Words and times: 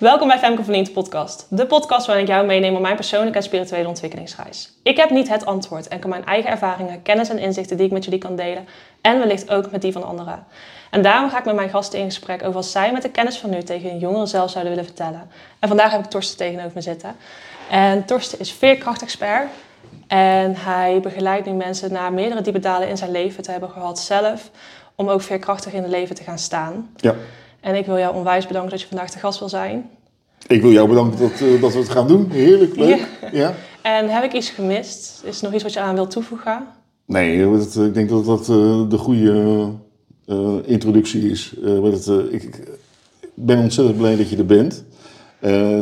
Welkom 0.00 0.28
bij 0.28 0.38
Femke 0.38 0.64
van 0.64 0.92
podcast. 0.92 1.46
De 1.48 1.66
podcast 1.66 2.06
waarin 2.06 2.24
ik 2.24 2.30
jou 2.30 2.46
meeneem 2.46 2.74
op 2.74 2.80
mijn 2.80 2.94
persoonlijke 2.94 3.38
en 3.38 3.44
spirituele 3.44 3.88
ontwikkelingsreis. 3.88 4.72
Ik 4.82 4.96
heb 4.96 5.10
niet 5.10 5.28
het 5.28 5.46
antwoord 5.46 5.88
en 5.88 5.98
kan 5.98 6.10
mijn 6.10 6.24
eigen 6.24 6.50
ervaringen, 6.50 7.02
kennis 7.02 7.28
en 7.28 7.38
inzichten 7.38 7.76
die 7.76 7.86
ik 7.86 7.92
met 7.92 8.04
jullie 8.04 8.18
kan 8.18 8.36
delen 8.36 8.66
en 9.00 9.18
wellicht 9.18 9.50
ook 9.50 9.70
met 9.70 9.82
die 9.82 9.92
van 9.92 10.04
anderen. 10.04 10.44
En 10.90 11.02
daarom 11.02 11.30
ga 11.30 11.38
ik 11.38 11.44
met 11.44 11.54
mijn 11.54 11.70
gasten 11.70 11.98
in 11.98 12.04
gesprek 12.04 12.40
over 12.40 12.52
wat 12.52 12.66
zij 12.66 12.92
met 12.92 13.02
de 13.02 13.10
kennis 13.10 13.38
van 13.38 13.50
nu 13.50 13.62
tegen 13.62 13.90
hun 13.90 13.98
jongeren 13.98 14.28
zelf 14.28 14.50
zouden 14.50 14.72
willen 14.72 14.88
vertellen. 14.88 15.30
En 15.58 15.68
vandaag 15.68 15.90
heb 15.90 16.04
ik 16.04 16.10
Torsten 16.10 16.36
tegenover 16.36 16.72
me 16.74 16.80
zitten. 16.80 17.16
En 17.70 18.04
Torsten 18.04 18.38
is 18.38 18.52
veerkrachtexpert 18.52 19.48
en 20.06 20.56
hij 20.56 21.00
begeleidt 21.02 21.46
nu 21.46 21.52
mensen 21.52 21.92
naar 21.92 22.12
meerdere 22.12 22.40
diepe 22.40 22.60
dalen 22.60 22.88
in 22.88 22.96
zijn 22.96 23.10
leven 23.10 23.42
te 23.42 23.50
hebben 23.50 23.70
gehad 23.70 23.98
zelf, 23.98 24.50
om 24.94 25.08
ook 25.08 25.22
veerkrachtig 25.22 25.72
in 25.72 25.82
het 25.82 25.90
leven 25.90 26.14
te 26.14 26.22
gaan 26.22 26.38
staan. 26.38 26.90
Ja. 26.96 27.14
En 27.60 27.74
ik 27.74 27.86
wil 27.86 27.98
jou 27.98 28.14
onwijs 28.14 28.46
bedanken 28.46 28.70
dat 28.70 28.80
je 28.80 28.86
vandaag 28.86 29.10
te 29.10 29.18
gast 29.18 29.38
wil 29.38 29.48
zijn. 29.48 29.90
Ik 30.46 30.62
wil 30.62 30.72
jou 30.72 30.88
bedanken 30.88 31.18
dat, 31.18 31.40
uh, 31.40 31.60
dat 31.60 31.72
we 31.72 31.78
het 31.78 31.88
gaan 31.88 32.08
doen. 32.08 32.30
Heerlijk, 32.30 32.76
leuk. 32.76 33.08
Ja. 33.20 33.28
ja. 33.32 33.54
En 33.82 34.08
heb 34.08 34.24
ik 34.24 34.32
iets 34.32 34.50
gemist? 34.50 35.22
Is 35.24 35.38
er 35.38 35.44
nog 35.44 35.54
iets 35.54 35.62
wat 35.62 35.72
je 35.72 35.80
aan 35.80 35.94
wilt 35.94 36.10
toevoegen? 36.10 36.66
Nee, 37.06 37.46
het, 37.48 37.74
ik 37.76 37.94
denk 37.94 38.08
dat 38.08 38.24
dat 38.24 38.40
uh, 38.40 38.88
de 38.88 38.98
goede 38.98 39.68
uh, 40.26 40.54
introductie 40.64 41.30
is. 41.30 41.54
Het, 41.64 42.06
ik, 42.06 42.42
ik, 42.42 42.68
ben 43.34 43.58
ontzettend 43.58 43.96
blij 43.98 44.16
dat 44.16 44.30
je 44.30 44.36
er 44.36 44.46
bent. 44.46 44.84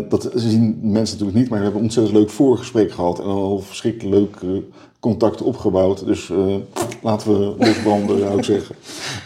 dat 0.08 0.30
zien 0.34 0.78
mensen 0.82 1.18
natuurlijk 1.18 1.38
niet, 1.38 1.48
maar 1.48 1.58
we 1.58 1.64
hebben 1.64 1.80
een 1.80 1.86
ontzettend 1.86 2.16
leuk 2.16 2.30
voorgesprek 2.30 2.92
gehad. 2.92 3.18
En 3.18 3.24
al 3.24 3.58
verschrikkelijk 3.58 4.42
leuk 4.42 4.62
contact 5.00 5.42
opgebouwd. 5.42 6.06
Dus 6.06 6.30
laten 7.02 7.32
we 7.32 7.54
losbranden, 7.66 8.18
zou 8.24 8.38
ik 8.38 8.44
zeggen. 8.44 8.74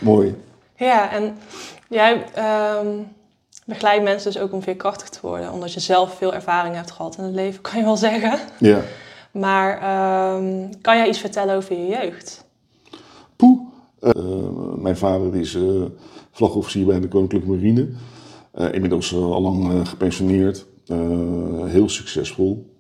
Mooi. 0.01 0.35
Ja, 0.77 1.13
en 1.13 1.35
jij... 1.93 2.25
Um 2.79 3.07
begeleid 3.65 4.03
mensen 4.03 4.33
dus 4.33 4.43
ook 4.43 4.53
om 4.53 4.63
veerkrachtig 4.63 5.09
te 5.09 5.19
worden. 5.23 5.53
Omdat 5.53 5.73
je 5.73 5.81
zelf 5.81 6.15
veel 6.15 6.35
ervaring 6.35 6.75
hebt 6.75 6.91
gehad 6.91 7.17
in 7.19 7.25
het 7.25 7.35
leven, 7.35 7.61
kan 7.61 7.79
je 7.79 7.85
wel 7.85 7.97
zeggen. 7.97 8.39
Ja. 8.59 8.81
Maar 9.33 9.73
um, 10.37 10.81
kan 10.81 10.97
jij 10.97 11.09
iets 11.09 11.19
vertellen 11.19 11.57
over 11.57 11.79
je 11.79 11.87
jeugd? 11.87 12.45
Poeh. 13.37 13.61
Uh, 14.01 14.13
mijn 14.77 14.97
vader 14.97 15.37
is 15.37 15.55
uh, 15.55 15.83
vlagofficier 16.31 16.87
bij 16.87 17.01
de 17.01 17.09
Koninklijke 17.09 17.49
Marine. 17.49 17.89
Uh, 18.55 18.73
inmiddels 18.73 19.15
al 19.15 19.43
lang 19.43 19.89
gepensioneerd. 19.89 20.67
heel 21.65 21.89
succesvol. 21.89 22.77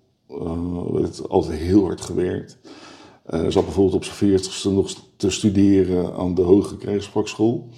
heeft 0.94 1.28
altijd 1.28 1.58
heel 1.58 1.84
hard 1.84 2.00
gewerkt. 2.00 2.58
zat 3.48 3.64
bijvoorbeeld 3.64 3.94
op 3.94 4.04
zijn 4.04 4.16
veertigste 4.16 4.70
nog 4.70 4.94
te 5.16 5.30
studeren 5.30 6.14
aan 6.14 6.34
de 6.34 6.42
Hoge 6.42 6.76
Krijgsvakschool. 6.76 7.68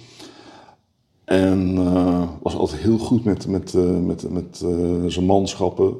En 1.25 1.75
uh, 1.77 2.21
was 2.41 2.55
altijd 2.55 2.81
heel 2.81 2.97
goed 2.97 3.23
met, 3.23 3.47
met, 3.47 3.73
uh, 3.73 3.99
met, 3.99 4.31
met 4.31 4.61
uh, 4.65 5.05
zijn 5.07 5.25
manschappen. 5.25 5.93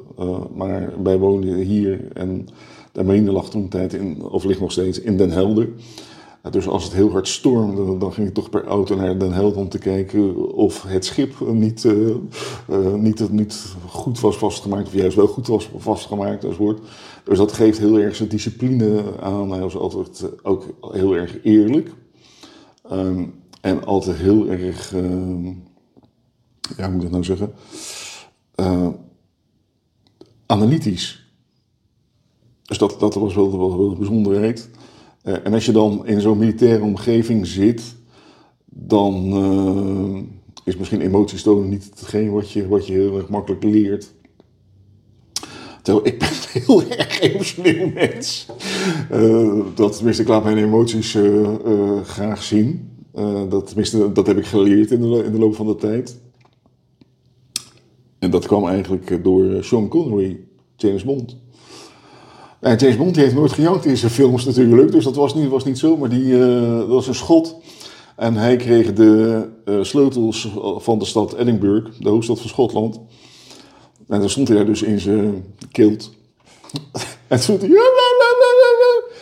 maar 0.54 0.92
wij 1.02 1.18
woonden 1.18 1.54
hier 1.54 2.08
en 2.12 2.48
de 2.92 3.04
marine 3.04 3.32
lag 3.32 3.50
toen 3.50 3.68
tijd 3.68 3.94
in, 3.94 4.22
of 4.22 4.44
ligt 4.44 4.60
nog 4.60 4.72
steeds, 4.72 5.00
in 5.00 5.16
Den 5.16 5.30
Helder. 5.30 5.68
dus 6.50 6.68
als 6.68 6.84
het 6.84 6.92
heel 6.92 7.10
hard 7.10 7.28
stormde, 7.28 7.98
dan 7.98 8.12
ging 8.12 8.28
ik 8.28 8.34
toch 8.34 8.50
per 8.50 8.64
auto 8.64 8.96
naar 8.96 9.18
Den 9.18 9.32
Helder 9.32 9.58
om 9.58 9.68
te 9.68 9.78
kijken 9.78 10.52
of 10.54 10.82
het 10.82 11.04
schip 11.04 11.32
niet, 11.52 11.86
niet, 12.96 13.30
niet 13.30 13.74
goed 13.88 14.20
was 14.20 14.36
vastgemaakt, 14.36 14.86
of 14.86 14.94
juist 14.94 15.16
wel 15.16 15.26
goed 15.26 15.46
was 15.46 15.70
vastgemaakt 15.76 16.44
enzovoort. 16.44 16.80
Dus 17.24 17.38
dat 17.38 17.52
geeft 17.52 17.78
heel 17.78 17.98
erg 17.98 18.16
zijn 18.16 18.28
discipline 18.28 19.02
aan. 19.20 19.50
Hij 19.50 19.60
was 19.60 19.76
altijd 19.76 20.24
ook 20.42 20.66
heel 20.92 21.16
erg 21.16 21.38
eerlijk. 21.42 21.90
Um, 22.92 23.34
en 23.60 23.84
altijd 23.84 24.16
heel 24.16 24.48
erg, 24.48 24.92
uh, 24.94 25.02
ja, 26.76 26.84
hoe 26.84 26.94
moet 26.94 26.94
ik 26.94 27.00
dat 27.00 27.10
nou 27.10 27.24
zeggen? 27.24 27.52
Uh, 28.56 28.88
analytisch. 30.46 31.30
Dus 32.62 32.78
dat, 32.78 33.00
dat 33.00 33.14
was 33.14 33.34
wel, 33.34 33.90
een 33.90 33.98
bijzonderheid. 33.98 34.68
Uh, 35.24 35.34
en 35.44 35.52
als 35.52 35.66
je 35.66 35.72
dan 35.72 36.06
in 36.06 36.20
zo'n 36.20 36.38
militaire 36.38 36.82
omgeving 36.82 37.46
zit, 37.46 37.82
dan 38.64 39.24
uh, 39.26 40.22
is 40.64 40.76
misschien 40.76 41.00
emoties 41.00 41.42
tonen 41.42 41.68
niet 41.68 41.84
hetgeen 41.84 42.30
wat 42.30 42.50
je, 42.50 42.68
wat 42.68 42.86
je 42.86 42.92
heel 42.92 43.16
erg 43.16 43.28
makkelijk 43.28 43.62
leert. 43.62 44.14
Terwijl 45.82 46.06
ik 46.06 46.18
ben 46.18 46.28
een 46.28 46.62
heel 46.66 46.90
erg 46.90 47.20
emotioneel 47.20 47.90
mens. 47.94 48.46
Uh, 49.12 49.64
dat, 49.74 49.96
tenminste, 49.96 50.22
ik 50.22 50.28
laat 50.28 50.44
mijn 50.44 50.58
emoties 50.58 51.18
graag 52.02 52.42
zien. 52.42 52.95
Uh, 53.18 53.42
dat, 53.48 53.66
tenminste, 53.66 54.12
dat 54.12 54.26
heb 54.26 54.38
ik 54.38 54.46
geleerd 54.46 54.90
in 54.90 55.00
de, 55.00 55.24
in 55.24 55.32
de 55.32 55.38
loop 55.38 55.54
van 55.54 55.66
de 55.66 55.76
tijd. 55.76 56.18
En 58.18 58.30
dat 58.30 58.46
kwam 58.46 58.66
eigenlijk 58.66 59.24
door 59.24 59.64
Sean 59.64 59.88
Connery, 59.88 60.40
James 60.76 61.04
Bond. 61.04 61.36
En 62.60 62.76
James 62.76 62.96
Bond 62.96 63.16
heeft 63.16 63.34
nooit 63.34 63.52
gejankt 63.52 63.84
in 63.84 63.96
zijn 63.96 64.10
films 64.10 64.44
natuurlijk, 64.44 64.92
dus 64.92 65.04
dat 65.04 65.16
was 65.16 65.34
niet, 65.34 65.48
was 65.48 65.64
niet 65.64 65.78
zo. 65.78 65.96
Maar 65.96 66.08
die, 66.08 66.38
dat 66.38 66.88
was 66.88 67.06
een 67.06 67.14
schot. 67.14 67.56
En 68.16 68.34
hij 68.34 68.56
kreeg 68.56 68.92
de 68.92 69.48
sleutels 69.82 70.52
van 70.76 70.98
de 70.98 71.04
stad 71.04 71.34
Edinburgh, 71.34 71.90
de 71.98 72.08
hoofdstad 72.08 72.40
van 72.40 72.48
Schotland. 72.48 73.00
En 74.08 74.20
dan 74.20 74.30
stond 74.30 74.48
hij 74.48 74.56
daar 74.56 74.66
dus 74.66 74.82
in 74.82 75.00
zijn 75.00 75.54
kilt. 75.72 76.12
en 77.28 77.40
toen 77.40 77.58
hij... 77.58 77.68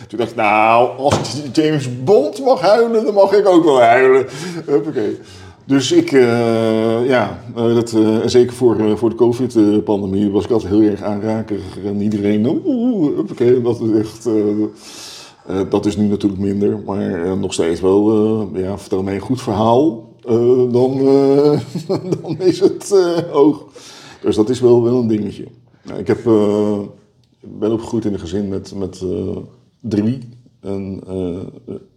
Toen 0.09 0.19
dacht 0.19 0.31
ik, 0.31 0.37
nou, 0.37 0.99
als 0.99 1.43
James 1.53 2.03
Bond 2.05 2.44
mag 2.44 2.60
huilen, 2.60 3.05
dan 3.05 3.15
mag 3.15 3.32
ik 3.32 3.47
ook 3.47 3.65
wel 3.65 3.81
huilen. 3.81 4.27
Huppakee. 4.66 5.19
Dus 5.66 5.93
ik, 5.93 6.12
uh, 6.12 7.06
ja, 7.06 7.44
uh, 7.56 7.75
dat, 7.75 7.93
uh, 7.93 8.19
zeker 8.25 8.55
voor, 8.55 8.99
voor 8.99 9.10
de 9.10 9.16
COVID-pandemie 9.16 10.31
was 10.31 10.44
ik 10.44 10.50
altijd 10.50 10.72
heel 10.72 10.82
erg 10.82 11.03
aanrakerig. 11.03 11.78
En 11.84 12.00
iedereen, 12.00 12.62
oeh, 12.65 13.16
huppakee, 13.16 13.62
dat 13.62 13.81
is 13.81 13.99
echt... 13.99 14.28
dat 15.71 15.87
is 15.87 15.97
nu 15.97 16.06
natuurlijk 16.06 16.43
minder, 16.43 16.78
maar 16.87 17.37
nog 17.38 17.53
steeds 17.53 17.81
wel, 17.81 18.49
ja, 18.55 18.78
vertel 18.78 19.03
mij 19.03 19.15
een 19.15 19.21
goed 19.21 19.43
verhaal, 19.43 20.09
dan, 20.71 20.71
dan 22.22 22.37
is 22.38 22.61
het 22.61 22.94
hoog. 23.31 23.65
Dus 24.21 24.37
dat 24.37 24.49
is 24.49 24.61
wel, 24.61 24.82
wel 24.82 25.00
een 25.00 25.09
dingetje. 25.09 25.44
ik 25.97 26.06
heb, 26.06 26.22
ben 27.41 27.72
opgegroeid 27.72 28.05
in 28.05 28.12
een 28.12 28.19
gezin 28.19 28.49
met, 28.49 28.75
met 28.76 29.03
drie. 29.88 30.18
En, 30.60 31.00
uh, 31.08 31.40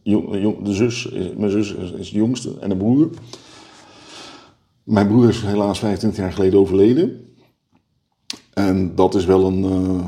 jong, 0.04 0.62
de 0.64 0.74
zus, 0.74 1.10
mijn 1.38 1.52
zus 1.52 1.74
is, 1.74 2.12
de 2.12 2.18
jongste 2.18 2.60
en 2.60 2.72
een 2.72 2.78
broer. 2.78 3.10
Mijn 4.84 5.08
broer 5.08 5.30
is 5.30 5.42
helaas 5.42 5.80
25 5.80 6.20
jaar 6.24 6.34
geleden 6.34 6.60
overleden. 6.60 7.26
En 8.54 8.96
dat 8.96 9.16
is 9.16 9.26
wel 9.26 9.46
een, 9.46 9.64
uh, 9.64 10.06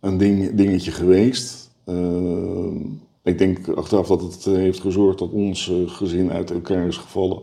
een 0.00 0.18
ding, 0.18 0.54
dingetje 0.54 0.90
geweest. 0.90 1.70
Uh, 1.86 2.74
ik 3.22 3.38
denk 3.38 3.68
achteraf 3.68 4.06
dat 4.06 4.22
het 4.22 4.44
heeft 4.44 4.80
gezorgd 4.80 5.18
dat 5.18 5.30
ons 5.30 5.72
gezin 5.86 6.30
uit 6.32 6.50
elkaar 6.50 6.86
is 6.86 6.96
gevallen. 6.96 7.42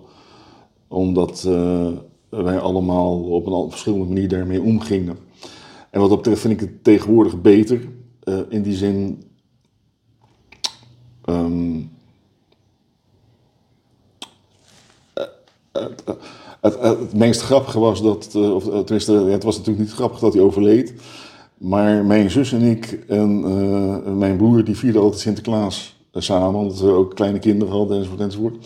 Omdat 0.88 1.44
wij 2.30 2.60
allemaal 2.60 3.24
op 3.24 3.46
een 3.46 3.70
verschillende 3.70 4.06
manier 4.06 4.28
daarmee 4.28 4.62
omgingen. 4.62 5.18
En 5.90 6.00
wat 6.00 6.10
dat 6.10 6.18
betreft 6.18 6.42
vind 6.42 6.54
ik 6.54 6.60
het 6.60 6.84
tegenwoordig 6.84 7.42
beter. 7.42 7.88
in 8.50 8.62
die 8.62 8.76
zin 8.76 9.24
Um, 11.26 11.92
het, 15.72 16.04
het, 16.62 16.80
het, 16.80 17.14
meest 17.14 17.42
grappige 17.42 17.80
was 17.80 18.02
dat, 18.02 18.30
eh, 18.36 18.56
of 18.56 18.64
tenminste, 18.64 19.14
het 19.14 19.44
was 19.44 19.58
natuurlijk 19.58 19.86
niet 19.86 19.96
grappig 19.96 20.20
dat 20.20 20.34
hij 20.34 20.42
overleed. 20.42 20.94
Maar 21.58 22.06
mijn 22.06 22.32
zus 22.32 22.52
en 22.52 22.62
ik 22.62 23.06
en 23.08 24.18
mijn 24.18 24.38
broer, 24.38 24.64
die 24.64 24.78
vierden 24.78 25.02
altijd 25.02 25.22
Sinterklaas 25.22 25.96
samen, 26.14 26.60
omdat 26.60 26.80
we 26.80 26.92
ook 26.92 27.16
kleine 27.16 27.40
kinderen 27.40 27.74
hadden 27.74 27.98
enzovoort 27.98 28.22
enzovoort. 28.22 28.66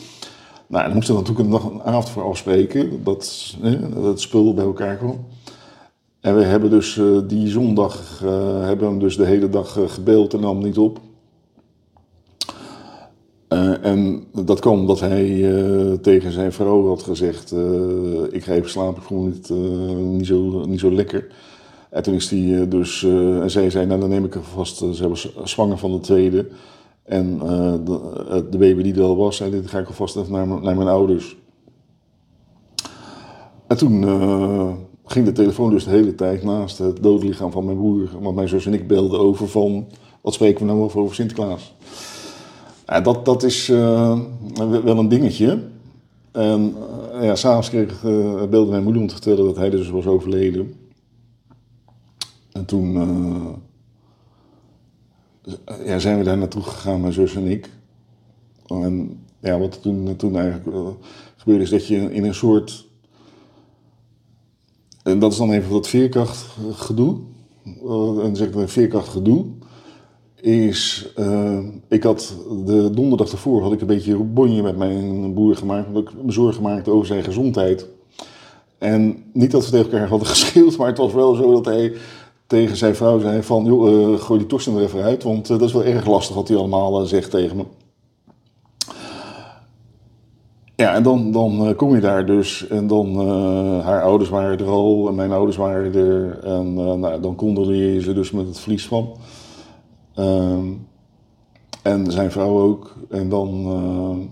Nou, 0.67 0.85
dan 0.85 0.93
moesten 0.93 1.13
we 1.13 1.19
natuurlijk 1.19 1.49
nog 1.49 1.71
een 1.71 1.81
avond 1.81 2.09
voor 2.09 2.23
afspreken, 2.23 3.03
dat, 3.03 3.55
dat 3.93 4.03
het 4.03 4.21
spul 4.21 4.53
bij 4.53 4.65
elkaar 4.65 4.95
kwam. 4.95 5.25
En 6.19 6.35
we 6.35 6.43
hebben 6.43 6.69
dus 6.69 7.01
die 7.27 7.47
zondag, 7.47 8.21
uh, 8.23 8.61
hebben 8.61 8.87
hem 8.87 8.99
dus 8.99 9.17
de 9.17 9.25
hele 9.25 9.49
dag 9.49 9.79
gebeld 9.87 10.33
en 10.33 10.39
nam 10.39 10.63
niet 10.63 10.77
op. 10.77 10.99
Uh, 13.49 13.85
en 13.85 14.23
dat 14.43 14.59
kwam 14.59 14.79
omdat 14.79 14.99
hij 14.99 15.29
uh, 15.29 15.93
tegen 15.93 16.31
zijn 16.31 16.51
vrouw 16.53 16.87
had 16.87 17.03
gezegd: 17.03 17.51
uh, 17.51 18.23
Ik 18.31 18.43
ga 18.43 18.51
even 18.51 18.69
slapen, 18.69 19.01
ik 19.01 19.07
voel 19.07 19.21
me 19.21 19.29
niet, 19.29 19.49
niet, 20.17 20.25
zo, 20.25 20.65
niet 20.65 20.79
zo 20.79 20.91
lekker. 20.91 21.27
En 21.89 22.03
toen 22.03 22.13
is 22.13 22.29
hij 22.29 22.67
dus, 22.67 23.03
en 23.03 23.51
zij 23.51 23.69
zei: 23.69 23.85
Nou, 23.85 23.99
dan 23.99 24.09
neem 24.09 24.25
ik 24.25 24.35
er 24.35 24.43
vast. 24.43 24.77
ze 24.77 25.09
was 25.09 25.35
zwanger 25.43 25.77
van 25.77 25.91
de 25.91 25.99
tweede. 25.99 26.47
En 27.03 27.37
de, 27.85 28.45
de, 28.49 28.57
baby 28.57 28.81
die 28.81 28.93
er 28.93 29.01
al 29.01 29.17
was, 29.17 29.35
zei: 29.35 29.51
Dit 29.51 29.69
ga 29.69 29.79
ik 29.79 29.87
alvast 29.87 30.15
even 30.15 30.31
naar, 30.31 30.75
mijn 30.75 30.87
ouders. 30.87 31.37
En 33.67 33.77
toen 33.77 34.03
ging 35.05 35.25
de 35.25 35.31
telefoon 35.31 35.69
dus 35.69 35.83
de 35.83 35.89
hele 35.89 36.15
tijd 36.15 36.43
naast 36.43 36.77
het 36.77 37.03
dode 37.03 37.25
lichaam 37.25 37.51
van 37.51 37.65
mijn 37.65 37.77
broer. 37.77 38.09
Want 38.21 38.35
mijn 38.35 38.47
zus 38.47 38.65
en 38.65 38.73
ik 38.73 38.87
belden 38.87 39.19
over 39.19 39.47
van: 39.47 39.87
Wat 40.21 40.33
spreken 40.33 40.59
we 40.59 40.71
nou 40.71 40.83
over, 40.83 40.99
over 40.99 41.15
Sinterklaas? 41.15 41.75
Ja, 42.87 43.01
dat, 43.01 43.25
dat 43.25 43.43
is 43.43 43.69
uh, 43.69 44.19
wel 44.83 44.97
een 44.97 45.09
dingetje. 45.09 45.63
En 46.31 46.75
ja, 47.21 47.35
s'avonds 47.35 47.69
kreeg, 47.69 48.03
uh, 48.03 48.43
belde 48.43 48.71
mijn 48.71 48.83
moeder 48.83 49.01
om 49.01 49.07
te 49.07 49.13
vertellen 49.13 49.45
dat 49.45 49.55
hij 49.55 49.69
dus 49.69 49.89
was 49.89 50.05
overleden. 50.05 50.75
En 52.51 52.65
toen 52.65 52.91
ja, 55.85 55.99
zijn 55.99 56.17
we 56.17 56.23
daar 56.23 56.37
naartoe 56.37 56.63
gegaan, 56.63 57.01
mijn 57.01 57.13
zus 57.13 57.35
en 57.35 57.45
ik. 57.45 57.69
En 58.67 59.19
ja, 59.39 59.59
wat 59.59 59.81
toen, 59.81 60.15
toen 60.15 60.37
eigenlijk 60.37 60.97
gebeurde 61.35 61.63
is 61.63 61.69
dat 61.69 61.87
je 61.87 62.13
in 62.13 62.23
een 62.23 62.33
soort... 62.33 62.87
En 65.03 65.19
dat 65.19 65.31
is 65.31 65.37
dan 65.37 65.51
even 65.51 65.71
dat 65.71 65.87
veerkracht 65.87 66.45
gedoe. 66.71 67.17
en 68.23 68.35
zeg 68.35 68.47
ik 68.47 68.55
een 68.55 68.69
veerkracht 68.69 69.07
gedoe 69.07 69.45
is, 70.41 71.11
uh, 71.19 71.59
ik 71.87 72.03
had 72.03 72.35
de 72.65 72.89
donderdag 72.89 73.31
ervoor 73.31 73.61
had 73.61 73.71
ik 73.71 73.81
een 73.81 73.87
beetje 73.87 74.15
bonje 74.15 74.61
met 74.61 74.77
mijn 74.77 75.33
boer 75.33 75.55
gemaakt, 75.55 75.87
omdat 75.87 76.03
ik 76.03 76.23
me 76.23 76.31
zorgen 76.31 76.63
maakte 76.63 76.91
over 76.91 77.07
zijn 77.07 77.23
gezondheid. 77.23 77.87
En 78.77 79.23
niet 79.33 79.51
dat 79.51 79.65
we 79.65 79.71
tegen 79.71 79.91
elkaar 79.91 80.07
hadden 80.07 80.27
geschreeuwd, 80.35 80.77
maar 80.77 80.87
het 80.87 80.97
was 80.97 81.13
wel 81.13 81.33
zo 81.33 81.51
dat 81.51 81.65
hij 81.65 81.93
tegen 82.47 82.77
zijn 82.77 82.95
vrouw 82.95 83.19
zei 83.19 83.43
van, 83.43 83.65
uh, 83.65 84.19
gooi 84.19 84.39
die 84.39 84.47
torsten 84.47 84.75
er 84.75 84.81
even 84.81 85.03
uit, 85.03 85.23
want 85.23 85.49
uh, 85.49 85.57
dat 85.57 85.67
is 85.67 85.73
wel 85.73 85.83
erg 85.83 86.05
lastig 86.05 86.35
wat 86.35 86.47
hij 86.47 86.57
allemaal 86.57 87.05
zegt 87.05 87.31
tegen 87.31 87.57
me. 87.57 87.63
Ja, 90.75 90.93
en 90.93 91.03
dan, 91.03 91.31
dan 91.31 91.73
kom 91.75 91.95
je 91.95 92.01
daar 92.01 92.25
dus. 92.25 92.67
En 92.67 92.87
dan, 92.87 93.27
haar 93.81 94.03
ouders 94.03 94.29
waren 94.29 94.59
er 94.59 94.67
al 94.67 95.07
en 95.07 95.15
mijn 95.15 95.31
ouders 95.31 95.57
waren 95.57 95.95
er. 95.95 96.39
En 96.43 96.73
nou, 96.73 97.21
dan 97.21 97.35
condoleer 97.35 97.93
je 97.93 98.01
ze 98.01 98.13
dus 98.13 98.31
met 98.31 98.47
het 98.47 98.59
verlies 98.59 98.87
van. 98.87 99.15
Ehm, 100.17 100.73
en 101.81 102.11
zijn 102.11 102.31
vrouw 102.31 102.59
ook. 102.59 102.95
En 103.09 103.29
dan, 103.29 103.49
uh, 103.65 104.25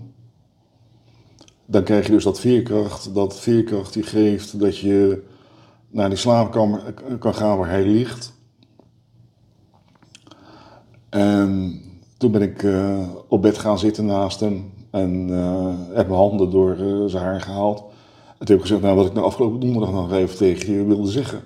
dan 1.66 1.82
krijg 1.82 2.06
je 2.06 2.12
dus 2.12 2.24
dat 2.24 2.40
veerkracht. 2.40 3.14
Dat 3.14 3.40
veerkracht 3.40 3.92
die 3.92 4.02
geeft 4.02 4.60
dat 4.60 4.78
je 4.78 5.22
naar 5.90 6.08
die 6.08 6.18
slaapkamer 6.18 6.94
kan 7.18 7.34
gaan 7.34 7.58
waar 7.58 7.68
hij 7.68 7.84
ligt. 7.84 8.32
En 11.08 11.80
toen 12.18 12.30
ben 12.30 12.42
ik 12.42 12.62
uh, 12.62 13.08
op 13.28 13.42
bed 13.42 13.58
gaan 13.58 13.78
zitten 13.78 14.06
naast 14.06 14.40
hem. 14.40 14.72
En 14.90 15.28
uh, 15.28 15.74
heb 15.92 16.08
mijn 16.08 16.20
handen 16.20 16.50
door 16.50 16.76
zijn 17.10 17.24
haar 17.24 17.40
gehaald. 17.40 17.78
En 18.38 18.46
toen 18.46 18.56
heb 18.56 18.56
ik 18.56 18.62
gezegd, 18.62 18.82
nou 18.82 18.96
wat 18.96 19.06
ik 19.06 19.12
nou 19.12 19.26
afgelopen 19.26 19.60
donderdag 19.60 19.92
nog 19.92 20.12
even 20.12 20.36
tegen 20.36 20.72
je 20.72 20.84
wilde 20.84 21.10
zeggen. 21.10 21.40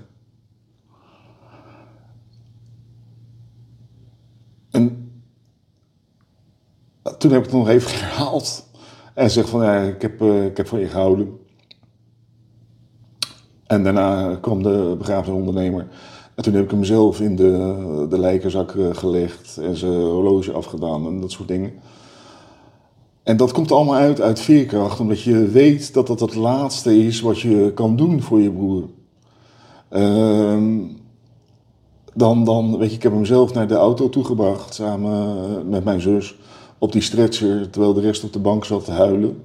Toen 7.20 7.31
heb 7.31 7.44
ik 7.44 7.50
het 7.50 7.58
nog 7.58 7.69
even 7.69 7.90
herhaald. 7.99 8.67
En 9.14 9.31
zeg 9.31 9.49
van, 9.49 9.62
ja, 9.62 9.76
ik 9.81 10.02
heb, 10.02 10.22
uh, 10.22 10.44
ik 10.44 10.56
heb 10.56 10.67
van 10.67 10.81
je 10.81 10.87
gehouden. 10.87 11.38
En 13.67 13.84
daarna 13.84 14.38
kwam 14.40 14.62
de 14.62 14.94
begrafenisondernemer. 14.99 15.87
En 16.34 16.43
toen 16.43 16.55
heb 16.55 16.64
ik 16.64 16.70
hem 16.70 16.84
zelf 16.84 17.20
in 17.20 17.37
de, 17.37 18.06
de 18.08 18.19
lijkenzak 18.19 18.75
eh, 18.75 18.87
gelegd 18.93 19.58
en 19.62 19.76
zijn 19.76 19.93
horloge 19.93 20.52
afgedaan 20.52 21.06
en 21.06 21.20
dat 21.20 21.31
soort 21.31 21.49
dingen. 21.49 21.72
En 23.22 23.37
dat 23.37 23.52
komt 23.52 23.72
allemaal 23.72 23.94
uit 23.94 24.20
uit 24.20 24.40
veerkracht, 24.40 25.00
omdat 25.00 25.20
je 25.20 25.46
weet 25.46 25.94
dat 25.94 26.06
dat 26.06 26.20
het 26.20 26.34
laatste 26.34 27.05
is 27.06 27.20
wat 27.20 27.40
je 27.40 27.72
kan 27.75 27.96
doen 27.96 28.22
voor 28.22 28.40
je 28.40 28.50
broer. 28.50 28.84
Uh, 29.90 30.87
dan, 32.14 32.44
dan, 32.44 32.78
weet 32.78 32.90
je, 32.90 32.96
ik 32.96 33.02
heb 33.02 33.12
hem 33.12 33.25
zelf 33.25 33.55
naar 33.55 33.69
de 33.69 33.75
auto 33.75 34.08
toegebracht 34.08 34.75
samen 34.75 35.37
eh, 35.37 35.69
met 35.69 35.84
mijn 35.84 36.00
zus 36.00 36.37
op 36.81 36.93
die 36.93 37.03
stretcher, 37.03 37.71
terwijl 37.71 37.94
de 37.94 38.00
rest 38.00 38.25
op 38.25 38.32
de 38.32 38.38
bank 38.38 38.65
zat 38.65 38.85
te 38.85 38.91
huilen. 38.91 39.43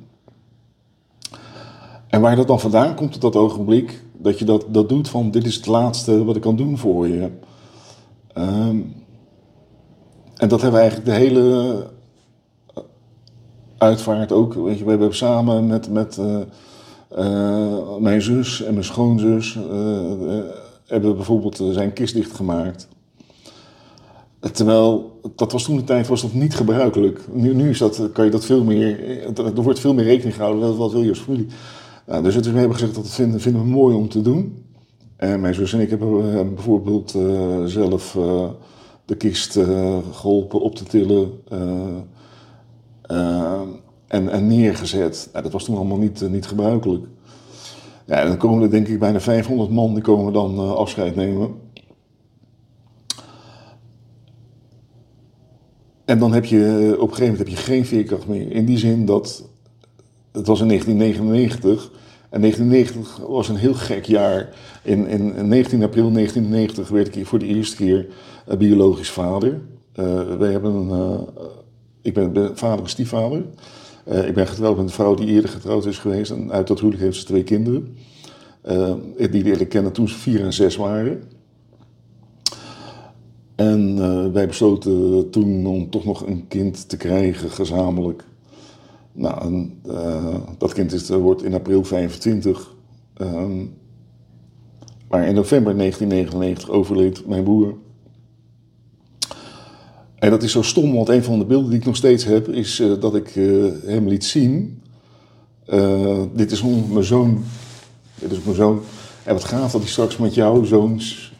En 2.07 2.21
waar 2.21 2.35
dat 2.35 2.47
dan 2.47 2.59
vandaan 2.59 2.95
komt 2.95 3.15
op 3.15 3.21
dat 3.21 3.35
ogenblik, 3.35 4.03
dat 4.17 4.39
je 4.39 4.45
dat, 4.45 4.65
dat 4.67 4.89
doet 4.89 5.09
van 5.09 5.31
dit 5.31 5.45
is 5.45 5.55
het 5.55 5.65
laatste 5.65 6.23
wat 6.23 6.35
ik 6.35 6.41
kan 6.41 6.55
doen 6.55 6.77
voor 6.77 7.07
je. 7.07 7.29
Um, 8.37 8.93
en 10.35 10.47
dat 10.47 10.61
hebben 10.61 10.79
we 10.79 10.87
eigenlijk 10.87 11.05
de 11.05 11.25
hele 11.25 11.85
eh, 12.73 12.81
uitvaart 13.77 14.31
ook, 14.31 14.53
weet 14.53 14.77
je, 14.77 14.83
we 14.83 14.89
hebben 14.89 15.15
samen 15.15 15.67
met, 15.67 15.89
met 15.89 16.17
uh, 16.17 16.39
uh, 17.17 17.95
mijn 17.99 18.21
zus 18.21 18.63
en 18.63 18.73
mijn 18.73 18.85
schoonzus 18.85 19.57
hebben 20.85 21.09
we 21.09 21.15
bijvoorbeeld 21.15 21.59
eh, 21.59 21.69
zijn 21.69 21.93
kist 21.93 22.13
dichtgemaakt. 22.13 22.87
Terwijl, 24.39 25.19
dat 25.35 25.51
was 25.51 25.63
toen 25.63 25.75
de 25.75 25.83
tijd 25.83 26.07
was 26.07 26.21
dat 26.21 26.33
niet 26.33 26.55
gebruikelijk. 26.55 27.21
Nu, 27.31 27.53
nu 27.53 27.69
is 27.69 27.77
dat, 27.77 28.09
kan 28.13 28.25
je 28.25 28.31
dat 28.31 28.45
veel 28.45 28.63
meer, 28.63 29.23
er 29.35 29.61
wordt 29.61 29.79
veel 29.79 29.93
meer 29.93 30.05
rekening 30.05 30.35
gehouden, 30.35 30.77
wat 30.77 30.91
wil 30.91 31.03
je 31.03 31.09
als 31.09 31.19
familie. 31.19 31.47
Nou, 32.07 32.23
dus 32.23 32.35
het 32.35 32.45
is, 32.45 32.51
we 32.51 32.57
hebben 32.57 32.77
gezegd 32.77 32.95
dat 32.95 33.03
het 33.03 33.13
vinden, 33.13 33.41
vinden 33.41 33.61
we 33.61 33.67
mooi 33.67 33.95
om 33.95 34.09
te 34.09 34.21
doen. 34.21 34.63
En 35.15 35.41
mijn 35.41 35.53
zus 35.53 35.73
en 35.73 35.79
ik 35.79 35.89
hebben 35.89 36.25
uh, 36.25 36.53
bijvoorbeeld 36.53 37.13
uh, 37.15 37.63
zelf 37.65 38.15
uh, 38.15 38.49
de 39.05 39.15
kist 39.15 39.59
geholpen 40.11 40.61
op 40.61 40.75
te 40.75 40.83
tillen 40.83 41.31
en, 44.07 44.29
en, 44.29 44.47
neergezet. 44.47 45.29
Nou, 45.31 45.43
dat 45.43 45.53
was 45.53 45.63
toen 45.63 45.75
allemaal 45.75 45.97
niet, 45.97 46.29
niet 46.29 46.47
gebruikelijk. 46.47 47.05
Ja, 48.05 48.15
en 48.15 48.27
dan 48.27 48.37
komen 48.37 48.63
er 48.63 48.69
denk 48.69 48.87
ik 48.87 48.99
bijna 48.99 49.19
500 49.19 49.69
man, 49.69 49.93
die 49.93 50.03
komen 50.03 50.33
dan 50.33 50.75
afscheid 50.75 51.15
nemen. 51.15 51.55
En 56.05 56.19
dan 56.19 56.33
heb 56.33 56.45
je 56.45 56.57
op 56.99 57.09
een 57.09 57.15
gegeven 57.15 57.21
moment 57.21 57.37
heb 57.37 57.47
je 57.47 57.55
geen 57.55 57.85
veerkracht 57.85 58.27
meer. 58.27 58.51
In 58.51 58.65
die 58.65 58.77
zin 58.77 59.05
dat, 59.05 59.43
het 60.31 60.47
was 60.47 60.61
in 60.61 60.67
1999. 60.67 61.91
En 62.29 62.41
1990 62.41 63.27
was 63.27 63.49
een 63.49 63.55
heel 63.55 63.73
gek 63.73 64.05
jaar. 64.05 64.49
In, 64.83 65.07
in, 65.07 65.47
19 65.47 65.83
april 65.83 66.11
1990 66.11 66.89
werd 66.89 67.15
ik 67.15 67.25
voor 67.25 67.39
de 67.39 67.45
eerste 67.45 67.75
keer 67.75 68.07
uh, 68.49 68.57
biologisch 68.57 69.09
vader. 69.09 69.61
Uh, 69.95 70.35
wij 70.37 70.51
hebben 70.51 70.73
een, 70.73 71.27
ik 72.01 72.13
ben, 72.13 72.33
ben 72.33 72.57
vader 72.57 72.83
en 72.83 72.89
stiefvader. 72.89 73.43
Ik 74.05 74.33
ben 74.33 74.47
getrouwd 74.47 74.75
met 74.75 74.85
een 74.85 74.91
vrouw 74.91 75.15
die 75.15 75.27
eerder 75.27 75.49
getrouwd 75.49 75.85
is 75.85 75.97
geweest. 75.97 76.31
En 76.31 76.51
uit 76.51 76.67
dat 76.67 76.79
huwelijk 76.79 77.03
heeft 77.03 77.17
ze 77.17 77.25
twee 77.25 77.43
kinderen. 77.43 77.97
Die 79.29 79.43
leerde 79.43 79.65
kennen 79.65 79.91
toen 79.91 80.09
ze 80.09 80.15
vier 80.15 80.41
en 80.41 80.53
zes 80.53 80.75
waren. 80.75 81.23
En 83.55 83.97
uh, 83.97 84.31
wij 84.31 84.47
besloten 84.47 85.29
toen 85.29 85.65
om 85.65 85.89
toch 85.89 86.05
nog 86.05 86.27
een 86.27 86.47
kind 86.47 86.89
te 86.89 86.97
krijgen, 86.97 87.49
gezamenlijk. 87.49 88.23
Nou, 89.11 89.41
en, 89.41 89.81
dat 90.57 90.73
kind 90.73 90.93
is, 90.93 91.09
wordt 91.09 91.43
in 91.43 91.53
april 91.53 91.83
25. 91.83 92.73
Ehm, 93.13 93.65
maar 95.07 95.27
in 95.27 95.35
november 95.35 95.77
1999 95.77 96.69
overleed 96.69 97.27
mijn 97.27 97.43
broer. 97.43 97.75
En 100.15 100.29
dat 100.29 100.43
is 100.43 100.51
zo 100.51 100.61
stom, 100.61 100.93
want 100.93 101.09
een 101.09 101.23
van 101.23 101.39
de 101.39 101.45
beelden 101.45 101.69
die 101.69 101.79
ik 101.79 101.85
nog 101.85 101.95
steeds 101.95 102.23
heb, 102.23 102.47
is 102.47 102.83
dat 102.99 103.15
ik 103.15 103.29
hem 103.85 104.07
liet 104.07 104.25
zien. 104.25 104.81
Dit 106.33 106.51
is 106.51 106.63
mijn 106.63 107.03
zoon. 107.03 107.43
Dit 108.15 108.31
is 108.31 108.43
mijn 108.43 108.55
zoon. 108.55 108.81
En 109.23 109.33
wat 109.33 109.43
gaat 109.43 109.71
dat 109.71 109.81
hij 109.81 109.89
straks 109.89 110.17
met 110.17 110.33
jouw 110.33 110.63
zoons. 110.63 111.33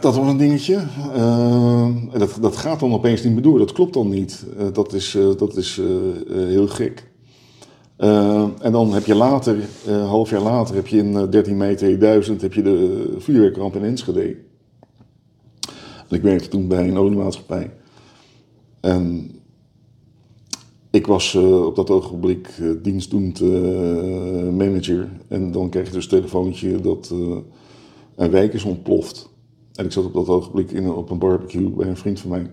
Dat 0.00 0.14
was 0.16 0.28
een 0.28 0.36
dingetje. 0.36 0.82
dat, 2.18 2.38
dat 2.40 2.56
gaat 2.56 2.80
dan 2.80 2.92
opeens 2.92 3.22
niet 3.22 3.32
meer 3.32 3.42
door. 3.42 3.58
Dat 3.58 3.72
klopt 3.72 3.94
dan 3.94 4.08
niet. 4.08 4.44
dat 4.72 4.92
is, 4.92 5.18
dat 5.38 5.56
is 5.56 5.80
heel 6.28 6.68
gek. 6.68 7.10
en 7.96 8.72
dan 8.72 8.92
heb 8.92 9.06
je 9.06 9.14
later, 9.14 9.56
een 9.86 10.00
half 10.00 10.30
jaar 10.30 10.40
later, 10.40 10.74
heb 10.74 10.86
je 10.86 10.98
in 10.98 11.30
13 11.30 11.56
mei 11.56 11.74
2000 11.74 12.40
heb 12.42 12.52
je 12.52 12.62
de 12.62 13.14
vuurwerkramp 13.18 13.76
in 13.76 13.84
Enschede. 13.84 14.36
Ik 16.08 16.22
werkte 16.22 16.48
toen 16.48 16.68
bij 16.68 16.88
een 16.88 16.98
oliemaatschappij. 16.98 17.70
En 18.80 19.30
ik 20.90 21.06
was 21.06 21.34
op 21.34 21.76
dat 21.76 21.90
ogenblik 21.90 22.48
dienstdoend 22.82 23.40
manager. 24.56 25.08
En 25.28 25.52
dan 25.52 25.68
kreeg 25.68 25.86
je 25.86 25.92
dus 25.92 26.04
een 26.04 26.10
telefoontje 26.10 26.80
dat 26.80 27.12
een 28.16 28.30
wijk 28.30 28.52
is 28.52 28.64
ontploft. 28.64 29.28
En 29.76 29.84
ik 29.84 29.92
zat 29.92 30.04
op 30.04 30.14
dat 30.14 30.28
ogenblik 30.28 30.70
in, 30.70 30.90
op 30.90 31.10
een 31.10 31.18
barbecue 31.18 31.70
bij 31.70 31.88
een 31.88 31.96
vriend 31.96 32.20
van 32.20 32.30
mij. 32.30 32.50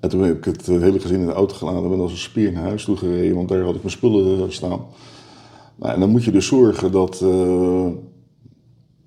En 0.00 0.08
toen 0.08 0.22
heb 0.22 0.36
ik 0.36 0.44
het 0.44 0.66
hele 0.66 1.00
gezin 1.00 1.20
in 1.20 1.26
de 1.26 1.32
auto 1.32 1.54
geladen 1.54 1.82
en 1.82 1.88
ben 1.88 2.00
als 2.00 2.12
een 2.12 2.18
speer 2.18 2.52
naar 2.52 2.62
huis 2.62 2.84
toe 2.84 2.96
gereden, 2.96 3.36
want 3.36 3.48
daar 3.48 3.62
had 3.62 3.74
ik 3.74 3.82
mijn 3.82 3.94
spullen 3.94 4.52
staan. 4.52 4.80
Nou, 5.76 5.94
en 5.94 6.00
dan 6.00 6.10
moet 6.10 6.24
je 6.24 6.30
dus 6.30 6.46
zorgen 6.46 6.92
dat 6.92 7.22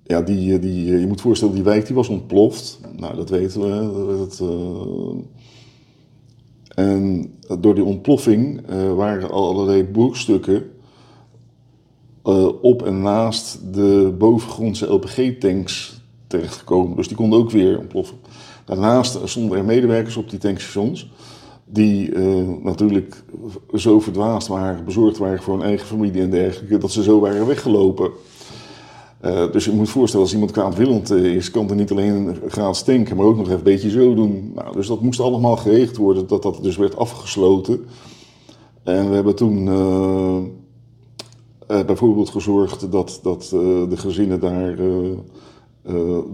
ja, 0.08 0.22
die, 0.22 0.58
die, 0.58 0.84
je 0.84 1.06
moet 1.06 1.20
voorstellen, 1.20 1.54
die 1.54 1.62
wijk 1.62 1.86
die 1.86 1.94
was 1.94 2.08
ontploft. 2.08 2.80
Nou, 2.96 3.16
dat 3.16 3.30
weten 3.30 3.60
we. 3.60 4.16
Dat, 4.16 4.40
uh, 4.42 5.22
en 6.86 7.32
door 7.60 7.74
die 7.74 7.84
ontploffing 7.84 8.70
uh, 8.70 8.94
waren 8.94 9.30
allerlei 9.30 9.84
broekstukken 9.84 10.70
uh, 12.24 12.62
op 12.62 12.82
en 12.82 13.00
naast 13.02 13.74
de 13.74 14.14
bovengrondse 14.18 14.92
LPG-tanks 14.92 15.97
terechtgekomen. 16.28 16.96
Dus 16.96 17.08
die 17.08 17.16
konden 17.16 17.38
ook 17.38 17.50
weer 17.50 17.78
ontploffen. 17.78 18.16
Daarnaast 18.64 19.18
stonden 19.24 19.58
er 19.58 19.64
medewerkers 19.64 20.16
op 20.16 20.30
die 20.30 20.38
tankstations. 20.38 21.10
die 21.64 22.14
eh, 22.14 22.48
natuurlijk 22.62 23.24
zo 23.74 24.00
verdwaasd 24.00 24.48
waren, 24.48 24.84
bezorgd 24.84 25.18
waren 25.18 25.42
voor 25.42 25.54
hun 25.54 25.66
eigen 25.66 25.86
familie 25.86 26.22
en 26.22 26.30
dergelijke, 26.30 26.78
dat 26.78 26.90
ze 26.90 27.02
zo 27.02 27.20
waren 27.20 27.46
weggelopen. 27.46 28.10
Uh, 29.24 29.52
dus 29.52 29.64
je 29.64 29.72
moet 29.72 29.88
voorstellen, 29.88 30.24
als 30.24 30.34
iemand 30.34 30.50
kwaadwillend 30.50 31.10
is, 31.10 31.50
kan 31.50 31.70
er 31.70 31.76
niet 31.76 31.90
alleen 31.90 32.36
gaan 32.46 32.74
stinken, 32.74 33.16
maar 33.16 33.26
ook 33.26 33.36
nog 33.36 33.46
even 33.46 33.58
een 33.58 33.62
beetje 33.62 33.90
zo 33.90 34.14
doen. 34.14 34.52
Nou, 34.54 34.72
dus 34.72 34.86
dat 34.86 35.00
moest 35.00 35.20
allemaal 35.20 35.56
geregeld 35.56 35.96
worden, 35.96 36.26
dat 36.26 36.42
dat 36.42 36.58
dus 36.62 36.76
werd 36.76 36.96
afgesloten. 36.96 37.84
En 38.82 39.08
we 39.08 39.14
hebben 39.14 39.34
toen 39.34 39.64
bijvoorbeeld 41.66 42.30
gezorgd 42.30 42.92
dat, 42.92 43.20
dat 43.22 43.48
de 43.88 43.96
gezinnen 43.96 44.40
daar 44.40 44.76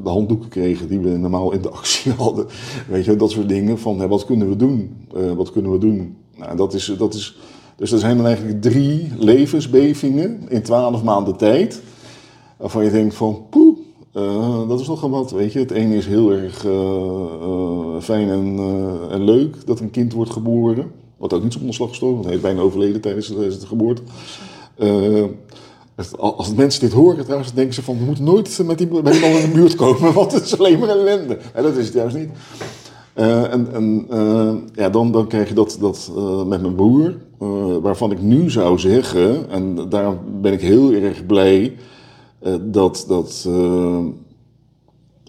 de 0.03 0.09
handdoeken 0.09 0.49
kregen 0.49 0.89
die 0.89 0.99
we 0.99 1.09
normaal 1.09 1.53
in 1.53 1.63
de 1.63 1.71
actie 1.71 2.13
hadden. 2.25 2.47
Weet 2.89 3.05
je, 3.05 3.17
dat 3.17 3.31
soort 3.31 3.49
dingen 3.49 3.79
van 3.79 4.09
wat 4.09 4.25
kunnen 4.25 4.49
we 4.49 4.57
doen? 4.57 4.97
wat 5.37 5.53
kunnen 5.53 5.73
we 5.73 5.79
doen? 5.79 6.17
Nou, 6.37 6.57
dat 6.57 6.75
is, 6.75 6.95
dat 6.99 7.15
is, 7.15 7.39
dus 7.77 7.93
er 7.93 7.99
zijn 7.99 8.17
dan 8.17 8.27
eigenlijk 8.27 8.63
drie 8.63 9.13
levensbevingen 9.19 10.41
in 10.49 10.63
twaalf 10.63 11.03
maanden 11.03 11.37
tijd 11.37 11.83
waarvan 12.57 12.85
je 12.85 12.91
denkt 12.91 13.15
van, 13.15 13.47
poeh, 13.51 13.79
uh, 14.15 14.69
dat 14.69 14.81
is 14.81 14.87
nogal 14.89 15.11
wat, 15.11 15.31
weet 15.31 15.53
je. 15.53 15.59
Het 15.59 15.71
ene 15.71 15.97
is 15.97 16.07
heel 16.07 16.31
erg 16.33 16.67
fijn 18.05 18.29
en, 19.11 19.25
leuk 19.25 19.67
dat 19.67 19.81
een 19.81 19.91
kind 19.91 20.13
wordt 20.13 20.31
geboren. 20.31 20.93
Wat 21.17 21.33
ook 21.33 21.43
niet 21.43 21.53
zo 21.53 21.59
onderslag 21.59 21.89
gestorven, 21.89 22.17
want 22.17 22.29
hij 22.29 22.37
is 22.37 22.43
bijna 22.43 22.61
overleden 22.61 23.01
tijdens, 23.01 23.27
tijdens 23.27 23.59
de 23.61 23.67
geboorte. 23.67 24.03
Als 26.17 26.55
mensen 26.55 26.81
dit 26.81 26.93
horen 26.93 27.25
trouwens, 27.25 27.53
denken 27.53 27.75
ze 27.75 27.83
van, 27.83 27.99
we 27.99 28.05
moeten 28.05 28.25
nooit 28.25 28.63
met 28.65 28.79
die, 28.79 28.89
met 29.03 29.13
die 29.13 29.21
man 29.21 29.31
in 29.31 29.51
de 29.51 29.55
buurt 29.55 29.75
komen, 29.75 30.13
want 30.21 30.33
het 30.33 30.45
is 30.45 30.59
alleen 30.59 30.79
maar 30.79 30.89
ellende. 30.89 31.39
Ja, 31.55 31.63
dat 31.63 31.77
is 31.77 31.85
het 31.85 31.95
juist 31.95 32.17
niet. 32.17 32.31
en 33.15 33.73
en 33.73 34.07
ja, 34.75 34.91
dan, 34.91 35.13
dan 35.13 35.27
krijg 35.27 35.49
je 35.49 35.55
dat, 35.55 35.77
dat 35.81 36.11
met 36.47 36.63
mijn 36.63 36.75
broer, 36.75 37.15
waarvan 37.83 38.11
ik 38.13 38.23
nu 38.23 38.51
zou 38.51 38.79
zeggen, 38.79 39.51
en 39.51 39.89
daar 39.89 40.17
ben 40.41 40.53
ik 40.53 40.61
heel 40.61 40.93
erg 40.93 41.27
blij 41.27 41.77
dat, 42.61 43.05
dat 43.09 43.49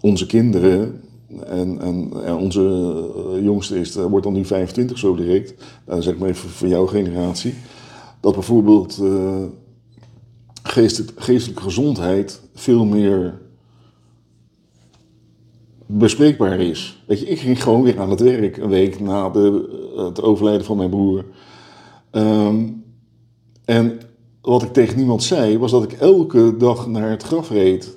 onze 0.00 0.26
kinderen 0.26 1.00
en, 1.46 1.80
en 1.80 2.12
ja, 2.24 2.36
onze 2.36 3.40
jongste 3.42 3.80
is, 3.80 3.94
wordt 3.94 4.24
dan 4.24 4.32
nu 4.32 4.44
25 4.44 4.98
zo 4.98 5.14
direct, 5.14 5.54
zeg 5.98 6.18
maar 6.18 6.28
even 6.28 6.48
voor 6.48 6.68
jouw 6.68 6.86
generatie, 6.86 7.54
dat 8.20 8.34
bijvoorbeeld 8.34 9.02
geestelijk, 10.66 11.12
geestelijke 11.16 11.62
gezondheid 11.62 12.40
veel 12.54 12.84
meer 12.84 13.40
bespreekbaar 15.86 16.60
is. 16.60 17.02
Weet 17.06 17.20
je, 17.20 17.26
ik 17.26 17.38
ging 17.38 17.62
gewoon 17.62 17.82
weer 17.82 18.00
aan 18.00 18.10
het 18.10 18.20
werk 18.20 18.56
een 18.56 18.68
week 18.68 19.00
na 19.00 19.30
de, 19.30 19.68
het 19.96 20.22
overlijden 20.22 20.66
van 20.66 20.76
mijn 20.76 20.90
broer. 20.90 21.24
Um, 22.12 22.84
en 23.64 24.00
wat 24.40 24.62
ik 24.62 24.72
tegen 24.72 24.96
niemand 24.96 25.22
zei, 25.22 25.58
was 25.58 25.70
dat 25.70 25.82
ik 25.82 25.92
elke 25.92 26.56
dag 26.56 26.86
naar 26.86 27.10
het 27.10 27.22
graf 27.22 27.50
reed. 27.50 27.96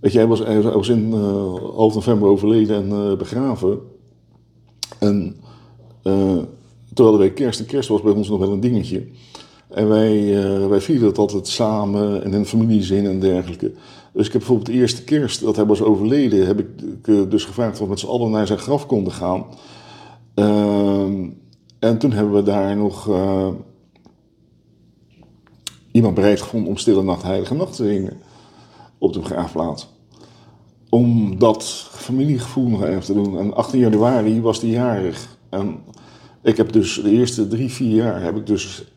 Weet 0.00 0.12
je, 0.12 0.18
hij 0.18 0.26
was, 0.26 0.38
hij 0.38 0.62
was 0.62 0.88
in 0.88 1.10
uh, 1.10 1.54
half 1.74 1.94
november 1.94 2.28
overleden 2.28 2.76
en 2.76 2.88
uh, 2.90 3.16
begraven. 3.16 3.78
En 4.98 5.36
uh, 6.02 6.38
terwijl 6.94 7.16
de 7.16 7.22
week 7.22 7.34
kerst, 7.34 7.60
en 7.60 7.66
kerst 7.66 7.88
was 7.88 8.02
bij 8.02 8.12
ons 8.12 8.28
nog 8.28 8.38
wel 8.38 8.52
een 8.52 8.60
dingetje. 8.60 9.06
En 9.68 9.88
wij, 9.88 10.34
wij 10.68 10.80
vierden 10.80 11.08
het 11.08 11.18
altijd 11.18 11.48
samen 11.48 12.24
en 12.24 12.32
in 12.32 12.44
familiezin 12.44 13.06
en 13.06 13.20
dergelijke. 13.20 13.72
Dus 14.12 14.26
ik 14.26 14.32
heb 14.32 14.40
bijvoorbeeld 14.40 14.66
de 14.66 14.80
eerste 14.80 15.04
kerst 15.04 15.40
dat 15.40 15.56
hij 15.56 15.66
was 15.66 15.82
overleden, 15.82 16.46
heb 16.46 16.58
ik 16.58 16.66
dus 17.30 17.44
gevraagd 17.44 17.72
of 17.72 17.78
we 17.78 17.88
met 17.88 17.98
z'n 17.98 18.06
allen 18.06 18.30
naar 18.30 18.46
zijn 18.46 18.58
graf 18.58 18.86
konden 18.86 19.12
gaan. 19.12 19.46
Ehm, 20.34 21.28
en 21.78 21.98
toen 21.98 22.12
hebben 22.12 22.34
we 22.34 22.42
daar 22.42 22.76
nog 22.76 23.08
iemand 25.92 26.14
bereid 26.14 26.40
gevonden 26.40 26.68
om 26.68 26.76
Stille 26.76 27.02
Nacht, 27.02 27.22
Heilige 27.22 27.54
Nacht 27.54 27.76
te 27.76 27.84
zingen 27.84 28.20
op 28.98 29.12
de 29.12 29.20
begraafplaats. 29.20 29.88
Om 30.88 31.38
dat 31.38 31.64
familiegevoel 31.90 32.68
nog 32.68 32.84
even 32.84 33.04
te 33.04 33.14
doen. 33.14 33.38
En 33.38 33.54
18 33.54 33.80
januari 33.80 34.40
was 34.40 34.60
die 34.60 34.70
jarig. 34.70 35.38
En 35.48 35.78
ik 36.42 36.56
heb 36.56 36.72
dus 36.72 37.00
de 37.02 37.10
eerste 37.10 37.48
drie, 37.48 37.70
vier 37.70 37.94
jaar 37.94 38.22
heb 38.22 38.36
ik 38.36 38.46
dus 38.46 38.92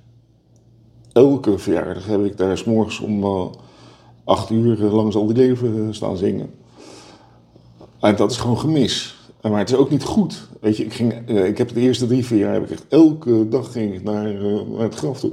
elke 1.13 1.57
verjaardag 1.57 2.05
heb 2.05 2.25
ik 2.25 2.37
daar 2.37 2.63
morgens 2.65 2.99
om 2.99 3.23
uh, 3.23 3.45
acht 4.23 4.49
uur 4.49 4.77
langs 4.77 5.15
al 5.15 5.25
die 5.25 5.35
leven 5.35 5.95
staan 5.95 6.17
zingen. 6.17 6.53
En 7.99 8.15
dat 8.15 8.31
is 8.31 8.37
gewoon 8.37 8.59
gemis. 8.59 9.19
Maar 9.41 9.59
het 9.59 9.69
is 9.69 9.75
ook 9.75 9.89
niet 9.89 10.03
goed. 10.03 10.47
Weet 10.59 10.77
je, 10.77 10.85
ik, 10.85 10.93
ging, 10.93 11.29
ik 11.29 11.57
heb 11.57 11.73
de 11.73 11.79
eerste 11.79 12.07
drie, 12.07 12.25
vier 12.25 12.39
jaar 12.39 12.53
heb 12.53 12.63
ik 12.63 12.71
echt 12.71 12.85
elke 12.89 13.47
dag 13.47 13.71
ging 13.71 13.93
ik 13.93 14.03
naar, 14.03 14.33
naar 14.69 14.83
het 14.83 14.95
graf 14.95 15.19
toe. 15.19 15.31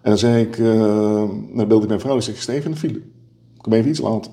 En 0.00 0.10
dan 0.10 0.18
zei 0.18 0.42
ik, 0.42 0.56
dan 0.56 1.68
belde 1.68 1.82
ik 1.82 1.88
mijn 1.88 2.00
vrouw 2.00 2.16
en 2.16 2.22
zei 2.22 2.36
ik, 2.36 2.42
Steven 2.42 2.70
de 2.70 2.76
file. 2.76 3.00
Kom 3.60 3.72
even 3.72 3.90
iets 3.90 4.00
later. 4.00 4.30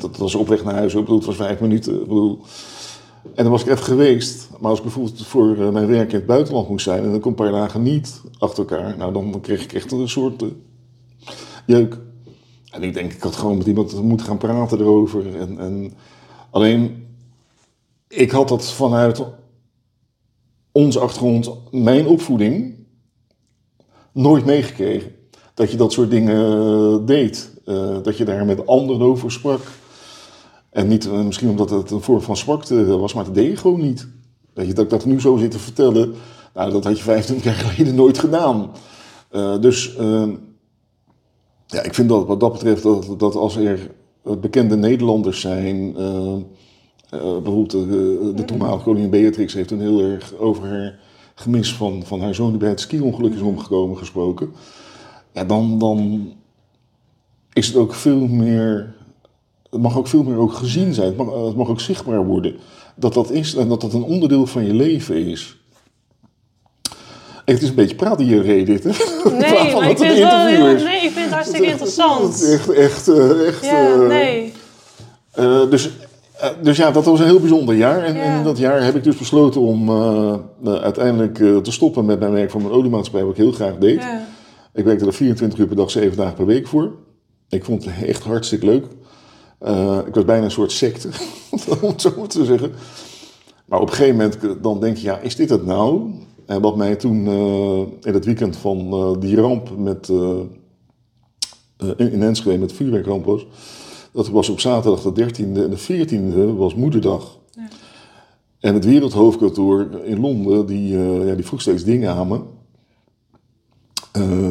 dat, 0.00 0.16
was 0.16 0.34
op 0.34 0.48
weg 0.48 0.64
naar 0.64 0.74
huis, 0.74 0.94
ik 0.94 1.00
bedoel, 1.00 1.16
het 1.16 1.26
was 1.26 1.36
vijf 1.36 1.60
minuten. 1.60 1.98
Bedoel. 1.98 2.40
En 3.34 3.42
dan 3.44 3.50
was 3.50 3.62
ik 3.62 3.68
even 3.68 3.84
geweest, 3.84 4.48
maar 4.60 4.70
als 4.70 4.78
ik 4.78 4.84
bijvoorbeeld 4.84 5.26
voor 5.26 5.56
uh, 5.56 5.68
mijn 5.68 5.86
werk 5.86 6.12
in 6.12 6.18
het 6.18 6.26
buitenland 6.26 6.68
moest 6.68 6.84
zijn 6.84 7.04
en 7.04 7.10
dan 7.10 7.20
kom 7.20 7.30
een 7.30 7.36
paar 7.36 7.52
dagen 7.52 7.82
niet 7.82 8.20
achter 8.38 8.58
elkaar, 8.58 8.96
nou 8.96 9.12
dan 9.12 9.40
kreeg 9.40 9.62
ik 9.62 9.72
echt 9.72 9.92
een 9.92 10.08
soort 10.08 10.42
uh, 10.42 10.48
jeuk. 11.66 11.98
En 12.70 12.82
ik 12.82 12.94
denk, 12.94 13.12
ik 13.12 13.22
had 13.22 13.36
gewoon 13.36 13.58
met 13.58 13.66
iemand 13.66 14.02
moeten 14.02 14.26
gaan 14.26 14.38
praten 14.38 14.80
erover. 14.80 15.36
En, 15.36 15.58
en 15.58 15.92
alleen, 16.50 17.06
ik 18.08 18.30
had 18.30 18.48
dat 18.48 18.72
vanuit 18.72 19.22
onze 20.72 20.98
achtergrond, 20.98 21.50
mijn 21.70 22.06
opvoeding, 22.06 22.74
nooit 24.12 24.44
meegekregen. 24.44 25.12
Dat 25.54 25.70
je 25.70 25.76
dat 25.76 25.92
soort 25.92 26.10
dingen 26.10 26.36
eh, 26.36 27.06
deed. 27.06 27.52
Dat 28.02 28.16
je 28.16 28.24
daar 28.24 28.44
met 28.44 28.66
anderen 28.66 29.06
over 29.06 29.32
sprak. 29.32 29.60
En 30.70 30.88
niet 30.88 31.06
uh, 31.06 31.24
misschien 31.24 31.48
omdat 31.48 31.70
het 31.70 31.90
een 31.90 32.00
vorm 32.00 32.20
van 32.20 32.36
zwakte 32.36 32.96
was, 32.96 33.14
maar 33.14 33.24
dat 33.24 33.34
deed 33.34 33.50
je 33.50 33.56
gewoon 33.56 33.80
niet. 33.80 34.08
Dat 34.52 34.66
je 34.66 34.72
dat 34.72 34.84
ik 34.84 34.90
dat 34.90 35.04
nu 35.04 35.20
zo 35.20 35.36
zit 35.36 35.50
te 35.50 35.58
vertellen, 35.58 36.14
nou, 36.54 36.72
dat 36.72 36.84
had 36.84 36.96
je 36.96 37.02
25 37.02 37.46
jaar 37.46 37.64
geleden 37.64 37.94
nooit 38.02 38.18
gedaan. 38.18 38.70
dus 39.60 39.96
ja, 41.66 41.82
ik 41.82 41.94
vind 41.94 42.08
dat 42.08 42.26
wat 42.26 42.40
dat 42.40 42.52
betreft 42.52 42.82
dat, 43.18 43.34
als 43.34 43.56
er 43.56 43.90
bekende 44.40 44.76
Nederlanders 44.76 45.40
zijn. 45.40 45.92
bijvoorbeeld 47.10 47.70
de 48.36 48.42
toenmalige 48.46 48.84
koningin 48.84 49.10
Beatrix 49.10 49.54
heeft 49.54 49.70
een 49.70 49.80
heel 49.80 50.00
erg 50.00 50.34
over 50.34 50.68
haar 50.68 50.98
gemis 51.34 51.74
van, 51.74 52.02
van 52.04 52.20
haar 52.20 52.34
zoon 52.34 52.50
die 52.50 52.58
bij 52.58 52.68
het 52.68 52.80
ski-ongeluk 52.80 53.34
is 53.34 53.40
omgekomen 53.40 53.96
gesproken. 53.96 54.52
Ja, 55.32 55.44
dan, 55.44 55.78
dan 55.78 56.28
is 57.52 57.66
het 57.66 57.76
ook 57.76 57.94
veel 57.94 58.26
meer. 58.26 58.96
Het 59.70 59.80
mag 59.80 59.98
ook 59.98 60.06
veel 60.06 60.22
meer 60.22 60.38
ook 60.38 60.52
gezien 60.52 60.94
zijn. 60.94 61.06
Het 61.06 61.16
mag, 61.16 61.46
het 61.46 61.56
mag 61.56 61.68
ook 61.68 61.80
zichtbaar 61.80 62.24
worden. 62.24 62.56
Dat 62.94 63.14
dat 63.14 63.30
is 63.30 63.54
en 63.54 63.68
dat 63.68 63.80
dat 63.80 63.92
een 63.92 64.02
onderdeel 64.02 64.46
van 64.46 64.64
je 64.64 64.74
leven 64.74 65.26
is. 65.26 65.56
Het 67.44 67.62
is 67.62 67.68
een 67.68 67.74
beetje 67.74 67.96
praten 67.96 68.24
hier 68.24 68.42
reden. 68.42 68.80
Nee, 69.24 69.72
maar 69.74 69.90
ik 69.90 69.98
vind, 69.98 70.18
wel, 70.18 70.44
nee, 70.44 71.02
ik 71.02 71.10
vind 71.10 71.24
het 71.24 71.30
hartstikke 71.30 71.66
interessant. 71.66 72.44
Echt, 72.44 72.68
echt, 72.68 73.08
echt. 73.08 73.44
echt 73.46 73.64
ja, 73.64 73.94
uh, 73.94 74.06
nee. 74.06 74.52
Uh, 75.38 75.70
dus 75.70 75.90
uh, 76.42 76.48
dus 76.62 76.76
ja, 76.76 76.90
dat 76.90 77.04
was 77.04 77.20
een 77.20 77.26
heel 77.26 77.40
bijzonder 77.40 77.74
jaar. 77.74 78.04
En 78.04 78.14
ja. 78.14 78.36
in 78.36 78.44
dat 78.44 78.58
jaar 78.58 78.84
heb 78.84 78.96
ik 78.96 79.04
dus 79.04 79.16
besloten 79.16 79.60
om 79.60 79.90
uiteindelijk 80.64 81.34
te 81.34 81.72
stoppen 81.72 82.04
met 82.04 82.20
mijn 82.20 82.32
werk 82.32 82.50
voor 82.50 82.60
mijn 82.60 82.72
oliemaatschappij, 82.72 83.22
wat 83.24 83.30
ik 83.30 83.42
heel 83.42 83.52
graag 83.52 83.76
deed. 83.76 84.00
Ja. 84.02 84.26
Ik 84.74 84.84
werkte 84.84 85.06
er 85.06 85.14
24 85.14 85.58
uur 85.58 85.66
per 85.66 85.76
dag, 85.76 85.90
7 85.90 86.16
dagen 86.16 86.34
per 86.34 86.46
week 86.46 86.66
voor. 86.66 86.92
Ik 87.48 87.64
vond 87.64 87.84
het 87.84 87.94
echt 88.06 88.24
hartstikke 88.24 88.66
leuk. 88.66 88.84
Ik 90.06 90.14
was 90.14 90.24
bijna 90.24 90.44
een 90.44 90.50
soort 90.50 90.72
secte, 90.72 91.08
om 91.82 91.88
het 91.88 92.00
zo 92.00 92.26
te 92.26 92.44
zeggen. 92.44 92.72
Maar 93.64 93.80
op 93.80 93.88
een 93.88 93.94
gegeven 93.94 94.16
moment 94.16 94.62
dan 94.62 94.80
denk 94.80 94.96
je, 94.96 95.02
ja, 95.02 95.18
is 95.18 95.36
dit 95.36 95.50
het 95.50 95.66
nou? 95.66 96.10
En 96.46 96.60
wat 96.60 96.76
mij 96.76 96.96
toen 96.96 97.26
in 98.02 98.14
het 98.14 98.24
weekend 98.24 98.56
van 98.56 99.16
die 99.20 99.40
ramp 99.40 99.78
met, 99.78 100.08
in, 101.96 102.12
in 102.12 102.22
Enschede, 102.22 102.58
met 102.58 102.72
vuurwerkramp 102.72 103.24
was 103.24 103.46
dat 104.12 104.28
was 104.28 104.48
op 104.48 104.60
zaterdag 104.60 105.12
de 105.12 105.24
13e 105.24 105.36
en 105.38 105.70
de 105.70 105.78
14e 105.78 106.56
was 106.56 106.74
moederdag. 106.74 107.38
Ja. 107.50 107.68
En 108.60 108.74
het 108.74 108.84
Wereldhoofdkantoor 108.84 109.88
in 110.04 110.20
Londen, 110.20 110.66
die, 110.66 110.98
ja, 110.98 111.34
die 111.34 111.44
vroeg 111.44 111.60
steeds 111.60 111.84
dingen 111.84 112.14
aan 112.14 112.28
me. 112.28 112.40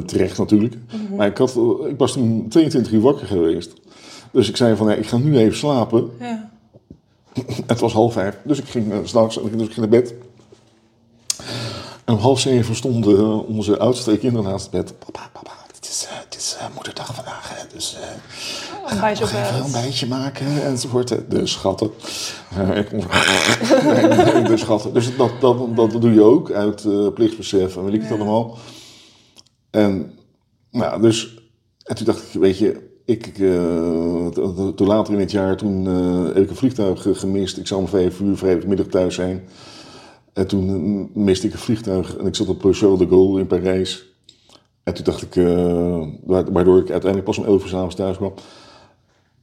Terecht 0.06 0.38
natuurlijk. 0.38 0.76
Mm 0.76 0.82
-hmm. 1.08 1.16
Maar 1.16 1.28
ik, 1.28 1.38
had, 1.38 1.60
ik 1.90 1.98
was 1.98 2.12
toen 2.12 2.46
22 2.50 2.92
uur 2.92 3.02
wakker 3.02 3.28
geweest. 3.28 3.74
Dus 4.32 4.50
ik 4.50 4.58
zei 4.58 4.76
van, 4.76 4.88
ja, 4.88 4.94
ik 4.94 5.08
ga 5.08 5.18
nu 5.18 5.38
even 5.38 5.58
slapen. 5.58 6.12
Ja. 6.20 6.50
het 7.68 7.80
was 7.80 7.94
half 7.94 8.14
vijf, 8.14 8.38
dus 8.44 8.60
ik 8.60 8.68
ging 8.68 8.94
uh, 8.94 8.98
s'nachts 9.04 9.36
dus 9.36 9.46
ik 9.46 9.74
ging 9.74 9.76
naar 9.76 9.90
bed. 9.90 10.14
En 12.06 12.14
om 12.14 12.20
half 12.20 12.40
zeven 12.40 12.76
stonden 12.76 13.46
onze 13.48 13.80
oudste 13.80 14.18
kinderen 14.18 14.52
naast 14.52 14.72
het 14.72 14.72
bed. 14.72 15.00
Papa, 15.00 15.30
papa, 15.34 15.52
het 15.68 15.88
is 15.90 15.98
is, 16.02 16.08
het 16.10 16.36
is 16.36 16.58
moederdag 16.74 17.16
vandaag, 17.16 17.50
hè, 17.54 17.68
dus 17.74 17.98
bijtje 19.00 19.24
op 19.24 19.32
nog 19.32 19.42
even 19.42 19.64
een 19.64 19.72
bijtje 19.72 20.08
maken 20.08 20.64
enzovoort. 20.64 21.08
De 21.30 21.48
schatten. 21.48 21.92
Eh, 22.56 22.78
ik 22.78 22.92
nee, 22.92 23.02
nee, 24.34 24.44
de 24.44 24.58
schatten. 24.58 24.94
Dus 24.94 25.18
dat, 25.18 25.32
dat, 25.42 25.76
dat 25.76 26.02
doe 26.02 26.14
je 26.14 26.22
ook 26.22 26.52
uit 26.52 26.86
eh, 26.86 27.08
plichtsbesef 27.14 27.76
en 27.76 27.84
weet 27.84 27.94
ik 27.94 28.02
het 28.02 28.12
allemaal. 28.12 28.58
En 29.70 30.18
nou, 30.72 31.02
dus 31.02 31.38
en 31.84 31.96
toen 31.96 32.06
dacht 32.06 32.24
ik, 32.34 32.40
weet 32.40 32.58
je, 32.58 32.97
ik, 33.08 33.28
eh, 33.28 34.28
to- 34.28 34.54
to- 34.54 34.74
toen 34.74 34.88
later 34.88 35.14
in 35.14 35.20
het 35.20 35.32
jaar, 35.32 35.58
toen 35.58 35.88
eh, 35.88 36.26
heb 36.36 36.44
ik 36.44 36.50
een 36.50 36.56
vliegtuig 36.56 37.08
eh, 37.08 37.16
gemist. 37.16 37.58
Ik 37.58 37.68
zou 37.68 37.82
om 37.82 37.88
vijf 37.88 38.20
uur 38.20 38.38
vrijdagmiddag 38.38 38.88
thuis 38.88 39.16
zijn. 39.16 39.44
En 40.34 40.48
toen 40.48 40.66
mm, 40.66 41.10
miste 41.14 41.48
ik 41.48 41.54
een 41.54 41.60
vliegtuig 41.60 42.18
en 42.18 42.26
ik 42.26 42.36
zat 42.36 42.48
op 42.48 42.66
eh, 42.66 42.74
Charles 42.74 43.00
de 43.00 43.08
Gaulle 43.08 43.40
in 43.40 43.48
Parijs. 43.48 44.06
En 44.84 44.94
toen 44.94 45.04
dacht 45.04 45.22
ik, 45.22 45.36
eh, 45.36 46.08
wa- 46.26 46.52
waardoor 46.52 46.78
ik 46.80 46.90
uiteindelijk 46.92 47.24
pas 47.24 47.38
om 47.38 47.46
elf 47.46 47.62
uur 47.64 47.70
s'avonds 47.70 47.96
thuis 47.96 48.18
kwam. 48.18 48.34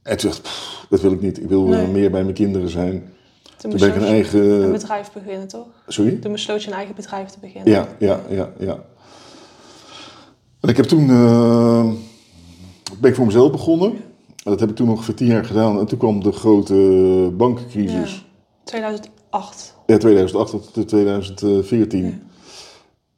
En 0.03 0.17
toen 0.17 0.29
dacht 0.29 0.37
ik, 0.41 0.43
pff, 0.43 0.85
dat 0.89 1.01
wil 1.01 1.11
ik 1.11 1.21
niet. 1.21 1.41
Ik 1.41 1.47
wil 1.49 1.63
eh, 1.63 1.69
Nee. 1.69 1.87
meer 1.87 2.11
bij 2.11 2.23
mijn 2.23 2.35
kinderen 2.35 2.69
zijn. 2.69 3.13
Toen 3.57 3.69
Toen 3.71 3.79
ben 3.79 3.89
ik 3.89 3.95
een 3.95 4.01
eigen... 4.07 4.39
een 4.63 4.71
bedrijf 4.71 5.11
beginnen, 5.11 5.47
toch? 5.47 5.67
Sorry? 5.87 6.11
Toen 6.15 6.31
besloot 6.31 6.63
je 6.63 6.67
een 6.69 6.75
eigen 6.77 6.95
bedrijf 6.95 7.29
te 7.29 7.37
beginnen. 7.41 7.71
Ja, 7.73 7.87
ja, 7.99 8.19
ja, 8.29 8.51
ja. 8.59 8.83
En 10.59 10.69
ik 10.69 10.77
heb 10.77 10.85
toen, 10.85 11.09
eh, 11.09 11.91
ben 12.99 13.09
ik 13.09 13.15
voor 13.15 13.25
mezelf 13.25 13.51
begonnen. 13.51 13.91
En 13.91 14.51
dat 14.51 14.59
heb 14.59 14.69
ik 14.69 14.75
toen 14.75 14.87
nog 14.87 15.05
voor 15.05 15.13
tien 15.13 15.27
jaar 15.27 15.45
gedaan. 15.45 15.79
En 15.79 15.85
toen 15.85 15.97
kwam 15.97 16.23
de 16.23 16.31
grote 16.31 17.31
bankencrisis. 17.37 18.15
Ja. 18.15 18.23
2008. 18.63 19.75
Ja, 19.85 19.97
2008 19.97 20.73
tot 20.73 20.87
2014. 20.87 22.05
Ja. 22.05 22.19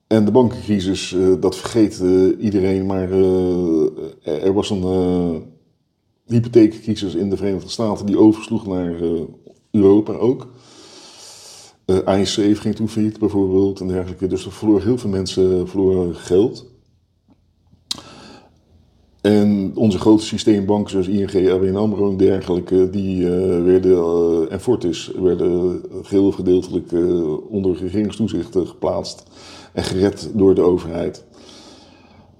En 0.07 0.25
de 0.25 0.31
bankencrisis, 0.31 1.13
eh, 1.13 1.27
dat 1.39 1.55
vergeet 1.55 2.01
eh, 2.01 2.43
iedereen. 2.45 2.85
Maar 2.85 3.11
eh, 3.11 4.43
er- 4.43 4.53
was 4.53 4.69
een 4.69 5.43
hypotheekcrisis 6.25 7.15
in 7.15 7.29
de 7.29 7.37
Verenigde 7.37 7.69
Staten 7.69 8.05
die 8.05 8.17
oversloeg 8.19 8.67
naar 8.67 8.95
Europa 9.71 10.13
ook. 10.13 10.47
ING 11.85 12.57
ging 12.59 12.75
toen 12.75 12.89
failliet 12.89 13.19
bijvoorbeeld 13.19 13.79
en 13.79 13.87
dergelijke. 13.87 14.27
Dus 14.27 14.45
er 14.45 14.51
verloren 14.51 14.83
heel 14.83 14.97
veel 14.97 15.09
mensen 15.09 15.67
verloren 15.67 16.15
geld. 16.15 16.65
En 19.27 19.71
onze 19.75 19.99
grote 19.99 20.23
systeembanken 20.23 20.91
zoals 20.91 21.07
ING, 21.07 21.49
ABN 21.51 21.75
AMRO 21.75 22.09
en 22.09 22.17
dergelijke, 22.17 22.89
die 22.89 23.23
eh, 23.23 23.63
werden, 23.63 23.91
eh, 23.91 24.53
en 24.53 24.61
Fortis, 24.61 25.11
werden 25.21 25.81
geheel 26.03 26.31
gedeeltelijk 26.31 26.91
eh, 26.91 27.51
onder 27.51 27.77
regeringstoezicht 27.77 28.55
geplaatst 28.65 29.23
en 29.73 29.83
gered 29.83 30.29
door 30.33 30.55
de 30.55 30.61
overheid. 30.61 31.23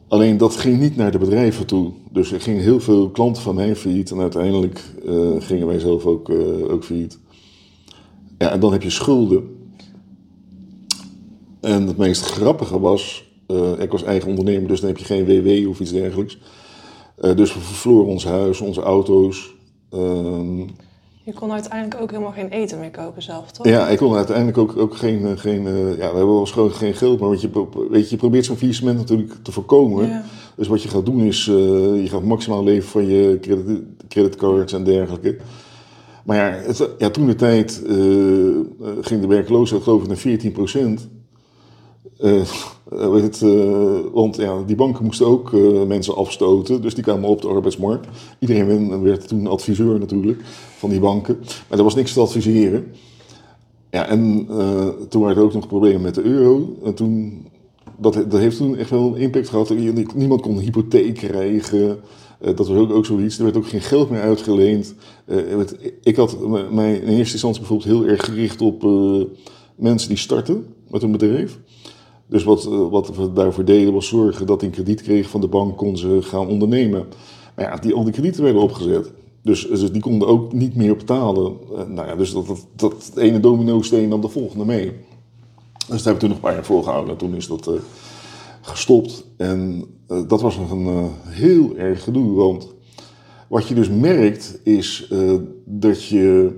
Alleen 0.08 0.38
dat 0.38 0.56
ging 0.56 0.79
niet 0.79 0.96
naar 0.96 1.12
de 1.12 1.17
bedrijven 1.17 1.65
toe. 1.65 1.91
Dus 2.12 2.32
er 2.32 2.41
gingen 2.41 2.62
heel 2.62 2.79
veel 2.79 3.10
klanten 3.10 3.41
van 3.41 3.56
mij 3.56 3.75
failliet 3.75 4.12
en 4.12 4.20
uiteindelijk 4.20 4.82
gingen 5.39 5.67
wij 5.67 5.79
zelf 5.79 6.06
ook, 6.06 6.29
ook 6.70 6.84
failliet. 6.84 7.20
Ja, 8.38 8.51
en 8.51 8.60
dan 8.60 8.72
heb 8.72 8.84
je 8.84 8.89
schulden. 8.89 9.44
En 11.62 11.88
het 11.88 11.98
meest 11.98 12.22
grappige 12.22 12.79
was, 12.79 13.32
ik 13.79 13.91
was 13.91 14.03
eigen 14.03 14.29
ondernemer, 14.29 14.67
dus 14.67 14.79
dan 14.79 14.89
heb 14.89 14.98
je 14.98 15.06
geen 15.06 15.25
WW 15.25 15.70
of 15.70 15.79
iets 15.79 15.91
dergelijks. 15.91 16.38
Eh, 17.18 17.36
dus 17.36 17.54
we 17.54 17.60
verloren 17.60 18.08
ons 18.08 18.26
huis, 18.26 18.62
onze 18.62 18.82
auto's. 18.82 19.56
Ehm, 19.92 20.60
Je 21.24 21.34
kon 21.34 21.52
uiteindelijk 21.52 22.02
ook 22.02 22.12
helemaal 22.12 22.32
geen 22.32 22.50
eten 22.50 22.80
meer 22.80 22.92
kopen 22.92 23.22
zelf, 23.22 23.52
toch? 23.52 23.66
ja, 23.66 23.88
ik 23.88 23.98
kon 23.98 24.16
uiteindelijk 24.16 24.58
ook, 24.58 24.78
ook 24.78 24.96
geen, 24.96 25.26
eh, 25.26 25.32
geen 25.38 25.68
eh, 25.68 25.90
ja, 25.90 25.96
we 25.96 26.04
hebben 26.18 26.34
wel 26.34 26.46
gewoon 26.46 26.72
geen 26.72 26.94
geld, 26.94 27.20
maar 27.20 27.30
wat 27.30 27.42
je, 27.42 27.50
weet 27.90 28.04
je, 28.04 28.10
je 28.10 28.18
probeert 28.18 28.46
zo'n 28.46 28.58
faillissement 28.58 28.98
natuurlijk 28.98 29.34
te 29.42 29.52
voorkomen. 29.52 30.08
Ja. 30.08 30.24
Dus 30.56 30.68
wat 30.68 30.84
je 30.84 30.90
gaat 30.90 31.06
doen 31.06 31.22
is, 31.22 31.46
je 31.46 32.08
gaat 32.08 32.24
maximaal 32.24 32.64
leven 32.64 32.90
van 32.90 33.08
je 33.08 33.38
credit, 33.42 33.82
creditcards 34.08 34.74
en 34.74 34.84
dergelijke. 34.84 35.38
Maar 36.24 36.38
ja, 36.38 36.44
het, 36.44 36.90
ja 36.98 37.10
toen 37.10 37.26
de 37.26 37.36
tijd 37.36 37.82
ging 39.02 39.22
de 39.22 39.28
werkloosheid 39.28 39.84
geloof 39.84 40.02
ik 40.02 40.08
naar 40.08 40.18
14 40.18 40.52
procent. 40.52 41.08
Weet 42.89 43.22
het, 43.22 43.41
eh, 43.41 44.00
want 44.13 44.36
ja, 44.36 44.63
die 44.65 44.75
banken 44.75 45.06
moesten 45.06 45.27
ook 45.27 45.53
eh, 45.53 45.84
mensen 45.88 46.15
afstoten, 46.15 46.82
dus 46.82 46.94
die 46.94 47.03
kwamen 47.03 47.29
op 47.29 47.41
de 47.41 47.48
arbeidsmarkt. 47.48 48.08
Iedereen 48.39 49.01
werd- 49.01 49.27
toen 49.27 49.48
adviseur 49.48 50.00
natuurlijk 50.00 50.42
van 50.77 50.90
die 50.90 51.00
banken, 51.00 51.38
maar 51.70 51.77
er 51.77 51.83
was 51.83 51.96
niks 51.96 52.14
te 52.14 52.20
adviseren. 52.20 52.92
Ja, 53.92 54.07
en 54.07 54.48
eh, 54.50 54.88
toen 55.09 55.22
waren 55.22 55.38
er 55.38 55.44
ook 55.44 55.53
nog 55.53 55.68
problemen 55.68 56.01
met 56.01 56.16
de 56.16 56.24
euro. 56.24 56.75
En 56.83 56.94
toen, 56.94 57.46
dat, 57.98 58.14
dat 58.14 58.40
heeft 58.40 58.57
toen 58.57 58.77
echt 58.77 58.90
wel 58.90 59.16
een 59.16 59.22
impact 59.22 59.50
gehad. 59.50 59.74
Niemand 60.16 60.42
kon 60.42 60.57
een 60.57 60.64
hypotheek 60.64 61.14
krijgen. 61.14 62.00
Eh, 62.40 62.55
dat 62.55 62.68
was 62.68 62.77
ook, 62.77 62.92
ook 62.92 63.05
zoiets. 63.05 63.38
Er 63.38 63.44
werd 63.44 63.57
ook 63.57 63.68
geen 63.68 63.81
geld 63.81 64.09
meer 64.09 64.22
uitgeleend. 64.22 64.96
Eh, 65.25 65.59
ik 66.03 66.16
had 66.16 66.38
mij 66.72 66.96
in 66.96 67.07
eerste 67.07 67.33
instantie 67.33 67.59
bijvoorbeeld 67.59 67.90
heel 67.90 68.05
erg 68.05 68.25
gericht 68.25 68.62
op 68.62 68.83
eh, 68.83 69.22
mensen 69.75 70.09
die 70.09 70.18
starten 70.18 70.66
met 70.88 71.03
een 71.03 71.12
bedrijf. 71.12 71.59
Dus 72.27 72.44
wat, 72.44 72.66
eh, 72.66 72.90
wat 72.90 73.16
we 73.16 73.33
daarvoor 73.33 73.66
deden 73.66 73.94
was 73.94 74.07
zorgen 74.07 74.46
dat 74.46 74.61
een 74.61 74.70
krediet 74.70 75.01
kregen 75.01 75.29
van 75.29 75.42
de 75.42 75.48
bank, 75.48 75.77
kon 75.77 75.98
ze 75.98 76.20
gaan 76.22 76.48
ondernemen. 76.48 77.05
Maar 77.55 77.66
ja, 77.66 77.75
die, 77.75 77.94
al 77.94 78.03
die 78.03 78.13
kredieten 78.13 78.44
werden 78.44 78.61
opgezet. 78.61 79.11
Dus, 79.42 79.68
dus 79.68 79.92
die 79.92 80.01
konden 80.01 80.27
ook 80.27 80.53
niet 80.53 80.75
meer 80.75 80.96
betalen. 80.96 81.53
Eh, 81.75 81.87
nou 81.87 82.07
ja, 82.07 82.16
dus 82.16 82.33
dat, 82.33 82.66
dat, 82.75 83.11
ene 83.16 83.40
domino-steen 83.40 84.09
nam 84.09 84.22
de 84.22 84.27
volgende 84.27 84.66
mee. 84.66 84.92
Dus 85.87 86.03
daar 86.03 86.13
hebben 86.13 86.13
we 86.13 86.20
toen 86.20 86.29
nog 86.29 86.37
een 86.37 86.44
paar 86.44 86.53
jaar 86.53 86.66
volgehouden. 86.66 87.18
Toen 87.18 87.35
is 87.35 87.48
dat 87.48 87.68
eh, 87.68 87.74
gestopt. 88.61 89.25
En 89.37 89.85
eh, 90.07 90.22
dat 90.27 90.42
was 90.42 90.57
nog 90.57 90.72
een 90.72 90.87
eh, 90.87 91.05
heel 91.25 91.75
erg 91.75 92.03
gedoe. 92.03 92.33
Want 92.33 92.74
wat 93.48 93.68
je 93.68 93.74
dus 93.74 93.90
merkt 93.90 94.59
is 94.63 95.07
eh, 95.11 95.35
dat 95.66 96.03
je, 96.03 96.51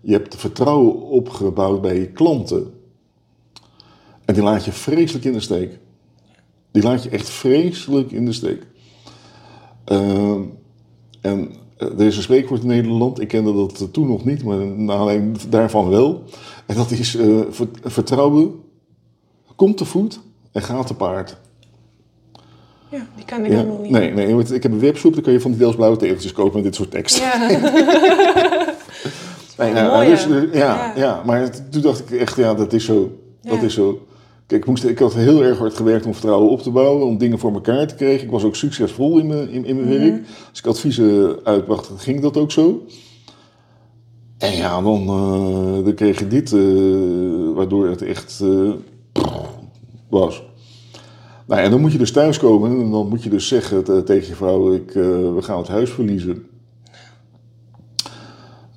je 0.00 0.12
hebt 0.12 0.36
vertrouwen 0.36 1.00
opgebouwd 1.00 1.80
bij 1.80 1.98
je 1.98 2.06
klanten. 2.06 2.70
En 4.32 4.38
die 4.38 4.46
laat 4.46 4.64
je 4.64 4.72
vreselijk 4.72 5.24
in 5.24 5.32
de 5.32 5.40
steek. 5.40 5.78
Die 6.70 6.82
laat 6.82 7.02
je 7.02 7.08
echt 7.10 7.28
vreselijk 7.30 8.10
in 8.12 8.24
de 8.24 8.32
steek. 8.32 8.66
Ehm, 9.84 10.40
en 11.20 11.50
eh, 11.76 11.88
er 11.98 12.06
is 12.06 12.16
een 12.16 12.22
spreekwoord 12.22 12.60
in 12.62 12.66
Nederland, 12.68 13.20
ik 13.20 13.28
kende 13.28 13.52
dat 13.52 13.88
toen 13.92 14.06
nog 14.06 14.24
niet, 14.24 14.44
maar 14.44 14.56
naar 14.66 14.96
aanleiding 14.96 15.38
daarvan 15.48 15.88
wel. 15.88 16.22
En 16.66 16.76
dat 16.76 16.90
is 16.90 17.16
eh, 17.16 17.26
ver- 17.50 17.68
vertrouwen 17.82 18.54
komt 19.56 19.76
te 19.76 19.84
voet 19.84 20.20
en 20.52 20.62
gaat 20.62 20.86
te 20.86 20.94
paard. 20.94 21.36
Ja, 22.88 23.06
die 23.16 23.24
kan 23.24 23.44
ik 23.44 23.50
Ja, 23.50 23.56
helemaal 23.56 23.80
niet. 23.80 23.90
nee, 23.90 24.12
nee, 24.12 24.34
want 24.34 24.52
ik 24.52 24.62
heb 24.62 24.72
een 24.72 24.80
webshop, 24.80 25.14
dan 25.14 25.22
kan 25.22 25.32
je 25.32 25.40
van 25.40 25.50
die 25.50 25.60
Deelsblauwe 25.60 25.96
tegeltjes 25.96 26.32
kopen 26.32 26.54
met 26.54 26.64
dit 26.64 26.74
soort 26.74 26.90
tekst. 26.90 27.18
Ja. 27.18 27.48
Nee, 29.58 29.72
nou, 29.72 30.06
dus, 30.06 30.26
eh, 30.26 30.42
ja, 30.42 30.48
Ja. 30.52 30.92
ja. 30.96 31.22
maar 31.26 31.68
toen 31.70 31.82
dacht 31.82 32.00
ik 32.00 32.10
echt, 32.20 32.36
ja, 32.36 32.54
dat 32.54 32.72
is 32.72 32.84
zo. 32.84 33.18
Dat 33.42 33.62
is 33.62 33.74
zo. 33.74 34.06
Ik, 34.52 34.66
moest, 34.66 34.84
ik 34.84 34.98
had 34.98 35.14
heel 35.14 35.42
erg 35.42 35.58
hard 35.58 35.74
gewerkt 35.74 36.06
om 36.06 36.12
vertrouwen 36.12 36.50
op 36.50 36.62
te 36.62 36.70
bouwen, 36.70 37.06
om 37.06 37.18
dingen 37.18 37.38
voor 37.38 37.52
elkaar 37.52 37.86
te 37.86 37.94
krijgen. 37.94 38.24
Ik 38.24 38.30
was 38.30 38.44
ook 38.44 38.56
succesvol 38.56 39.18
in 39.18 39.26
mijn, 39.26 39.50
in, 39.50 39.64
in 39.64 39.76
mijn 39.76 39.88
werk. 39.98 40.22
Als 40.50 40.58
ik 40.58 40.66
adviezen 40.66 41.36
uitbracht, 41.44 41.90
ging 41.96 42.20
dat 42.20 42.36
ook 42.36 42.50
zo. 42.50 42.82
En 44.38 44.56
ja, 44.56 44.82
dan, 44.82 45.00
eh, 45.02 45.84
dan 45.84 45.94
kreeg 45.94 46.18
je 46.18 46.26
dit, 46.26 46.52
eh, 46.52 47.54
waardoor 47.54 47.88
het 47.88 48.02
echt 48.02 48.40
eh, 48.40 48.70
was. 50.08 50.42
Nou, 51.46 51.62
en 51.62 51.70
dan 51.70 51.80
moet 51.80 51.92
je 51.92 51.98
dus 51.98 52.12
thuiskomen 52.12 52.70
en 52.80 52.90
dan 52.90 53.08
moet 53.08 53.22
je 53.22 53.30
dus 53.30 53.48
zeggen 53.48 53.84
te- 53.84 54.02
tegen 54.02 54.28
je 54.28 54.34
vrouw, 54.34 54.72
ik, 54.74 54.92
we 54.92 55.38
gaan 55.40 55.58
het 55.58 55.68
huis 55.68 55.90
verliezen. 55.90 56.46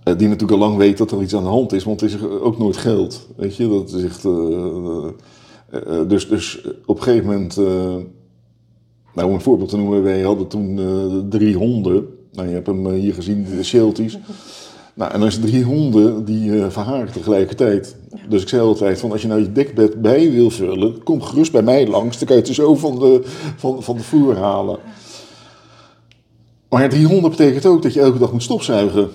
Die 0.04 0.28
natuurlijk 0.28 0.52
al 0.52 0.58
lang 0.68 0.78
weet 0.78 0.98
dat 0.98 1.12
er 1.12 1.22
iets 1.22 1.36
aan 1.36 1.44
de 1.44 1.50
hand 1.50 1.74
is, 1.74 1.84
want 1.84 2.02
het 2.02 2.10
is 2.10 2.22
ook 2.24 2.58
nooit 2.58 2.78
geld. 2.78 3.28
Weet 3.36 3.56
je, 3.56 3.68
dat 3.70 3.92
is 3.94 4.04
echt. 4.04 4.24
Eh, 5.76 5.92
eh, 5.94 6.00
eh, 6.00 6.10
dus, 6.10 6.28
dus 6.28 6.62
op 6.86 6.98
een 6.98 7.04
gegeven 7.04 7.26
moment. 7.26 7.58
eh, 7.58 7.96
nou, 9.14 9.28
om 9.28 9.34
een 9.34 9.42
voorbeeld 9.42 9.70
te 9.70 9.78
noemen, 9.78 10.04
wij 10.04 10.22
hadden 10.22 10.48
toen 10.48 10.80
eh, 10.80 11.30
drie 11.30 11.56
honden. 11.56 12.08
Nou, 12.32 12.48
je 12.48 12.54
hebt 12.54 12.68
hem 12.68 12.88
eh, 12.88 12.94
hier 12.94 13.14
gezien, 13.14 13.46
de 13.58 13.64
Shelties. 13.64 14.18
Nou, 14.94 15.12
en 15.14 15.20
dan 15.20 15.28
is 15.28 15.40
drie 15.40 15.64
honden 15.64 16.26
die 16.26 16.62
eh 16.62 16.70
verharen 16.70 17.12
tegelijkertijd. 17.12 17.96
Dus 18.30 18.42
ik 18.42 18.50
zei 18.50 18.62
altijd 18.62 19.00
van, 19.00 19.12
als 19.12 19.22
je 19.22 19.28
nou 19.28 19.40
je 19.42 19.52
dekbed 19.52 20.02
bij 20.02 20.32
wil 20.32 20.50
vullen, 20.50 21.04
kom 21.04 21.22
gerust 21.22 21.52
bij 21.52 21.62
mij 21.62 21.88
langs. 21.88 22.18
Dan 22.18 22.28
kan 22.28 22.36
je 22.36 22.42
het 22.42 22.56
zo 22.56 22.76
van 22.76 23.00
de, 23.00 23.22
van, 23.56 23.84
van 23.84 23.96
de 23.98 24.04
vloer 24.04 24.38
halen. 24.38 24.80
Maar 26.70 26.90
drie 26.90 27.06
honden 27.06 27.30
betekent 27.30 27.66
ook 27.66 27.82
dat 27.82 27.94
je 27.94 28.00
elke 28.02 28.18
dag 28.18 28.32
moet 28.32 28.44
stofzuigen. 28.44 29.10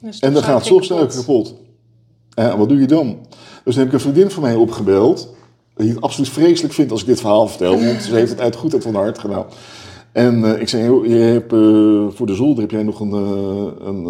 Dus 0.00 0.18
En 0.18 0.32
dan 0.32 0.42
gaat 0.42 0.64
stofzuiger 0.64 1.18
kapot. 1.20 1.54
Ja, 2.30 2.58
wat 2.58 2.68
doe 2.68 2.80
je 2.80 2.86
dan? 2.86 3.16
Dus 3.64 3.74
dan 3.74 3.84
heb 3.84 3.86
ik 3.86 3.92
een 3.92 4.00
vriendin 4.00 4.30
van 4.30 4.42
mij 4.42 4.54
opgebeld. 4.54 5.34
Die 5.76 5.88
het 5.90 6.00
absoluut 6.00 6.30
vreselijk 6.30 6.74
vindt 6.74 6.90
als 6.90 7.00
ik 7.00 7.06
dit 7.06 7.20
verhaal 7.20 7.48
vertel. 7.48 7.80
Want 7.80 8.02
ze 8.02 8.14
heeft 8.14 8.30
het 8.30 8.40
uit 8.40 8.56
goedheid 8.56 8.82
van 8.82 8.94
haar 8.94 9.02
hart 9.02 9.18
gedaan. 9.18 9.44
En 10.12 10.44
eh, 10.44 10.60
ik 10.60 10.68
zei, 10.68 11.08
je 11.08 11.14
hebt, 11.14 11.52
eh, 11.52 12.06
voor 12.16 12.26
de 12.26 12.34
zolder 12.34 12.62
heb 12.62 12.70
jij 12.70 12.82
nog 12.82 13.00
een... 13.00 13.12
eh, 13.12 13.86
een 13.86 14.02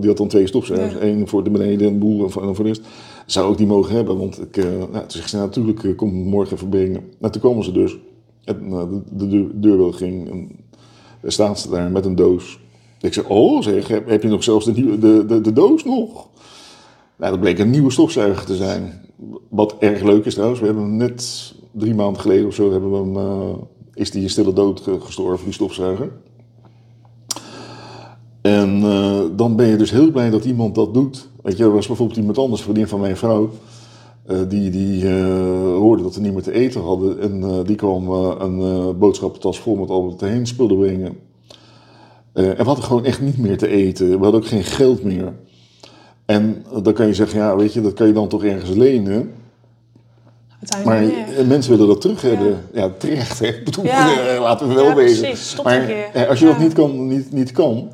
die 0.00 0.08
had 0.08 0.16
dan 0.18 0.28
twee 0.28 0.46
stofzuigers. 0.46 0.92
Ja. 0.92 1.08
Eén 1.08 1.28
voor 1.28 1.44
de 1.44 1.50
beneden 1.50 1.88
en 1.88 1.98
boel 1.98 2.24
en 2.24 2.30
voor, 2.30 2.54
de 2.54 2.62
rest. 2.62 2.82
Zou 3.26 3.52
ik 3.52 3.58
die 3.58 3.66
mogen 3.66 3.94
hebben? 3.94 4.18
Want 4.18 4.40
ik, 4.40 4.56
nou, 4.56 4.90
toen 4.90 5.02
zegt 5.06 5.30
ze, 5.30 5.36
natuurlijk, 5.36 5.84
eh, 5.84 5.96
kom 5.96 6.12
morgen 6.12 6.56
even 6.56 6.68
brengen. 6.68 7.02
Nou, 7.18 7.32
toen 7.32 7.42
komen 7.42 7.64
ze 7.64 7.72
dus. 7.72 7.96
En, 8.44 8.70
de, 8.70 9.00
de 9.16 9.28
deur, 9.28 9.46
deurbel 9.54 9.92
ging. 9.92 10.30
En 10.30 10.50
staat 11.32 11.60
ze 11.60 11.70
daar 11.70 11.90
met 11.90 12.04
een 12.04 12.14
doos. 12.14 12.58
Ik 13.00 13.14
zeg, 13.14 13.28
oh 13.28 13.62
zeg, 13.62 13.88
heb, 13.88 14.08
heb 14.08 14.22
je 14.22 14.28
nog 14.28 14.42
zelfs 14.42 14.64
de, 14.64 14.72
nieuwe, 14.72 14.98
de, 14.98 15.24
de, 15.26 15.40
de 15.40 15.52
doos 15.52 15.84
nog? 15.84 16.28
Nou, 17.20 17.32
dat 17.32 17.40
bleek 17.40 17.58
een 17.58 17.70
nieuwe 17.70 17.90
stofzuiger 17.90 18.44
te 18.46 18.56
zijn. 18.56 19.00
Wat 19.48 19.76
erg 19.78 20.02
leuk 20.02 20.24
is 20.24 20.34
trouwens. 20.34 20.60
We 20.60 20.66
hebben 20.66 20.84
hem 20.84 20.96
net 20.96 21.54
drie 21.72 21.94
maanden 21.94 22.20
geleden 22.20 22.46
of 22.46 22.54
zo 22.54 22.70
hebben 22.72 22.90
we 22.90 22.96
hem, 22.96 23.16
eh, 23.16 23.54
is 23.94 24.10
die 24.10 24.28
stille 24.28 24.52
dood 24.52 24.80
ge- 24.80 25.00
gestorven, 25.00 25.44
die 25.44 25.54
stofzuiger. 25.54 26.10
En 28.42 28.82
eh, 28.82 29.20
dan 29.36 29.56
ben 29.56 29.66
je 29.66 29.76
dus 29.76 29.90
heel 29.90 30.10
blij 30.10 30.30
dat 30.30 30.44
iemand 30.44 30.74
dat 30.74 30.94
doet. 30.94 31.28
Weet 31.42 31.56
je, 31.56 31.64
er 31.64 31.72
was 31.72 31.86
bijvoorbeeld 31.86 32.18
iemand 32.18 32.38
anders, 32.38 32.62
vriendin 32.62 32.88
van 32.88 33.00
mijn 33.00 33.16
vrouw. 33.16 33.50
eh, 34.26 34.38
die 34.48 34.70
die 34.70 35.10
hoorde 35.58 36.02
dat 36.02 36.14
we 36.14 36.20
niet 36.20 36.32
meer 36.32 36.42
te 36.42 36.52
eten 36.52 36.80
hadden. 36.80 37.20
En 37.20 37.64
die 37.64 37.76
kwam 37.76 38.08
een 38.10 38.98
boodschappentas 38.98 39.58
vol 39.60 39.76
met 39.76 39.90
al 39.90 40.10
het 40.10 40.20
heen 40.20 40.46
spullen 40.46 40.78
brengen. 40.78 41.16
En 42.32 42.56
we 42.56 42.62
hadden 42.62 42.84
gewoon 42.84 43.04
echt 43.04 43.20
niet 43.20 43.38
meer 43.38 43.58
te 43.58 43.68
eten. 43.68 44.08
We 44.08 44.22
hadden 44.22 44.40
ook 44.40 44.46
geen 44.46 44.64
geld 44.64 45.02
meer. 45.02 45.34
En 46.30 46.64
dan 46.82 46.92
kan 46.92 47.06
je 47.06 47.14
zeggen, 47.14 47.38
ja, 47.38 47.56
weet 47.56 47.72
je, 47.72 47.80
dat 47.80 47.92
kan 47.92 48.06
je 48.06 48.12
dan 48.12 48.28
toch 48.28 48.44
ergens 48.44 48.70
lenen. 48.70 49.32
Maar 50.84 51.02
mensen 51.46 51.70
willen 51.70 51.86
dat 51.86 52.00
terug 52.00 52.22
hebben. 52.22 52.64
Ja, 52.72 52.90
terecht, 52.98 53.38
hè. 53.38 53.46
Ik 53.46 53.64
bedoel, 53.64 53.84
Ja. 53.84 54.18
eh, 54.34 54.40
laten 54.40 54.68
we 54.68 54.74
wel. 54.74 55.34
Stop 55.36 55.64
maar 55.64 55.88
eh, 55.88 56.28
als 56.28 56.38
je 56.38 56.46
dat 56.46 56.58
niet 56.58 56.72
kan, 56.72 57.06
niet, 57.06 57.32
niet 57.32 57.52
kan. 57.52 57.90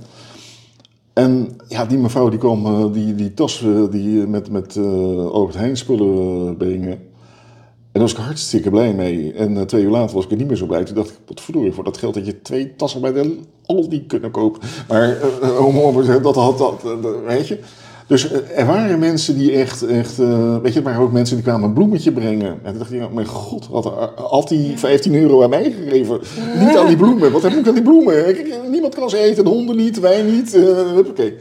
En 1.12 1.58
ja, 1.68 1.84
die 1.84 1.98
mevrouw 1.98 2.28
die 2.28 2.38
kwam 2.38 2.66
eh, 2.66 2.92
die, 2.92 3.14
die 3.14 3.34
tas 3.34 3.64
die, 3.90 4.26
met, 4.26 4.50
met 4.50 4.76
eh, 4.76 5.26
Albert 5.26 5.56
Heijn 5.56 5.76
spullen 5.76 6.56
brengen. 6.56 6.90
En 6.90 8.02
daar 8.02 8.02
was 8.02 8.12
ik 8.12 8.18
hartstikke 8.18 8.70
blij 8.70 8.94
mee. 8.94 9.32
En 9.32 9.66
twee 9.66 9.82
uur 9.82 9.90
later 9.90 10.14
was 10.14 10.24
ik 10.24 10.30
er 10.30 10.36
niet 10.36 10.46
meer 10.46 10.56
zo 10.56 10.66
blij. 10.66 10.84
Toen 10.84 10.94
dacht 10.94 11.08
ik, 11.08 11.16
wat 11.26 11.40
verdorie, 11.40 11.72
voor 11.72 11.84
dat 11.84 11.96
geld 11.96 12.14
dat 12.14 12.26
je 12.26 12.42
twee 12.42 12.76
tassen 12.76 13.00
bij 13.00 13.12
de 13.12 13.38
Aldi 13.66 14.06
kunnen 14.06 14.30
kopen. 14.30 14.60
Maar 14.88 15.20
eh, 15.20 15.66
om, 15.66 15.78
om, 15.78 16.22
dat 16.22 16.34
had 16.34 16.58
dat, 16.58 16.80
dat, 17.02 17.14
weet 17.26 17.48
je. 17.48 17.58
Dus 18.06 18.30
eh, 18.30 18.58
er 18.58 18.66
waren 18.66 18.98
mensen 18.98 19.38
die 19.38 19.52
echt, 19.52 19.82
echt 19.86 20.18
eh, 20.18 20.56
weet 20.62 20.72
je, 20.72 20.78
er 20.78 20.84
waren 20.84 21.00
ook 21.02 21.12
mensen 21.12 21.36
die 21.36 21.44
kwamen 21.44 21.68
een 21.68 21.74
bloemetje 21.74 22.12
brengen. 22.12 22.48
En 22.62 22.70
toen 22.70 22.78
dacht 22.78 22.92
ik, 22.92 23.00
ja, 23.00 23.08
mijn 23.08 23.26
god, 23.26 23.66
had, 23.72 23.92
had 24.16 24.48
die 24.48 24.78
15 24.78 25.14
euro 25.14 25.42
aan 25.42 25.50
mij 25.50 25.74
gegeven. 25.84 26.20
Niet 26.58 26.76
aan 26.76 26.86
die 26.86 26.96
bloemen, 26.96 27.32
wat 27.32 27.42
heb 27.42 27.52
ik 27.52 27.68
aan 27.68 27.74
die 27.74 27.82
bloemen? 27.82 28.36
Niemand 28.70 28.94
kan 28.94 29.10
ze 29.10 29.18
eten, 29.18 29.44
de 29.44 29.50
honden 29.50 29.76
niet, 29.76 30.00
wij 30.00 30.22
niet. 30.22 30.52
huppakee. 30.94 31.34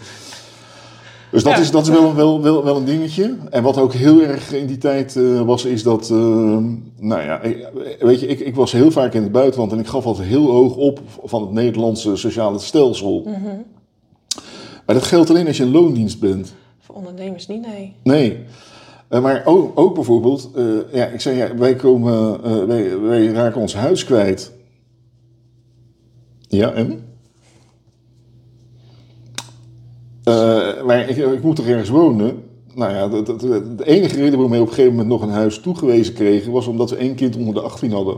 Dus 1.31 1.43
dat, 1.43 1.53
Ja. 1.53 1.59
is, 1.59 1.71
dat 1.71 1.81
is 1.81 1.89
wel, 1.89 2.15
wel, 2.15 2.41
wel, 2.41 2.63
wel 2.63 2.75
een 2.75 2.85
dingetje. 2.85 3.35
En 3.49 3.63
wat 3.63 3.77
ook 3.77 3.93
heel 3.93 4.21
erg 4.21 4.53
in 4.53 4.65
die 4.65 4.77
tijd 4.77 5.19
was, 5.45 5.65
is 5.65 5.83
dat... 5.83 6.09
eh, 6.09 6.17
nou 6.99 7.21
ja, 7.21 7.41
weet 7.99 8.19
je, 8.19 8.27
ik, 8.27 8.39
ik 8.39 8.55
was 8.55 8.71
heel 8.71 8.91
vaak 8.91 9.13
in 9.13 9.23
het 9.23 9.31
buitenland... 9.31 9.71
en 9.71 9.79
ik 9.79 9.87
gaf 9.87 10.05
altijd 10.05 10.27
heel 10.27 10.51
hoog 10.51 10.75
op 10.75 10.99
van 11.23 11.41
het 11.41 11.51
Nederlandse 11.51 12.15
sociale 12.15 12.59
stelsel. 12.59 13.27
Maar 14.85 14.95
dat 14.95 15.03
geldt 15.03 15.29
alleen 15.29 15.47
als 15.47 15.57
je 15.57 15.63
een 15.63 15.71
loondienst 15.71 16.19
bent. 16.19 16.53
Voor 16.79 16.95
ondernemers 16.95 17.47
niet, 17.47 17.65
nee. 17.67 17.95
Nee. 18.03 18.45
Eh, 19.07 19.21
maar 19.21 19.41
ook, 19.45 19.79
ook 19.79 19.93
bijvoorbeeld, 19.93 20.51
eh, 20.55 20.93
ja, 20.93 21.05
ik 21.05 21.21
zei, 21.21 21.37
ja, 21.37 21.55
wij, 21.55 21.75
komen, 21.75 22.43
eh, 22.43 22.63
wij, 22.63 22.99
wij 22.99 23.25
raken 23.27 23.61
ons 23.61 23.75
huis 23.75 24.03
kwijt. 24.03 24.53
Ja, 26.47 26.73
en? 26.73 27.03
Maar 30.85 31.09
ik, 31.09 31.17
ik 31.17 31.43
moet 31.43 31.57
er 31.57 31.67
ergens 31.67 31.89
wonen. 31.89 32.43
Nou 32.73 32.93
ja, 32.93 33.07
de, 33.07 33.85
enige 33.85 34.15
reden 34.15 34.31
waarom 34.31 34.49
wij 34.49 34.59
op 34.59 34.67
een 34.67 34.73
gegeven 34.73 34.91
moment 34.91 35.09
nog 35.09 35.21
een 35.21 35.29
huis 35.29 35.59
toegewezen 35.59 36.13
kregen, 36.13 36.51
was 36.51 36.67
omdat 36.67 36.89
we 36.89 36.95
één 36.95 37.15
kind 37.15 37.35
onder 37.35 37.53
de 37.53 37.61
18 37.61 37.91
hadden. 37.91 38.17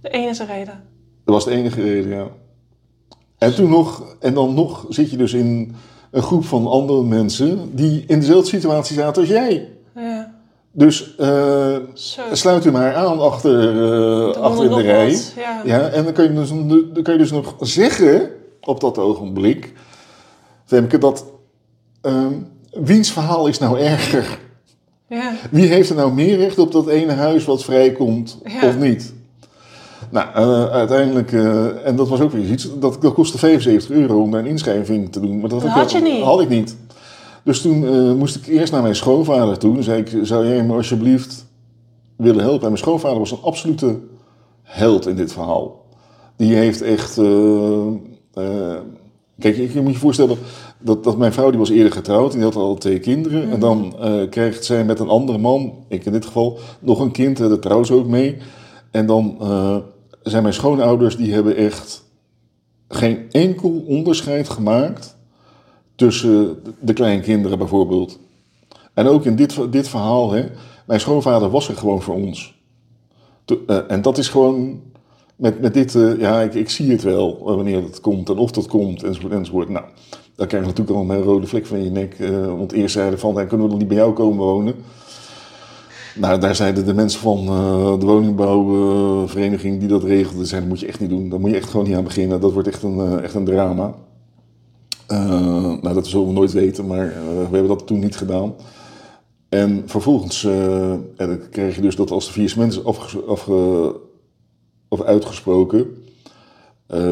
De 0.00 0.08
enige 0.08 0.44
reden. 0.44 0.82
Dat 1.24 1.34
was 1.34 1.44
de 1.44 1.50
enige 1.50 1.82
reden, 1.82 2.10
ja. 2.10 2.28
En 3.38 3.54
toen 3.54 3.70
nog, 3.70 4.16
en 4.20 4.34
dan 4.34 4.54
nog 4.54 4.86
zit 4.88 5.10
je 5.10 5.16
dus 5.16 5.32
in 5.32 5.74
een 6.10 6.22
groep 6.22 6.44
van 6.44 6.66
andere 6.66 7.02
mensen 7.02 7.74
die 7.74 8.04
in 8.06 8.20
dezelfde 8.20 8.48
situatie 8.48 8.96
zaten 8.96 9.22
als 9.22 9.30
jij. 9.30 9.68
Ja. 9.94 10.34
Dus 10.72 11.16
eh, 11.16 11.76
sluit 12.32 12.64
u 12.64 12.70
maar 12.70 12.94
aan 12.94 13.20
achter, 13.20 14.36
achter 14.36 14.64
in 14.64 14.70
de 14.70 14.82
rij. 14.82 15.10
Wat, 15.12 15.32
Ja. 15.36 15.60
Ja, 15.64 15.88
en 15.88 16.04
dan 16.04 16.12
kan, 16.12 16.24
je 16.24 16.32
dus, 16.32 16.48
dan 16.48 17.12
je 17.12 17.18
dus 17.18 17.30
nog 17.30 17.54
zeggen 17.60 18.30
op 18.60 18.80
dat 18.80 18.98
ogenblik, 18.98 19.72
Femke, 20.64 20.98
dat 20.98 21.24
ehm, 22.00 22.32
wiens 22.70 23.12
verhaal 23.12 23.46
is 23.46 23.58
nou 23.58 23.78
erger? 23.78 24.38
Ja. 25.08 25.32
Wie 25.50 25.66
heeft 25.66 25.90
er 25.90 25.96
nou 25.96 26.12
meer 26.12 26.36
recht 26.36 26.58
op 26.58 26.72
dat 26.72 26.88
ene 26.88 27.12
huis 27.12 27.44
wat 27.44 27.64
vrijkomt 27.64 28.38
Ja. 28.44 28.68
of 28.68 28.78
niet? 28.78 29.14
Nou, 30.10 30.26
eh, 30.34 30.64
uiteindelijk, 30.66 31.32
eh, 31.32 31.86
en 31.86 31.96
dat 31.96 32.08
was 32.08 32.20
ook 32.20 32.30
weer 32.32 32.50
iets, 32.50 32.78
dat, 32.78 33.02
dat 33.02 33.12
kostte 33.14 33.38
75 33.38 33.90
euro 33.90 34.20
om 34.22 34.30
daar 34.30 34.40
een 34.40 34.46
inschrijving 34.46 35.12
te 35.12 35.20
doen. 35.20 35.40
Maar 35.40 35.48
dat, 35.48 35.60
Dat 35.60 35.68
ik- 35.70 35.76
had 35.76 35.92
je 35.92 36.00
niet. 36.00 36.22
Had 36.22 36.40
ik 36.40 36.48
niet. 36.48 36.76
Dus 37.44 37.60
toen 37.60 37.86
eh, 37.86 38.12
moest 38.12 38.36
ik 38.36 38.46
eerst 38.46 38.72
naar 38.72 38.82
mijn 38.82 38.96
schoonvader 38.96 39.58
toe. 39.58 39.74
Dan 39.74 39.82
zei 39.82 40.00
ik, 40.00 40.18
zou 40.22 40.46
jij 40.46 40.64
me 40.64 40.74
alsjeblieft 40.74 41.46
willen 42.16 42.40
helpen? 42.42 42.60
En 42.62 42.66
mijn 42.66 42.78
schoonvader 42.78 43.18
was 43.18 43.30
een 43.30 43.42
absolute 43.42 43.98
held 44.62 45.06
in 45.06 45.16
dit 45.16 45.32
verhaal. 45.32 45.84
Die 46.36 46.54
heeft 46.54 46.82
echt... 46.82 47.14
kijk, 49.38 49.56
je, 49.72 49.80
moet 49.82 49.92
je 49.92 49.98
voorstellen 49.98 50.36
dat, 50.78 51.04
dat 51.04 51.16
mijn 51.18 51.32
vrouw 51.32 51.50
die 51.50 51.58
was 51.58 51.70
eerder 51.70 51.92
getrouwd. 51.92 52.32
Die 52.32 52.42
had 52.42 52.56
al 52.56 52.74
twee 52.74 52.98
kinderen. 52.98 53.50
En 53.50 53.60
dan 53.60 53.94
eh, 54.00 54.28
krijgt 54.30 54.64
zij 54.64 54.84
met 54.84 54.98
een 54.98 55.08
andere 55.08 55.38
man, 55.38 55.72
ik 55.88 56.04
in 56.04 56.12
dit 56.12 56.26
geval, 56.26 56.58
nog 56.80 57.00
een 57.00 57.10
kind. 57.12 57.36
Daar 57.36 57.58
trouwt 57.58 57.86
ze 57.86 57.94
ook 57.94 58.06
mee. 58.06 58.36
En 58.90 59.06
dan 59.06 59.36
zijn 60.24 60.42
mijn 60.42 60.54
schoonouders, 60.54 61.16
die 61.16 61.32
hebben 61.32 61.56
echt 61.56 62.04
geen 62.88 63.30
enkel 63.30 63.84
onderscheid 63.86 64.48
gemaakt 64.48 65.16
tussen 65.94 66.62
de 66.80 66.92
kleinkinderen 66.92 67.58
bijvoorbeeld. 67.58 68.18
En 68.94 69.06
ook 69.06 69.24
in 69.24 69.36
dit, 69.36 69.72
dit 69.72 69.88
verhaal, 69.88 70.32
hè, 70.32 70.46
mijn 70.86 71.00
schoonvader 71.00 71.50
was 71.50 71.68
er 71.68 71.76
gewoon 71.76 72.02
voor 72.02 72.14
ons. 72.14 72.54
Eh, 73.66 73.78
en 73.88 74.02
dat 74.02 74.18
is 74.18 74.28
gewoon 74.28 74.80
met, 75.36 75.60
met 75.60 75.74
dit, 75.74 75.94
eh, 75.94 76.18
ja, 76.18 76.40
ik, 76.40 76.54
ik 76.54 76.70
zie 76.70 76.90
het 76.90 77.02
wel 77.02 77.38
eh, 77.38 77.44
wanneer 77.44 77.82
het 77.82 78.00
komt 78.00 78.28
en 78.28 78.36
of 78.36 78.50
dat 78.50 78.66
komt 78.66 79.02
enzovoort 79.02 79.32
enzovoort. 79.32 79.68
Nou, 79.68 79.84
dan 80.36 80.46
krijg 80.46 80.62
je 80.62 80.68
natuurlijk 80.68 80.98
al 80.98 81.10
een 81.10 81.22
rode 81.22 81.46
vlek 81.46 81.66
van 81.66 81.84
je 81.84 81.90
nek. 81.90 82.16
want 82.46 82.72
eerst 82.72 82.94
zeiden 82.94 83.18
van, 83.18 83.34
"Hey, 83.34 83.46
kunnen 83.46 83.66
we 83.66 83.70
dan 83.70 83.78
niet 83.78 83.88
bij 83.88 83.96
jou 83.96 84.12
komen 84.12 84.46
wonen? 84.46 84.74
Nou, 86.14 86.40
daar 86.40 86.54
zeiden 86.54 86.86
de 86.86 86.94
mensen 86.94 87.20
van 87.20 87.38
eh, 87.38 87.98
de 87.98 88.06
woningbouwvereniging 88.06 89.78
die 89.78 89.88
dat 89.88 90.04
regelde, 90.04 90.44
zeiden, 90.44 90.68
dat 90.68 90.78
moet 90.78 90.80
je 90.80 90.92
echt 90.92 91.00
niet 91.00 91.10
doen. 91.10 91.28
Daar 91.28 91.40
moet 91.40 91.50
je 91.50 91.56
echt 91.56 91.70
gewoon 91.70 91.86
niet 91.86 91.96
aan 91.96 92.04
beginnen. 92.04 92.40
Dat 92.40 92.52
wordt 92.52 92.68
echt 92.68 92.82
een, 92.82 92.98
eh, 92.98 93.22
echt 93.22 93.34
een 93.34 93.44
drama. 93.44 93.94
Eh, 95.06 95.28
nou, 95.80 95.94
dat 95.94 96.06
zullen 96.06 96.26
we 96.26 96.32
nooit 96.32 96.52
weten, 96.52 96.86
maar 96.86 97.06
we 97.24 97.48
hebben 97.50 97.68
dat 97.68 97.86
toen 97.86 97.98
niet 97.98 98.16
gedaan. 98.16 98.54
En 99.48 99.82
vervolgens 99.86 100.44
en 100.44 101.14
dan 101.16 101.40
kreeg 101.50 101.74
je 101.74 101.80
dus 101.80 101.96
dat 101.96 102.10
als 102.10 102.26
de 102.26 102.32
vier 102.32 102.54
mensen 102.56 102.84
afge, 102.84 103.20
afge, 103.20 103.96
of 104.88 105.02
uitgesproken, 105.02 105.86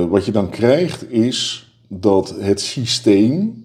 wat 0.08 0.24
je 0.24 0.32
dan 0.32 0.48
krijgt 0.48 1.10
is 1.10 1.70
dat 1.88 2.34
het 2.38 2.60
systeem 2.60 3.64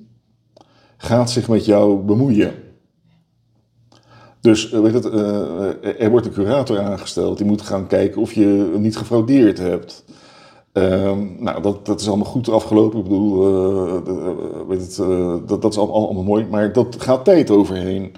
gaat 0.97 1.31
zich 1.31 1.47
met 1.47 1.65
jou 1.65 1.97
bemoeien. 1.97 2.53
Dus 4.47 4.71
eh, 4.71 4.79
weet 4.79 4.93
het, 4.93 5.05
eh, 5.09 6.01
er 6.01 6.09
wordt 6.09 6.25
een 6.25 6.31
curator 6.31 6.79
aangesteld. 6.79 7.37
Die 7.37 7.45
moet 7.47 7.61
gaan 7.61 7.87
kijken 7.87 8.21
of 8.21 8.33
je 8.33 8.73
niet 8.77 8.97
gefraudeerd 8.97 9.57
hebt. 9.57 10.03
Ehm, 10.73 11.19
nou, 11.39 11.61
dat, 11.61 11.85
dat 11.85 11.99
is 12.01 12.07
allemaal 12.07 12.25
goed 12.25 12.49
afgelopen. 12.49 12.97
Ik 12.97 13.03
bedoel, 13.03 13.45
eh, 13.47 13.95
eh, 14.07 14.67
weet 14.67 14.81
het, 14.81 14.99
eh, 14.99 15.35
dat, 15.45 15.61
dat 15.61 15.71
is 15.71 15.77
allemaal, 15.79 16.23
mooi. 16.23 16.45
Maar 16.51 16.73
dat 16.73 16.95
gaat 16.99 17.25
tijd 17.25 17.49
overheen. 17.51 18.13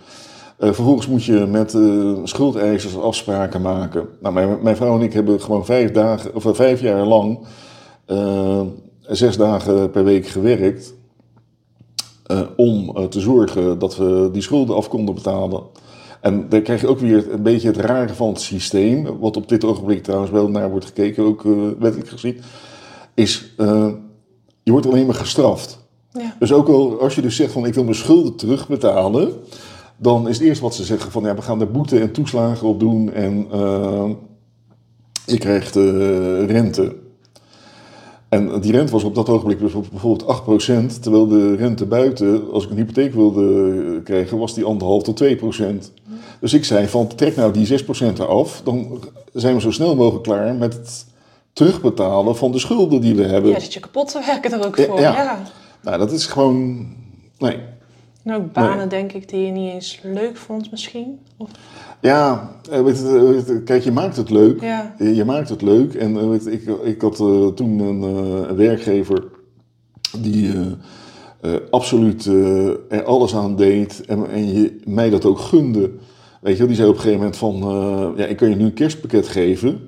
Eh, 0.58 0.72
vervolgens 0.74 1.08
moet 1.08 1.24
je 1.24 1.46
met 1.50 1.74
eh, 1.74 2.14
schuldeisers 2.24 2.98
afspraken 2.98 3.62
maken. 3.62 4.08
Nou, 4.22 4.34
mijn, 4.34 4.58
mijn 4.62 4.76
vrouw 4.76 4.96
en 4.96 5.02
ik 5.02 5.14
hebben 5.14 5.42
gewoon 5.42 5.66
vijf, 5.66 5.92
dagen, 5.92 6.36
of, 6.36 6.46
eh, 6.46 6.54
vijf 6.54 6.82
jaar 6.82 7.06
lang 7.06 7.40
eh, 8.06 8.62
zes 9.02 9.38
dagen 9.38 9.92
per 9.92 10.04
week 10.04 10.28
gewerkt. 10.28 10.94
eh, 12.26 12.42
om 12.56 12.96
eh, 12.98 13.04
te 13.04 13.20
zorgen 13.20 13.80
dat 13.80 13.98
we 13.98 14.30
die 14.32 14.42
schulden 14.42 14.76
af 14.76 14.88
konden 14.90 15.16
betalen. 15.16 15.64
En 16.22 16.50
dan 16.50 16.62
krijg 16.62 16.82
je 16.82 16.88
ook 16.88 17.00
weer 17.00 17.34
een 17.34 17.44
beetje 17.44 17.68
het 17.68 17.78
rare 17.78 18.14
van 18.14 18.28
het 18.28 18.42
systeem, 18.42 19.20
wat 19.20 19.38
op 19.38 19.50
dit 19.50 19.64
ogenblik 19.64 20.04
trouwens 20.04 20.32
wel 20.32 20.50
naar 20.50 20.70
wordt 20.70 20.86
gekeken, 20.86 21.24
ook 21.24 21.46
eh, 21.46 21.52
wettelijk 21.80 22.10
gezien, 22.10 22.38
is 23.14 23.54
eh, 23.58 23.90
je 24.64 24.72
wordt 24.72 24.88
alleen 24.88 25.06
maar 25.06 25.16
gestraft. 25.16 25.88
Ja. 26.12 26.36
Dus 26.40 26.54
ook 26.54 26.68
al 26.68 27.02
als 27.02 27.16
je 27.16 27.22
dus 27.22 27.36
zegt 27.36 27.52
van 27.52 27.66
ik 27.66 27.74
wil 27.74 27.84
mijn 27.84 27.96
schulden 27.96 28.36
terugbetalen, 28.36 29.34
dan 29.98 30.28
is 30.28 30.38
het 30.38 30.48
eerst 30.48 30.62
wat 30.62 30.76
ze 30.76 30.84
zeggen 30.84 31.12
van 31.12 31.24
ja, 31.24 31.36
we 31.36 31.42
gaan 31.42 31.62
er 31.62 31.72
boete 31.72 32.00
en 32.00 32.12
toeslagen 32.12 32.68
op 32.68 32.80
doen 32.80 33.14
en 33.14 33.48
eh, 33.52 34.10
je 35.26 35.38
krijgt 35.38 35.76
rente. 36.46 36.96
En 38.30 38.60
die 38.60 38.72
rente 38.72 38.92
was 38.92 39.04
op 39.04 39.16
dat 39.16 39.30
ogenblik 39.30 39.60
dus 39.60 39.72
bijvoorbeeld 39.90 40.42
8%, 40.98 41.02
terwijl 41.02 41.28
de 41.28 41.56
rente 41.56 41.86
buiten, 41.86 42.52
als 42.52 42.64
ik 42.64 42.70
een 42.70 42.78
hypotheek 42.78 43.14
wilde 43.14 44.02
krijgen, 44.04 44.38
was 44.38 44.54
die 44.54 44.64
1,5 44.64 44.70
tot 45.04 45.24
2%. 45.24 45.92
Dus 46.40 46.54
ik 46.54 46.66
zei 46.66 46.88
van, 46.88 47.08
trek 47.08 47.36
nou 47.36 47.54
die 47.54 47.84
6% 47.84 47.84
eraf, 48.20 48.62
dan 48.64 49.04
zijn 49.34 49.56
we 49.56 49.62
zo 49.62 49.72
snel 49.72 49.96
mogelijk 49.96 50.24
klaar 50.24 50.56
met 50.56 50.74
het 50.74 51.06
terugbetalen 51.54 52.36
van 52.36 52.52
de 52.52 52.60
schulden 52.60 53.02
die 53.02 53.16
we 53.16 53.24
hebben. 53.24 53.52
Ja, 53.52 53.60
zit 53.60 53.74
je 53.74 53.80
kapot 53.80 54.12
te 54.12 54.24
werken 54.26 54.52
er 54.52 54.66
ook 54.66 54.76
voor. 54.76 55.00
Ja. 55.00 55.14
Ja. 55.14 55.42
Nou, 55.82 55.98
dat 55.98 56.12
is 56.12 56.26
gewoon, 56.26 56.88
nee. 57.38 57.58
En 58.30 58.36
ook 58.36 58.54
banen, 58.54 58.90
denk 58.90 59.12
ik, 59.12 59.30
die 59.30 59.46
je 59.46 59.52
niet 59.52 59.74
eens 59.74 60.00
leuk 60.04 60.38
vond 60.38 60.72
misschien. 60.72 61.20
Of, 61.38 61.50
Ja, 62.02 62.52
eh, 62.72 62.82
weet 62.82 63.06
eh, 63.06 63.12
weet 63.12 63.64
kijk, 63.64 63.84
je 63.84 63.92
maakt 63.92 64.16
het 64.16 64.30
leuk. 64.30 64.62
ja. 64.62 64.96
Je 64.98 65.26
maakt 65.26 65.50
het 65.50 65.62
leuk. 65.62 65.94
En 65.94 66.18
eh, 66.18 66.30
weet 66.30 66.48
ik, 66.48 66.70
ik 66.84 67.02
had 67.02 67.16
toen 67.56 67.80
een, 67.80 68.56
werkgever 68.56 69.24
die 70.20 70.52
absoluut 71.72 72.26
er 72.90 73.04
alles 73.04 73.36
aan 73.36 73.56
deed 73.56 74.06
en, 74.06 74.30
en 74.30 74.54
je, 74.54 74.80
mij 74.86 75.10
dat 75.10 75.26
ook 75.26 75.40
gunde. 75.40 75.92
Weet 76.42 76.58
je, 76.58 76.66
die 76.66 76.76
zei 76.76 76.88
op 76.90 76.96
een 76.96 77.02
gegeven 77.02 77.20
moment 77.22 77.38
van, 77.38 77.58
ja, 78.18 78.26
ik 78.26 78.38
kan 78.38 78.50
je 78.50 78.56
nu 78.56 78.66
een 78.66 78.74
kerstpakket 78.74 79.28
geven, 79.28 79.80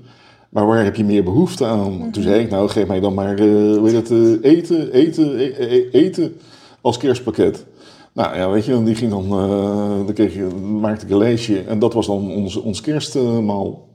maar 0.50 0.68
waar 0.68 0.84
heb 0.84 0.96
je 0.96 1.04
meer 1.04 1.24
behoefte 1.24 1.66
aan? 1.66 2.12
Toen 2.12 2.24
zei 2.24 2.42
ik, 2.44 2.50
nou, 2.50 2.70
geef 2.70 2.88
mij 2.88 3.00
dan 3.00 3.14
maar, 3.14 3.40
hoe 3.40 3.90
heet 3.90 4.10
het, 4.10 4.44
eten, 4.44 4.92
eten, 4.92 5.40
e- 5.40 5.56
e- 5.58 5.90
eten 5.92 6.36
als 6.82 6.98
kerstpakket. 6.98 7.66
Nou 8.14 8.36
ja, 8.36 8.50
weet 8.50 8.66
je, 8.66 8.84
die 8.84 8.96
ging 8.96 9.12
dan, 9.12 9.24
eh, 9.26 10.06
dan 10.06 10.14
kreeg 10.14 10.34
je, 10.34 10.44
maakte 10.62 11.06
ik 11.06 11.12
een 11.12 11.18
lijstje 11.18 11.62
en 11.62 11.80
dat 11.80 11.94
was 11.94 12.06
dan 12.08 12.32
ons, 12.32 12.56
ons 12.56 12.82
kerstmaal. 12.82 13.88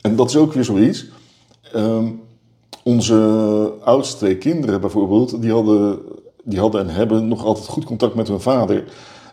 En 0.00 0.16
dat 0.16 0.28
is 0.28 0.36
ook 0.36 0.52
weer 0.52 0.64
zoiets. 0.64 1.06
Ehm, 1.72 2.10
onze 2.82 3.14
oudste 3.84 4.16
twee 4.16 4.38
kinderen 4.38 4.80
bijvoorbeeld, 4.80 5.42
die 5.42 5.52
hadden, 5.52 5.98
die 6.44 6.58
hadden 6.58 6.80
en 6.80 6.94
hebben 6.94 7.28
nog 7.28 7.44
altijd 7.44 7.66
goed 7.66 7.84
contact 7.84 8.14
met 8.14 8.28
hun 8.28 8.40
vader. 8.40 8.84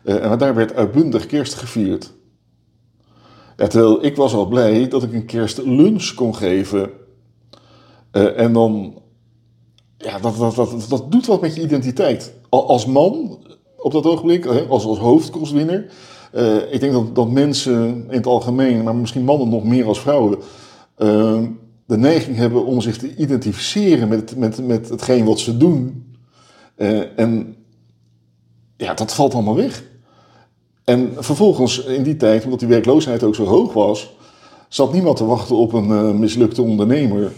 Eh, 0.04 0.32
en 0.32 0.38
daar 0.38 0.56
werd 0.56 0.74
uitbundig 0.74 1.26
kerst 1.26 1.54
gevierd. 1.54 2.12
Terwijl 3.56 4.06
ik 4.06 4.16
was 4.16 4.34
al 4.34 4.46
blij 4.46 4.88
dat 4.88 5.04
ik 5.04 5.14
een 5.14 5.26
kerstlunch 5.26 6.14
kon 6.14 6.36
geven. 6.36 6.90
Eh, 8.12 8.40
en 8.40 8.54
dan, 8.54 9.02
ja, 9.98 10.20
dat, 10.20 10.38
dat, 10.38 10.56
dat, 10.56 10.86
dat 10.90 11.12
doet 11.12 11.26
wat 11.26 11.42
met 11.42 11.56
je 11.56 11.62
identiteit. 11.62 12.34
Al- 12.50 12.68
Als 12.68 12.86
man, 12.86 13.40
op 13.82 13.92
dat 13.92 14.06
ogenblik, 14.06 14.46
als, 14.46 14.86
als 14.86 14.98
hoofdkostwinner. 14.98 15.86
eh, 16.32 16.74
ik 16.74 16.80
denk 16.80 16.94
dat, 16.94 17.16
dat 17.16 17.30
mensen 17.30 18.06
in 18.10 18.18
het 18.18 18.26
algemeen, 18.26 18.84
maar 18.84 18.96
misschien 18.96 19.24
mannen 19.24 19.50
nog 19.50 19.64
meer 19.64 19.86
als 19.86 20.00
vrouwen, 20.00 20.38
eh, 20.96 21.40
de 21.86 21.98
neiging 21.98 22.38
hebben 22.38 22.66
om 22.66 22.82
zich 22.82 22.98
te 22.98 23.16
identificeren 23.16 24.08
met, 24.08 24.36
met, 24.36 24.68
met 24.68 24.90
hetgeen 24.90 25.26
wat 25.26 25.40
ze 25.40 25.58
doen. 25.58 26.06
Eh, 26.76 27.20
en 27.20 27.56
ja, 28.78 28.94
dat 28.94 29.14
valt 29.14 29.34
allemaal 29.34 29.56
weg. 29.56 29.84
En 30.84 31.12
vervolgens, 31.18 31.84
in 31.84 32.04
die 32.04 32.18
tijd, 32.18 32.44
omdat 32.44 32.60
die 32.60 32.68
werkloosheid 32.68 33.24
ook 33.24 33.36
zo 33.36 33.46
hoog 33.46 33.74
was, 33.74 34.16
zat 34.68 34.94
niemand 34.94 35.18
te 35.18 35.26
wachten 35.26 35.56
op 35.56 35.74
een 35.74 36.20
mislukte 36.20 36.62
ondernemer. 36.62 37.32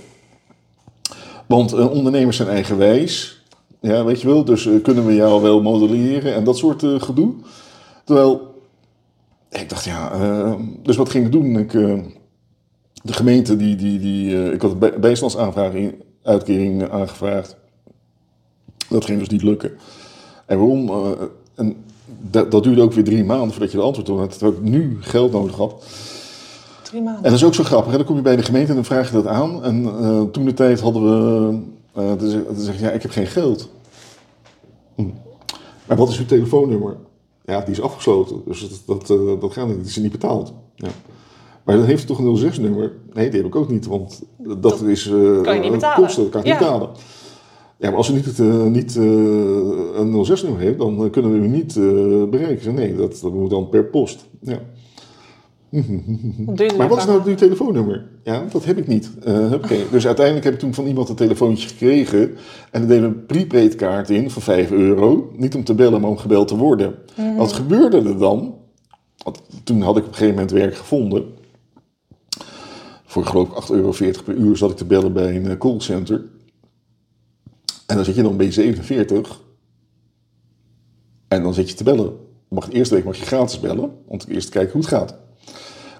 Want 1.45 1.73
ondernemers 1.73 2.37
zijn 2.37 2.49
eigenwijs. 2.49 3.42
Ja, 3.83 4.03
weet 4.05 4.21
je 4.21 4.27
wel, 4.27 4.45
dus 4.45 4.65
eh, 4.65 4.81
kunnen 4.81 5.05
we 5.05 5.15
jou 5.15 5.41
wel 5.41 5.61
modelleren 5.61 6.33
en 6.33 6.43
dat 6.43 6.57
soort 6.57 6.83
eh, 6.83 7.01
gedoe. 7.01 7.33
Terwijl, 8.03 8.53
ik 9.49 9.69
dacht, 9.69 9.85
ja, 9.85 10.11
eh, 10.11 10.53
dus 10.83 10.95
wat 10.95 11.09
ging 11.09 11.25
ik 11.25 11.31
doen? 11.31 11.57
Ik, 11.57 11.73
eh, 11.73 11.99
de 13.03 13.13
gemeente, 13.13 13.55
die, 13.55 13.75
die, 13.75 13.99
die, 13.99 14.35
eh, 14.35 14.53
ik 14.53 14.61
had 14.61 14.75
een 15.73 15.95
uitkering 16.23 16.89
aangevraagd. 16.89 17.55
Dat 18.89 19.05
ging 19.05 19.19
dus 19.19 19.29
niet 19.29 19.43
lukken. 19.43 19.71
En 20.45 20.57
waarom? 20.57 20.91
En 21.55 21.75
dat, 22.21 22.51
dat 22.51 22.63
duurde 22.63 22.81
ook 22.81 22.93
weer 22.93 23.03
drie 23.03 23.23
maanden 23.23 23.51
voordat 23.51 23.71
je 23.71 23.77
de 23.77 23.83
antwoord 23.83 24.07
had. 24.07 24.31
Terwijl 24.31 24.57
ik 24.57 24.69
nu 24.69 24.97
geld 24.99 25.31
nodig 25.31 25.55
had. 25.55 25.83
Drie 26.83 27.01
maanden. 27.01 27.23
En 27.23 27.29
dat 27.29 27.39
is 27.39 27.45
ook 27.45 27.53
zo 27.53 27.63
grappig. 27.63 27.91
Hè? 27.91 27.97
Dan 27.97 28.05
kom 28.05 28.15
je 28.15 28.21
bij 28.21 28.35
de 28.35 28.43
gemeente 28.43 28.69
en 28.69 28.75
dan 28.75 28.85
vraag 28.85 29.07
je 29.07 29.13
dat 29.13 29.27
aan. 29.27 29.63
En 29.63 29.83
toen 30.31 30.45
de 30.45 30.53
tijd 30.53 30.79
hadden 30.79 31.03
we... 31.03 31.59
eh 31.93 32.07
dan 32.17 32.55
zeg- 32.55 32.77
je, 32.79 32.83
ja, 32.85 32.91
ik 32.91 33.01
heb 33.01 33.11
geen 33.11 33.27
geld. 33.27 33.69
Hm. 34.95 35.09
Maar 35.87 35.97
wat 35.97 36.09
is 36.09 36.19
uw 36.19 36.25
telefoonnummer? 36.25 36.97
Ja, 37.45 37.59
die 37.61 37.71
is 37.71 37.81
afgesloten. 37.81 38.41
Dus 38.45 38.69
dat, 38.69 38.81
dat, 39.07 39.09
eh, 39.19 39.41
dat 39.41 39.53
gaat 39.53 39.67
niet. 39.67 39.75
Die 39.77 39.85
is 39.85 39.97
niet 39.97 40.11
betaald. 40.11 40.53
Ja. 40.75 40.87
Maar 41.63 41.75
dan 41.77 41.85
heeft 41.85 42.03
u 42.03 42.05
toch 42.07 42.19
een 42.19 42.37
06-nummer? 42.53 42.91
Nee, 43.13 43.29
die 43.29 43.37
heb 43.37 43.47
ik 43.47 43.55
ook 43.55 43.69
niet. 43.69 43.85
Want 43.85 44.21
dat, 44.37 44.61
Dat 44.61 44.81
is... 44.81 45.03
kan 45.43 45.55
je 45.55 45.59
niet 45.61 45.71
betalen. 45.71 46.03
Kosten, 46.03 46.23
dat 46.23 46.31
kan 46.31 46.41
ik 46.41 46.47
Ja. 46.47 46.53
niet 46.53 46.61
betalen. 46.61 46.89
Ja, 47.77 47.89
maar 47.89 47.97
als 47.97 48.09
u 48.09 48.13
niet, 48.13 48.25
het, 48.25 48.37
niet 48.69 48.95
een 48.95 50.25
06-nummer 50.25 50.61
heeft, 50.61 50.77
dan 50.77 51.09
kunnen 51.09 51.31
we 51.31 51.37
u 51.37 51.47
niet 51.47 51.73
bereiken. 52.29 52.73
Nee, 52.73 52.95
dat, 52.95 53.19
dat 53.21 53.33
moet 53.33 53.49
dan 53.49 53.69
per 53.69 53.85
post. 53.85 54.25
Ja. 54.41 54.59
Maar 56.77 56.87
wat 56.87 56.97
is 56.97 57.05
nou 57.05 57.21
uw 57.25 57.35
telefoonnummer? 57.35 58.05
Ja, 58.23 58.45
dat 58.51 58.65
heb 58.65 58.77
ik 58.77 58.87
niet. 58.87 59.09
Oké. 59.53 59.75
Dus 59.91 60.05
uiteindelijk 60.05 60.45
heb 60.45 60.53
ik 60.53 60.59
toen 60.59 60.73
van 60.73 60.85
iemand 60.85 61.09
een 61.09 61.15
telefoontje 61.15 61.67
gekregen. 61.67 62.35
En 62.71 62.81
er 62.81 62.87
deed 62.87 63.01
een 63.01 63.25
prepaid 63.25 63.75
kaart 63.75 64.09
in 64.09 64.29
voor 64.29 64.41
5 64.41 64.71
euro. 64.71 65.31
Niet 65.35 65.55
om 65.55 65.63
te 65.63 65.73
bellen, 65.73 66.01
maar 66.01 66.09
om 66.09 66.17
gebeld 66.17 66.47
te 66.47 66.57
worden. 66.57 66.95
Wat 67.37 67.53
gebeurde 67.53 67.97
er 67.97 68.17
dan? 68.17 68.55
Want 69.23 69.41
toen 69.63 69.81
had 69.81 69.97
ik 69.97 70.03
op 70.03 70.09
een 70.09 70.15
gegeven 70.15 70.35
moment 70.35 70.51
werk 70.51 70.75
gevonden. 70.75 71.25
Voor 73.05 73.25
geloof 73.25 73.47
ik 73.47 73.63
8,40 73.63 73.69
euro 73.69 73.93
per 74.23 74.35
uur 74.35 74.57
zat 74.57 74.71
ik 74.71 74.77
te 74.77 74.85
bellen 74.85 75.13
bij 75.13 75.35
een 75.35 75.47
eh, 75.47 75.57
callcenter. 75.57 76.25
En 77.85 77.95
dan 77.95 78.05
zit 78.05 78.15
je 78.15 78.23
dan 78.23 78.37
bij 78.37 78.51
47. 78.51 79.41
En 81.27 81.43
dan 81.43 81.53
zit 81.53 81.69
je 81.69 81.75
te 81.75 81.83
bellen. 81.83 82.13
Mag 82.47 82.69
de 82.69 82.75
eerste 82.75 82.95
week 82.95 83.03
mag 83.03 83.17
je 83.17 83.25
gratis 83.25 83.59
bellen. 83.59 83.91
Om 84.05 84.19
eerst 84.27 84.45
te 84.45 84.51
kijken 84.51 84.71
hoe 84.71 84.81
het 84.81 84.89
gaat. 84.89 85.22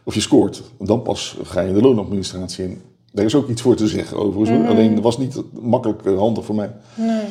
Of 0.04 0.14
je 0.14 0.22
scoort. 0.22 0.64
Dan 0.80 1.02
pas 1.02 1.38
ga 1.44 1.62
je 1.62 1.74
de 1.74 1.82
loonadministratie 1.82 2.64
in. 2.64 2.82
Daar 3.12 3.26
is 3.26 3.36
ook 3.36 3.50
iets 3.50 3.62
voor 3.62 3.76
te 3.76 3.88
zeggen 3.88 4.18
overigens. 4.18 4.60
hoor. 4.60 4.68
Alleen 4.68 4.94
dat 4.94 5.04
was 5.04 5.18
niet 5.18 5.42
makkelijk 5.62 6.06
eh, 6.06 6.18
handig 6.18 6.46
voor 6.46 6.56
mij. 6.56 6.72
Nee. 6.96 7.24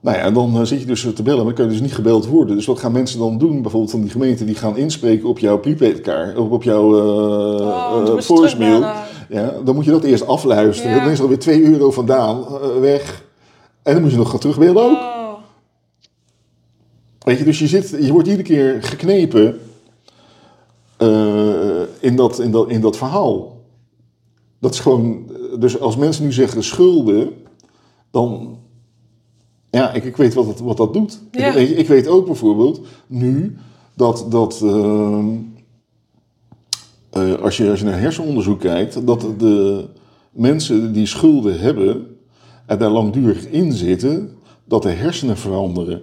Nou 0.00 0.16
ja, 0.16 0.22
en 0.22 0.34
dan 0.34 0.56
eh, 0.56 0.62
zit 0.64 0.80
je 0.80 0.86
dus 0.86 1.00
te 1.14 1.22
bellen, 1.22 1.36
maar 1.36 1.46
dan 1.46 1.54
kan 1.54 1.64
je 1.64 1.70
dus 1.70 1.80
niet 1.80 1.94
gebeld 1.94 2.26
worden. 2.26 2.56
Dus 2.56 2.66
wat 2.66 2.78
gaan 2.78 2.92
mensen 2.92 3.18
dan 3.18 3.38
doen? 3.38 3.62
Bijvoorbeeld 3.62 3.90
van 3.90 4.00
die 4.00 4.10
gemeente, 4.10 4.44
die 4.44 4.54
gaan 4.54 4.76
inspreken 4.76 5.28
op 5.28 5.38
jouw 5.38 5.58
prepaidkaart, 5.58 6.36
of 6.36 6.50
op 6.50 6.62
jouw 6.62 6.98
eh 6.98 7.72
Oh, 7.92 8.16
eh, 8.16 8.22
voicemail. 8.22 8.80
Ja, 9.28 9.54
dan 9.64 9.74
moet 9.74 9.84
je 9.84 9.90
dat 9.90 10.04
eerst 10.04 10.26
afluisteren. 10.26 10.96
Ja. 10.96 11.02
Dan 11.02 11.10
is 11.10 11.16
er 11.16 11.22
alweer 11.22 11.38
2 11.38 11.62
euro 11.62 11.90
vandaan, 11.90 12.44
eh, 12.46 12.80
weg. 12.80 13.24
En 13.82 13.92
dan 13.92 14.02
moet 14.02 14.10
je 14.10 14.16
nog 14.16 14.30
gaan 14.30 14.38
terugbellen 14.38 14.82
ook. 14.82 14.98
Oh. 14.98 15.32
Weet 17.18 17.38
je, 17.38 17.44
dus 17.44 17.58
je, 17.58 17.66
zit, 17.66 17.96
je 18.00 18.12
wordt 18.12 18.28
iedere 18.28 18.48
keer 18.48 18.82
geknepen 18.82 19.58
eh, 20.96 21.71
in, 22.02 22.16
dat, 22.16 22.38
in, 22.38 22.50
dat, 22.50 22.68
in 22.68 22.80
dat 22.80 22.96
verhaal. 22.96 23.60
Dat 24.58 24.74
is 24.74 24.80
gewoon, 24.80 25.30
dus 25.58 25.80
als 25.80 25.96
mensen 25.96 26.24
nu 26.24 26.32
zeggen 26.32 26.64
schulden, 26.64 27.32
dan, 28.10 28.58
ja, 29.70 29.92
ik, 29.92 30.04
ik 30.04 30.16
weet 30.16 30.34
wat 30.34 30.46
dat, 30.46 30.60
wat 30.60 30.76
dat 30.76 30.92
doet. 30.92 31.20
Ja. 31.30 31.54
Ik, 31.54 31.70
ik 31.70 31.88
weet 31.88 32.08
ook 32.08 32.26
bijvoorbeeld 32.26 32.80
nu 33.06 33.56
dat, 33.94 34.26
dat 34.28 34.60
ehm, 34.62 35.28
eh, 37.10 37.34
als, 37.34 37.56
je, 37.56 37.70
als 37.70 37.78
je 37.78 37.84
naar 37.84 38.00
hersenonderzoek 38.00 38.60
kijkt, 38.60 39.06
dat 39.06 39.26
de 39.38 39.88
mensen 40.30 40.92
die 40.92 41.06
schulden 41.06 41.60
hebben 41.60 42.06
en 42.66 42.78
daar 42.78 42.90
langdurig 42.90 43.46
in 43.46 43.72
zitten, 43.72 44.30
dat 44.64 44.82
de 44.82 44.90
hersenen 44.90 45.36
veranderen. 45.36 46.02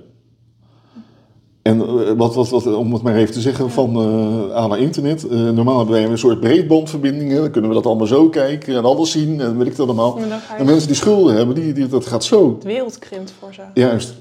En 1.70 1.82
eh, 1.82 2.12
wat, 2.18 2.36
wat, 2.36 2.50
wat, 2.50 2.66
om 2.76 2.94
het 2.94 3.02
maar 3.02 3.16
even 3.16 3.34
te 3.34 3.42
zeggen 3.42 3.72
van 3.72 3.96
eh 3.96 4.56
aan 4.56 4.72
het 4.72 4.80
internet. 4.80 5.28
eh, 5.28 5.50
normaal 5.50 5.78
hebben 5.78 5.96
wij 5.96 6.06
een 6.06 6.18
soort 6.18 6.40
breedbandverbindingen. 6.40 7.42
Dan 7.42 7.52
kunnen 7.52 7.70
we 7.70 7.76
dat 7.76 7.86
allemaal 7.86 8.08
zo 8.08 8.30
kijken 8.30 8.76
en 8.76 8.84
alles 8.84 9.12
zien 9.12 9.42
en 9.42 9.58
weet 9.58 9.68
ik 9.68 9.76
dat 9.76 9.88
allemaal. 9.88 10.20
En 10.58 10.66
mensen 10.66 10.88
die 10.88 10.96
schulden 10.96 11.36
hebben, 11.36 11.56
die, 11.56 11.74
die, 11.74 11.88
dat 11.88 12.06
gaat 12.06 12.24
zo. 12.24 12.58
De 12.62 12.68
wereld 12.68 13.00
krimpt 13.00 13.34
voor 13.40 13.54
ze. 13.54 13.62
Juist. 13.74 14.14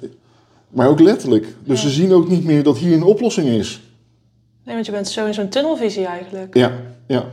Maar 0.69 0.89
ook 0.89 1.01
letterlijk. 1.01 1.57
Dus 1.65 1.83
Ja. 1.83 1.89
ze 1.89 1.95
zien 1.95 2.13
ook 2.13 2.29
niet 2.29 2.45
meer 2.45 2.63
dat 2.63 2.79
hier 2.79 2.93
een 2.97 3.03
oplossing 3.03 3.49
is. 3.49 3.83
Nee, 4.65 4.75
want 4.75 4.87
je 4.87 4.93
bent 4.93 5.09
zo 5.09 5.27
in 5.27 5.35
zo'n 5.35 5.49
tunnelvisie 5.49 6.07
eigenlijk. 6.07 6.57
Ja, 6.57 6.73
ja. 7.07 7.25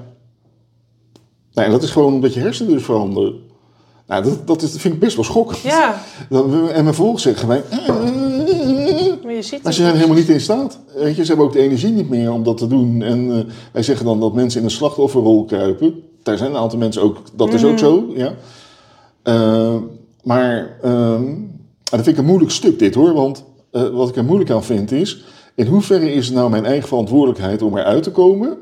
Nou, 1.53 1.67
en 1.67 1.71
dat 1.73 1.83
is 1.83 1.91
gewoon 1.91 2.13
omdat 2.13 2.33
je 2.33 2.39
hersenen 2.39 2.73
dus 2.73 2.83
veranderen. 2.83 3.33
Nou, 4.07 4.23
dat, 4.23 4.47
dat, 4.47 4.61
is, 4.61 4.71
dat 4.71 4.81
vind 4.81 4.93
ik 4.93 4.99
best 4.99 5.15
wel 5.15 5.25
schokkend. 5.25 5.59
Ja, 5.61 6.01
En 6.73 6.83
vervolgens 6.85 7.23
zeggen 7.23 7.47
wij... 7.47 7.63
maar 9.23 9.33
je 9.33 9.41
ziet 9.41 9.63
Maar 9.63 9.73
ze 9.73 9.81
zijn 9.81 9.95
helemaal 9.95 10.17
niet 10.17 10.29
in 10.29 10.41
staat. 10.41 10.79
Weet 10.95 11.15
je, 11.15 11.21
ze 11.21 11.27
hebben 11.27 11.45
ook 11.45 11.53
de 11.53 11.59
energie 11.59 11.91
niet 11.91 12.09
meer 12.09 12.31
om 12.31 12.43
dat 12.43 12.57
te 12.57 12.67
doen. 12.67 13.01
En 13.01 13.31
eh, 13.31 13.53
wij 13.71 13.83
zeggen 13.83 14.05
dan 14.05 14.19
dat 14.19 14.33
mensen 14.33 14.59
in 14.59 14.65
een 14.65 14.71
slachtofferrol 14.71 15.45
kruipen. 15.45 16.03
Daar 16.23 16.37
zijn 16.37 16.51
een 16.51 16.57
aantal 16.57 16.79
mensen 16.79 17.01
ook, 17.01 17.17
dat 17.35 17.53
is 17.53 17.63
ook 17.63 17.79
zo, 17.79 18.13
ja. 18.15 18.33
Eh, 19.23 19.75
maar 20.23 20.77
ehm, 20.81 21.23
en 21.23 21.97
dat 21.97 22.03
vind 22.03 22.07
ik 22.07 22.17
een 22.17 22.25
moeilijk 22.25 22.51
stuk 22.51 22.79
dit 22.79 22.95
hoor. 22.95 23.13
Want 23.13 23.43
eh, 23.71 23.89
wat 23.89 24.09
ik 24.09 24.15
er 24.15 24.25
moeilijk 24.25 24.49
aan 24.49 24.63
vind 24.63 24.91
is... 24.91 25.23
in 25.55 25.67
hoeverre 25.67 26.13
is 26.13 26.25
het 26.25 26.35
nou 26.35 26.49
mijn 26.49 26.65
eigen 26.65 26.87
verantwoordelijkheid 26.87 27.61
om 27.61 27.77
eruit 27.77 28.03
te 28.03 28.11
komen... 28.11 28.57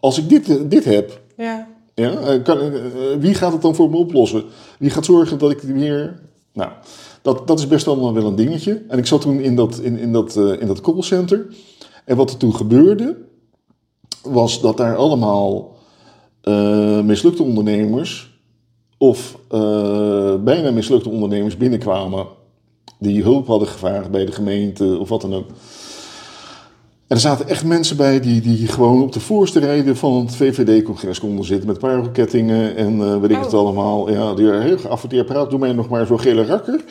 als 0.00 0.18
ik 0.18 0.28
dit, 0.28 0.70
dit 0.70 0.84
heb. 0.84 1.20
Ja. 1.36 1.68
Ja? 1.94 2.38
Kan, 2.38 2.58
wie 3.18 3.34
gaat 3.34 3.52
het 3.52 3.62
dan 3.62 3.74
voor 3.74 3.90
me 3.90 3.96
oplossen? 3.96 4.44
Wie 4.78 4.90
gaat 4.90 5.04
zorgen 5.04 5.38
dat 5.38 5.50
ik 5.50 5.60
weer... 5.60 6.20
Nou, 6.52 6.70
dat, 7.24 7.46
dat 7.46 7.58
is 7.58 7.66
best 7.66 7.84
wel 7.84 8.14
wel 8.14 8.26
een 8.26 8.34
dingetje. 8.34 8.82
En 8.88 8.98
ik 8.98 9.06
zat 9.06 9.20
toen 9.20 9.40
in 9.40 9.56
dat, 9.56 9.78
in, 9.78 9.98
in 9.98 10.12
dat, 10.12 10.36
eh, 10.36 10.60
in 10.60 10.66
dat 10.66 10.80
callcenter. 10.80 11.46
En 12.04 12.16
wat 12.16 12.30
er 12.30 12.36
toen 12.36 12.54
gebeurde, 12.54 13.16
was 14.22 14.60
dat 14.60 14.76
daar 14.76 14.96
allemaal 14.96 15.76
eh, 16.40 17.00
mislukte 17.00 17.42
ondernemers 17.42 18.38
of 18.98 19.38
eh, 19.48 20.34
bijna 20.34 20.70
mislukte 20.70 21.08
ondernemers 21.08 21.56
binnenkwamen 21.56 22.26
die 22.98 23.22
hulp 23.22 23.46
hadden 23.46 23.68
gevraagd 23.68 24.10
bij 24.10 24.24
de 24.24 24.32
gemeente 24.32 24.98
of 24.98 25.08
wat 25.08 25.20
dan 25.20 25.34
ook. 25.34 25.46
En 27.06 27.16
er 27.16 27.20
zaten 27.20 27.48
echt 27.48 27.64
mensen 27.64 27.96
bij 27.96 28.20
die, 28.20 28.40
die 28.40 28.66
gewoon 28.66 29.02
op 29.02 29.12
de 29.12 29.20
voorste 29.20 29.58
rijden 29.58 29.96
van 29.96 30.14
het 30.14 30.36
VVD-congres 30.36 31.20
konden 31.20 31.44
zitten 31.44 31.68
met 31.68 31.78
parokettingen 31.78 32.76
en 32.76 33.00
eh 33.00 33.20
weet 33.20 33.30
ik 33.30 33.36
het 33.36 33.54
Oh. 33.54 33.60
allemaal. 33.60 34.10
Ja, 34.10 34.34
die 34.34 34.52
heel 34.52 34.78
geaffecteerd 34.78 35.26
praat, 35.26 35.50
doe 35.50 35.58
mij 35.58 35.72
nog 35.72 35.88
maar 35.88 36.06
zo'n 36.06 36.20
gele 36.20 36.44
rakker. 36.44 36.84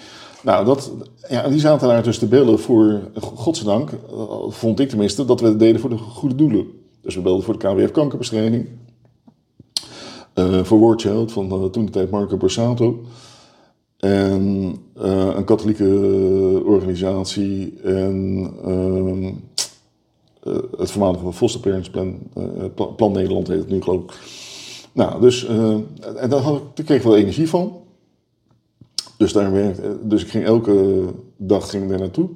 Nou, 0.44 0.66
dat, 0.66 0.92
ja, 1.30 1.48
die 1.48 1.60
zaten 1.60 1.88
daar 1.88 2.04
dus 2.04 2.18
te 2.18 2.26
bellen 2.28 2.60
voor, 2.60 3.02
godzijdank, 3.20 3.90
eh, 3.92 4.50
vond 4.50 4.80
ik 4.80 4.90
tenminste, 4.90 5.26
dat 5.26 5.42
we 5.42 5.48
het 5.48 5.60
deden 5.60 5.82
voor 5.82 5.90
de 5.90 5.98
goede 5.98 6.36
doelen. 6.36 6.68
Dus 7.02 7.16
we 7.16 7.22
belden 7.22 7.44
voor 7.44 7.60
de 7.60 7.68
KWF 7.68 7.92
kankerbestrijding. 7.92 8.68
eh, 10.34 10.64
voor 10.64 10.80
War 10.80 11.00
Child 11.00 11.32
van 11.32 11.52
eh, 11.52 11.64
toen 11.66 11.86
de 11.86 11.92
tijd 11.92 12.12
Marco 12.12 12.38
Borsato. 12.38 13.02
En 14.00 14.76
een 14.96 15.44
katholieke 15.46 16.62
organisatie 16.66 17.74
en 17.84 18.50
ehm, 18.64 19.26
eh, 20.44 20.64
het 20.78 20.92
voormalige 20.92 21.34
Foster 21.34 21.60
Parents 21.62 21.90
Plan, 21.90 22.20
Pla- 22.76 22.86
Plan 22.86 23.12
Nederland 23.12 23.48
heet 23.48 23.58
het 23.60 23.70
nu 23.70 23.82
geloof. 23.82 24.04
Nou, 24.92 25.22
dus, 25.22 25.46
en 25.46 25.88
daar, 26.30 26.30
daar 26.30 26.62
kreeg 26.86 26.98
ik 26.98 27.04
wel 27.04 27.18
energie 27.18 27.50
van. 27.50 27.78
Dus, 29.18 29.34
daar 29.34 29.52
werkte, 29.52 29.98
dus 30.04 30.22
ik 30.24 30.30
ging 30.30 30.46
elke 30.46 31.04
dag 31.38 31.70
ging 31.70 31.84
ik 31.84 31.90
daar 31.90 32.00
naartoe 32.00 32.30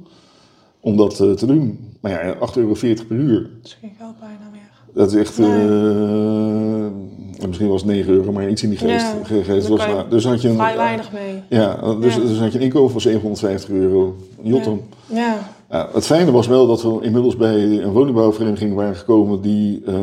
om 0.79 0.97
dat 0.97 1.19
eh, 1.19 1.31
te 1.31 1.45
doen. 1.45 1.79
Maar 2.01 2.11
ja, 2.11 2.33
8,40 2.33 2.39
euro 2.55 2.73
per 3.07 3.17
uur. 3.17 3.41
Dat 3.41 3.65
is 3.65 3.77
geen 3.81 3.91
geld 3.97 4.19
bijna 4.19 4.49
meer. 4.51 4.61
Dat 4.93 5.11
is 5.13 5.19
echt, 5.19 5.37
Nee. 5.37 5.49
eh, 5.49 7.47
misschien 7.47 7.67
was 7.69 7.81
het 7.81 7.91
9 7.91 8.13
euro, 8.13 8.31
maar 8.31 8.49
iets 8.49 8.63
in 8.63 8.69
die 8.69 8.77
geest. 8.77 9.05
Ja, 9.05 9.13
ge- 9.23 9.43
geest 9.43 9.67
was, 9.67 9.85
dus 10.09 10.25
had 10.25 10.41
je 10.41 10.49
een, 10.49 10.55
Vrij 10.55 10.75
weinig 10.77 11.11
mee. 11.11 11.41
ja, 11.49 11.95
dus, 11.99 12.15
Ja. 12.15 12.21
dus 12.21 12.39
had 12.39 12.51
je 12.51 12.57
een 12.57 12.63
inkomen 12.63 12.91
van 12.91 13.01
750 13.01 13.69
euro. 13.69 14.15
Jotten. 14.41 14.81
Ja. 15.05 15.37
Ja, 15.69 15.89
het 15.93 16.05
fijne 16.05 16.31
was 16.31 16.47
wel 16.47 16.67
dat 16.67 16.81
we 16.83 16.97
inmiddels 17.01 17.35
bij 17.35 17.55
een 17.81 17.91
woningbouwvereniging 17.91 18.73
waren 18.75 18.95
gekomen 18.95 19.41
die 19.41 19.81
eh, 19.85 19.95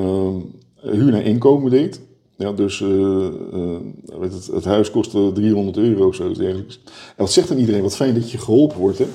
huur 0.82 1.12
naar 1.12 1.22
inkomen 1.22 1.70
deed. 1.70 2.00
Ja, 2.36 2.52
dus 2.52 2.80
eh, 2.80 3.26
eh, 3.26 3.80
weet 4.18 4.32
het, 4.32 4.46
het 4.46 4.64
huis 4.64 4.90
kostte 4.90 5.30
300 5.34 5.76
euro 5.76 6.06
of 6.06 6.14
zoiets 6.14 6.38
dergelijks. 6.38 6.80
En 6.84 6.92
wat 7.16 7.32
zegt 7.32 7.48
dan 7.48 7.58
iedereen? 7.58 7.82
Wat 7.82 7.96
fijn 7.96 8.14
dat 8.14 8.30
je 8.30 8.38
geholpen 8.38 8.78
wordt. 8.78 8.98
Hè? 8.98 9.06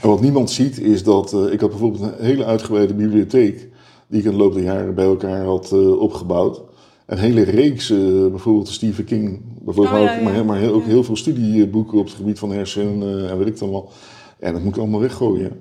En 0.00 0.08
wat 0.08 0.20
niemand 0.20 0.50
ziet 0.50 0.80
is 0.80 1.02
dat 1.02 1.32
eh, 1.32 1.52
ik 1.52 1.60
had 1.60 1.70
bijvoorbeeld 1.70 2.02
een 2.02 2.24
hele 2.24 2.44
uitgebreide 2.44 2.94
bibliotheek 2.94 3.68
die 4.06 4.18
ik 4.20 4.24
in 4.24 4.30
de 4.30 4.36
loop 4.36 4.54
der 4.54 4.62
jaren 4.62 4.94
bij 4.94 5.04
elkaar 5.04 5.44
had 5.44 5.72
opgebouwd. 5.98 6.62
Een 7.06 7.18
hele 7.18 7.42
reeks, 7.42 7.88
bijvoorbeeld 8.30 8.68
Stephen 8.68 9.04
King, 9.04 9.40
bijvoorbeeld, 9.62 10.10
Oh, 10.10 10.22
maar, 10.22 10.34
ja, 10.34 10.42
maar, 10.42 10.70
ook 10.70 10.84
heel 10.84 11.04
veel 11.04 11.16
studieboeken 11.16 11.98
op 11.98 12.04
het 12.04 12.14
gebied 12.14 12.38
van 12.38 12.50
hersenen 12.50 13.28
en 13.28 13.38
weet 13.38 13.46
ik 13.46 13.52
het 13.52 13.62
allemaal. 13.62 13.90
En 14.38 14.52
dat 14.52 14.62
moet 14.62 14.74
ik 14.74 14.80
allemaal 14.80 15.00
weggooien. 15.00 15.60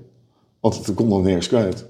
Want 0.59 0.85
het 0.85 0.95
kon 0.95 1.09
dan 1.09 1.21
nergens 1.21 1.47
kwijt. 1.47 1.87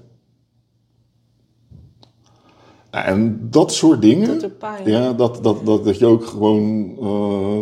Nou, 2.90 3.06
En 3.06 3.48
dat 3.50 3.72
soort 3.72 4.02
dingen, 4.02 4.40
Dat 4.40 4.58
pijn. 4.58 4.90
ja, 4.90 5.12
dat, 5.12 5.38
dat, 5.42 5.66
dat, 5.66 5.84
dat 5.84 5.98
je 5.98 6.06
ook 6.06 6.26
gewoon 6.26 6.96
eh, 7.00 7.58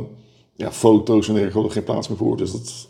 ja, 0.54 0.72
foto's 0.72 1.28
en 1.28 1.34
dergelijke 1.34 1.72
geen 1.72 1.84
plaats 1.84 2.08
meer 2.08 2.18
voor. 2.18 2.36
Dus 2.36 2.52
dat 2.52 2.88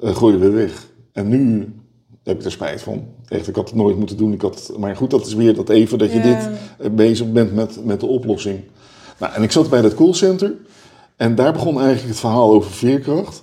eh 0.00 0.16
gooiden 0.16 0.40
we 0.40 0.50
weg. 0.50 0.88
En 1.12 1.28
nu 1.28 1.74
heb 2.22 2.38
ik 2.38 2.44
er 2.44 2.50
spijt 2.50 2.82
van. 2.82 3.04
Echt, 3.28 3.48
ik 3.48 3.56
had 3.56 3.68
het 3.68 3.78
nooit 3.78 3.96
moeten 3.96 4.16
doen. 4.16 4.32
Ik 4.32 4.40
had, 4.40 4.72
maar 4.78 4.96
goed, 4.96 5.10
dat 5.10 5.26
is 5.26 5.34
weer 5.34 5.54
dat 5.54 5.68
even 5.68 5.98
dat 5.98 6.12
je 6.12 6.20
dit 6.20 6.50
eh, 6.78 6.90
bezig 6.90 7.32
bent 7.32 7.54
met, 7.54 7.84
met 7.84 8.00
de 8.00 8.06
oplossing. 8.06 8.60
Nou, 9.18 9.32
en 9.34 9.42
ik 9.42 9.52
zat 9.52 9.70
bij 9.70 9.82
dat 9.82 9.94
callcenter. 9.94 10.54
En 11.16 11.34
daar 11.34 11.52
begon 11.52 11.78
eigenlijk 11.78 12.08
het 12.08 12.20
verhaal 12.20 12.50
over 12.50 12.70
veerkracht. 12.70 13.42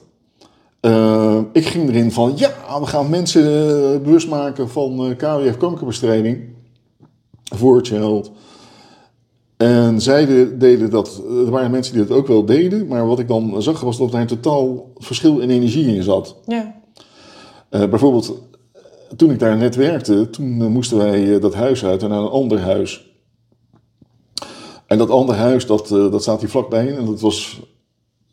Ik 1.52 1.66
ging 1.66 1.90
erin 1.90 2.12
van, 2.12 2.34
ja, 2.36 2.80
we 2.80 2.86
gaan 2.86 3.10
mensen 3.10 3.44
bewust 4.04 4.30
maken 4.30 4.70
van 4.70 5.16
KWF 5.18 5.58
kankerbestrijding. 5.58 6.56
Voor 7.56 7.86
Child. 7.86 8.32
En 9.58 10.02
zij 10.02 10.26
de- 10.26 10.56
deden 10.58 10.90
dat, 10.90 11.22
er 11.30 11.50
waren 11.50 11.72
mensen 11.72 11.94
die 11.96 12.06
dat 12.06 12.18
ook 12.18 12.28
wel 12.28 12.46
deden, 12.46 12.88
maar 12.88 13.08
wat 13.08 13.20
ik 13.20 13.28
dan 13.28 13.62
zag 13.62 13.82
was 13.82 13.98
dat 13.98 14.12
daar 14.12 14.22
een 14.22 14.28
totaal 14.28 14.92
verschil 14.98 15.40
in 15.40 15.50
energie 15.50 15.96
in 15.96 16.04
zat. 16.04 16.36
Ja. 16.46 16.76
Eh, 17.70 17.86
bijvoorbeeld, 17.90 18.42
toen 19.16 19.32
ik 19.32 19.40
daar 19.40 19.58
net 19.58 19.76
werkte, 19.76 20.30
toen 20.30 20.62
eh, 20.62 20.68
moesten 20.68 20.98
wij 20.98 21.36
eh, 21.36 21.42
dat 21.42 21.54
huis 21.54 21.86
uit 21.86 22.04
en 22.04 22.10
naar 22.10 22.22
een 22.22 22.28
ander 22.30 22.60
huis. 22.60 23.06
En 24.86 24.98
dat 24.98 25.10
andere 25.10 25.38
huis, 25.38 25.66
dat, 25.66 25.88
dat 25.88 26.22
staat 26.22 26.40
hier 26.40 26.50
vlakbij 26.50 26.98
en 26.98 27.06
dat 27.06 27.22
was 27.22 27.62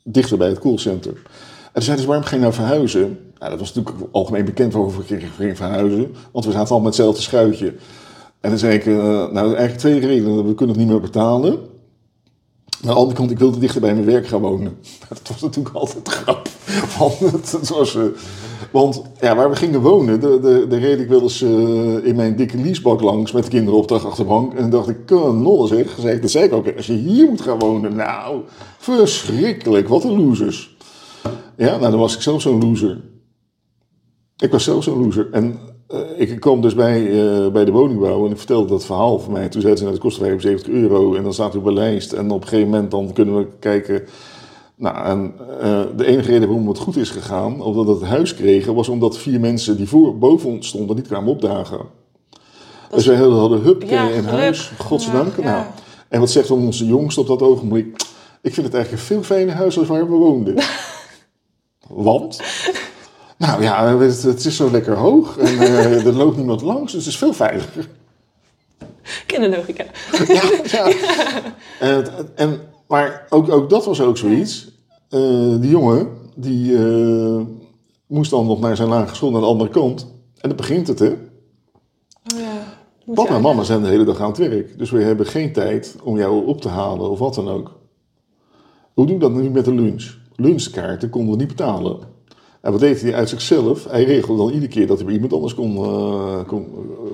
dichter 0.04 0.38
bij 0.38 0.48
het 0.48 0.58
callcenter. 0.58 1.12
En 1.12 1.72
toen 1.72 1.82
zeiden 1.82 2.04
ze, 2.04 2.10
waarom 2.10 2.28
je 2.30 2.38
nou 2.38 2.52
verhuizen? 2.52 3.18
Nou, 3.38 3.50
dat 3.50 3.58
was 3.60 3.74
natuurlijk 3.74 4.06
algemeen 4.12 4.44
bekend 4.44 4.72
waarover 4.72 5.00
ik 5.02 5.06
ging- 5.06 5.32
ging 5.36 5.56
verhuizen, 5.56 6.14
want 6.32 6.44
we 6.44 6.50
zaten 6.52 6.68
allemaal 6.70 6.80
met 6.80 6.96
hetzelfde 6.96 7.22
schuitje. 7.22 7.74
En 8.44 8.50
dan 8.50 8.58
zei 8.58 8.74
ik, 8.74 8.86
eh, 8.86 8.94
nou 9.30 9.46
eigenlijk 9.46 9.78
twee 9.78 9.98
redenen. 9.98 10.46
We 10.46 10.54
kunnen 10.54 10.76
het 10.76 10.84
niet 10.84 10.92
meer 10.92 11.00
betalen. 11.00 11.52
Aan 11.52 12.90
de 12.90 12.92
andere 12.92 13.16
kant, 13.16 13.30
ik 13.30 13.38
wilde 13.38 13.58
dichter 13.58 13.80
bij 13.80 13.94
mijn 13.94 14.06
werk 14.06 14.26
gaan 14.26 14.40
wonen. 14.40 14.76
Dat 15.08 15.20
was 15.28 15.40
natuurlijk 15.40 15.74
altijd 15.74 16.08
grap. 16.08 16.48
Want, 16.98 17.60
eh, 17.94 18.02
want 18.70 19.02
ja, 19.20 19.36
waar 19.36 19.50
we 19.50 19.56
gingen 19.56 19.80
wonen, 19.80 20.20
de, 20.20 20.66
de 20.68 20.76
reed 20.76 21.00
ik 21.00 21.08
wel 21.08 21.22
eens 21.22 21.42
eh, 21.42 22.06
in 22.06 22.16
mijn 22.16 22.36
dikke 22.36 22.56
leasebak 22.56 23.00
langs 23.00 23.32
met 23.32 23.44
de 23.44 23.50
kinderen 23.50 23.78
op 23.78 23.88
de 23.88 23.94
achterbank. 23.98 24.54
En 24.54 24.70
dacht 24.70 24.88
ik, 24.88 25.06
kanon 25.06 25.68
zeg. 25.68 25.96
Zei 25.98 26.20
Dat 26.20 26.30
zei 26.30 26.44
ik 26.44 26.52
ook, 26.52 26.76
als 26.76 26.86
je 26.86 26.92
hier 26.92 27.28
moet 27.28 27.40
gaan 27.40 27.58
wonen, 27.58 27.96
nou, 27.96 28.40
verschrikkelijk. 28.78 29.88
Wat 29.88 30.04
een 30.04 30.24
losers. 30.24 30.76
Ja, 31.56 31.76
nou 31.76 31.90
dan 31.90 31.98
was 31.98 32.14
ik 32.14 32.22
zelf 32.22 32.42
zo'n 32.42 32.60
loser. 32.60 33.00
Ik 34.36 34.50
was 34.50 34.64
zelf 34.64 34.84
zo'n 34.84 34.98
loser. 34.98 35.28
En 35.32 35.58
ik 36.16 36.40
kwam 36.40 36.60
dus 36.60 36.74
bij, 36.74 37.06
eh, 37.06 37.48
bij 37.52 37.64
de 37.64 37.70
woningbouw 37.72 38.24
en 38.24 38.30
ik 38.30 38.36
vertelde 38.36 38.68
dat 38.68 38.84
verhaal 38.84 39.18
van 39.18 39.32
mij. 39.32 39.48
Toen 39.48 39.60
zeiden 39.60 39.76
ze, 39.76 39.84
nou, 39.84 39.94
dat 39.94 40.04
kost 40.04 40.18
75 40.18 40.68
euro 40.68 41.14
en 41.14 41.22
dan 41.22 41.32
staat 41.32 41.54
u 41.54 41.58
op 41.58 41.64
een 41.64 41.74
lijst. 41.74 42.12
En 42.12 42.30
op 42.30 42.42
een 42.42 42.48
gegeven 42.48 42.70
moment 42.70 42.90
dan 42.90 43.12
kunnen 43.12 43.36
we 43.38 43.46
kijken... 43.58 44.02
Nou, 44.76 45.04
en 45.04 45.34
eh, 45.60 45.82
de 45.96 46.06
enige 46.06 46.30
reden 46.30 46.48
waarom 46.48 46.68
het 46.68 46.78
goed 46.78 46.96
is 46.96 47.10
gegaan, 47.10 47.62
omdat 47.62 47.86
we 47.86 47.92
het 47.92 48.02
huis 48.02 48.34
kregen, 48.34 48.74
was 48.74 48.88
omdat 48.88 49.18
vier 49.18 49.40
mensen 49.40 49.76
die 49.76 49.88
voor, 49.88 50.18
boven 50.18 50.50
ons 50.50 50.68
stonden 50.68 50.96
niet 50.96 51.06
kwamen 51.06 51.30
opdagen. 51.30 51.78
Dus 52.90 53.06
wij 53.06 53.16
hadden 53.16 53.60
hup 53.60 53.82
Ja, 53.82 54.08
in 54.08 54.24
huis, 54.24 54.72
godzijdank. 54.78 55.36
Ja, 55.36 55.42
ja. 55.42 55.50
Nou, 55.50 55.64
en 56.08 56.20
wat 56.20 56.30
zegt 56.30 56.48
dan 56.48 56.58
onze 56.58 56.86
jongste 56.86 57.20
op 57.20 57.26
dat 57.26 57.42
ogenblik? 57.42 57.86
Ik 58.42 58.54
vind 58.54 58.66
het 58.66 58.74
eigenlijk 58.74 58.90
een 58.92 59.08
veel 59.08 59.22
fijner 59.22 59.54
huis 59.54 59.78
als 59.78 59.88
waar 59.88 60.10
we 60.10 60.16
woonden. 60.16 60.54
Want? 61.88 62.40
Nou 63.36 63.62
ja, 63.62 63.98
het, 63.98 64.22
het 64.22 64.44
is 64.44 64.56
zo 64.56 64.70
lekker 64.70 64.96
hoog 64.96 65.38
en 65.38 65.58
eh, 65.58 66.06
er 66.06 66.12
loopt 66.12 66.36
niemand 66.36 66.62
langs, 66.62 66.92
dus 66.92 67.04
het 67.04 67.12
is 67.12 67.18
veel 67.18 67.32
veiliger. 67.32 67.88
Kinderlogica. 69.26 69.84
Ja, 70.26 70.42
ja. 70.64 70.92
En, 71.80 72.06
en, 72.34 72.60
maar 72.86 73.26
ook, 73.28 73.50
ook 73.50 73.70
dat 73.70 73.84
was 73.84 74.00
ook 74.00 74.16
zoiets. 74.16 74.68
Eh, 75.08 75.60
die 75.60 75.70
jongen, 75.70 76.08
die 76.34 76.76
eh, 76.76 77.40
moest 78.06 78.30
dan 78.30 78.46
nog 78.46 78.60
naar 78.60 78.76
zijn 78.76 78.88
lagere 78.88 79.14
school 79.14 79.30
naar 79.30 79.40
de 79.40 79.46
andere 79.46 79.70
kant. 79.70 80.06
En 80.40 80.48
dan 80.48 80.56
begint 80.56 80.88
het, 80.88 80.98
hè. 80.98 81.08
Oh 81.08 82.38
ja. 82.38 82.74
Moet 83.04 83.14
Papa 83.14 83.34
en 83.34 83.40
mama 83.40 83.62
zijn 83.62 83.82
de 83.82 83.88
hele 83.88 84.04
dag 84.04 84.20
aan 84.20 84.28
het 84.28 84.38
werk. 84.38 84.78
Dus 84.78 84.90
we 84.90 85.02
hebben 85.02 85.26
geen 85.26 85.52
tijd 85.52 85.96
om 86.02 86.16
jou 86.16 86.46
op 86.46 86.60
te 86.60 86.68
halen 86.68 87.10
of 87.10 87.18
wat 87.18 87.34
dan 87.34 87.48
ook. 87.48 87.80
Hoe 88.94 89.06
doe 89.06 89.14
ik 89.14 89.20
dat 89.20 89.32
nu 89.32 89.50
met 89.50 89.64
de 89.64 89.74
lunch? 89.74 90.16
Lunchkaarten 90.36 91.10
konden 91.10 91.30
we 91.30 91.38
niet 91.38 91.48
betalen. 91.48 91.98
En 92.64 92.70
wat 92.70 92.80
deed 92.80 93.00
hij 93.00 93.14
uit 93.14 93.28
zichzelf? 93.28 93.84
Hij 93.88 94.04
regelde 94.04 94.42
dan 94.42 94.52
iedere 94.52 94.72
keer 94.72 94.86
dat 94.86 94.96
hij 94.96 95.04
bij 95.06 95.14
iemand 95.14 95.32
anders 95.32 95.54
kon, 95.54 95.76
eh, 95.76 96.46
kon, 96.46 96.66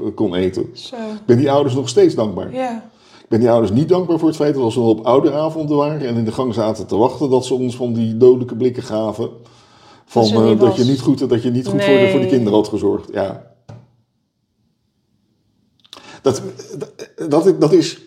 eh, 0.05 0.15
kon 0.15 0.35
eten. 0.35 0.71
Zo. 0.73 0.97
Ik 0.97 1.27
ben 1.27 1.37
die 1.37 1.51
ouders 1.51 1.75
nog 1.75 1.89
steeds 1.89 2.15
dankbaar. 2.15 2.55
Ja. 2.55 2.91
Ik 3.21 3.29
ben 3.29 3.41
die 3.41 3.51
ouders 3.51 3.73
niet 3.73 3.89
dankbaar 3.89 4.19
voor 4.19 4.29
het 4.29 4.37
feit 4.37 4.55
dat 4.55 4.63
als 4.63 4.75
we 4.75 4.81
op 4.81 5.07
ouderavonden 5.07 5.77
waren 5.77 6.01
en 6.09 6.17
in 6.17 6.25
de 6.25 6.33
gang 6.33 6.55
zaten 6.55 6.87
te 6.87 6.97
wachten, 6.97 7.31
dat 7.31 7.47
ze 7.47 7.55
ons 7.55 7.77
van 7.77 7.93
die 7.93 8.17
dodelijke 8.17 8.57
blikken 8.57 8.83
gaven. 8.83 9.31
Van 10.05 10.23
Dat 10.23 10.33
dat, 10.33 10.43
je 10.43 10.49
niet 10.49 10.61
dat 10.61 10.73
je 10.73 10.83
was. 10.83 10.91
niet 10.91 11.01
goed, 11.01 11.29
dat 11.29 11.43
je 11.43 11.51
niet 11.51 11.67
goed 11.67 11.83
voor, 11.85 11.99
de, 11.99 12.09
voor 12.11 12.21
de 12.21 12.27
kinderen 12.27 12.59
had 12.59 12.69
gezorgd. 12.69 13.09
Ja. 13.13 13.47
Dat, 16.23 16.43
dat, 17.29 17.55
dat 17.61 17.73
is. 17.73 18.01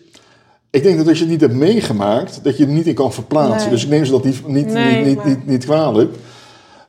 Ik 0.70 0.82
denk 0.82 0.96
dat 0.98 1.08
als 1.08 1.16
je 1.18 1.22
het 1.24 1.32
niet 1.32 1.40
hebt 1.40 1.54
meegemaakt, 1.54 2.44
dat 2.44 2.56
je 2.56 2.64
het 2.64 2.72
niet 2.72 2.86
in 2.86 2.94
kan 2.94 3.12
verplaatsen. 3.12 3.60
Nee. 3.60 3.70
Dus 3.70 3.84
ik 3.84 3.90
neem 3.90 4.04
ze 4.04 4.10
dat 4.10 4.24
niet, 4.24 4.46
niet, 4.46 4.66
Nee, 4.66 5.04
niet, 5.04 5.16
niet, 5.16 5.24
niet, 5.24 5.46
niet 5.46 5.64
kwalijk. 5.64 6.14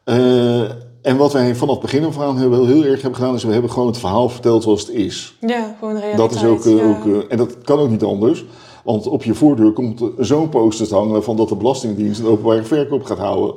Eh, 0.06 0.62
en 1.02 1.18
wat 1.18 1.34
wij 1.34 1.56
vanaf 1.56 1.74
het 1.74 1.84
begin 1.84 2.06
af 2.06 2.20
aan 2.20 2.38
hebben, 2.38 2.60
wel 2.60 2.68
heel 2.68 2.84
erg 2.84 3.02
hebben 3.02 3.20
gedaan, 3.20 3.36
is 3.36 3.44
we 3.44 3.52
hebben 3.52 3.72
gewoon 3.72 3.88
het 3.88 3.98
verhaal 3.98 4.30
verteld 4.30 4.64
zoals 4.64 4.82
het 4.82 4.90
is. 4.90 5.38
Ja, 5.40 5.76
gewoon 5.80 5.98
realiteit. 5.98 6.30
Dat 6.30 6.36
is 6.36 6.44
ook, 6.46 6.66
eh, 6.66 6.78
ja. 6.78 6.90
ook 6.90 7.06
eh, 7.06 7.32
en 7.32 7.38
dat 7.38 7.62
kan 7.62 7.80
ook 7.80 7.90
niet 7.90 8.04
anders. 8.04 8.46
Want 8.84 9.08
op 9.08 9.24
je 9.24 9.34
voordeur 9.34 9.72
komt 9.72 10.04
zo'n 10.18 10.50
poster 10.50 10.88
te 10.88 10.96
hangen 10.96 11.24
van 11.24 11.36
dat 11.36 11.50
de 11.50 11.56
Belastingdienst 11.56 12.20
een 12.20 12.26
openbare 12.26 12.64
verkoop 12.64 13.04
gaat 13.04 13.18
houden. 13.18 13.56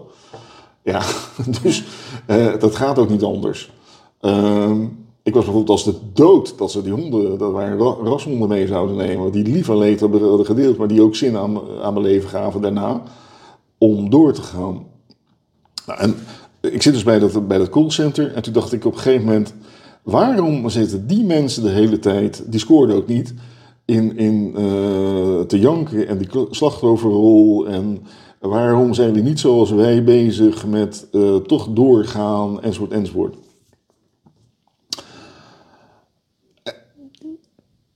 Ja, 0.83 1.03
dus 1.63 1.85
uh, 2.27 2.59
dat 2.59 2.77
gaat 2.77 2.99
ook 2.99 3.09
niet 3.09 3.23
anders. 3.23 3.71
Ehm, 4.21 4.83
ik 5.23 5.35
was 5.35 5.45
bijvoorbeeld 5.45 5.71
als 5.71 5.85
de 5.85 5.95
dood 6.13 6.59
dat 6.59 6.71
ze 6.71 6.83
die 6.83 6.93
honden, 6.93 7.39
dat 7.39 7.53
waren 7.53 7.79
rashonden 7.79 8.49
mee 8.49 8.67
zouden 8.67 8.97
nemen, 8.97 9.33
die 9.33 9.45
liever 9.45 9.79
leed 9.79 10.01
hadden 10.01 10.47
gedeeld, 10.47 10.77
maar 10.77 10.89
die 10.89 11.03
ook 11.03 11.15
zin 11.15 11.37
aan, 11.37 11.61
aan 11.83 11.93
mijn 11.93 12.05
leven 12.05 12.29
gaven 12.29 12.61
daarna, 12.61 13.03
om 13.79 14.11
door 14.11 14.33
te 14.33 14.43
gaan. 14.43 14.87
Nou, 15.89 16.01
en 16.01 16.14
ik 16.61 16.82
zit 16.82 16.93
dus 16.93 17.03
bij 17.03 17.18
dat, 17.18 17.49
bij 17.49 17.59
dat 17.59 17.68
callcenter 17.68 18.34
en 18.34 18.43
toen 18.43 18.53
dacht 18.53 18.72
ik 18.72 18.84
op 18.84 18.93
een 18.93 18.99
gegeven 18.99 19.26
moment, 19.26 19.55
waarom 20.03 20.68
zitten 20.68 21.07
die 21.07 21.24
mensen 21.24 21.62
de 21.62 21.68
hele 21.68 21.99
tijd, 21.99 22.43
die 22.47 22.61
scoorden 22.61 22.97
ook 22.97 23.07
niet, 23.07 23.34
in, 23.84 24.16
in 24.16 24.55
uh, 24.59 25.41
te 25.41 25.59
janken 25.59 26.09
en 26.09 26.18
die 26.18 26.28
slachtofferrol 26.51 27.66
en 27.66 27.99
waarom 28.41 28.95
zijn 28.95 29.12
die 29.12 29.22
niet 29.22 29.41
zoals 29.41 29.70
wij 29.70 30.05
bezig 30.05 30.66
met 30.66 31.07
uh, 31.12 31.36
toch 31.36 31.68
doorgaan 31.70 32.62
enzovoort 32.62 32.93
enzovoort. 32.93 33.34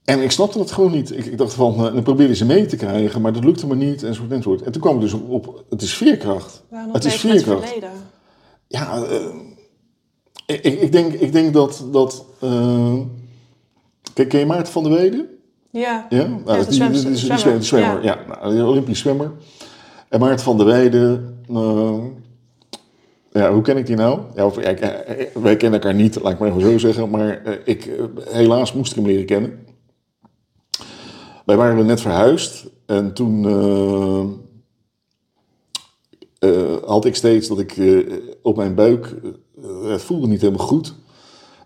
En 0.05 0.21
ik 0.21 0.31
snapte 0.31 0.57
dat 0.57 0.71
gewoon 0.71 0.91
niet. 0.91 1.11
Ik, 1.11 1.25
ik 1.25 1.37
dacht 1.37 1.53
van, 1.53 1.73
uh, 1.73 1.93
dan 1.93 2.03
probeerde 2.03 2.35
ze 2.35 2.45
mee 2.45 2.65
te 2.65 2.75
krijgen, 2.75 3.21
maar 3.21 3.33
dat 3.33 3.43
lukte 3.43 3.67
me 3.67 3.75
niet, 3.75 4.03
enzovoort, 4.03 4.31
enzovoort. 4.31 4.61
En 4.61 4.71
toen 4.71 4.81
kwam 4.81 4.95
ik 4.95 5.01
dus 5.01 5.13
op, 5.13 5.29
op 5.29 5.63
het 5.69 5.81
is 5.81 5.93
veerkracht. 5.93 6.63
het 6.91 7.05
is 7.05 7.15
veerkracht. 7.15 7.73
Ja, 8.67 8.97
uh, 8.97 9.25
ik, 10.45 10.63
ik, 10.63 10.91
denk, 10.91 11.13
ik 11.13 11.31
denk 11.31 11.53
dat, 11.53 11.85
dat 11.91 12.25
uh, 12.43 12.93
ken, 14.13 14.27
ken 14.27 14.39
je 14.39 14.45
Maarten 14.45 14.73
van 14.73 14.83
der 14.83 14.91
Weden? 14.91 15.27
Ja, 15.69 16.05
ja? 16.09 16.27
Nou, 16.27 16.41
ja 16.45 16.57
de, 16.57 16.65
die, 16.65 16.73
zwemmer. 16.73 17.01
Die, 17.01 17.09
die, 17.09 17.37
zwemmer, 17.37 17.63
zwemmer. 17.63 18.03
Ja, 18.03 18.19
ja 18.29 18.39
nou, 18.41 18.61
Olympisch 18.61 18.99
zwemmer. 18.99 19.31
En 20.09 20.19
Maarten 20.19 20.43
van 20.45 20.57
der 20.57 20.65
Weijden, 20.65 21.37
ja, 23.31 23.53
hoe 23.53 23.61
ken 23.61 23.77
ik 23.77 23.85
die 23.85 23.95
nou? 23.95 24.19
Ja, 24.35 24.45
of, 24.45 24.63
ja, 24.63 24.75
wij 25.33 25.57
kennen 25.57 25.79
elkaar 25.79 25.93
niet, 25.93 26.21
laat 26.21 26.33
ik 26.33 26.39
maar 26.39 26.49
even 26.49 26.61
zo 26.61 26.77
zeggen, 26.77 27.09
maar 27.09 27.41
ik, 27.65 27.89
helaas 28.29 28.73
moest 28.73 28.91
ik 28.91 28.97
hem 28.97 29.05
leren 29.05 29.25
kennen. 29.25 29.59
Wij 31.43 31.55
waren 31.55 31.85
net 31.85 32.01
verhuisd 32.01 32.65
en 32.85 33.13
toen 33.13 33.43
uh, 33.43 34.23
uh, 36.49 36.75
had 36.85 37.05
ik 37.05 37.15
steeds 37.15 37.47
dat 37.47 37.59
ik 37.59 37.77
uh, 37.77 38.13
op 38.41 38.55
mijn 38.55 38.75
buik, 38.75 39.15
het 39.83 40.01
voelde 40.01 40.27
niet 40.27 40.41
helemaal 40.41 40.65
goed. 40.65 40.93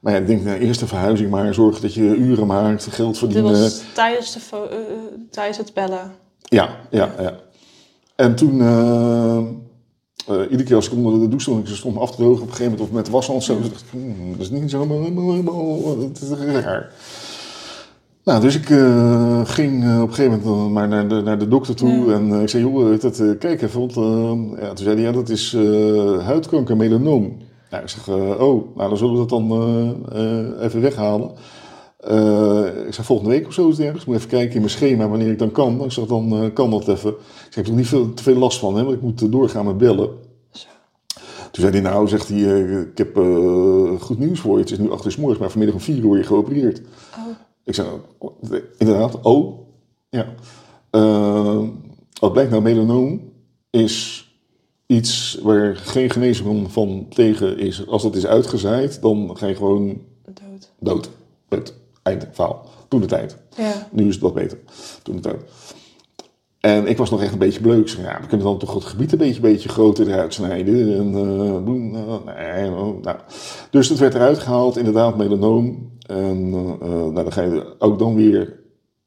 Maar 0.01 0.13
ja, 0.13 0.19
ik 0.19 0.27
denk, 0.27 0.43
nou, 0.43 0.59
eerst 0.59 0.79
de 0.79 0.87
verhuizing 0.87 1.29
maar, 1.29 1.53
zorg 1.53 1.79
dat 1.79 1.93
je 1.93 2.01
uren 2.01 2.47
maakt, 2.47 2.87
geld 2.89 3.17
verdienen. 3.17 3.53
Dit 3.53 3.61
was 3.61 3.83
tijdens, 3.93 4.33
de, 4.33 4.39
tijdens 5.29 5.57
het 5.57 5.73
bellen? 5.73 6.11
Ja, 6.41 6.79
ja, 6.91 7.13
ja. 7.19 7.39
En 8.15 8.35
toen, 8.35 8.53
iedere 10.27 10.63
keer 10.63 10.75
als 10.75 10.87
ik 10.87 10.93
onder 10.93 11.13
de 11.13 11.27
douche 11.27 11.39
stond, 11.39 11.69
ik 11.69 11.75
stond 11.75 11.95
me 11.95 11.99
af 11.99 12.11
te 12.11 12.17
drogen 12.17 12.41
op 12.41 12.47
een 12.47 12.55
gegeven 12.55 12.71
moment, 12.71 12.89
of 12.89 12.95
met 12.95 13.09
washand 13.09 13.43
zo, 13.43 13.61
dacht 13.61 13.81
ik, 13.81 13.89
hmm, 13.89 14.31
dat 14.31 14.39
is 14.39 14.49
niet 14.49 14.69
zo 14.69 14.87
helemaal, 14.87 15.31
helemaal, 15.31 15.99
het 15.99 16.21
is 16.21 16.29
raar. 16.29 16.91
Nou, 18.27 18.41
dus 18.41 18.55
ik 18.55 18.69
uh, 18.69 19.41
ging 19.45 19.83
uh, 19.83 20.01
op 20.01 20.07
een 20.07 20.13
gegeven 20.13 20.41
moment 20.43 20.71
maar 20.71 20.87
naar 20.87 21.07
de, 21.07 21.21
naar 21.21 21.39
de 21.39 21.47
dokter 21.47 21.75
toe 21.75 22.05
ja. 22.05 22.13
en 22.13 22.29
uh, 22.29 22.41
ik 22.41 22.49
zei, 22.49 22.63
joh, 22.63 22.99
dat, 22.99 23.23
kijk 23.39 23.61
even, 23.61 23.79
want 23.79 23.93
ja, 24.59 24.67
toen 24.67 24.85
zei 24.85 24.95
hij, 24.95 25.03
ja, 25.03 25.11
dat 25.11 25.29
is 25.29 25.53
huidkanker, 26.21 26.77
melanoom. 26.77 27.37
Nou, 27.69 27.83
ik 27.83 27.89
zeg, 27.89 28.09
oh, 28.09 28.75
nou 28.75 28.89
dan 28.89 28.97
zullen 28.97 29.13
we 29.13 29.19
dat 29.19 29.29
dan 29.29 29.51
even 30.61 30.81
weghalen. 30.81 31.31
ik 32.87 32.93
zeg, 32.93 33.05
volgende 33.05 33.31
week 33.31 33.47
of 33.47 33.53
zo 33.53 33.69
is 33.69 33.77
het 33.77 33.85
ergens. 33.85 34.01
Ik 34.01 34.07
moet 34.07 34.17
even 34.17 34.29
kijken 34.29 34.53
in 34.53 34.59
mijn 34.59 34.71
schema 34.71 35.07
wanneer 35.07 35.31
ik 35.31 35.39
dan 35.39 35.51
kan. 35.51 35.83
Ik 35.83 35.91
zeg, 35.91 36.05
dan 36.05 36.51
kan 36.53 36.69
dat 36.69 36.87
even. 36.87 37.09
Ik 37.09 37.17
zeg, 37.49 37.49
ik 37.49 37.55
heb 37.55 37.65
er 37.65 37.73
niet 37.73 37.87
veel, 37.87 38.13
te 38.13 38.23
veel 38.23 38.37
last 38.37 38.59
van, 38.59 38.75
hè, 38.75 38.83
want 38.83 38.95
ik 38.95 39.01
moet 39.01 39.31
doorgaan 39.31 39.65
met 39.65 39.77
bellen. 39.77 40.09
Toen 41.51 41.63
zei 41.63 41.71
hij, 41.71 41.81
nou, 41.81 42.07
zegt 42.07 42.27
hij, 42.27 42.39
ik 42.91 42.97
heb 42.97 43.15
goed 43.99 44.19
nieuws 44.19 44.39
voor 44.39 44.53
je. 44.53 44.61
Het 44.61 44.71
is 44.71 44.77
nu 44.77 44.91
acht 44.91 45.05
uur 45.05 45.11
s 45.11 45.17
morgens, 45.17 45.39
maar 45.39 45.49
vanmiddag 45.49 45.75
om 45.75 45.83
vier 45.83 45.97
uur 45.97 46.05
word 46.05 46.19
je 46.19 46.25
geopereerd. 46.25 46.81
Oh. 47.17 47.46
Ik 47.67 47.73
zei, 47.73 47.87
inderdaad, 48.77 49.21
oh, 49.21 49.59
ja. 50.09 50.25
Uh, 50.91 51.67
wat 52.19 52.31
blijkt 52.31 52.51
nou, 52.51 52.63
melanoom 52.63 53.31
is 53.69 54.27
iets 54.85 55.39
waar 55.43 55.75
geen 55.75 56.09
genezing 56.09 56.71
van 56.71 57.05
tegen 57.09 57.57
is. 57.57 57.87
Als 57.87 58.03
dat 58.03 58.15
is 58.15 58.25
uitgezaaid, 58.25 59.01
dan 59.01 59.31
ga 59.33 59.47
je 59.47 59.55
gewoon 59.55 60.01
dood. 60.79 61.09
Dood. 61.49 61.73
Einde 62.03 62.27
verhaal. 62.31 62.65
Toen 62.87 63.01
de 63.01 63.07
tijd. 63.07 63.37
Ja. 63.57 63.87
Nu 63.91 64.07
is 64.07 64.13
het 64.13 64.23
wat 64.23 64.33
beter. 64.33 64.57
Toen 65.03 65.15
de 65.15 65.21
tijd. 65.21 65.41
En 66.59 66.87
ik 66.87 66.97
was 66.97 67.09
nog 67.09 67.21
echt 67.21 67.31
een 67.31 67.39
beetje 67.39 67.61
bleuk. 67.61 67.87
Ja, 67.87 68.21
we 68.21 68.27
kunnen 68.27 68.45
dan 68.45 68.57
toch 68.57 68.73
het 68.73 68.85
gebied 68.85 69.11
een 69.11 69.17
beetje, 69.17 69.41
beetje 69.41 69.69
groter 69.69 70.07
eruit 70.07 70.33
snijden. 70.33 70.97
En, 70.97 71.07
uh, 71.07 71.65
doen, 71.65 71.93
uh, 71.93 72.35
nee, 72.35 72.69
nou. 73.01 73.17
Dus 73.69 73.89
het 73.89 73.99
werd 73.99 74.13
eruit 74.13 74.39
gehaald, 74.39 74.77
inderdaad, 74.77 75.17
melanoom. 75.17 75.95
En 76.07 76.47
uh, 76.47 76.79
nou, 76.79 77.13
dan 77.13 77.31
ga 77.31 77.41
je 77.41 77.75
ook 77.79 77.99
dan 77.99 78.15
weer 78.15 78.59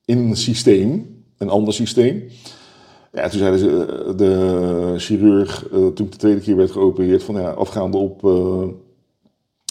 in 0.05 0.19
een 0.19 0.37
systeem, 0.37 1.23
een 1.39 1.49
ander 1.49 1.75
systeem. 1.75 2.23
Ja, 3.13 3.29
toen 3.29 3.39
zeiden 3.39 3.61
ze, 3.61 4.13
de 4.17 4.95
chirurg, 4.97 5.67
toen 5.71 6.07
ik 6.07 6.13
de 6.13 6.19
tweede 6.19 6.41
keer 6.41 6.57
werd 6.57 6.71
geopereerd, 6.71 7.23
van 7.23 7.35
ja, 7.35 7.51
afgaande 7.51 7.97
op 7.97 8.23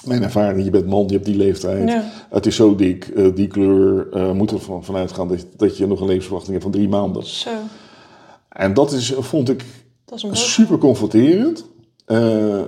mijn 0.06 0.24
ervaring, 0.24 0.64
je 0.64 0.70
bent 0.70 0.88
man, 0.88 1.08
je 1.08 1.14
hebt 1.14 1.26
die 1.26 1.36
leeftijd, 1.36 1.90
ja. 1.90 2.12
het 2.30 2.46
is 2.46 2.56
zo 2.56 2.76
dik, 2.76 3.12
uh, 3.16 3.36
die 3.36 3.48
kleur, 3.48 4.08
uh, 4.14 4.32
moet 4.32 4.52
er 4.52 4.60
van, 4.60 4.84
vanuit 4.84 5.12
gaan 5.12 5.28
dat, 5.28 5.46
dat 5.58 5.78
je 5.78 5.88
nog 5.88 6.00
een 6.00 6.08
levensverwachting 6.08 6.52
hebt 6.52 6.64
van 6.64 6.74
drie 6.74 6.90
maanden. 6.90 7.26
Zo. 7.26 7.50
En 8.50 8.74
dat 8.74 8.92
is, 8.92 9.14
vond 9.18 9.50
ik 9.50 9.66
dat 10.06 10.24
is 10.32 10.54
super 10.54 10.78
confronterend, 10.78 11.66
uh, 12.08 12.62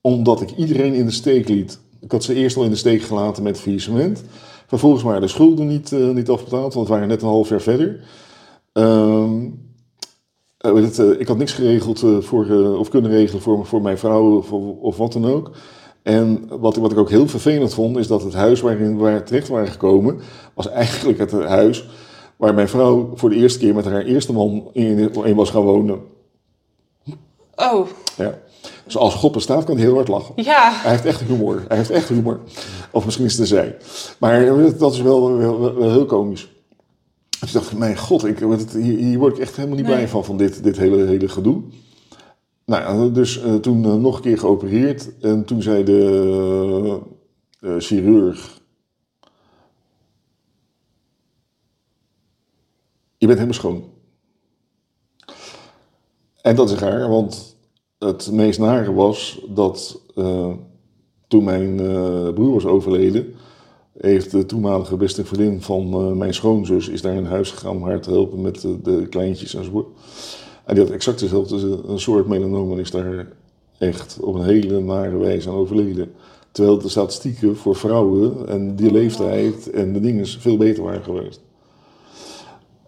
omdat 0.00 0.40
ik 0.40 0.50
iedereen 0.56 0.94
in 0.94 1.06
de 1.06 1.12
steek 1.12 1.48
liet. 1.48 1.78
Ik 2.00 2.12
had 2.12 2.24
ze 2.24 2.34
eerst 2.34 2.56
al 2.56 2.64
in 2.64 2.70
de 2.70 2.76
steek 2.76 3.02
gelaten 3.02 3.42
met 3.42 3.60
faillissement. 3.60 4.22
Vervolgens 4.66 5.02
waren 5.02 5.20
de 5.20 5.28
schulden 5.28 5.66
niet, 5.66 5.90
niet 5.90 6.28
afbetaald, 6.28 6.74
want 6.74 6.86
we 6.86 6.92
waren 6.92 7.08
net 7.08 7.22
een 7.22 7.28
half 7.28 7.48
jaar 7.48 7.60
verder. 7.60 8.00
Ehm, 8.72 9.46
het, 10.58 10.98
ik 10.98 11.28
had 11.28 11.36
niks 11.36 11.52
geregeld 11.52 12.04
voor, 12.20 12.76
of 12.78 12.88
kunnen 12.88 13.10
regelen 13.10 13.42
voor, 13.42 13.66
voor 13.66 13.82
mijn 13.82 13.98
vrouw 13.98 14.36
of, 14.36 14.52
of 14.80 14.96
wat 14.96 15.12
dan 15.12 15.26
ook. 15.26 15.50
En 16.02 16.48
wat, 16.60 16.76
wat 16.76 16.92
ik 16.92 16.98
ook 16.98 17.10
heel 17.10 17.28
vervelend 17.28 17.74
vond, 17.74 17.96
is 17.96 18.06
dat 18.06 18.22
het 18.22 18.34
huis 18.34 18.60
waarin 18.60 18.98
we 18.98 19.22
terecht 19.22 19.48
waren 19.48 19.68
gekomen, 19.68 20.18
was 20.54 20.68
eigenlijk 20.68 21.18
het 21.18 21.32
huis 21.32 21.88
waar 22.36 22.54
mijn 22.54 22.68
vrouw 22.68 23.10
voor 23.14 23.30
de 23.30 23.36
eerste 23.36 23.58
keer 23.58 23.74
met 23.74 23.84
haar 23.84 24.02
eerste 24.02 24.32
man 24.32 24.70
in, 24.72 25.14
in 25.24 25.34
was 25.34 25.50
gaan 25.50 25.62
wonen. 25.62 26.00
Oh. 27.54 27.86
Ja. 28.16 28.38
Dus 28.88 28.96
als 28.96 29.14
God 29.14 29.32
bestaat, 29.32 29.64
kan 29.64 29.76
hij 29.76 29.84
heel 29.84 29.94
hard 29.94 30.08
lachen. 30.08 30.32
Ja. 30.36 30.72
Hij 30.72 30.90
heeft 30.90 31.04
echt 31.04 31.20
humor. 31.20 31.64
Hij 31.68 31.76
heeft 31.76 31.90
echt 31.90 32.08
humor. 32.08 32.40
Of 32.90 33.04
misschien 33.04 33.24
is 33.24 33.32
het 33.32 33.40
de 33.40 33.46
zij. 33.46 33.76
Maar 34.18 34.46
dat 34.78 34.92
is 34.92 35.00
wel, 35.00 35.36
wel, 35.36 35.90
heel 35.90 36.06
komisch. 36.06 36.48
Dus 37.40 37.48
ik 37.48 37.54
dacht, 37.54 37.76
mijn 37.76 37.98
god, 37.98 38.24
ik, 38.24 38.38
hier, 38.38 38.98
hier 38.98 39.18
word 39.18 39.34
ik 39.34 39.42
echt 39.42 39.56
helemaal 39.56 39.76
niet 39.76 39.86
Nee. 39.86 39.94
blij 39.94 40.08
van, 40.08 40.24
van 40.24 40.36
dit, 40.36 40.62
dit 40.62 40.76
hele, 40.76 41.06
hele 41.06 41.28
gedoe. 41.28 41.62
Nou, 42.64 42.82
ja, 42.82 43.08
dus 43.08 43.42
eh, 43.42 43.54
toen 43.54 43.84
eh, 43.84 43.94
nog 43.94 44.16
een 44.16 44.22
keer 44.22 44.38
geopereerd. 44.38 45.18
En 45.20 45.44
toen 45.44 45.62
zei 45.62 45.84
de 45.84 47.00
eh, 47.60 47.74
chirurg... 47.78 48.56
Je 53.18 53.26
bent 53.26 53.38
helemaal 53.38 53.60
schoon. 53.60 53.84
En 56.42 56.56
dat 56.56 56.70
is 56.70 56.78
raar, 56.78 57.08
want 57.08 57.57
het 57.98 58.30
meest 58.32 58.58
nare 58.58 58.92
was 58.92 59.40
dat 59.48 60.00
eh, 60.14 60.52
toen 61.28 61.44
mijn 61.44 61.80
eh, 61.80 62.32
broer 62.32 62.52
was 62.52 62.66
overleden, 62.66 63.34
heeft 63.98 64.30
de 64.30 64.46
toenmalige 64.46 64.96
beste 64.96 65.24
vriendin 65.24 65.62
van 65.62 65.92
eh, 65.92 66.12
mijn 66.12 66.34
schoonzus 66.34 66.88
is 66.88 67.02
daar 67.02 67.14
in 67.14 67.24
huis 67.24 67.50
gegaan 67.50 67.76
om 67.76 67.82
haar 67.82 68.00
te 68.00 68.10
helpen 68.10 68.40
met 68.40 68.66
de, 68.82 69.06
kleintjes 69.10 69.54
enzovoort. 69.54 69.86
En 70.64 70.74
die 70.74 70.84
had 70.84 70.92
exact 70.92 71.20
dezelfde 71.20 71.80
een 71.86 72.00
soort 72.00 72.26
melanoom 72.26 72.72
en 72.72 72.78
is 72.78 72.90
daar 72.90 73.32
echt 73.78 74.18
op 74.20 74.34
een 74.34 74.44
hele 74.44 74.80
nare 74.80 75.16
wijze 75.16 75.48
aan 75.48 75.54
overleden. 75.54 76.12
Terwijl 76.50 76.78
de 76.78 76.88
statistieken 76.88 77.56
voor 77.56 77.76
vrouwen 77.76 78.48
en 78.48 78.76
die 78.76 78.92
leeftijd 78.92 79.70
en 79.70 79.92
de 79.92 80.00
dingen 80.00 80.26
veel 80.26 80.56
beter 80.56 80.82
waren 80.82 81.02
geweest. 81.02 81.40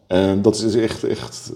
En 0.07 0.43
dat 0.43 0.55
is 0.55 0.75
echt, 0.75 1.05
echt 1.05 1.53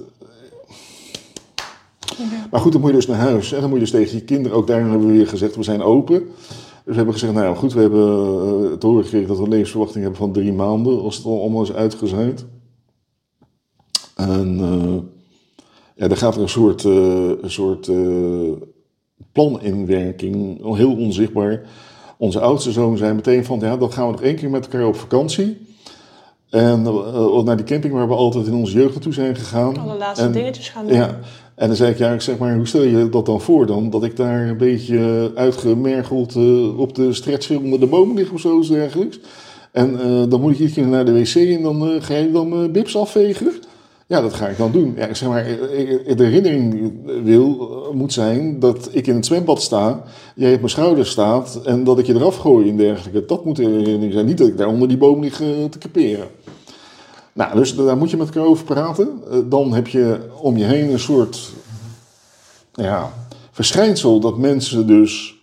maar 2.50 2.60
goed, 2.60 2.72
dan 2.72 2.80
moet 2.80 2.90
je 2.90 2.96
dus 2.96 3.06
naar 3.06 3.18
huis. 3.18 3.52
En 3.52 3.60
dan 3.60 3.68
moet 3.70 3.78
je 3.78 3.84
dus 3.84 3.94
tegen 3.94 4.16
je 4.16 4.24
kinderen, 4.24 4.58
ook 4.58 4.66
daarin 4.66 4.88
hebben 4.88 5.06
we 5.06 5.12
weer 5.12 5.28
gezegd, 5.28 5.56
we 5.56 5.62
zijn 5.62 5.82
open. 5.82 6.18
Dus 6.18 6.92
we 6.92 6.94
hebben 6.94 7.12
gezegd, 7.14 7.32
nou 7.32 7.46
ja, 7.46 7.54
goed, 7.54 7.72
we 7.72 7.80
hebben 7.80 8.00
uh, 8.00 8.72
te 8.72 8.86
horen 8.86 9.04
gekregen 9.04 9.28
dat 9.28 9.36
we 9.36 9.42
een 9.42 9.50
levensverwachting 9.50 10.02
hebben 10.02 10.20
van 10.20 10.32
drie 10.32 10.52
maanden, 10.52 11.02
als 11.02 11.16
het 11.16 11.26
allemaal 11.26 11.62
is 11.62 11.72
uitgezaaid. 11.72 12.44
En 14.16 14.58
uh, 14.58 14.94
ja, 15.96 16.08
daar 16.08 16.16
gaat 16.16 16.34
er 16.34 16.42
een 16.42 16.48
soort, 16.48 16.84
uh, 16.84 17.28
een 17.40 17.50
soort 17.50 17.90
plan 19.32 19.62
in 19.62 19.86
werking, 19.86 20.64
heel 20.76 20.96
onzichtbaar. 20.96 21.62
Onze 22.18 22.40
oudste 22.40 22.72
zoon 22.72 22.96
zei 22.96 23.14
meteen 23.14 23.44
van, 23.44 23.60
ja, 23.60 23.76
dan 23.76 23.92
gaan 23.92 24.06
we 24.06 24.12
nog 24.12 24.22
één 24.22 24.36
keer 24.36 24.50
met 24.50 24.64
elkaar 24.64 24.86
op 24.86 24.96
vakantie. 24.96 25.66
En 26.50 26.80
uh, 26.80 27.42
naar 27.42 27.56
die 27.56 27.64
camping 27.66 27.92
waar 27.92 28.08
we 28.08 28.14
altijd 28.14 28.46
in 28.46 28.54
onze 28.54 28.72
jeugd 28.72 28.92
naartoe 28.92 29.12
zijn 29.12 29.36
gegaan. 29.36 29.78
Alle 29.78 29.96
laatste 29.96 30.24
En- 30.24 30.32
dingetjes 30.32 30.68
gaan 30.68 30.86
doen. 30.86 30.96
Ja, 30.96 31.18
en 31.54 31.66
dan 31.66 31.76
zei 31.76 31.90
ik, 31.90 31.98
ja, 31.98 32.18
zeg 32.18 32.38
maar, 32.38 32.56
hoe 32.56 32.66
stel 32.66 32.82
je 32.82 33.08
dat 33.08 33.26
dan 33.26 33.40
voor 33.40 33.66
dan? 33.66 33.90
Dat 33.90 34.04
ik 34.04 34.16
daar 34.16 34.48
een 34.48 34.56
beetje 34.56 35.30
uitgemergeld 35.34 36.34
eh, 36.34 36.78
op 36.78 36.94
de 36.94 37.12
stretcher 37.12 37.58
onder 37.58 37.80
de 37.80 37.86
bomen 37.86 38.16
lig 38.16 38.32
of 38.32 38.40
zo 38.40 38.60
dergelijks. 38.60 39.20
En 39.72 40.00
eh, 40.00 40.22
dan 40.28 40.40
moet 40.40 40.52
ik 40.52 40.58
iedere 40.58 40.86
naar 40.86 41.04
de 41.04 41.12
wc 41.12 41.34
en 41.34 41.62
dan 41.62 41.88
eh, 41.88 42.02
ga 42.02 42.14
je 42.14 42.30
dan 42.32 42.72
bips 42.72 42.96
afvegen. 42.96 43.52
Ja, 44.06 44.20
dat 44.20 44.34
ga 44.34 44.48
ik 44.48 44.56
dan 44.56 44.72
doen. 44.72 44.94
Ja, 44.96 45.14
zeg 45.14 45.28
maar, 45.28 45.44
de 46.16 46.24
herinnering 46.24 46.92
wil, 47.24 47.70
moet 47.94 48.12
zijn 48.12 48.60
dat 48.60 48.88
ik 48.92 49.06
in 49.06 49.14
het 49.14 49.26
zwembad 49.26 49.62
sta, 49.62 50.02
jij 50.34 50.52
op 50.52 50.58
mijn 50.58 50.70
schouder 50.70 51.06
staat 51.06 51.60
en 51.64 51.84
dat 51.84 51.98
ik 51.98 52.06
je 52.06 52.14
eraf 52.14 52.36
gooi 52.36 52.68
en 52.68 52.76
dergelijke. 52.76 53.24
Dat 53.26 53.44
moet 53.44 53.56
de 53.56 53.62
herinnering 53.62 54.12
zijn. 54.12 54.26
Niet 54.26 54.38
dat 54.38 54.48
ik 54.48 54.56
daar 54.56 54.68
onder 54.68 54.88
die 54.88 54.96
boom 54.96 55.20
lig 55.20 55.36
te 55.70 55.78
kaperen. 55.78 56.26
Nou, 57.34 57.54
dus 57.54 57.74
daar 57.74 57.96
moet 57.96 58.10
je 58.10 58.16
met 58.16 58.26
elkaar 58.26 58.48
over 58.48 58.64
praten. 58.64 59.22
Eh, 59.30 59.38
Dan 59.44 59.72
heb 59.72 59.88
je 59.88 60.18
om 60.40 60.56
je 60.56 60.64
heen 60.64 60.92
een 60.92 60.98
soort 61.00 61.40
ja, 62.72 63.12
verschijnsel 63.52 64.20
dat 64.20 64.38
mensen 64.38 64.86
dus. 64.86 65.34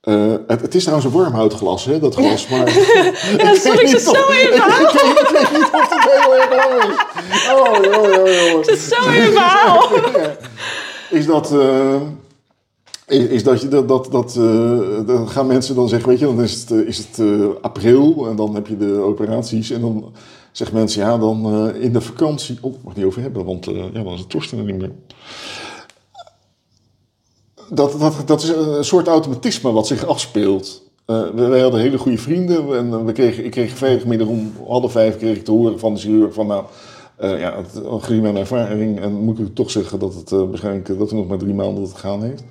eh, 0.00 0.32
het, 0.46 0.60
het 0.60 0.74
is 0.74 0.82
trouwens 0.84 1.12
een 1.14 1.20
warmhoutglas, 1.20 1.84
hè, 1.84 1.98
dat 1.98 2.14
glas. 2.14 2.48
Maar, 2.48 2.68
Ja, 3.38 3.54
zal 3.58 3.72
ik 3.80 3.88
zo 3.98 4.10
in 4.12 4.46
ik, 4.46 4.52
verhaal? 4.52 4.92
weet- 4.92 5.20
ik 5.22 5.28
weet 5.32 5.52
niet 5.52 5.70
of 5.72 5.88
het 5.90 6.10
heel 6.10 6.34
erg 6.34 6.50
lang 6.56 6.82
is. 6.92 6.98
Oh, 7.52 7.84
joh, 7.84 8.04
joh, 8.14 8.50
joh. 8.50 8.58
Het 8.58 8.68
is 8.68 8.88
zo 8.88 9.10
in 9.10 9.32
verhaal. 9.32 9.88
Is 11.10 11.26
dat. 11.26 11.52
eh, 11.52 12.00
is, 13.06 13.24
is 13.26 13.42
dat 13.44 13.60
je 13.60 13.68
dat. 13.68 13.88
dat, 13.88 14.08
dat 14.10 14.32
dan 15.06 15.28
gaan 15.28 15.46
mensen 15.46 15.74
dan 15.74 15.88
zeggen, 15.88 16.08
weet 16.08 16.18
je, 16.18 16.24
dan 16.26 16.42
is 16.42 16.54
het, 16.60 16.70
is 16.70 16.98
het 16.98 17.18
april 17.62 18.26
en 18.28 18.36
dan 18.36 18.54
heb 18.54 18.66
je 18.66 18.76
de 18.76 19.00
operaties. 19.00 19.70
En 19.70 19.80
dan 19.80 20.12
zeggen 20.56 20.76
mensen, 20.76 21.02
ja, 21.02 21.18
dan 21.18 21.46
eh, 21.46 21.82
in 21.82 21.92
de 21.92 22.00
vakantie. 22.00 22.58
Oh, 22.60 22.74
mag 22.84 22.96
niet 22.96 23.04
over 23.04 23.22
hebben, 23.22 23.44
want 23.44 23.66
eh, 23.66 23.92
ja, 23.92 24.02
dan 24.02 24.12
is 24.12 24.20
het 24.20 24.28
Torsten 24.28 24.58
er 24.58 24.64
niet 24.64 24.78
meer. 24.78 24.92
Dat, 27.70 28.00
dat, 28.00 28.22
dat 28.26 28.42
is 28.42 28.48
een 28.48 28.84
soort 28.84 29.06
automatisme 29.06 29.72
wat 29.72 29.86
zich 29.86 30.06
afspeelt. 30.06 30.82
Eh, 31.04 31.22
wij, 31.34 31.60
hadden 31.60 31.80
hele 31.80 31.98
goede 31.98 32.18
vrienden 32.18 32.76
en 32.76 33.04
we 33.04 33.12
kregen, 33.12 33.44
ik 33.44 33.50
kreeg 33.50 33.76
vrijdagmiddag 33.76 34.28
om 34.28 34.52
half 34.66 34.92
vijf 34.92 35.16
kreeg 35.16 35.36
ik 35.36 35.44
te 35.44 35.50
horen 35.50 35.78
van 35.78 35.94
de 35.94 36.00
chirurg 36.00 36.34
van 36.34 36.46
nou, 36.46 36.64
eh, 37.16 37.40
ja, 37.40 37.56
het, 37.56 37.82
gezien 38.02 38.22
mijn 38.22 38.36
ervaring 38.36 39.00
en 39.00 39.12
moet 39.12 39.38
ik 39.38 39.54
toch 39.54 39.70
zeggen 39.70 39.98
dat 39.98 40.14
het 40.14 40.32
eh, 40.32 40.38
waarschijnlijk 40.38 40.86
dat 40.86 40.98
het 40.98 41.12
nog 41.12 41.26
maar 41.26 41.38
drie 41.38 41.54
maanden 41.54 41.80
dat 41.80 41.88
het 41.88 42.00
gegaan 42.00 42.22
heeft. 42.22 42.44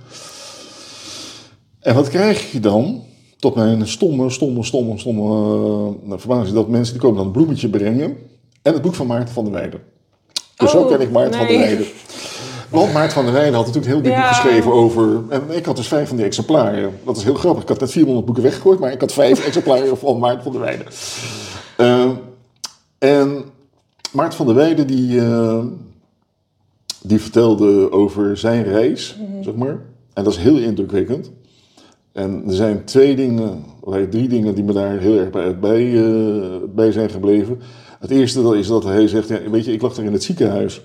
En 1.79 1.95
wat 1.95 2.09
krijg 2.09 2.51
je 2.51 2.59
dan? 2.59 3.03
Tot 3.43 3.55
mijn 3.55 3.87
stomme, 3.87 4.29
stomme, 4.29 4.63
stomme, 4.63 4.97
stomme 4.97 5.95
uh, 6.07 6.13
verbazing 6.17 6.55
dat 6.55 6.67
mensen 6.67 6.93
die 6.93 7.01
komen 7.01 7.17
dan 7.17 7.25
een 7.25 7.31
bloemetje 7.31 7.69
brengen 7.69 8.17
en 8.61 8.73
het 8.73 8.81
boek 8.81 8.95
van 8.95 9.07
Maarten 9.07 9.33
van 9.33 9.43
der 9.43 9.53
Weijden. 9.53 9.79
Dus 10.55 10.71
zo 10.71 10.81
Oh, 10.81 10.87
ken 10.87 11.01
ik 11.01 11.11
Maarten 11.11 11.33
van 11.33 11.47
der. 11.47 11.57
Weijden. 11.57 11.85
Want 12.69 12.93
Maarten 12.93 13.13
van 13.13 13.23
der 13.23 13.33
Weijden 13.33 13.53
had 13.53 13.65
natuurlijk 13.65 13.93
heel 13.93 14.01
dik 14.03 14.15
boek 14.15 14.23
geschreven 14.23 14.71
over... 14.71 15.23
En 15.29 15.41
ik 15.49 15.65
had 15.65 15.75
dus 15.75 15.87
vijf 15.87 16.07
van 16.07 16.17
die 16.17 16.25
exemplaren. 16.25 16.99
Dat 17.05 17.17
is 17.17 17.23
heel 17.23 17.33
grappig. 17.33 17.63
Ik 17.63 17.69
had 17.69 17.79
net 17.79 17.91
400 17.91 18.25
boeken 18.25 18.43
weggegooid, 18.43 18.79
maar 18.79 18.91
ik 18.91 19.01
had 19.01 19.13
vijf 19.13 19.45
exemplaren 19.47 19.97
van 19.97 20.19
Maarten 20.19 20.43
van 20.43 20.51
der 20.51 20.61
Weijden. 20.61 20.85
Eh, 21.77 22.09
en 22.97 23.43
Maarten 24.11 24.37
van 24.37 24.45
der 24.45 24.55
Weijden 24.55 24.87
die, 24.87 25.19
eh, 25.19 25.63
die 27.01 27.21
vertelde 27.21 27.91
over 27.91 28.37
zijn 28.37 28.63
reis, 28.63 29.17
zeg 29.41 29.55
maar. 29.55 29.79
En 30.13 30.23
dat 30.23 30.33
is 30.33 30.39
heel 30.39 30.57
indrukwekkend. 30.57 31.31
En 32.13 32.43
er 32.47 32.55
zijn 32.55 32.83
twee 32.85 33.15
dingen, 33.15 33.63
of 33.79 33.95
drie 34.09 34.27
dingen 34.27 34.55
die 34.55 34.63
me 34.63 34.73
daar 34.73 34.99
heel 34.99 35.17
erg 35.17 35.29
bij, 35.29 35.59
bij, 35.59 36.05
eh, 36.75 36.91
zijn 36.91 37.09
gebleven. 37.09 37.59
Het 37.99 38.11
eerste 38.11 38.41
dat 38.41 38.53
is 38.53 38.67
dat 38.67 38.83
hij 38.83 39.07
zegt, 39.07 39.27
ja, 39.27 39.49
weet 39.49 39.65
je, 39.65 39.73
ik 39.73 39.81
lag 39.81 39.93
daar 39.93 40.05
in 40.05 40.13
het 40.13 40.23
ziekenhuis 40.23 40.81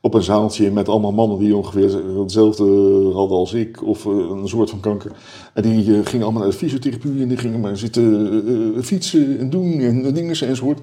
op 0.00 0.14
een 0.14 0.22
zaaltje 0.22 0.70
met 0.70 0.88
allemaal 0.88 1.12
mannen 1.12 1.38
die 1.38 1.56
ongeveer 1.56 2.18
hetzelfde 2.20 2.64
hadden 3.12 3.38
als 3.38 3.52
ik, 3.52 3.82
of 3.82 4.06
eh, 4.06 4.12
een 4.12 4.48
soort 4.48 4.70
van 4.70 4.80
kanker. 4.80 5.12
En 5.54 5.62
die 5.62 5.96
eh, 5.96 6.06
gingen 6.06 6.24
allemaal 6.24 6.42
naar 6.42 6.50
de 6.50 6.56
fysiotherapie 6.56 7.22
en 7.22 7.28
die 7.28 7.36
gingen 7.36 7.60
maar 7.60 7.76
zitten 7.76 8.84
fietsen 8.84 9.38
en 9.38 9.50
doen 9.50 9.80
en 9.80 10.14
dingen 10.14 10.40
enzovoort. 10.40 10.80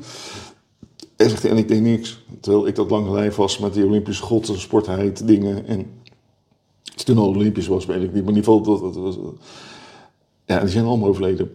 Hij 1.15 1.29
zegt, 1.29 1.45
en 1.45 1.57
ik 1.57 1.67
deed 1.67 1.81
niks. 1.81 2.23
Terwijl 2.39 2.67
ik 2.67 2.75
dat 2.75 2.89
lange 2.89 3.11
lijf 3.11 3.35
was 3.35 3.57
met 3.57 3.73
die 3.73 3.85
Olympische 3.85 4.23
god 4.23 4.51
sportheid 4.55 5.27
dingen. 5.27 5.67
En 5.67 5.85
toen 7.05 7.17
al 7.17 7.27
Olympisch 7.27 7.67
was, 7.67 7.85
weet 7.85 8.03
ik 8.03 8.13
niet. 8.13 8.23
Maar 8.23 8.33
in 8.33 8.37
ieder 8.37 8.43
geval, 8.43 8.61
dat, 8.61 8.93
dat 8.93 9.03
was... 9.03 9.17
Ja, 10.45 10.59
die 10.59 10.69
zijn 10.69 10.85
allemaal 10.85 11.09
overleden. 11.09 11.51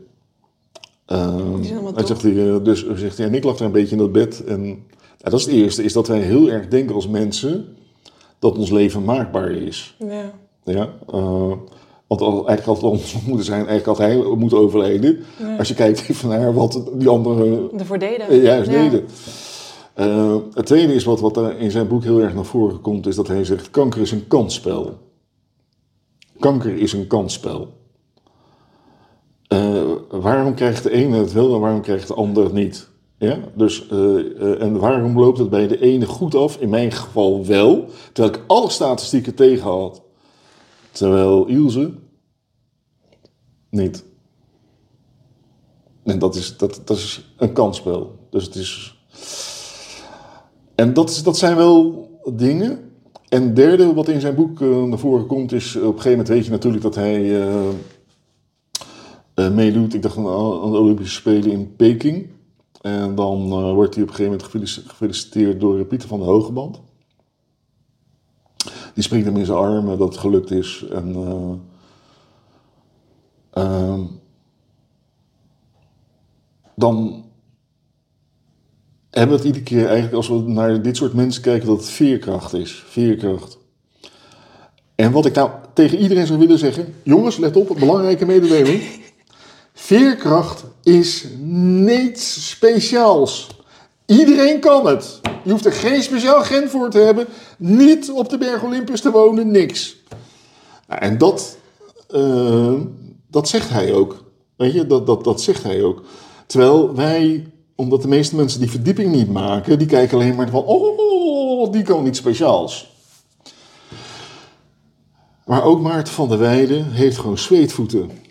Die 1.07 1.16
zijn 1.64 1.72
allemaal 1.72 1.95
hij 1.95 2.07
zegt, 2.07 2.24
eh, 2.24 2.57
dus 2.64 2.82
hij 2.84 2.97
zegt 2.97 3.16
hij, 3.18 3.26
en 3.26 3.34
ik 3.34 3.45
lag 3.45 3.57
daar 3.57 3.66
een 3.66 3.72
beetje 3.72 3.93
in 3.97 3.99
dat 3.99 4.12
bed. 4.12 4.45
En 4.45 4.86
dat 5.18 5.32
is 5.41 5.45
het 5.47 5.55
eerste, 5.55 5.82
is 5.84 5.93
dat 5.93 6.09
wij 6.09 6.20
heel 6.20 6.49
erg 6.51 6.68
denken 6.68 6.95
als 6.95 7.09
mensen 7.09 7.76
dat 8.39 8.59
ons 8.59 8.70
leven 8.70 9.05
maakbaar 9.05 9.51
is. 9.51 9.97
Ja. 9.99 10.32
Ja, 10.64 10.93
eh, 11.09 11.53
want 12.07 12.20
eigenlijk 12.20 12.64
had 12.64 12.76
het 12.76 12.84
andersom 12.84 13.20
moeten 13.26 13.45
zijn, 13.45 13.66
eigenlijk 13.66 13.86
had 13.86 13.99
hij 13.99 14.16
moeten 14.36 14.59
overlijden. 14.59 15.18
Als 15.59 15.68
je 15.68 15.74
kijkt 15.74 16.09
even 16.09 16.28
naar 16.28 16.55
wat 16.55 16.82
die 16.95 17.09
anderen 17.09 17.76
De 17.78 17.84
voordelen. 17.84 18.28
eh, 18.28 18.43
juist 18.43 18.70
Ja. 18.70 18.82
deden. 18.82 19.05
Eh, 19.95 20.36
het 20.55 20.66
tweede 20.66 20.95
is 20.95 21.05
wat, 21.05 21.20
wat 21.20 21.36
er 21.36 21.59
in 21.59 21.70
zijn 21.70 21.89
boek 21.89 22.03
heel 22.03 22.20
erg 22.20 22.34
naar 22.34 22.45
voren 22.45 22.80
komt, 22.80 23.07
is 23.07 23.16
dat 23.16 23.28
hij 23.28 23.45
zegt: 23.45 23.70
kanker 23.70 24.01
is 24.01 24.11
een 24.11 24.26
kansspel. 24.28 24.99
Kanker 26.39 26.76
is 26.76 26.93
een 26.93 27.07
kansspel. 27.07 27.72
Eh, 29.59 29.83
waarom 30.21 30.55
krijgt 30.55 30.83
de 30.83 30.91
ene 30.91 31.17
het 31.17 31.33
wel 31.33 31.55
en 31.55 31.61
waarom 31.61 31.81
krijgt 31.81 32.09
de 32.09 32.15
ander 32.15 32.45
het 32.45 32.53
niet? 32.53 32.89
Ja? 33.17 33.39
Dus, 33.55 33.89
eh, 33.89 34.19
eh, 34.19 34.63
en 34.63 34.79
waarom 34.79 35.19
loopt 35.19 35.39
het 35.39 35.51
bij 35.51 35.67
de 35.67 35.81
ene 35.81 36.07
goed 36.07 36.35
af? 36.35 36.57
In 36.57 36.69
mijn 36.69 36.93
geval 36.93 37.47
wel, 37.47 37.89
terwijl 38.13 38.35
ik 38.35 38.45
alle 38.47 38.71
statistieken 38.71 39.35
tegen 39.35 39.71
had. 39.71 40.03
Terwijl 40.91 41.47
Ilse 41.47 41.93
niet. 43.71 44.05
En 46.05 46.19
dat 46.19 46.35
is, 46.35 46.57
dat, 46.57 46.81
dat 46.85 46.97
is 46.97 47.33
een 47.37 47.53
kansspel. 47.53 48.19
Dus 48.31 48.45
het 48.45 48.55
is. 48.55 48.97
En 50.75 50.93
dat, 50.93 51.11
is, 51.11 51.23
dat 51.23 51.39
zijn 51.39 51.57
wel 51.57 52.09
dingen. 52.35 52.93
En 53.29 53.55
derde 53.55 53.95
wat 53.95 54.09
in 54.09 54.21
zijn 54.21 54.35
boek 54.35 54.61
naar 54.61 54.99
voren 54.99 55.27
komt, 55.27 55.53
is 55.53 55.77
op 55.77 55.83
een 55.83 55.89
gegeven 55.89 56.11
moment 56.11 56.29
weet 56.29 56.45
je 56.45 56.51
natuurlijk 56.51 56.83
dat 56.83 56.95
hij 56.95 57.43
eh, 59.39 59.47
eh, 59.47 59.53
meedoet. 59.53 59.95
Ik 59.95 60.03
dacht 60.03 60.16
aan, 60.16 60.22
de 60.24 60.78
Olympische 60.78 61.14
Spelen 61.14 61.51
in 61.51 61.76
Peking. 61.76 62.28
En 62.80 63.14
dan 63.14 63.53
eh, 63.53 63.72
wordt 63.72 63.95
hij 63.95 64.03
op 64.03 64.09
een 64.09 64.14
gegeven 64.14 64.24
moment 64.24 64.43
gefelici- 64.43 64.82
gefeliciteerd 64.86 65.61
door 65.61 65.84
Pieter 65.84 66.09
van 66.09 66.18
de 66.18 66.24
Hogeband. 66.24 66.80
Die 68.95 69.03
springt 69.03 69.26
hem 69.26 69.36
in 69.36 69.45
zijn 69.45 69.59
armen 69.59 69.99
dat 69.99 70.09
het 70.09 70.18
gelukt 70.18 70.51
is. 70.51 70.84
En, 70.93 71.14
eh, 71.14 71.53
ehm, 73.62 74.01
dan 76.74 77.24
hebben 79.11 79.30
we 79.30 79.36
het 79.36 79.45
iedere 79.45 79.64
keer 79.64 79.86
eigenlijk 79.86 80.14
als 80.14 80.28
we 80.28 80.34
naar 80.34 80.82
dit 80.82 80.97
soort 80.97 81.12
mensen 81.12 81.43
kijken 81.43 81.68
dat 81.68 81.76
het 81.76 81.89
veerkracht 81.89 82.55
is. 82.55 82.72
Veerkracht. 82.72 83.59
En 84.95 85.12
wat 85.12 85.26
ik 85.26 85.34
nou 85.34 85.51
tegen 85.72 85.99
iedereen 85.99 86.26
zou 86.26 86.39
willen 86.39 86.59
zeggen, 86.59 86.95
jongens, 87.03 87.36
let 87.36 87.57
op, 87.57 87.76
belangrijke 87.78 88.26
mededeling. 88.26 88.82
Veerkracht 89.89 90.64
is 90.82 91.26
niets 91.41 92.49
speciaals. 92.49 93.47
Iedereen 94.07 94.61
kan 94.61 94.86
het. 94.86 95.20
Je 95.45 95.51
hoeft 95.51 95.64
er 95.64 95.72
geen 95.72 96.03
speciaal 96.03 96.43
gen 96.43 96.70
voor 96.70 96.91
te 96.91 96.99
hebben. 96.99 97.26
Niet 97.59 98.11
op 98.11 98.28
de 98.28 98.39
berg 98.39 98.62
Olympus 98.62 99.01
te 99.01 99.11
wonen, 99.11 99.51
niks. 99.51 99.97
Nou, 100.89 101.01
en 101.01 101.18
dat, 101.18 101.59
eh, 102.11 102.72
dat 103.30 103.49
zegt 103.49 103.70
hij 103.70 103.95
ook. 103.95 104.24
Weet 104.57 104.72
je, 104.72 104.86
dat, 104.86 105.07
dat, 105.07 105.24
dat 105.24 105.41
zegt 105.41 105.62
hij 105.62 105.82
ook. 105.82 106.03
Terwijl 106.47 106.95
wij, 106.95 107.47
omdat 107.74 108.03
de 108.03 108.09
meeste 108.09 108.36
mensen 108.36 108.61
die 108.61 108.70
verdieping 108.70 109.12
niet 109.12 109.32
maken, 109.32 109.78
die 109.78 109.86
kijken 109.86 110.18
alleen 110.18 110.34
maar 110.34 110.51
van, 110.51 110.64
oh, 110.64 111.72
die 111.72 111.82
kan 111.82 112.07
iets 112.07 112.18
speciaals. 112.18 112.93
Maar 115.45 115.64
ook 115.64 115.80
Maarten 115.80 116.12
van 116.12 116.28
der 116.28 116.39
Weijden 116.39 116.93
heeft 116.93 117.18
gewoon 117.18 117.39
zweetvoeten. 117.39 118.26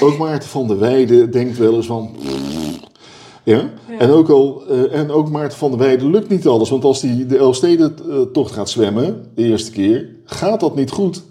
Ook 0.00 0.18
Maarten 0.18 0.48
van 0.48 0.66
der 0.66 0.78
Weijden 0.78 1.30
denkt 1.30 1.58
wel 1.58 1.74
eens 1.74 1.86
van. 1.86 2.16
Ja? 3.44 3.70
En, 3.98 4.10
ook 4.10 4.28
al, 4.28 4.66
eh, 4.66 4.98
en 4.98 5.10
ook 5.10 5.30
Maarten 5.30 5.58
van 5.58 5.70
der 5.70 5.78
Weijden 5.78 6.10
lukt 6.10 6.28
niet 6.28 6.46
alles. 6.46 6.70
Want 6.70 6.84
als 6.84 7.02
hij 7.02 7.26
de 7.26 7.38
Elfstedentocht 7.38 8.52
gaat 8.52 8.70
zwemmen, 8.70 9.30
de 9.34 9.42
eerste 9.42 9.70
keer, 9.70 10.08
gaat 10.24 10.60
dat 10.60 10.74
niet 10.74 10.90
goed. 10.90 11.22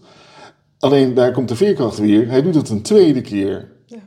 Alleen 0.80 1.14
daar 1.14 1.32
komt 1.32 1.48
de 1.48 1.56
veerkracht 1.56 1.98
weer. 1.98 2.30
Hij 2.30 2.42
doet 2.42 2.56
het 2.56 2.70
een 2.70 2.82
tweede 2.82 3.22
keer. 3.22 3.72
Ja. 3.86 3.98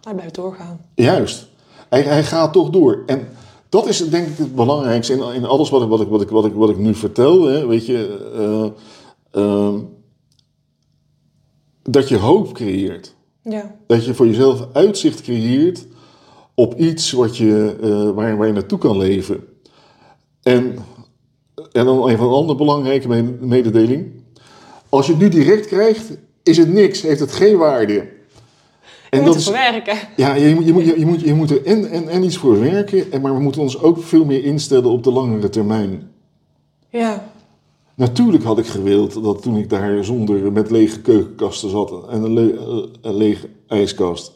Hij 0.00 0.14
blijft 0.14 0.34
doorgaan. 0.34 0.80
Juist. 0.94 1.46
Hij, 1.88 2.02
hij 2.02 2.24
gaat 2.24 2.52
toch 2.52 2.70
door. 2.70 3.02
En 3.06 3.28
dat 3.68 3.86
is 3.86 4.08
denk 4.08 4.26
ik 4.26 4.38
het 4.38 4.54
belangrijkste 4.54 5.12
in, 5.12 5.34
in 5.34 5.44
alles 5.44 5.70
wat 5.70 5.82
ik, 5.82 5.88
wat, 5.88 6.00
ik, 6.00 6.08
wat, 6.08 6.22
ik, 6.22 6.28
wat, 6.28 6.44
ik, 6.44 6.52
wat 6.54 6.70
ik 6.70 6.78
nu 6.78 6.94
vertel. 6.94 7.44
Hè, 7.44 7.66
weet 7.66 7.86
je, 7.86 8.28
eh, 9.32 9.42
ehm, 9.42 9.78
dat 11.82 12.08
je 12.08 12.16
hoop 12.16 12.52
creëert. 12.52 13.16
Ja. 13.42 13.76
Dat 13.86 14.04
je 14.04 14.14
voor 14.14 14.26
jezelf 14.26 14.66
uitzicht 14.72 15.20
creëert 15.20 15.86
op 16.54 16.74
iets 16.74 17.12
wat 17.12 17.36
je, 17.36 17.76
eh, 17.82 18.10
waar, 18.10 18.36
waar 18.36 18.46
je 18.46 18.52
naartoe 18.52 18.78
kan 18.78 18.96
leven. 18.96 19.44
En, 20.42 20.78
en 21.72 21.84
dan 21.84 22.08
even 22.08 22.24
een 22.24 22.32
andere 22.32 22.58
belangrijke 22.58 23.08
mededeling. 23.40 24.12
Als 24.88 25.06
je 25.06 25.12
het 25.12 25.20
nu 25.20 25.28
direct 25.28 25.66
krijgt, 25.66 26.16
is 26.42 26.56
het 26.56 26.72
niks, 26.72 27.02
heeft 27.02 27.20
het 27.20 27.32
geen 27.32 27.56
waarde. 27.56 28.08
En 29.10 29.20
je 29.20 29.26
moet 29.26 29.34
ervoor 29.34 29.52
werken. 29.52 29.96
Ja, 30.16 30.34
je, 30.34 30.54
moet, 30.54 30.66
je, 30.66 30.72
moet, 30.72 30.84
je, 30.84 31.06
moet, 31.06 31.20
je 31.20 31.34
moet 31.34 31.50
er 31.50 31.66
en, 31.66 31.90
en, 31.90 32.08
en 32.08 32.22
iets 32.22 32.36
voor 32.36 32.60
werken, 32.60 33.12
en, 33.12 33.20
maar 33.20 33.34
we 33.34 33.40
moeten 33.40 33.60
ons 33.60 33.80
ook 33.80 34.02
veel 34.02 34.24
meer 34.24 34.44
instellen 34.44 34.90
op 34.90 35.04
de 35.04 35.12
langere 35.12 35.48
termijn. 35.48 36.10
Ja. 36.88 37.27
Natuurlijk 37.98 38.44
had 38.44 38.58
ik 38.58 38.66
gewild 38.66 39.22
dat 39.22 39.42
toen 39.42 39.56
ik 39.56 39.70
daar 39.70 40.04
zonder 40.04 40.52
met 40.52 40.70
lege 40.70 41.00
keukenkasten 41.00 41.70
zat 41.70 42.08
en 42.08 42.22
een, 42.22 42.32
le 42.32 42.88
een 43.00 43.16
lege 43.16 43.48
ijskast, 43.66 44.32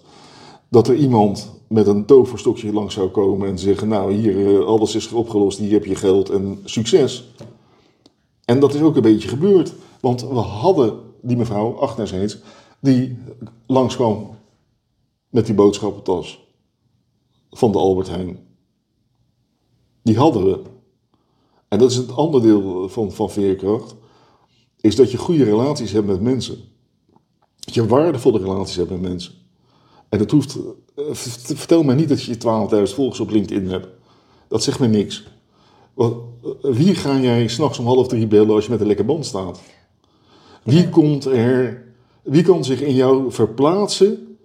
dat 0.69 0.89
er 0.89 0.95
iemand 0.95 1.53
met 1.69 1.87
een 1.87 2.05
toverstokje 2.05 2.73
langs 2.73 2.95
zou 2.95 3.09
komen 3.09 3.49
en 3.49 3.59
zeggen: 3.59 3.89
Nou, 3.89 4.13
hier, 4.13 4.61
eh, 4.61 4.67
alles 4.67 4.95
is 4.95 5.13
opgelost, 5.13 5.59
hier 5.59 5.73
heb 5.73 5.85
je 5.85 5.95
geld 5.95 6.31
en 6.31 6.59
succes. 6.65 7.33
En 8.45 8.61
dat 8.61 8.75
is 8.75 8.81
ook 8.81 8.97
een 8.97 9.03
beetje 9.03 9.29
gebeurd, 9.29 9.75
want 10.01 10.21
we 10.21 10.35
hadden 10.35 10.99
die 11.21 11.37
mevrouw, 11.37 11.79
Agnes 11.79 12.11
heet, 12.11 12.39
die 12.81 13.19
langskwam 13.67 14.31
met 15.29 15.47
die 15.47 15.55
boodschappentas 15.55 16.45
van 17.51 17.73
de 17.73 17.79
Albert 17.79 18.09
Heijn. 18.09 18.39
Die 20.03 20.17
hadden 20.17 20.45
we. 20.45 20.59
En 21.73 21.79
dat 21.79 21.91
is 21.91 21.97
het 21.97 22.17
andere 22.17 22.43
deel 22.43 22.89
van, 22.89 23.13
van 23.13 23.31
veerkracht. 23.31 23.95
Is 24.81 24.97
dat 24.97 25.11
je 25.11 25.17
goede 25.17 25.45
relaties 25.45 25.93
hebt 25.93 26.07
met 26.07 26.21
mensen. 26.21 26.59
Dat 27.59 27.75
je 27.75 27.87
waardevolle 27.87 28.39
relaties 28.39 28.77
hebt 28.77 28.91
met 28.91 29.01
mensen. 29.01 29.33
En 30.09 30.19
dat 30.19 30.31
hoeft. 30.31 30.59
Eh, 30.95 31.05
vertel 31.55 31.83
mij 31.83 31.95
niet 31.95 32.09
dat 32.09 32.23
je 32.23 32.37
12.000 32.89 32.95
volgers 32.95 33.21
op 33.21 33.31
LinkedIn 33.31 33.69
hebt. 33.69 33.89
Dat 34.49 34.63
zegt 34.63 34.79
me 34.79 34.87
niks. 34.87 35.27
Eh, 35.97 36.11
wie 36.63 36.95
ga 36.95 37.21
jij 37.21 37.49
s'nachts 37.49 37.79
om 37.79 37.87
half 37.87 38.09
drie 38.09 38.27
bellen 38.27 38.55
als 38.55 38.65
je 38.65 38.71
met 38.71 38.81
een 38.81 38.87
lekker 38.87 39.05
band 39.05 39.27
staat? 39.27 39.61
Wie 40.65 40.89
komt 40.89 41.25
er. 41.25 41.85
Wie 42.23 42.43
kan 42.43 42.65
zich 42.65 42.81
in 42.81 42.95
jou 42.95 43.33
verplaatsen 43.33 44.37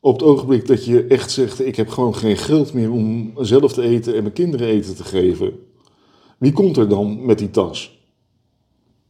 op 0.00 0.12
het 0.12 0.22
ogenblik 0.22 0.66
dat 0.66 0.84
je 0.84 1.04
echt 1.04 1.30
zegt: 1.30 1.66
Ik 1.66 1.76
heb 1.76 1.88
gewoon 1.88 2.14
geen 2.14 2.36
geld 2.36 2.72
meer 2.72 2.90
om 2.90 3.32
zelf 3.38 3.72
te 3.72 3.82
eten 3.82 4.14
en 4.14 4.22
mijn 4.22 4.34
kinderen 4.34 4.66
eten 4.66 4.96
te 4.96 5.04
geven? 5.04 5.72
Wie 6.38 6.52
komt 6.52 6.76
er 6.76 6.88
dan 6.88 7.24
met 7.26 7.38
die 7.38 7.50
tas? 7.50 8.02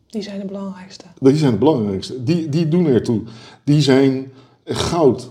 Die 0.07 0.23
zijn 0.23 0.41
de 0.41 0.47
belangrijkste. 0.47 1.05
Die 1.21 1.37
zijn 1.37 1.53
de 1.53 1.59
belangrijkste. 1.59 2.23
Die, 2.23 2.49
die 2.49 2.69
doen 2.69 2.87
ertoe. 2.87 3.23
Die 3.65 3.81
zijn 3.81 4.33
goud. 4.65 5.31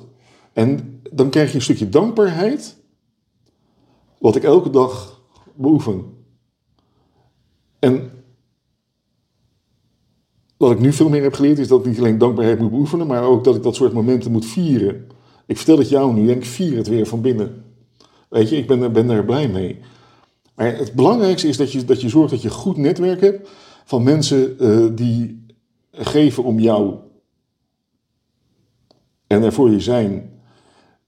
En 0.54 1.02
dan 1.12 1.30
krijg 1.30 1.50
je 1.50 1.56
een 1.56 1.62
stukje 1.62 1.90
dankbaarheid, 1.90 2.78
wat 4.20 4.36
ik 4.36 4.44
elke 4.44 4.70
dag 4.70 5.22
beoefen. 5.56 6.04
En 7.80 8.12
wat 10.58 10.72
ik 10.72 10.80
nu 10.80 10.94
veel 10.94 11.10
meer 11.10 11.24
heb 11.24 11.34
geleerd, 11.34 11.60
is 11.60 11.68
dat 11.68 11.80
ik 11.80 11.86
niet 11.86 11.98
alleen 11.98 12.18
dankbaarheid 12.18 12.60
moet 12.60 12.70
beoefenen, 12.70 13.08
maar 13.08 13.24
ook 13.24 13.44
dat 13.44 13.56
ik 13.56 13.64
dat 13.64 13.76
soort 13.76 13.94
momenten 13.94 14.32
moet 14.32 14.46
vieren. 14.46 15.08
Ik 15.46 15.58
vertel 15.58 15.78
het 15.78 15.90
jou 15.90 16.14
nu 16.14 16.32
en 16.32 16.38
ik 16.38 16.46
vier 16.46 16.78
het 16.78 16.88
weer 16.88 17.06
van 17.06 17.22
binnen. 17.22 17.64
Weet 18.30 18.50
je, 18.50 18.58
ik 18.58 18.68
ben, 18.68 18.94
ben 18.94 19.08
daar 19.08 19.26
blij 19.26 19.48
mee. 19.48 19.80
Maar 20.56 20.78
het 20.78 20.94
belangrijkste 20.94 21.48
is 21.48 21.58
dat 21.58 21.72
je, 21.72 21.86
dat 21.86 22.02
je 22.02 22.10
zorgt 22.10 22.32
dat 22.32 22.42
je 22.42 22.48
een 22.48 22.54
goed 22.54 22.78
netwerk 22.78 23.22
hebt 23.22 23.50
van 23.86 24.04
mensen 24.04 24.56
uh, 24.60 24.88
die 24.96 25.46
geven 25.92 26.44
om 26.44 26.60
jou. 26.60 26.96
En 29.28 29.44
er 29.44 29.54
voor 29.54 29.72
je 29.72 29.80
zijn. 29.80 30.32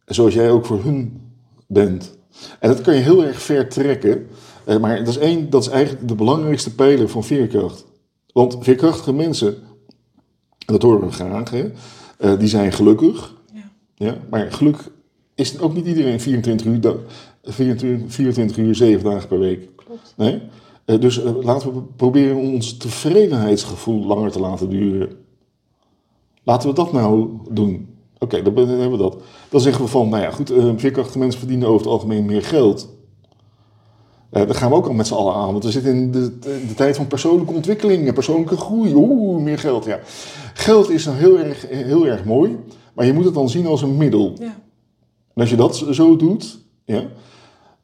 Zoals 0.06 0.34
jij 0.34 0.52
ook 0.52 0.66
voor 0.66 0.84
hun 0.84 1.22
bent. 1.68 2.18
En 2.60 2.70
dat 2.70 2.82
kan 2.82 2.96
je 2.96 3.02
heel 3.02 3.26
erg 3.26 3.42
ver 3.42 3.70
trekken. 3.70 4.28
Uh, 4.68 4.78
maar 4.78 4.98
dat 4.98 5.08
is, 5.08 5.18
één, 5.18 5.50
dat 5.50 5.62
is 5.62 5.68
eigenlijk 5.70 6.08
de 6.08 6.16
belangrijkste 6.16 6.76
pijler 6.76 7.10
van 7.10 7.24
veerkracht. 7.24 7.86
Want 8.34 8.58
veerkrachtige 8.60 9.14
mensen, 9.14 9.56
dat 10.58 10.82
horen 10.82 11.08
we 11.08 11.14
graag, 11.14 11.50
hè, 11.50 11.72
uh, 12.20 12.40
die 12.40 12.48
zijn 12.48 12.72
gelukkig. 12.72 13.36
Ja. 13.54 13.72
Ja, 13.96 14.18
maar 14.30 14.52
geluk 14.52 14.78
is 15.36 15.60
ook 15.60 15.74
niet 15.74 15.86
iedereen 15.86 16.20
24 16.20 16.68
uur 16.68 16.96
24, 17.46 18.14
24 18.14 18.58
uur, 18.58 18.76
7 18.76 19.04
dagen 19.04 19.28
per 19.28 19.40
week. 19.40 19.70
Klopt. 19.76 20.14
Nee? 20.18 20.42
Uh, 20.86 21.00
dus 21.00 21.24
uh, 21.24 21.44
laten 21.44 21.74
we 21.74 21.82
proberen 21.96 22.38
ons 22.38 22.78
tevredenheidsgevoel 22.78 24.06
langer 24.06 24.32
te 24.32 24.40
laten 24.40 24.70
duren. 24.70 25.10
Laten 26.44 26.70
we 26.70 26.76
dat 26.76 26.92
nou 26.92 27.30
doen. 27.50 27.88
Oké, 28.20 28.38
okay, 28.38 28.54
dan 28.54 28.68
hebben 28.68 28.92
we 28.92 28.98
dat. 28.98 29.18
Dan 29.50 29.62
zeggen 29.62 29.84
we 29.84 29.90
van, 29.90 30.10
nou 30.10 30.24
ja, 30.24 30.32
goed, 30.32 30.52
uh, 30.52 30.72
veerkrachtige 30.76 31.18
mensen 31.18 31.40
verdienen 31.40 31.68
over 31.68 31.82
het 31.82 31.90
algemeen 31.90 32.26
meer 32.26 32.44
geld. 32.44 32.90
Uh, 34.32 34.46
daar 34.46 34.56
gaan 34.56 34.70
we 34.70 34.76
ook 34.76 34.88
al 34.88 34.94
met 34.94 35.08
z'n 35.08 35.14
allen 35.14 35.34
aan, 35.34 35.52
want 35.52 35.64
we 35.64 35.72
zitten 35.72 35.96
in 35.96 36.12
de, 36.12 36.40
de, 36.40 36.74
tijd 36.76 36.96
van 36.96 37.08
persoonlijke 37.08 37.54
ontwikkeling 37.54 38.08
en 38.08 38.14
persoonlijke 38.14 38.58
groei. 38.58 38.94
Oeh, 38.94 39.44
meer 39.44 39.60
geld, 39.60 39.86
ja. 39.86 40.00
Geld 40.54 40.90
is 40.90 41.06
nou 41.06 41.18
heel 41.18 41.40
erg, 41.40 41.68
heel 41.68 42.08
erg 42.08 42.26
mooi, 42.26 42.58
maar 42.94 43.06
je 43.06 43.14
moet 43.14 43.26
het 43.26 43.34
dan 43.34 43.50
zien 43.50 43.66
als 43.66 43.82
een 43.82 43.98
middel. 43.98 44.36
Ja. 44.40 44.46
En 45.34 45.42
als 45.42 45.50
je 45.50 45.56
dat 45.56 45.86
zo 45.92 46.16
doet, 46.16 46.60
ja, 46.86 47.04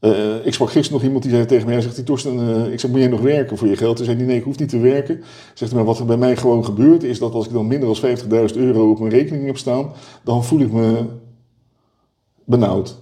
uh, 0.01 0.45
ik 0.45 0.53
sprak 0.53 0.71
gisteren 0.71 0.93
nog 0.93 1.03
iemand 1.03 1.23
die 1.23 1.31
zei 1.31 1.45
tegen 1.45 1.65
mij, 1.65 1.73
hij 1.73 1.83
zegt, 1.83 1.95
die 1.95 2.03
Torsten, 2.03 2.39
uh, 2.39 2.73
ik 2.73 2.79
zeg, 2.79 2.91
moet 2.91 2.99
jij 2.99 3.09
nog 3.09 3.21
werken 3.21 3.57
voor 3.57 3.67
je 3.67 3.77
geld? 3.77 3.97
Hij 3.97 4.05
zei, 4.05 4.17
nee, 4.17 4.25
nee, 4.25 4.37
ik 4.37 4.43
hoef 4.43 4.59
niet 4.59 4.69
te 4.69 4.79
werken. 4.79 5.21
Zegt 5.53 5.73
maar 5.73 5.85
wat 5.85 5.99
er 5.99 6.05
bij 6.05 6.17
mij 6.17 6.35
gewoon 6.35 6.65
gebeurt, 6.65 7.03
is 7.03 7.19
dat 7.19 7.33
als 7.33 7.45
ik 7.45 7.53
dan 7.53 7.67
minder 7.67 7.99
dan 8.01 8.17
50.000 8.49 8.57
euro 8.57 8.89
op 8.89 8.99
mijn 8.99 9.11
rekening 9.11 9.45
heb 9.45 9.57
staan, 9.57 9.91
dan 10.23 10.45
voel 10.45 10.59
ik 10.59 10.71
me 10.71 11.05
benauwd. 12.45 12.99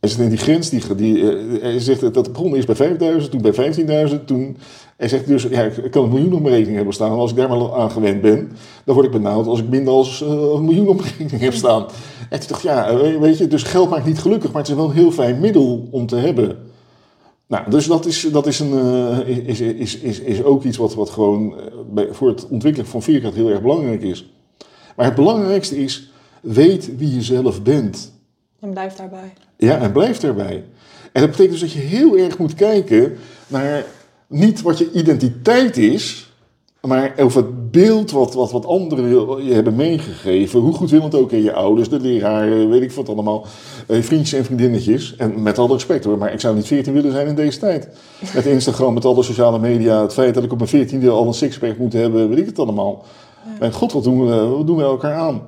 Hij 0.00 0.08
zegt, 0.08 0.28
die 0.28 0.38
grens, 0.38 0.70
die, 0.70 0.94
die, 0.94 1.16
uh, 1.16 1.62
hij 1.62 1.80
zegt, 1.80 2.14
dat 2.14 2.32
begon 2.32 2.54
eerst 2.54 2.78
bij 2.78 3.20
5.000, 3.22 3.28
toen 3.28 3.42
bij 3.42 4.08
15.000, 4.10 4.24
toen... 4.24 4.56
Hij 5.00 5.08
zegt 5.08 5.26
dus, 5.26 5.42
ja, 5.42 5.62
ik 5.62 5.90
kan 5.90 6.04
een 6.04 6.10
miljoen 6.10 6.32
op 6.32 6.40
mijn 6.40 6.54
rekening 6.54 6.76
hebben 6.76 6.94
staan. 6.94 7.12
En 7.12 7.18
als 7.18 7.30
ik 7.30 7.36
daar 7.36 7.48
maar 7.48 7.72
aan 7.72 7.90
gewend 7.90 8.20
ben, 8.20 8.52
dan 8.84 8.94
word 8.94 9.06
ik 9.06 9.12
benauwd 9.12 9.46
als 9.46 9.60
ik 9.60 9.68
minder 9.68 9.94
dan 9.94 10.06
uh, 10.22 10.52
een 10.54 10.64
miljoen 10.64 10.88
op 10.88 10.96
mijn 11.00 11.08
rekening 11.18 11.42
heb 11.42 11.54
staan. 11.54 11.86
En 12.30 12.38
toen 12.40 12.48
dacht 12.48 12.62
ja, 12.62 12.96
weet 13.18 13.38
je, 13.38 13.46
dus 13.46 13.62
geld 13.62 13.90
maakt 13.90 14.06
niet 14.06 14.18
gelukkig, 14.18 14.52
maar 14.52 14.60
het 14.60 14.70
is 14.70 14.76
wel 14.76 14.84
een 14.84 14.94
heel 14.94 15.10
fijn 15.10 15.40
middel 15.40 15.88
om 15.90 16.06
te 16.06 16.16
hebben. 16.16 16.58
Nou, 17.46 17.70
dus 17.70 17.86
dat 17.86 18.06
is, 18.06 18.28
dat 18.32 18.46
is, 18.46 18.58
een, 18.58 18.72
uh, 18.72 19.48
is, 19.48 19.60
is, 19.60 19.98
is, 19.98 20.20
is 20.20 20.42
ook 20.42 20.64
iets 20.64 20.76
wat, 20.76 20.94
wat 20.94 21.10
gewoon 21.10 21.54
bij, 21.90 22.08
voor 22.10 22.28
het 22.28 22.48
ontwikkelen 22.48 22.86
van 22.86 23.02
veerkracht 23.02 23.34
heel 23.34 23.50
erg 23.50 23.62
belangrijk 23.62 24.02
is. 24.02 24.32
Maar 24.96 25.06
het 25.06 25.14
belangrijkste 25.14 25.82
is, 25.82 26.10
weet 26.40 26.96
wie 26.96 27.14
je 27.14 27.22
zelf 27.22 27.62
bent. 27.62 28.12
En 28.60 28.70
blijf 28.70 28.94
daarbij. 28.94 29.32
Ja, 29.56 29.78
en 29.78 29.92
blijf 29.92 30.18
daarbij. 30.18 30.64
En 31.12 31.20
dat 31.20 31.30
betekent 31.30 31.50
dus 31.50 31.60
dat 31.60 31.72
je 31.72 31.88
heel 31.88 32.16
erg 32.16 32.38
moet 32.38 32.54
kijken 32.54 33.16
naar 33.46 33.84
niet 34.30 34.62
wat 34.62 34.78
je 34.78 34.92
identiteit 34.92 35.76
is, 35.76 36.32
maar 36.80 37.14
over 37.18 37.42
het 37.42 37.70
beeld 37.70 38.10
wat, 38.10 38.34
wat, 38.34 38.50
wat 38.50 38.66
anderen 38.66 39.44
je 39.44 39.52
hebben 39.52 39.74
meegegeven, 39.74 40.60
hoe 40.60 40.74
goed 40.74 40.90
het 40.90 41.14
ook 41.14 41.32
in 41.32 41.42
je 41.42 41.52
ouders, 41.52 41.88
de 41.88 42.00
leraar, 42.00 42.68
weet 42.68 42.82
ik 42.82 42.92
wat 42.92 43.08
allemaal, 43.08 43.46
eh, 43.86 44.02
vriendjes 44.02 44.38
en 44.38 44.44
vriendinnetjes. 44.44 45.16
En 45.16 45.42
met 45.42 45.58
alle 45.58 45.72
respect 45.72 46.04
hoor, 46.04 46.18
maar 46.18 46.32
ik 46.32 46.40
zou 46.40 46.54
niet 46.54 46.66
14 46.66 46.92
willen 46.92 47.12
zijn 47.12 47.26
in 47.26 47.34
deze 47.34 47.58
tijd. 47.58 47.88
Met 48.34 48.46
Instagram, 48.46 48.94
met 48.94 49.04
alle 49.04 49.22
sociale 49.22 49.58
media, 49.58 50.02
het 50.02 50.12
feit 50.12 50.34
dat 50.34 50.44
ik 50.44 50.52
op 50.52 50.58
mijn 50.58 50.88
14e 50.88 51.08
al 51.08 51.26
een 51.26 51.34
sixpack 51.34 51.78
moet 51.78 51.92
hebben, 51.92 52.28
weet 52.28 52.38
ik 52.38 52.46
het 52.46 52.58
allemaal. 52.58 53.04
Ja. 53.44 53.50
Mijn 53.58 53.72
god, 53.72 53.92
wat 53.92 54.04
doen, 54.04 54.26
we, 54.26 54.46
wat 54.46 54.66
doen 54.66 54.76
we 54.76 54.82
elkaar 54.82 55.14
aan? 55.14 55.42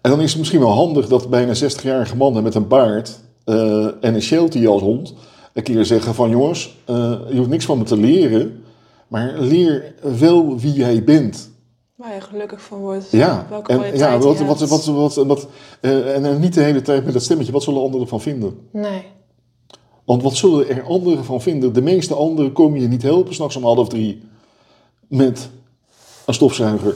En 0.00 0.10
dan 0.10 0.20
is 0.20 0.30
het 0.30 0.38
misschien 0.38 0.60
wel 0.60 0.72
handig 0.72 1.08
dat 1.08 1.30
bijna 1.30 1.54
60-jarige 1.54 2.16
mannen 2.16 2.42
met 2.42 2.54
een 2.54 2.68
baard 2.68 3.20
uh, 3.44 3.84
en 3.84 4.14
een 4.14 4.22
sheltie 4.22 4.68
als 4.68 4.82
hond 4.82 5.14
een 5.52 5.62
keer 5.62 5.84
zeggen 5.84 6.14
van 6.14 6.30
jongens, 6.30 6.76
uh, 6.90 6.96
je 7.30 7.36
hoeft 7.36 7.48
niks 7.48 7.64
van 7.64 7.78
me 7.78 7.84
te 7.84 7.96
leren, 7.96 8.64
maar 9.08 9.38
leer 9.38 9.94
wel 10.18 10.58
wie 10.58 10.72
jij 10.72 11.04
bent. 11.04 11.50
Waar 11.94 12.14
je 12.14 12.20
gelukkig 12.20 12.62
van 12.62 12.78
wordt. 12.78 13.10
Ja, 13.10 13.46
welke 13.48 13.72
en, 13.72 13.96
ja 13.96 14.18
wat, 14.18 14.38
wat, 14.38 14.60
wat, 14.68 14.84
wat, 14.84 15.14
wat, 15.14 15.48
uh, 15.80 16.16
en, 16.16 16.24
en 16.24 16.40
niet 16.40 16.54
de 16.54 16.60
hele 16.60 16.82
tijd 16.82 17.04
met 17.04 17.12
dat 17.12 17.22
stemmetje, 17.22 17.52
wat 17.52 17.62
zullen 17.62 17.82
anderen 17.82 18.08
van 18.08 18.20
vinden? 18.20 18.68
Nee. 18.72 19.04
Want 20.04 20.22
wat 20.22 20.36
zullen 20.36 20.68
er 20.68 20.82
anderen 20.82 21.24
van 21.24 21.42
vinden? 21.42 21.72
De 21.72 21.82
meeste 21.82 22.14
anderen 22.14 22.52
komen 22.52 22.80
je 22.80 22.88
niet 22.88 23.02
helpen 23.02 23.34
s'nachts 23.34 23.56
om 23.56 23.64
half 23.64 23.88
drie 23.88 24.22
met 25.08 25.50
een 26.26 26.34
stofzuiger 26.34 26.94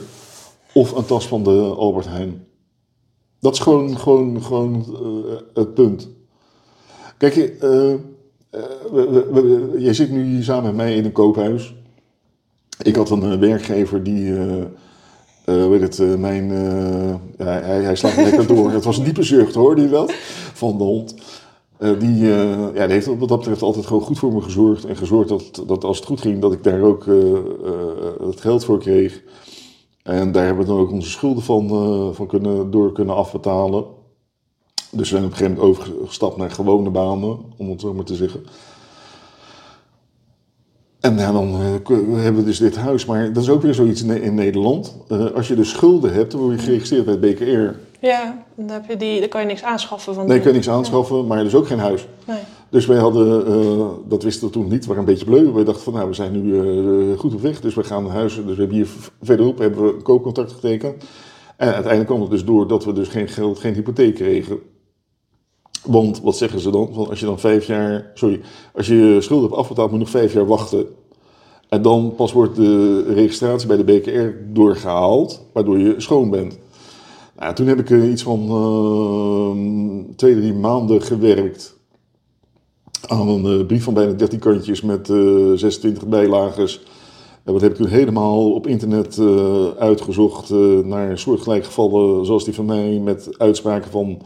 of 0.73 0.91
een 0.91 1.05
tas 1.05 1.27
van 1.27 1.43
de 1.43 1.73
Albert 1.77 2.07
Heijn. 2.07 2.47
Dat 3.39 3.53
is 3.53 3.59
gewoon, 3.59 3.97
gewoon, 3.97 4.43
gewoon 4.43 4.85
uh, 5.03 5.35
het 5.53 5.73
punt. 5.73 6.07
Kijk, 7.17 7.63
uh, 7.63 7.93
uh, 8.93 9.81
jij 9.81 9.93
zit 9.93 10.11
nu 10.11 10.23
hier 10.23 10.43
samen 10.43 10.63
met 10.63 10.75
mij 10.75 10.95
in 10.95 11.05
een 11.05 11.11
koophuis. 11.11 11.75
Ik 12.81 12.95
had 12.95 13.09
een 13.09 13.39
werkgever 13.39 14.03
die, 14.03 14.33
weet 15.45 15.81
het, 15.81 16.19
mijn, 16.19 16.47
ja, 17.37 17.45
hij, 17.45 17.81
hij 17.83 17.95
slaat 17.95 18.15
lekker 18.15 18.47
door. 18.47 18.71
Het 18.77 18.83
was 18.83 18.97
een 18.97 19.03
diepe 19.03 19.23
zucht, 19.23 19.55
hoorde 19.55 19.81
je 19.81 19.89
dat? 19.89 20.13
Van 20.53 20.77
de 20.77 20.83
hond. 20.83 21.15
die, 21.99 22.25
ja, 22.25 22.71
die 22.71 22.93
heeft 22.93 23.05
wat 23.05 23.29
dat 23.29 23.37
betreft 23.37 23.61
altijd 23.61 23.85
gewoon 23.85 24.01
goed 24.01 24.19
voor 24.19 24.33
me 24.33 24.41
gezorgd. 24.41 24.85
En 24.85 24.95
gezorgd 24.95 25.29
dat, 25.29 25.63
dat 25.67 25.83
als 25.83 25.97
het 25.97 26.05
goed 26.05 26.21
ging, 26.21 26.41
dat 26.41 26.53
ik 26.53 26.63
daar 26.63 26.81
ook 26.81 27.05
het 28.19 28.41
geld 28.41 28.65
voor 28.65 28.79
kreeg. 28.79 29.21
En 30.03 30.31
daar 30.31 30.45
hebben 30.45 30.65
we 30.65 30.71
dan 30.71 30.79
ook 30.79 30.91
onze 30.91 31.09
schulden 31.09 31.43
van, 31.43 31.69
van 32.15 32.27
kunnen, 32.27 32.71
door 32.71 32.91
kunnen 32.91 33.15
afbetalen. 33.15 33.85
Dus 34.95 35.09
we 35.09 35.15
zijn 35.15 35.23
op 35.23 35.31
een 35.31 35.37
gegeven 35.37 35.57
moment 35.57 35.77
overgestapt 35.77 36.37
naar 36.37 36.51
gewone 36.51 36.89
banen, 36.89 37.37
om 37.57 37.69
het 37.69 37.81
zo 37.81 37.93
maar 37.93 38.05
te 38.05 38.15
zeggen. 38.15 38.43
En 40.99 41.17
ja, 41.17 41.31
dan 41.31 41.53
eh, 41.53 41.97
hebben 42.21 42.35
we 42.35 42.43
dus 42.43 42.57
dit 42.57 42.75
huis. 42.75 43.05
Maar 43.05 43.33
dat 43.33 43.43
is 43.43 43.49
ook 43.49 43.61
weer 43.61 43.73
zoiets 43.73 44.03
in, 44.03 44.35
Nederland. 44.35 44.97
Eh, 45.07 45.25
als 45.25 45.47
je 45.47 45.55
dus 45.55 45.69
schulden 45.69 46.13
hebt, 46.13 46.31
dan 46.31 46.41
word 46.41 46.59
je 46.59 46.65
geregistreerd 46.65 47.05
bij 47.05 47.13
het 47.13 47.21
BKR. 47.21 47.79
Ja, 48.05 48.43
dan, 48.55 48.69
heb 48.69 48.89
je 48.89 48.97
die, 48.97 49.19
dan 49.19 49.29
kan 49.29 49.41
je 49.41 49.47
niks 49.47 49.63
aanschaffen. 49.63 50.13
Van 50.13 50.25
Nee, 50.25 50.35
je 50.35 50.41
kunt 50.41 50.53
niks 50.53 50.69
aanschaffen, 50.69 51.27
maar 51.27 51.43
dus 51.43 51.55
ook 51.55 51.67
geen 51.67 51.79
huis. 51.79 52.07
Nee. 52.27 52.39
Dus 52.69 52.85
wij 52.85 52.97
hadden, 52.97 53.47
eh, 53.47 53.87
dat 54.07 54.23
wisten 54.23 54.47
we 54.47 54.53
toen 54.53 54.67
niet, 54.67 54.81
we 54.81 54.87
waren 54.87 54.99
een 54.99 55.09
beetje 55.09 55.25
bleu. 55.25 55.51
We 55.51 55.63
dachten 55.63 55.83
van, 55.83 55.93
nou, 55.93 56.07
we 56.07 56.13
zijn 56.13 56.31
nu 56.31 57.15
goed 57.17 57.33
op 57.33 57.41
weg, 57.41 57.61
dus 57.61 57.75
we 57.75 57.83
gaan 57.83 58.03
naar 58.03 58.13
huis. 58.13 58.35
Dus 58.35 58.43
we 58.43 58.59
hebben 58.59 58.77
hier 58.77 58.87
verderop 59.21 59.57
hebben 59.57 59.83
we 59.83 59.93
een 59.93 60.01
koopcontract 60.01 60.51
getekend. 60.51 61.03
En 61.57 61.67
uiteindelijk 61.67 62.05
kwam 62.05 62.21
het 62.21 62.29
dus 62.29 62.45
door 62.45 62.67
dat 62.67 62.85
we 62.85 62.93
dus 62.93 63.07
geen 63.07 63.27
geld, 63.27 63.59
geen 63.59 63.73
hypotheek 63.73 64.15
kregen. 64.15 64.59
Want, 65.85 66.21
wat 66.21 66.37
zeggen 66.37 66.59
ze 66.59 66.71
dan? 66.71 66.89
Van 66.93 67.09
als 67.09 67.19
je 67.19 67.25
dan 67.25 67.39
vijf 67.39 67.65
jaar, 67.65 68.11
sorry, 68.13 68.41
als 68.73 68.87
je 68.87 68.95
je 68.95 69.21
schulden 69.21 69.45
hebt 69.45 69.59
afbetaald, 69.59 69.91
moet 69.91 69.99
je 69.99 70.05
nog 70.05 70.13
vijf 70.13 70.33
jaar 70.33 70.47
wachten. 70.47 70.85
En 71.69 71.81
dan 71.81 72.13
pas 72.15 72.31
wordt 72.31 72.55
de 72.55 73.03
registratie 73.13 73.67
bij 73.67 73.77
de 73.77 73.83
BKR 73.83 74.53
doorgehaald, 74.53 75.45
waardoor 75.53 75.79
je 75.79 75.93
schoon 75.97 76.29
bent. 76.29 76.57
Nou, 77.39 77.53
toen 77.53 77.67
heb 77.67 77.79
ik 77.79 77.89
eh, 77.89 78.11
iets 78.11 78.23
van 78.23 78.49
eh, 78.49 80.15
twee, 80.15 80.35
drie 80.35 80.53
maanden 80.53 81.01
gewerkt 81.01 81.77
aan 83.07 83.27
een 83.27 83.59
eh, 83.59 83.65
brief 83.65 83.83
van 83.83 83.93
bijna 83.93 84.11
13 84.11 84.39
kantjes 84.39 84.81
met 84.81 85.09
eh 85.09 85.51
26 85.55 86.07
bijlages. 86.07 86.83
En 87.43 87.53
wat 87.53 87.61
heb 87.61 87.71
ik 87.71 87.77
toen 87.77 87.87
helemaal 87.87 88.53
op 88.53 88.67
internet 88.67 89.19
uitgezocht 89.79 90.49
naar 90.83 91.17
soortgelijke 91.17 91.65
gevallen 91.65 92.25
zoals 92.25 92.43
die 92.43 92.53
van 92.53 92.65
mij, 92.65 92.99
met 93.03 93.29
uitspraken 93.37 93.91
van 93.91 94.21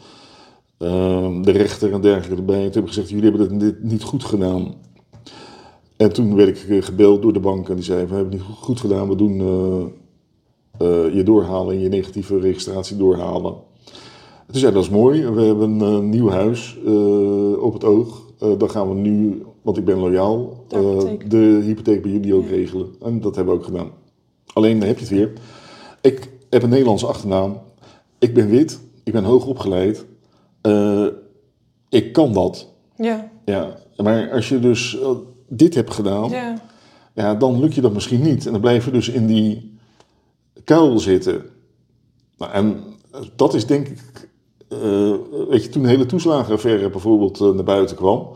de 1.42 1.52
rechter 1.52 1.94
en 1.94 2.02
dergelijke 2.02 2.36
erbij. 2.36 2.64
En 2.64 2.72
toen 2.72 2.74
heb 2.74 2.84
ik 2.84 2.88
gezegd, 2.88 3.10
jullie 3.10 3.30
hebben 3.32 3.58
dit 3.58 3.84
niet 3.84 4.04
goed 4.04 4.24
gedaan. 4.24 4.76
En 6.00 6.14
toen 6.14 6.36
werd 6.36 6.50
ik 6.50 6.70
eh, 6.70 6.82
gebeld 6.82 7.22
door 7.22 7.34
de 7.34 7.40
bank 7.40 7.70
en 7.70 7.76
die 7.76 7.84
zei, 7.84 8.06
we 8.06 8.16
hebben 8.16 8.32
het 8.32 8.48
niet 8.48 8.58
goed 8.58 8.80
gedaan, 8.80 9.10
we 9.10 9.16
doen 9.16 9.40
eh, 9.40 9.86
eh, 10.88 11.14
je 11.16 11.24
doorhalen 11.24 11.76
en 11.76 11.82
je 11.82 11.90
negatieve 11.90 12.40
registratie 12.40 12.98
doorhalen. 12.98 13.54
Toen 14.46 14.60
zei 14.60 14.74
dat 14.74 14.84
is 14.84 14.90
mooi, 14.90 15.30
we 15.30 15.42
hebben 15.42 15.80
een 15.80 16.10
nieuw 16.10 16.30
huis 16.30 16.78
op 17.60 17.74
het 17.74 17.84
oog. 17.84 18.22
Dan 18.58 18.70
gaan 18.70 18.90
we 18.90 18.96
nu, 18.96 19.42
want 19.62 19.78
ik 19.78 19.86
ben 19.86 19.98
loyaal, 19.98 20.66
De 20.68 20.78
hypotheek. 20.78 21.30
de 21.30 21.62
hypotheek 21.64 22.02
bij 22.02 22.12
jullie 22.12 22.36
ook 22.36 22.48
regelen. 22.48 22.88
En 23.02 23.22
dat 23.22 23.36
hebben 23.36 23.54
we 23.54 23.60
ook 23.60 23.66
gedaan. 23.66 23.92
Alleen 24.54 24.80
dan 24.80 24.88
heb 24.88 24.98
je 24.98 25.06
het 25.06 25.14
weer. 25.14 25.34
Ik 26.02 26.30
heb 26.50 26.64
een 26.64 26.70
Nederlandse 26.70 27.08
achternaam. 27.08 27.58
Ik 28.20 28.34
ben 28.34 28.50
wit. 28.50 28.80
Ik 29.04 29.14
ben 29.14 29.24
hoog 29.24 29.46
opgeleid. 29.46 30.06
Eh, 30.62 31.06
ik 31.90 32.14
kan 32.14 32.34
dat. 32.34 32.68
Ja, 32.98 33.30
Ja. 33.46 33.76
Maar 33.98 34.32
als 34.32 34.50
je 34.50 34.60
dus 34.60 35.00
eh, 35.02 35.10
dit 35.48 35.76
hebt 35.76 35.94
gedaan, 35.94 36.30
ja. 36.30 36.62
ja, 37.14 37.36
dan 37.36 37.60
lukt 37.60 37.76
je 37.76 37.82
dat 37.82 37.94
misschien 37.94 38.22
niet. 38.22 38.46
En 38.46 38.52
dan 38.52 38.62
blijf 38.62 38.86
je 38.86 38.92
dus 38.92 39.10
in 39.10 39.28
die 39.28 39.78
kuil 40.64 41.00
zitten. 41.00 41.44
Nou, 42.38 42.52
en 42.52 42.84
dat 43.36 43.54
is 43.54 43.66
denk 43.66 43.88
ik... 43.88 44.30
eh, 44.70 45.14
weet 45.50 45.64
je, 45.64 45.70
toen 45.70 45.82
de 45.84 45.90
hele 45.90 46.06
toeslagenaffaire 46.06 46.90
bijvoorbeeld 46.90 47.42
eh, 47.42 47.50
naar 47.50 47.64
buiten 47.64 47.96
kwam... 47.96 48.28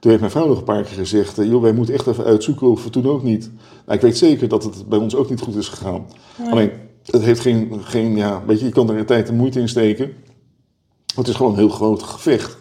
Toen 0.00 0.10
heeft 0.10 0.22
mijn 0.22 0.32
vrouw 0.32 0.48
nog 0.48 0.58
een 0.58 0.64
paar 0.64 0.82
keer 0.82 0.96
gezegd... 0.96 1.38
eh, 1.38 1.46
joh, 1.46 1.62
wij 1.62 1.72
moeten 1.72 1.94
echt 1.94 2.06
even 2.06 2.24
uitzoeken 2.24 2.70
of 2.70 2.84
we 2.84 2.90
toen 2.90 3.06
ook 3.06 3.22
niet... 3.22 3.50
Nou, 3.84 3.96
ik 3.96 4.00
weet 4.04 4.16
zeker 4.18 4.48
dat 4.48 4.64
het 4.64 4.88
bij 4.88 4.98
ons 4.98 5.14
ook 5.14 5.30
niet 5.30 5.40
goed 5.40 5.56
is 5.56 5.68
gegaan. 5.68 6.06
Alleen, 6.50 6.70
het 7.04 7.22
heeft 7.22 7.40
geen... 7.40 7.72
geen 7.80 8.16
ja, 8.16 8.42
weet 8.46 8.58
je, 8.60 8.64
je 8.66 8.72
kan 8.72 8.90
er 8.90 8.96
een 8.98 9.06
tijd 9.06 9.28
en 9.28 9.36
moeite 9.36 9.60
in 9.60 9.68
steken. 9.68 10.12
Het 11.18 11.28
is 11.28 11.34
gewoon 11.34 11.52
een 11.52 11.58
heel 11.58 11.68
groot 11.68 12.02
gevecht. 12.02 12.56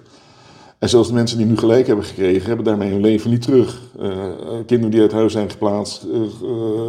En 0.79 0.89
zelfs 0.89 1.07
de 1.07 1.13
mensen 1.13 1.37
die 1.37 1.45
nu 1.45 1.57
gelijk 1.57 1.87
hebben 1.87 2.05
gekregen, 2.05 2.47
hebben 2.47 2.65
daarmee 2.65 2.91
hun 2.91 3.01
leven 3.01 3.29
niet 3.29 3.41
terug. 3.41 3.81
Eh, 3.99 4.27
eh, 4.27 4.65
kinderen 4.65 4.91
die 4.91 5.01
uit 5.01 5.11
huis 5.11 5.31
zijn 5.31 5.49
geplaatst, 5.49 6.03
eh, 6.03 6.19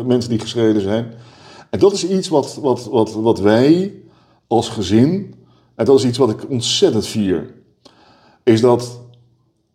mensen 0.06 0.30
die 0.30 0.38
gescheiden 0.38 0.82
zijn. 0.82 1.14
En 1.70 1.78
dat 1.78 1.92
is 1.92 2.08
iets 2.08 2.28
wat, 2.28 2.58
wat, 2.62 2.84
wat, 2.84 3.12
wat 3.12 3.40
wij 3.40 3.94
als 4.46 4.68
gezin, 4.68 5.34
en 5.74 5.84
dat 5.84 5.98
is 5.98 6.04
iets 6.04 6.18
wat 6.18 6.30
ik 6.30 6.50
ontzettend 6.50 7.06
vier, 7.06 7.54
is 8.42 8.60
dat 8.60 9.00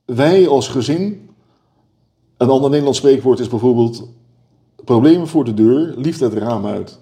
wij 0.05 0.47
als 0.47 0.67
gezin, 0.67 1.29
een 2.37 2.49
ander 2.49 2.69
Nederlands 2.69 2.99
spreekwoord 2.99 3.39
is 3.39 3.47
bijvoorbeeld, 3.47 4.07
problemen 4.85 5.27
voor 5.27 5.43
de 5.43 5.53
deur, 5.53 5.93
liefde 5.97 6.25
het 6.25 6.33
raam 6.33 6.65
uit. 6.65 6.99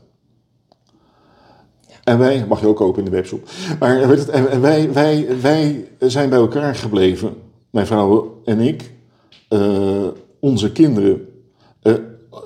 En 2.03 2.17
wij, 2.17 2.45
mag 2.47 2.59
je 2.61 2.67
ook 2.67 2.75
kopen 2.75 2.99
in 2.99 3.05
de 3.09 3.15
webshop. 3.15 3.43
Maar 3.79 3.97
het, 3.99 4.59
wij, 4.59 4.93
wij, 4.93 5.27
wij 5.41 5.87
zijn 5.99 6.29
bij 6.29 6.39
elkaar 6.39 6.75
gebleven, 6.75 7.33
mijn 7.69 7.85
vrouw 7.87 8.37
en 8.45 8.59
ik, 8.59 8.93
eh, 9.47 10.07
onze 10.39 10.71
kinderen. 10.71 11.25
Eh, 11.81 11.93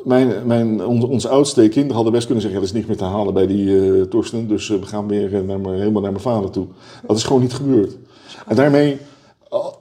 mijn, 0.03 0.33
mijn, 0.45 0.85
onze, 0.85 1.07
onze 1.07 1.29
oudste 1.29 1.67
kinderen 1.67 1.95
hadden 1.95 2.13
best 2.13 2.25
kunnen 2.25 2.43
zeggen: 2.43 2.59
dat 2.61 2.69
is 2.69 2.75
niet 2.75 2.87
meer 2.87 2.97
te 2.97 3.03
halen 3.03 3.33
bij 3.33 3.47
die 3.47 3.95
eh 3.95 4.01
Torsten, 4.01 4.47
dus 4.47 4.67
we 4.67 4.81
gaan 4.85 5.07
weer 5.07 5.43
naar, 5.43 5.59
mijn- 5.59 5.79
helemaal 5.79 6.01
naar 6.01 6.11
mijn 6.11 6.23
vader 6.23 6.49
toe. 6.49 6.67
Dat 7.07 7.17
is 7.17 7.23
gewoon 7.23 7.41
niet 7.41 7.53
gebeurd. 7.53 7.97
En 8.47 8.55
daarmee, 8.55 8.97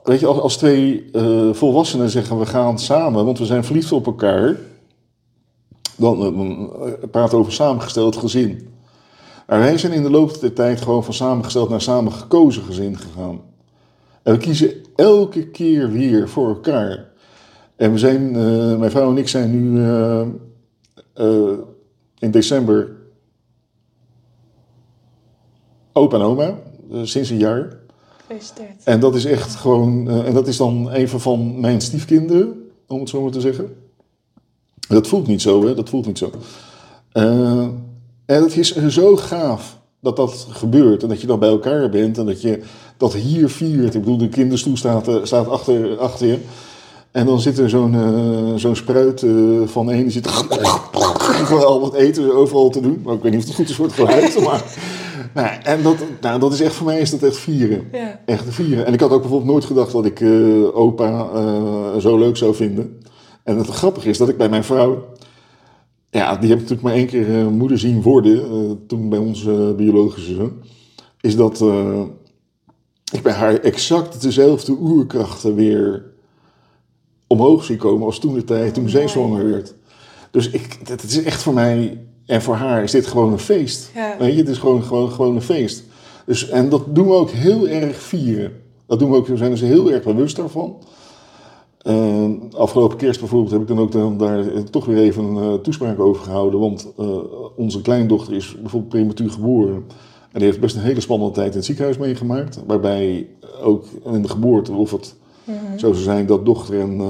weet 0.03 0.19
je, 0.19 0.25
als, 0.25 0.39
als 0.39 0.57
twee 0.57 1.09
volwassenen 1.51 2.09
zeggen: 2.09 2.39
we 2.39 2.45
gaan 2.45 2.79
samen, 2.79 3.25
want 3.25 3.39
we 3.39 3.45
zijn 3.45 3.63
verliefd 3.63 3.91
op 3.91 4.05
elkaar, 4.05 4.57
dan, 5.95 6.19
we 7.11 7.33
over 7.33 7.51
samengesteld 7.53 8.15
gezin. 8.15 8.67
Maar 9.47 9.59
wij 9.59 9.77
zijn 9.77 9.91
in 9.91 10.03
de 10.03 10.09
loop 10.09 10.39
der 10.39 10.53
tijd 10.53 10.81
gewoon 10.81 11.03
van 11.03 11.13
samengesteld 11.13 11.69
naar 11.69 11.81
samengekozen 11.81 12.63
gezin 12.63 12.97
gegaan. 12.97 13.41
En 14.23 14.33
we 14.33 14.39
kiezen 14.39 14.73
elke 14.95 15.47
keer 15.47 15.91
weer 15.91 16.29
voor 16.29 16.47
elkaar. 16.47 17.11
En 17.75 17.91
we 17.91 17.97
zijn, 17.97 18.35
eh, 18.35 18.77
mijn 18.77 18.91
vrouw 18.91 19.09
en 19.09 19.17
ik 19.17 19.27
zijn 19.27 19.51
nu 19.51 19.83
eh, 19.83 20.21
eh, 21.13 21.57
in 22.19 22.31
december 22.31 22.91
opa 25.93 26.15
en 26.15 26.21
oma, 26.21 26.55
sinds 27.03 27.29
een 27.29 27.37
jaar. 27.37 27.77
Gefeliciteerd. 28.17 28.83
En 28.83 28.99
dat 28.99 29.15
is 29.15 29.25
echt 29.25 29.55
gewoon, 29.55 30.09
en 30.09 30.33
dat 30.33 30.47
is 30.47 30.57
dan 30.57 30.93
een 30.93 31.09
van 31.09 31.59
mijn 31.59 31.81
stiefkinderen, 31.81 32.69
om 32.87 32.99
het 32.99 33.09
zo 33.09 33.21
maar 33.21 33.31
te 33.31 33.41
zeggen. 33.41 33.75
Dat 34.87 35.07
voelt 35.07 35.27
niet 35.27 35.41
zo, 35.41 35.65
hè? 35.65 35.75
Dat 35.75 35.89
voelt 35.89 36.05
niet 36.05 36.17
zo. 36.17 36.31
En 38.25 38.43
het 38.43 38.57
is 38.57 38.75
zo 38.75 39.15
gaaf 39.15 39.77
dat 39.99 40.15
dat 40.15 40.47
gebeurt 40.49 41.03
en 41.03 41.09
dat 41.09 41.21
je 41.21 41.27
dan 41.27 41.39
bij 41.39 41.49
elkaar 41.49 41.89
bent 41.89 42.17
en 42.17 42.25
dat 42.25 42.41
je 42.41 42.61
dat 42.97 43.13
hier 43.13 43.49
viert. 43.49 43.93
Ik 43.93 43.99
bedoel, 43.99 44.17
de 44.17 44.29
kinderstoel 44.29 44.77
staat, 44.77 45.07
eh, 45.07 45.15
staat 45.23 45.47
achter, 45.47 45.97
achter 45.97 46.27
je. 46.27 46.37
En 47.11 47.25
dan 47.25 47.39
zit 47.39 47.57
er 47.57 47.69
zo'n 47.69 47.95
eh, 47.95 48.53
zo'n 48.55 48.75
spruit 48.75 49.23
eh, 49.23 49.31
van 49.65 49.89
een 49.89 50.01
die 50.01 50.11
zit 50.11 50.27
al 51.65 51.81
wat 51.81 51.93
eten 51.93 52.35
overal 52.35 52.69
te 52.69 52.81
doen. 52.81 53.01
Maar 53.03 53.13
ik 53.13 53.21
weet 53.21 53.31
niet 53.31 53.41
of 53.41 53.47
het 53.47 53.55
goed 53.55 53.69
is 53.69 53.75
voor 53.75 53.85
het 53.85 53.95
geluid. 53.95 54.39
Maar, 55.33 55.59
nou, 55.63 55.63
en 55.63 55.83
dat, 55.83 55.95
nou, 56.21 56.39
dat 56.39 56.53
is 56.53 56.61
echt 56.61 56.75
voor 56.75 56.85
mij 56.85 56.99
is 56.99 57.11
dat 57.11 57.23
echt 57.23 57.37
vieren. 57.37 57.87
Ja. 57.91 58.19
Echt 58.25 58.43
vieren. 58.47 58.85
En 58.85 58.93
ik 58.93 58.99
had 58.99 59.11
ook 59.11 59.21
bijvoorbeeld 59.21 59.51
nooit 59.51 59.65
gedacht 59.65 59.91
dat 59.91 60.05
ik 60.05 60.21
opa 60.73 61.29
zo 61.99 62.17
leuk 62.17 62.37
zou 62.37 62.55
vinden. 62.55 63.01
En 63.43 63.57
het 63.57 63.67
grappige 63.67 64.09
is 64.09 64.17
dat 64.17 64.29
ik 64.29 64.37
bij 64.37 64.49
mijn 64.49 64.63
vrouw... 64.63 65.05
Ja, 66.15 66.35
die 66.35 66.49
heb 66.49 66.59
ik 66.59 66.69
natuurlijk 66.69 66.81
maar 66.81 66.93
één 66.93 67.07
keer 67.07 67.39
eh, 67.39 67.47
moeder 67.47 67.79
zien 67.79 68.01
worden. 68.01 68.51
eh, 68.51 68.71
toen 68.87 69.09
bij 69.09 69.19
onze 69.19 69.73
biologische 69.77 70.33
zoon. 70.33 70.53
Is 71.21 71.35
dat 71.35 71.61
eh, 71.61 72.01
ik 73.11 73.21
bij 73.21 73.33
haar 73.33 73.59
exact 73.59 74.21
dezelfde 74.21 74.71
oerkrachten 74.71 75.55
weer 75.55 76.05
omhoog 77.27 77.63
zie 77.63 77.77
komen 77.77 78.05
als 78.05 78.19
toen 78.19 78.33
de 78.33 78.43
tijd, 78.43 78.73
toen 78.73 78.89
zij 78.89 79.07
zwanger 79.07 79.49
werd. 79.49 79.75
Dus 80.31 80.49
ik, 80.49 80.77
het 80.83 81.03
is 81.03 81.23
echt 81.23 81.41
voor 81.41 81.53
mij 81.53 82.05
en 82.25 82.41
voor 82.41 82.55
haar 82.55 82.83
is 82.83 82.91
dit 82.91 83.07
gewoon 83.07 83.31
een 83.31 83.39
feest. 83.39 83.91
Ja. 83.95 84.15
Weet 84.19 84.33
je, 84.33 84.39
het 84.39 84.49
is 84.49 84.57
gewoon, 84.57 84.83
gewoon, 84.83 85.11
gewoon 85.11 85.35
een 85.35 85.41
feest. 85.41 85.83
Dus, 86.25 86.49
en 86.49 86.69
dat 86.69 86.95
doen 86.95 87.07
we 87.07 87.13
ook 87.13 87.29
heel 87.29 87.67
erg 87.67 88.01
vieren. 88.01 88.51
Dat 88.87 88.99
doen 88.99 89.09
we 89.09 89.15
ook, 89.15 89.27
we 89.27 89.37
zijn 89.37 89.51
dus 89.51 89.61
heel 89.61 89.91
erg 89.91 90.03
bewust 90.03 90.35
daarvan. 90.35 90.77
Eh, 91.85 92.29
afgelopen 92.51 92.97
kerst 92.97 93.19
bijvoorbeeld 93.19 93.51
heb 93.51 93.61
ik 93.61 93.67
dan 93.67 93.79
ook 93.79 93.91
dan 93.91 94.17
daar 94.17 94.47
eh, 94.47 94.61
toch 94.61 94.85
weer 94.85 94.97
even 94.97 95.23
een 95.23 95.37
eh, 95.37 95.53
toespraak 95.53 95.99
over 95.99 96.23
gehouden. 96.23 96.59
Want 96.59 96.93
onze 97.55 97.81
kleindochter 97.81 98.33
is 98.35 98.55
bijvoorbeeld 98.61 98.91
prematuur 98.91 99.29
geboren. 99.29 99.75
En 100.31 100.39
die 100.39 100.43
heeft 100.43 100.59
best 100.59 100.75
een 100.75 100.81
hele 100.81 100.99
spannende 100.99 101.33
tijd 101.33 101.49
in 101.49 101.55
het 101.55 101.65
ziekenhuis 101.65 101.97
meegemaakt. 101.97 102.59
Waarbij 102.67 103.27
ook 103.61 103.85
in 104.05 104.21
de 104.21 104.27
geboorte, 104.27 104.73
of 104.73 104.91
het 104.91 105.15
zo 105.77 105.93
zou 105.93 105.95
zijn 105.95 106.25
dat 106.25 106.45
dochter 106.45 106.79
en, 106.79 107.01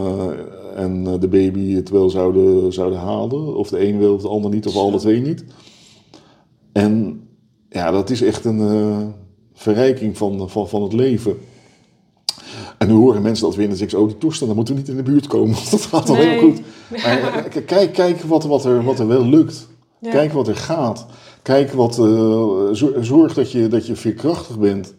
en 0.76 1.20
de 1.20 1.28
baby 1.28 1.74
het 1.74 1.90
wel 1.90 2.10
zouden, 2.10 2.74
zouden 2.74 3.00
halen. 3.00 3.56
Of 3.56 3.70
de 3.70 3.88
een 3.88 3.98
wil, 3.98 4.14
of 4.14 4.22
de 4.22 4.28
ander 4.28 4.52
niet, 4.52 4.68
of 4.68 4.76
alle 4.76 4.98
twee 4.98 5.22
niet. 5.22 5.46
En 6.72 7.22
ja, 7.70 7.92
dat 7.92 8.10
is 8.10 8.22
echt 8.22 8.46
een 8.46 9.14
verrijking 9.54 10.18
van, 10.18 10.50
van, 10.50 10.68
van 10.70 10.84
het 10.84 10.94
leven. 10.94 11.38
En 12.78 12.88
nu 12.88 12.94
horen 12.94 13.22
mensen 13.22 13.46
dat 13.46 13.56
weer 13.56 13.64
en 13.64 13.70
dan 13.70 13.78
zeggen 13.80 13.98
ze, 13.98 14.04
oh 14.04 14.10
die 14.10 14.18
toestand, 14.20 14.48
dan 14.48 14.56
moeten 14.56 14.74
we 14.76 14.80
niet 14.80 14.90
in 14.90 14.96
de 14.96 15.04
buurt 15.04 15.28
komen. 15.28 15.54
Want 15.56 15.72
dat 15.72 15.82
gaat 15.82 16.10
al 16.10 16.16
Nee. 16.16 16.28
heel 16.28 16.40
goed. 16.40 16.62
Maar 16.90 17.46
eh, 17.46 17.66
kijk, 17.66 17.94
kijk 17.94 18.22
wat, 18.22 18.44
wat, 18.44 18.66
er, 18.66 18.84
wat 18.84 19.00
er 19.00 19.08
wel 19.08 19.26
lukt. 19.26 19.68
Ja. 20.00 20.10
Kijk 20.12 20.34
wat 20.34 20.48
er 20.48 20.56
gaat. 20.56 21.06
Kijk 21.42 21.72
wat, 21.72 22.00
eh, 22.00 22.06
zo- 22.74 22.94
zorg 23.02 23.34
dat 23.34 23.52
je, 23.52 23.68
dat 23.68 23.88
je 23.88 23.96
veerkrachtig 23.96 24.60
bent. 24.60 24.94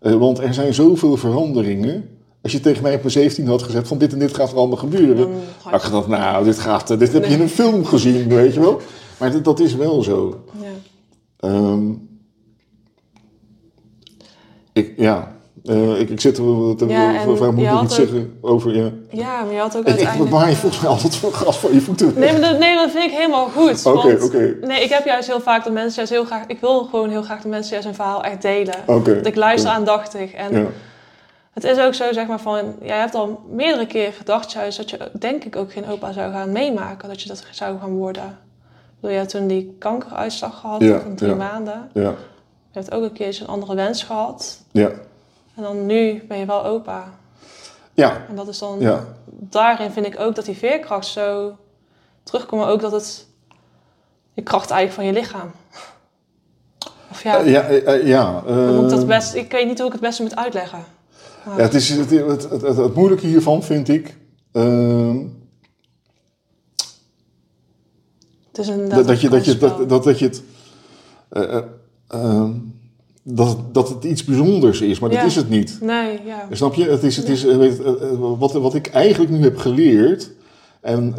Eh, 0.00 0.14
want 0.14 0.38
er 0.38 0.54
zijn 0.54 0.74
zoveel 0.74 1.16
veranderingen. 1.16 2.08
Als 2.42 2.52
je 2.52 2.60
tegen 2.60 2.82
mij 2.82 2.94
op 2.94 2.98
mijn 3.00 3.10
17 3.12 3.46
had 3.46 3.62
gezegd 3.62 3.88
van 3.88 3.98
dit 3.98 4.12
en 4.12 4.18
dit 4.18 4.34
gaat 4.34 4.50
er 4.50 4.56
allemaal 4.56 4.76
gebeuren. 4.76 5.16
Dan 5.16 5.30
had 5.62 5.74
ik 5.74 5.80
gedacht, 5.80 6.06
nou, 6.08 6.44
dit, 6.44 6.58
gaat, 6.58 6.98
dit 6.98 7.12
heb 7.12 7.24
je 7.24 7.34
in 7.34 7.40
een 7.40 7.48
film 7.48 7.84
gezien, 7.84 8.28
weet 8.28 8.54
je 8.54 8.60
wel. 8.60 8.80
Maar 9.18 9.32
dat, 9.32 9.44
dat 9.44 9.60
is 9.60 9.74
wel 9.74 10.02
zo. 10.02 10.44
Ja. 10.60 10.68
Ehm, 11.48 11.90
ik, 14.72 14.92
ja, 14.96 15.36
eh, 15.64 16.00
ik, 16.00 16.10
ik 16.10 16.20
zit 16.20 16.38
er 16.38 16.44
te 16.76 16.86
Ja, 16.86 17.12
moet 17.26 17.38
je 17.38 17.44
ik 17.44 17.52
nog 17.54 17.66
had 17.66 17.82
iets 17.82 17.92
ook- 17.92 18.06
zeggen 18.06 18.38
over 18.40 18.74
je... 18.76 18.92
ja, 19.10 19.42
maar 19.44 19.52
je 19.52 19.58
had 19.60 19.76
ook 19.76 19.82
Ik, 19.82 19.88
ik 19.88 19.94
uiteindelijk... 19.94 20.30
maai 20.30 20.54
volgens 20.54 20.80
mij 20.82 20.90
altijd 20.90 21.16
van 21.16 21.32
gas 21.32 21.58
van 21.58 21.72
je 21.72 21.80
voeten. 21.80 22.12
Nee, 22.16 22.32
maar 22.32 22.40
dat, 22.40 22.58
nee, 22.58 22.74
dat 22.74 22.90
vind 22.90 23.04
ik 23.04 23.16
helemaal 23.18 23.48
goed. 23.48 23.86
Oké, 23.86 24.18
oké. 24.22 24.56
Nee, 24.60 24.82
ik 24.82 24.90
heb 24.90 25.04
juist 25.04 25.28
heel 25.28 25.40
vaak 25.40 25.64
dat 25.64 25.72
mensen 25.72 25.94
juist 25.96 26.12
heel 26.12 26.24
graag... 26.24 26.44
Ik 26.46 26.60
wil 26.60 26.84
gewoon 26.84 27.10
heel 27.10 27.22
graag 27.22 27.40
dat 27.42 27.50
mensen 27.50 27.70
juist 27.70 27.86
hun 27.86 27.94
verhaal 27.94 28.22
echt 28.24 28.42
delen. 28.42 28.74
Oké. 28.86 29.14
Want 29.14 29.26
ik 29.26 29.36
luister 29.36 29.70
aandachtig. 29.70 30.32
En 30.32 30.52
Ja, 30.58 30.66
het 31.52 31.64
is 31.64 31.78
ook 31.78 31.94
zo, 31.94 32.12
zeg 32.12 32.26
maar, 32.26 32.40
van... 32.40 32.74
Jij 32.82 32.98
hebt 32.98 33.14
al 33.14 33.40
meerdere 33.50 33.86
keren 33.86 34.12
gedacht 34.12 34.52
juist 34.52 34.76
dat 34.76 34.90
je, 34.90 34.98
denk 35.18 35.44
ik, 35.44 35.56
ook 35.56 35.72
geen 35.72 35.88
opa 35.88 36.12
zou 36.12 36.32
gaan 36.32 36.52
meemaken. 36.52 37.08
Dat 37.08 37.22
je 37.22 37.28
dat 37.28 37.44
zou 37.50 37.78
gaan 37.80 37.92
worden. 37.96 38.38
Bedoel, 39.00 39.16
je 39.18 39.26
toen 39.26 39.46
die 39.46 39.76
kankeruitslag 39.78 40.60
gehad 40.60 40.80
Ja, 40.82 41.00
van 41.00 41.14
drie 41.14 41.30
ja. 41.30 41.36
maanden. 41.36 41.90
ja, 41.94 42.00
Je 42.72 42.78
hebt 42.78 42.92
ook 42.94 43.02
een 43.02 43.12
keertje 43.12 43.42
een 43.44 43.50
andere 43.50 43.74
wens 43.74 44.02
gehad. 44.02 44.60
ja. 44.72 44.90
En 45.60 45.66
dan 45.66 45.86
nu 45.86 46.22
ben 46.28 46.38
je 46.38 46.46
wel 46.46 46.64
opa. 46.64 47.18
Ja, 47.92 48.26
En 48.28 48.36
dat 48.36 48.48
is 48.48 48.58
dan... 48.58 48.76
ja. 48.78 49.04
Daarin 49.26 49.90
vind 49.90 50.06
ik 50.06 50.20
ook 50.20 50.34
dat 50.34 50.44
die 50.44 50.56
veerkracht 50.56 51.06
zo 51.06 51.56
terugkomt. 52.22 52.60
Maar 52.62 52.70
ook 52.70 52.80
dat 52.80 52.92
het... 52.92 53.26
Je 54.32 54.42
kracht 54.42 54.70
eigenlijk 54.70 55.00
van 55.00 55.04
je 55.06 55.20
lichaam. 55.20 55.50
Of 57.10 57.22
ja, 57.22 57.38
Eh, 57.38 57.50
ja, 57.52 57.62
eh, 57.62 57.94
eh, 57.94 58.06
ja. 58.06 58.42
moet 58.46 58.92
ik 58.92 58.98
dat 58.98 59.06
best... 59.06 59.34
Ik 59.34 59.50
weet 59.52 59.66
niet 59.66 59.78
hoe 59.78 59.86
ik 59.86 59.92
het 59.92 60.00
beste 60.00 60.22
moet 60.22 60.36
uitleggen. 60.36 60.84
Maar- 61.44 61.56
Ja, 61.56 61.62
het, 61.62 61.74
is, 61.74 61.88
het, 61.88 62.10
het, 62.10 62.50
het, 62.62 62.94
moeilijke 62.94 63.26
hiervan 63.26 63.62
vind 63.62 63.88
ik. 63.88 64.16
ehm, 64.52 65.18
het 68.48 68.58
is 68.58 68.68
inderdaad 68.68 68.96
dat, 68.98 69.06
dat, 69.06 69.20
je, 69.20 69.26
een 69.26 69.32
dat, 69.32 69.44
je, 69.44 69.56
dat, 69.58 69.88
dat, 69.88 70.04
dat 70.04 70.18
je 70.18 70.24
het. 70.24 70.42
eh, 71.28 71.56
eh, 71.56 71.62
ehm, 72.08 72.52
dat, 73.22 73.74
dat 73.74 73.88
het 73.88 74.04
iets 74.04 74.24
bijzonders 74.24 74.80
is, 74.80 74.98
maar 74.98 75.10
Ja. 75.10 75.16
dat 75.16 75.26
is 75.26 75.36
het 75.36 75.48
niet. 75.48 75.78
Nee, 75.80 76.20
ja. 76.24 76.48
Snap 76.50 76.74
je? 76.74 76.84
Het 76.84 77.02
is, 77.02 77.16
het 77.16 77.28
is, 77.28 77.44
eh, 77.44 77.56
weet, 77.56 77.82
eh, 77.82 77.86
eh, 77.86 78.18
wat, 78.38 78.52
wat 78.52 78.74
ik 78.74 78.86
eigenlijk 78.86 79.30
nu 79.30 79.42
heb 79.42 79.56
geleerd. 79.56 80.30
En 80.80 81.14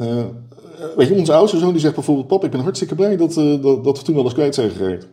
weet 0.95 1.07
je, 1.07 1.13
onze 1.13 1.33
oudste 1.33 1.57
zoon 1.57 1.71
die 1.71 1.81
zegt 1.81 1.95
bijvoorbeeld: 1.95 2.27
Pap, 2.27 2.43
ik 2.43 2.51
ben 2.51 2.59
hartstikke 2.59 2.95
blij 2.95 3.17
dat, 3.17 3.33
dat, 3.33 3.83
dat 3.83 3.97
we 3.97 4.03
toen 4.03 4.17
alles 4.17 4.33
kwijt 4.33 4.55
zijn 4.55 4.69
geraakt. 4.69 5.07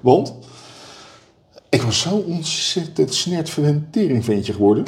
Want 0.00 0.34
ik 1.68 1.82
was 1.82 2.00
zo 2.00 2.24
ontzettend 2.26 3.14
snert 3.14 3.50
geworden. 4.52 4.84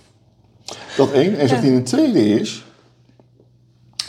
dat 0.96 1.12
één. 1.12 1.38
En 1.38 1.48
zegt 1.48 1.62
hij: 1.62 1.74
een 1.74 1.84
tweede 1.84 2.28
is. 2.28 2.64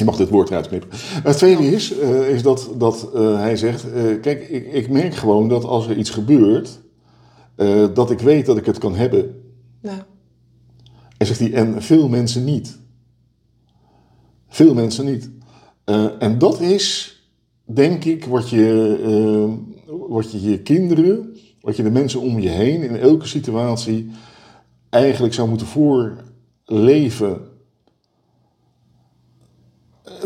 Je 0.02 0.08
mag 0.08 0.18
dit 0.18 0.30
woord 0.30 0.50
eruit 0.50 0.68
knippen. 0.68 0.90
Het 1.24 1.38
tweede 1.38 1.72
is, 1.72 1.98
eh, 1.98 2.30
is 2.30 2.44
dat, 2.44 2.70
dat 2.78 3.10
eh, 3.14 3.36
hij 3.36 3.56
zegt: 3.56 3.92
eh, 3.94 4.04
Kijk, 4.22 4.50
ik, 4.50 4.74
ik 4.74 4.90
merk 4.90 5.16
gewoon 5.16 5.50
dat 5.50 5.64
als 5.64 5.88
er 5.88 5.98
iets 5.98 6.10
gebeurt. 6.10 6.80
dat 7.94 8.12
ik 8.12 8.20
weet 8.20 8.46
dat 8.46 8.58
ik 8.58 8.66
het 8.66 8.78
kan 8.78 8.96
hebben. 8.96 9.42
En 11.18 11.26
zegt 11.26 11.40
hij, 11.40 11.54
en 11.54 11.82
veel 11.82 12.08
mensen 12.08 12.44
niet. 12.44 12.78
Veel 14.48 14.74
mensen 14.74 15.06
niet. 15.06 15.30
En 16.20 16.38
dat 16.38 16.60
is, 16.60 17.16
denk 17.66 18.04
ik, 18.04 18.26
wat 18.26 18.50
je, 18.50 19.58
wat 20.10 20.32
je 20.32 20.42
je 20.42 20.60
kinderen, 20.60 21.38
wat 21.60 21.76
je 21.76 21.84
de 21.84 21.92
mensen 21.92 22.22
om 22.22 22.40
je 22.40 22.50
heen 22.50 22.82
in 22.82 22.96
elke 22.96 23.28
situatie 23.28 24.10
eigenlijk 24.90 25.34
zou 25.34 25.50
moeten 25.50 25.68
voorleven. 25.68 27.51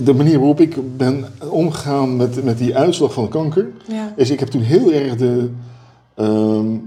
De 0.03 0.13
manier 0.13 0.37
waarop 0.37 0.59
ik 0.59 0.97
ben 0.97 1.25
omgegaan 1.49 2.15
met, 2.15 2.43
met 2.43 2.57
die 2.57 2.75
uitslag 2.75 3.13
van 3.13 3.27
kanker, 3.29 3.71
Ja. 3.87 4.13
is 4.15 4.29
ik 4.29 4.39
heb 4.39 4.49
toen 4.49 4.61
heel 4.61 4.91
erg 4.91 5.15
de, 5.15 5.49
ehm, 6.15 6.77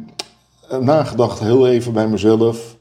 nagedacht, 0.80 1.38
heel 1.38 1.68
even 1.68 1.92
bij 1.92 2.08
mezelf. 2.08 2.76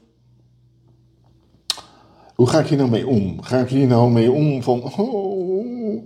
Hoe 2.34 2.46
ga 2.46 2.58
ik 2.60 2.66
hier 2.66 2.78
nou 2.78 2.90
mee 2.90 3.06
om? 3.06 3.42
Ga 3.42 3.58
ik 3.58 3.68
hier 3.68 3.86
nou 3.86 4.10
mee 4.10 4.32
om 4.32 4.62
van. 4.62 4.82
oh, 4.98 6.02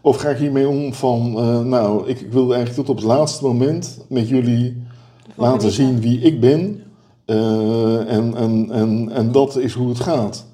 of 0.00 0.16
ga 0.16 0.28
ik 0.28 0.36
hiermee 0.38 0.68
om 0.68 0.94
van. 0.94 1.38
eh, 1.38 1.60
nou, 1.60 2.08
ik, 2.08 2.20
ik 2.20 2.32
wil 2.32 2.54
eigenlijk 2.54 2.74
tot 2.74 2.88
op 2.88 2.96
het 2.96 3.04
laatste 3.04 3.44
moment 3.44 3.98
met 4.08 4.28
jullie 4.28 4.82
laten 5.36 5.70
zien 5.70 6.00
wie 6.00 6.20
ik 6.20 6.40
ben. 6.40 6.82
eh, 7.24 8.12
en, 8.12 8.34
en, 8.36 8.70
en, 8.70 9.08
en 9.12 9.32
dat 9.32 9.56
is 9.56 9.72
hoe 9.72 9.88
het 9.88 10.00
gaat. 10.00 10.46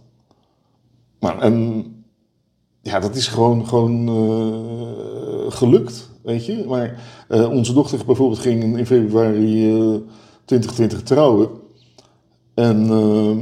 Nou, 1.21 1.41
en 1.41 1.85
ja, 2.85 3.01
dat 3.01 3.15
is 3.17 3.27
gewoon, 3.27 3.67
gewoon 3.69 4.09
eh, 4.09 5.53
gelukt, 5.53 6.11
weet 6.23 6.47
je. 6.47 6.65
Maar 6.69 7.03
eh, 7.29 7.51
onze 7.51 7.73
dochter 7.73 8.05
bijvoorbeeld 8.07 8.41
ging 8.41 8.63
in, 8.79 8.87
februari 8.87 9.71
eh, 9.71 9.97
2020 10.45 11.03
trouwen. 11.03 11.49
En 12.55 12.89
eh, 12.91 13.37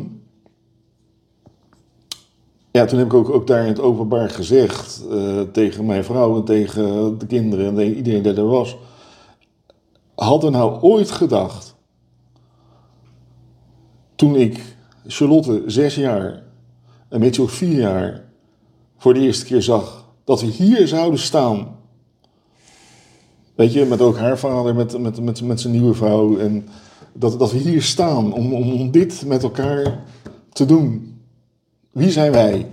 ja, 2.71 2.85
toen 2.85 2.99
heb 2.99 3.07
ik 3.07 3.15
ook, 3.15 3.31
ook 3.31 3.47
daar 3.47 3.63
in 3.63 3.69
het 3.69 3.81
openbaar 3.81 4.31
gezegd 4.31 5.05
tegen 5.53 5.87
mijn 5.87 6.05
vrouw 6.05 6.37
en 6.37 6.45
tegen 6.45 7.19
de 7.19 7.27
kinderen 7.27 7.67
en 7.67 7.75
de- 7.75 7.95
iedereen 7.97 8.23
die 8.23 8.35
er 8.35 8.47
was. 8.47 8.77
Hadden 10.15 10.53
nou 10.53 10.81
ooit 10.81 11.11
gedacht, 11.11 11.75
toen 14.15 14.37
ik 14.37 14.77
Charlotte 15.07 15.63
zes 15.67 15.95
jaar 15.95 16.43
en 17.09 17.21
Mitchell 17.21 17.47
vier 17.47 17.79
jaar 17.79 18.32
voor 19.03 19.15
de 19.15 19.21
eerste 19.21 19.45
keer 19.45 19.63
zag, 19.63 20.05
dat 20.25 20.41
we 20.41 20.47
hier 20.47 20.89
zouden 20.89 21.21
staan. 21.21 21.77
Weet 23.55 23.73
je, 23.73 23.85
met 23.85 24.01
ook 24.01 24.19
haar 24.19 24.39
vader, 24.39 24.75
met, 24.75 24.99
met, 24.99 25.21
met, 25.21 25.43
met 25.43 25.61
zijn 25.61 25.73
nieuwe 25.73 25.95
vrouw. 25.95 26.39
En 26.39 26.69
dat, 27.13 27.39
dat 27.39 27.53
we 27.53 27.59
hier 27.59 27.83
staan 27.83 28.33
om, 28.33 28.55
om, 28.55 28.73
om 28.73 28.91
dit 28.91 29.25
met 29.27 29.43
elkaar 29.43 30.05
te 30.53 30.65
doen. 30.65 31.19
Wie 31.91 32.11
zijn 32.11 32.33
wij? 32.33 32.71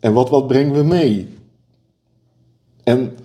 En 0.00 0.12
wat, 0.12 0.30
wat 0.30 0.46
brengen 0.46 0.74
we 0.74 0.82
mee? 0.82 1.28
En 2.84 3.16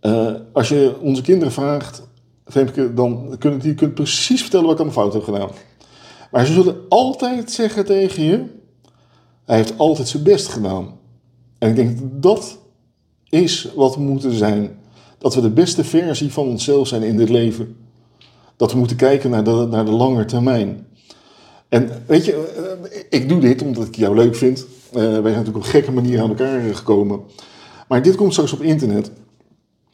eh, 0.00 0.34
als 0.52 0.68
je 0.68 0.96
onze 1.00 1.22
kinderen 1.22 1.52
vraagt, 1.52 2.02
Femke, 2.44 2.94
dan 2.94 3.36
kunnen 3.38 3.60
die 3.60 3.74
kunnen 3.74 3.94
precies 3.94 4.40
vertellen 4.40 4.66
wat 4.66 4.80
ik 4.80 4.86
aan 4.86 4.92
fout 4.92 5.12
heb 5.12 5.22
gedaan. 5.22 5.50
Maar 6.30 6.46
ze 6.46 6.52
zullen 6.52 6.76
altijd 6.88 7.50
zeggen 7.50 7.84
tegen 7.84 8.22
je, 8.22 8.44
hij 9.44 9.56
heeft 9.56 9.78
altijd 9.78 10.08
zijn 10.08 10.22
best 10.22 10.48
gedaan. 10.48 10.98
En 11.60 11.68
ik 11.68 11.76
denk 11.76 11.98
dat 12.02 12.58
is 13.28 13.68
wat 13.74 13.94
we 13.94 14.00
moeten 14.00 14.32
zijn. 14.32 14.78
Dat 15.18 15.34
we 15.34 15.40
de 15.40 15.50
beste 15.50 15.84
versie 15.84 16.32
van 16.32 16.48
onszelf 16.48 16.88
zijn 16.88 17.02
in 17.02 17.16
dit 17.16 17.28
leven. 17.28 17.76
Dat 18.56 18.72
we 18.72 18.78
moeten 18.78 18.96
kijken 18.96 19.30
naar 19.30 19.44
de, 19.44 19.66
naar 19.70 19.84
de 19.84 19.90
lange 19.90 20.24
termijn. 20.24 20.86
En 21.68 21.90
weet 22.06 22.24
je, 22.24 22.32
eh, 22.90 23.20
ik 23.20 23.28
doe 23.28 23.40
dit 23.40 23.62
omdat 23.62 23.86
ik 23.86 23.96
jou 23.96 24.14
leuk 24.14 24.36
vind. 24.36 24.66
Eh, 24.92 25.00
wij 25.00 25.10
zijn 25.10 25.22
natuurlijk 25.22 25.56
op 25.56 25.62
een 25.62 25.70
gekke 25.70 25.92
manier 25.92 26.20
aan 26.20 26.28
elkaar 26.28 26.60
gekomen. 26.74 27.20
Maar 27.88 28.02
dit 28.02 28.14
komt 28.14 28.32
straks 28.32 28.52
op 28.52 28.62
internet. 28.62 29.10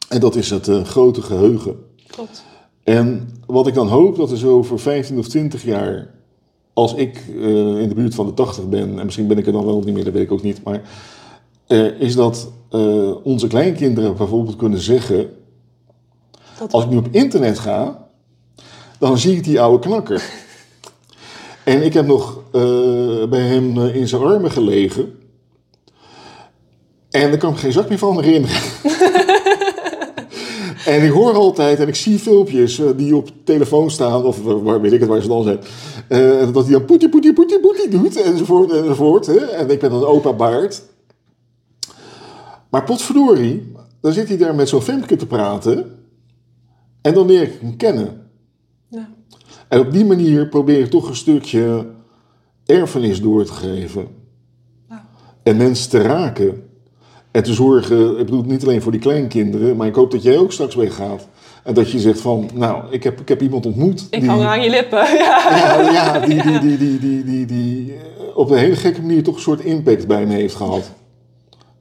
En 0.09 0.21
dat 0.21 0.35
is 0.35 0.51
het 0.51 0.69
eh, 0.69 0.85
grote 0.85 1.23
geheugen. 1.23 1.77
Klopt. 2.07 2.45
En 2.85 3.29
wat 3.47 3.67
ik 3.67 3.75
dan 3.75 3.89
hoop, 3.89 4.17
dat 4.17 4.31
er 4.31 4.39
zo 4.39 4.57
over 4.57 4.79
15 4.79 5.19
of 5.19 5.29
20 5.29 5.65
jaar, 5.65 6.15
als 6.73 6.95
ik 6.95 7.23
in 7.27 7.89
de 7.89 7.95
buurt 7.95 8.15
van 8.15 8.27
de 8.27 8.35
80 8.35 8.69
ben, 8.69 8.99
en 8.99 9.05
misschien 9.05 9.27
ben 9.27 9.39
ik 9.39 9.47
er 9.47 9.53
dan 9.53 9.65
wel 9.65 9.81
niet 9.81 9.95
meer, 9.95 10.05
dat 10.05 10.13
weet 10.13 10.23
ik 10.23 10.33
ook 10.33 10.43
niet, 10.43 10.63
maar 10.63 10.83
eh, 11.67 12.01
is 12.01 12.15
dat 12.15 12.51
eh, 12.71 13.25
onze 13.25 13.47
kleinkinderen 13.47 14.17
bijvoorbeeld 14.17 14.57
kunnen 14.57 14.81
zeggen, 14.81 15.31
Dat 16.59 16.73
als 16.73 16.85
ik 16.85 16.91
nu 16.91 16.97
op 16.97 17.09
internet 17.11 17.59
ga, 17.59 18.09
dan 18.99 19.19
zie 19.19 19.37
ik 19.37 19.45
die 19.45 19.61
oude 19.61 19.89
knakker. 19.89 20.23
En 21.65 21.85
ik 21.85 21.93
heb 21.93 22.07
nog 22.07 22.41
eh, 22.53 23.25
bij 23.29 23.41
hem 23.41 23.79
in 23.79 24.09
zijn 24.09 24.23
armen 24.23 24.51
gelegen. 24.51 25.19
En 27.11 27.31
daar 27.31 27.39
kan 27.39 27.49
ik 27.49 27.55
me 27.55 27.61
geen 27.61 27.73
zak 27.73 27.89
meer 27.89 27.99
van 27.99 28.23
herinneren. 28.23 28.57
en 30.95 31.03
ik 31.03 31.11
hoor 31.11 31.35
altijd 31.35 31.81
en 31.81 31.89
ik 31.89 31.95
zie 31.95 32.19
filmpjes 32.19 32.81
die 32.97 33.17
op 33.17 33.29
telefoon 33.45 33.91
staan, 33.91 34.25
of 34.25 34.43
waar 34.43 34.81
weet 34.81 34.93
ik 34.93 35.01
het 35.01 35.09
waar 35.09 35.23
ze 35.23 35.29
dan 35.29 35.43
zijn. 35.43 35.59
dat 36.53 36.65
hij 36.65 36.73
dan 36.73 36.85
poetie, 36.85 37.09
poetie, 37.09 37.33
poetie, 37.33 37.61
poetie 37.61 37.89
doet, 37.89 38.23
enzovoort, 38.23 38.73
enzovoort. 38.73 39.27
Hè? 39.27 39.39
En 39.39 39.71
ik 39.71 39.81
ben 39.81 39.91
dan 39.91 40.05
opa 40.05 40.33
Baard. 40.33 40.83
Maar 42.71 42.85
potverdorie, 42.85 43.73
dan 44.01 44.13
zit 44.13 44.29
hij 44.29 44.37
daar 44.37 44.55
met 44.55 44.69
zo'n 44.69 44.83
Femke 44.83 45.17
te 45.17 45.27
praten. 45.27 45.99
En 47.03 47.15
dan 47.15 47.27
leer 47.27 47.43
ik 47.43 47.53
hem 47.61 47.77
kennen. 47.77 48.31
Ja. 48.89 49.09
En 49.69 49.81
op 49.81 49.93
die 49.93 50.05
manier 50.05 50.49
probeer 50.49 50.81
ik 50.81 50.91
toch 50.91 51.09
een 51.09 51.17
stukje 51.17 51.87
erfenis 52.67 53.21
door 53.21 53.45
te 53.45 53.53
geven. 53.53 54.09
Ja. 54.89 55.09
En 55.43 55.57
mensen 55.57 55.91
te 55.91 56.03
raken. 56.03 56.63
En 57.31 57.43
te 57.43 57.55
zorgen, 57.55 58.11
ik 58.11 58.25
bedoel 58.25 58.43
niet 58.43 58.63
alleen 58.63 58.83
voor 58.83 58.93
die 58.93 59.01
kleinkinderen, 59.01 59.77
maar 59.77 59.87
ik 59.87 59.95
hoop 59.95 60.11
dat 60.11 60.23
jij 60.23 60.39
ook 60.39 60.53
straks 60.53 60.75
weggaat. 60.75 61.29
En 61.65 61.75
dat 61.75 61.91
je 61.91 61.99
zegt 61.99 62.21
van, 62.21 62.51
nou, 62.55 62.85
ik 62.91 63.03
heb, 63.03 63.21
ik 63.21 63.29
heb 63.29 63.43
iemand 63.43 63.67
ontmoet. 63.67 64.07
Ik 64.11 64.21
die, 64.21 64.29
hang 64.29 64.43
aan 64.43 64.63
je 64.63 64.71
lippen. 64.71 64.99
Ja. 65.19 65.51
ja, 65.51 65.91
ja, 65.93 66.19
die, 66.27 66.43
die, 66.43 66.59
die, 66.59 66.79
die, 66.79 66.99
die, 66.99 67.25
die, 67.25 67.47
die 67.47 67.93
eh, 67.93 68.37
op 68.37 68.51
een 68.51 68.59
hele 68.59 68.77
gekke 68.77 69.01
manier 69.01 69.23
toch 69.23 69.35
een 69.35 69.41
soort 69.41 69.61
impact 69.61 70.07
bij 70.07 70.27
me 70.27 70.35
heeft 70.35 70.55
gehad. 70.55 70.91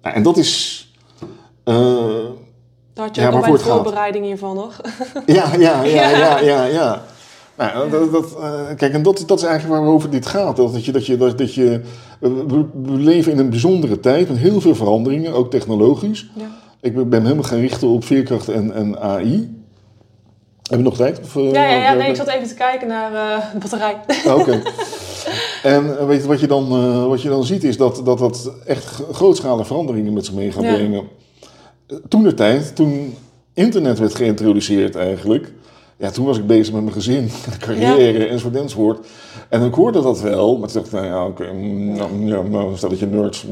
Nou, 0.05 0.17
en 0.17 0.23
dat 0.23 0.37
is... 0.37 0.87
eh, 1.63 1.75
Daar 2.93 3.05
had 3.05 3.15
je 3.15 3.21
Ja, 3.21 3.31
ook 3.31 3.45
al 3.45 3.57
voorbereiding 3.57 4.25
hiervan 4.25 4.55
nog. 4.55 4.81
Ja, 5.25 5.55
ja, 5.57 5.83
ja, 5.83 6.09
Ja. 6.09 6.39
ja, 6.39 6.63
ja. 6.65 7.01
Nou, 7.57 7.89
dat, 7.89 8.11
dat, 8.11 8.35
eh, 8.41 8.61
kijk, 8.77 8.93
en 8.93 9.03
dat, 9.03 9.23
dat 9.27 9.37
is 9.39 9.43
eigenlijk 9.45 9.81
waarover 9.81 10.09
dit 10.09 10.25
gaat. 10.25 10.55
Dat, 10.55 10.73
dat 10.73 10.85
je, 10.85 10.91
dat 10.91 11.05
je, 11.05 11.17
dat, 11.17 11.37
dat 11.37 11.53
je, 11.53 11.81
we, 12.19 12.65
leven 12.85 13.31
in 13.31 13.37
een 13.39 13.49
bijzondere 13.49 13.99
tijd 13.99 14.27
met 14.27 14.37
heel 14.37 14.61
veel 14.61 14.75
veranderingen, 14.75 15.33
ook 15.33 15.51
technologisch. 15.51 16.29
Ja. 16.35 16.45
Ik 16.81 17.09
ben 17.09 17.21
helemaal 17.23 17.43
gaan 17.43 17.59
richten 17.59 17.87
op 17.87 18.03
veerkracht 18.03 18.49
en, 18.49 18.73
en 18.73 18.99
AI. 18.99 19.63
Hebben 20.69 20.77
we 20.77 20.83
nog 20.83 20.95
tijd? 20.95 21.19
Of, 21.23 21.35
eh, 21.35 21.51
Ja, 21.51 21.67
ja, 21.67 21.75
ja, 21.77 21.91
of- 21.91 21.97
nee, 21.97 22.09
ik 22.09 22.15
zat 22.15 22.27
even 22.27 22.47
te 22.47 22.53
kijken 22.53 22.87
naar 22.87 23.11
de 23.11 23.57
batterij. 23.59 23.95
Ah, 24.27 24.37
Oké. 24.39 24.61
En 25.65 25.97
eh, 25.99 26.05
weet 26.07 26.21
je, 26.21 26.27
wat 26.27 26.39
je 26.39 26.47
dan, 26.47 26.71
eh, 26.71 27.05
wat 27.05 27.21
je 27.21 27.29
dan 27.29 27.43
ziet 27.43 27.63
is 27.63 27.77
dat 27.77 28.01
dat, 28.03 28.17
dat 28.17 28.51
echt 28.65 29.01
grootschalige 29.11 29.65
veranderingen 29.65 30.13
met 30.13 30.25
zich 30.25 30.33
mee 30.33 30.51
gaat 30.51 30.61
brengen. 30.61 31.03
Toen 32.07 32.23
de 32.23 32.33
tijd, 32.33 32.75
toen 32.75 33.13
internet 33.53 33.99
werd 33.99 34.15
geïntroduceerd 34.15 34.95
eigenlijk, 34.95 35.51
ja, 35.97 36.09
toen 36.11 36.25
was 36.25 36.37
ik 36.37 36.47
bezig 36.47 36.73
met 36.73 36.81
mijn 36.81 36.93
gezin, 36.95 37.29
carrière 37.59 38.25
enzovoort 38.27 38.55
enzovoort. 38.61 39.07
En 39.49 39.63
ik 39.63 39.73
hoorde 39.73 40.01
dat 40.01 40.21
wel, 40.21 40.57
maar 40.57 40.69
toen 40.69 40.81
dacht 40.81 40.93
ik, 40.93 40.99
nou 40.99 41.05
ja, 41.05 41.25
oké, 41.25 41.51
mm, 41.53 41.95
nou, 41.95 42.25
ja, 42.25 42.41
nou, 42.41 42.75
stel 42.77 42.89
dat 42.89 42.99
je 42.99 43.05
nerds. 43.05 43.45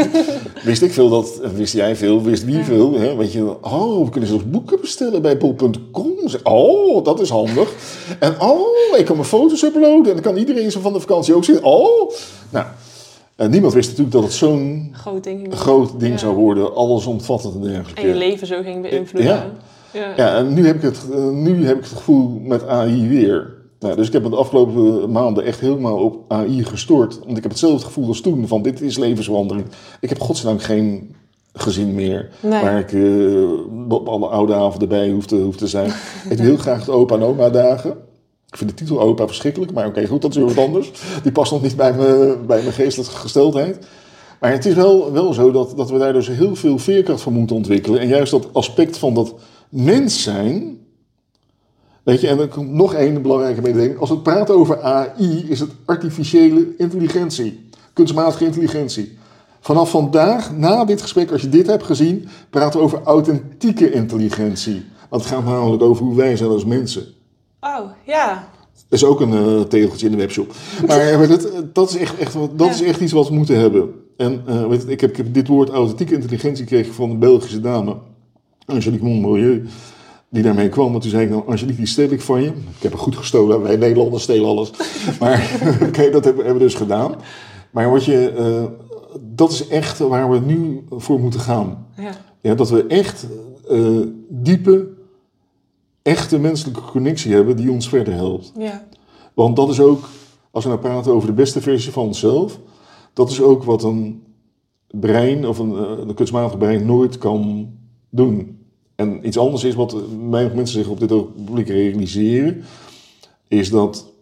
wist 0.64 0.82
ik 0.82 0.92
veel 0.92 1.08
dat, 1.08 1.40
wist 1.54 1.72
jij 1.74 1.96
veel, 1.96 2.22
wist 2.22 2.44
wie 2.44 2.56
Ja. 2.56 2.64
veel. 2.64 2.92
Hè? 2.92 3.16
Weet 3.16 3.32
je, 3.32 3.56
oh, 3.64 4.04
we 4.04 4.10
kunnen 4.10 4.28
zelfs 4.28 4.50
boeken 4.50 4.80
bestellen 4.80 5.22
bij 5.22 5.38
bol.com. 5.38 6.16
Oh, 6.42 7.04
dat 7.04 7.20
is 7.20 7.28
handig. 7.30 7.72
En 8.18 8.40
oh, 8.40 8.98
ik 8.98 9.04
kan 9.04 9.16
mijn 9.16 9.28
foto's 9.28 9.62
uploaden 9.62 10.06
en 10.06 10.12
dan 10.12 10.20
kan 10.20 10.36
iedereen 10.36 10.70
zo 10.70 10.80
van 10.80 10.92
de 10.92 11.00
vakantie 11.00 11.34
ook 11.34 11.44
zien. 11.44 11.64
Oh, 11.64 12.10
nou, 12.50 12.66
en 13.36 13.50
niemand 13.50 13.72
wist 13.74 13.88
natuurlijk 13.88 14.14
dat 14.16 14.24
het 14.24 14.32
zo'n 14.32 14.90
Groot 14.92 15.24
ding. 15.24 15.54
groot 15.54 16.00
ding 16.00 16.12
Ja. 16.12 16.18
zou 16.18 16.34
worden, 16.34 16.74
allesomvattend 16.74 17.54
en 17.54 17.60
dergelijke. 17.62 18.00
En 18.00 18.08
je 18.08 18.14
leven 18.14 18.46
zo 18.46 18.62
ging 18.62 18.82
beïnvloeden. 18.82 19.32
Ja. 19.32 19.46
Ja. 19.92 20.12
Ja, 20.16 20.36
en 20.36 20.54
nu 20.54 20.66
heb 20.66 20.76
ik 20.76 20.82
het, 20.82 20.98
eh, 21.12 21.28
nu 21.28 21.66
heb 21.66 21.76
ik 21.76 21.82
het 21.84 21.92
gevoel 21.92 22.40
met 22.42 22.66
AI 22.66 23.08
weer. 23.08 23.56
Nou, 23.78 23.96
dus 23.96 24.06
ik 24.06 24.12
heb 24.12 24.22
het 24.22 24.32
de 24.32 24.38
afgelopen 24.38 25.10
maanden 25.10 25.44
echt 25.44 25.60
helemaal 25.60 25.96
op 25.96 26.24
AI 26.32 26.64
gestort. 26.64 27.18
Want 27.24 27.36
ik 27.36 27.42
heb 27.42 27.52
hetzelfde 27.52 27.86
gevoel 27.86 28.06
als 28.06 28.20
toen, 28.20 28.46
van 28.48 28.62
dit 28.62 28.80
is 28.80 28.98
levensverandering. 28.98 29.66
Ik 30.00 30.08
heb 30.08 30.20
godzijdank 30.20 30.62
geen 30.62 31.14
gezin 31.52 31.94
meer, 31.94 32.28
Nee. 32.40 32.62
waar 32.62 32.78
ik 32.78 32.92
eh, 32.92 33.92
op 33.92 34.08
alle 34.08 34.26
oude 34.26 34.54
avonden 34.54 34.88
bij 34.88 35.10
hoef 35.10 35.26
te, 35.26 35.36
hoef 35.36 35.56
te 35.56 35.66
zijn. 35.66 35.92
ik 36.30 36.36
doe 36.36 36.46
heel 36.46 36.56
graag 36.56 36.84
de 36.84 36.92
opa 36.92 37.14
en 37.14 37.22
oma 37.22 37.50
dagen. 37.50 37.90
Ik 38.50 38.56
vind 38.56 38.70
de 38.70 38.76
titel 38.76 39.00
opa 39.00 39.26
verschrikkelijk, 39.26 39.72
maar 39.72 39.86
oké, 39.86 40.06
goed, 40.06 40.22
dat 40.22 40.30
is 40.30 40.36
weer 40.36 40.54
wat 40.54 40.64
anders. 40.64 40.90
Die 41.22 41.32
past 41.32 41.52
nog 41.52 41.62
niet 41.62 41.76
bij, 41.76 41.92
me, 41.92 42.38
bij 42.46 42.60
mijn 42.60 42.72
geestelijke 42.72 43.14
gesteldheid. 43.14 43.86
Maar 44.40 44.52
het 44.52 44.66
is 44.66 44.74
wel, 44.74 45.12
wel 45.12 45.32
zo 45.32 45.50
dat, 45.50 45.72
dat 45.76 45.90
we 45.90 45.98
daar 45.98 46.12
dus 46.12 46.28
heel 46.28 46.56
veel 46.56 46.78
veerkracht 46.78 47.20
van 47.20 47.32
moeten 47.32 47.56
ontwikkelen. 47.56 48.00
En 48.00 48.08
juist 48.08 48.30
dat 48.30 48.48
aspect 48.52 48.98
van 48.98 49.14
dat 49.14 49.34
mens 49.68 50.22
zijn. 50.22 50.78
Weet 52.02 52.20
je, 52.20 52.28
en 52.28 52.38
er 52.38 52.48
komt 52.48 52.70
nog 52.72 52.94
één 52.94 53.22
belangrijke 53.22 53.60
mededeling. 53.60 53.98
Als 53.98 54.10
we 54.10 54.18
praten 54.18 54.54
over 54.54 54.82
AI, 54.82 55.44
is 55.48 55.60
het 55.60 55.70
artificiële 55.84 56.66
intelligentie. 56.78 57.68
Kunstmatige 57.92 58.44
intelligentie. 58.44 59.18
Vanaf 59.60 59.90
vandaag, 59.90 60.56
na 60.56 60.84
dit 60.84 61.02
gesprek, 61.02 61.30
als 61.30 61.40
je 61.42 61.48
dit 61.48 61.66
hebt 61.66 61.82
gezien, 61.84 62.28
praten 62.50 62.78
we 62.78 62.84
over 62.84 63.02
authentieke 63.02 63.90
intelligentie. 63.92 64.84
Want 65.08 65.22
het 65.22 65.32
gaat 65.32 65.44
namelijk 65.44 65.82
over 65.82 66.04
hoe 66.04 66.16
wij 66.16 66.36
zijn 66.36 66.50
als 66.50 66.64
mensen. 66.64 67.06
Oh, 67.60 67.90
ja. 68.06 68.48
Dat 68.88 68.98
is 69.00 69.04
ook 69.04 69.20
een 69.20 69.32
eh, 69.32 69.60
tegeltje 69.60 70.06
in 70.06 70.12
de 70.12 70.18
webshop. 70.18 70.52
Maar, 70.86 71.28
dat, 71.28 71.48
dat, 71.72 71.90
is 71.90 71.96
echt, 71.96 72.18
echt, 72.18 72.34
wat- 72.34 72.58
dat 72.58 72.66
Ja. 72.66 72.72
is 72.72 72.82
echt 72.82 73.00
iets 73.00 73.12
wat 73.12 73.28
we 73.28 73.34
moeten 73.34 73.58
hebben. 73.58 73.90
En 74.16 74.42
eh, 74.46 74.66
weet 74.66 74.82
je, 74.82 74.88
ik, 74.90 75.00
heb, 75.00 75.10
ik 75.10 75.16
heb 75.16 75.34
dit 75.34 75.48
woord 75.48 75.68
authentieke 75.70 76.14
intelligentie 76.14 76.64
gekregen 76.66 76.94
van 76.94 77.10
een 77.10 77.18
Belgische 77.18 77.60
dame, 77.60 77.96
Angelique 78.68 79.04
Monmilieu, 79.04 79.66
die 80.28 80.42
daarmee 80.42 80.68
kwam. 80.68 80.94
En 80.94 81.00
toen 81.00 81.10
zei 81.10 81.24
ik, 81.24 81.30
nou 81.30 81.42
Angelique, 81.46 81.76
die 81.76 81.86
stel 81.86 82.10
ik 82.10 82.20
van 82.20 82.42
je. 82.42 82.48
Ik 82.48 82.82
heb 82.82 82.92
het 82.92 83.00
goed 83.00 83.16
gestolen, 83.16 83.62
wij 83.62 83.76
Nederlanders 83.76 84.22
stelen 84.22 84.48
alles. 84.48 84.70
Maar 85.20 85.60
oké, 85.88 86.10
dat 86.10 86.24
hebben, 86.24 86.44
hebben 86.44 86.62
we 86.62 86.68
dus 86.68 86.74
gedaan. 86.74 87.14
Maar 87.70 87.90
wat 87.90 88.04
je, 88.04 88.30
eh, 88.30 88.64
dat 89.20 89.50
is 89.50 89.68
echt 89.68 89.98
waar 89.98 90.30
we 90.30 90.38
nu 90.38 90.84
voor 90.90 91.20
moeten 91.20 91.40
gaan. 91.40 91.86
ja. 91.96 92.26
Ja, 92.40 92.54
dat 92.54 92.70
we 92.70 92.86
echt 92.86 93.26
eh, 93.68 94.00
diepe, 94.28 94.88
echte 96.02 96.38
menselijke 96.38 96.80
connectie 96.80 97.32
hebben 97.32 97.56
die 97.56 97.70
ons 97.70 97.88
verder 97.88 98.14
helpt. 98.14 98.52
Ja. 98.58 98.86
Want 99.34 99.56
dat 99.56 99.68
is 99.68 99.80
ook, 99.80 100.08
als 100.50 100.64
we 100.64 100.70
nou 100.70 100.82
praten 100.82 101.12
over 101.12 101.28
de 101.28 101.34
beste 101.34 101.60
versie 101.60 101.92
van 101.92 102.06
onszelf, 102.06 102.60
dat 103.12 103.30
is 103.30 103.40
ook 103.40 103.64
wat 103.64 103.82
een 103.82 104.22
brein 104.90 105.46
of 105.46 105.58
een, 105.58 105.76
eh, 105.76 106.06
een 106.06 106.14
kunstmatig 106.14 106.58
brein 106.58 106.86
nooit 106.86 107.18
kan 107.18 107.70
doen. 108.10 108.57
En 108.98 109.26
iets 109.26 109.38
anders 109.38 109.64
is 109.64 109.74
wat 109.74 109.96
weinig 110.30 110.54
mensen 110.54 110.78
zich 110.78 110.88
op 110.88 111.00
dit 111.00 111.12
ogenblik 111.12 111.68
realiseren, 111.68 112.64
is 113.48 113.70
dat 113.70 114.12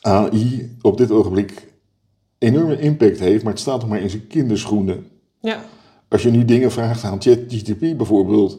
AI 0.00 0.76
op 0.82 0.96
dit 0.96 1.10
ogenblik 1.10 1.72
enorme 2.38 2.80
impact 2.80 3.18
heeft, 3.18 3.42
maar 3.42 3.52
het 3.52 3.60
staat 3.60 3.80
nog 3.80 3.88
maar 3.88 4.00
in 4.00 4.10
zijn 4.10 4.26
kinderschoenen. 4.26 5.06
Ja. 5.40 5.64
Als 6.08 6.22
je 6.22 6.30
nu 6.30 6.44
dingen 6.44 6.72
vraagt 6.72 7.04
aan 7.04 7.22
ChatGPT 7.22 7.96
bijvoorbeeld. 7.96 8.58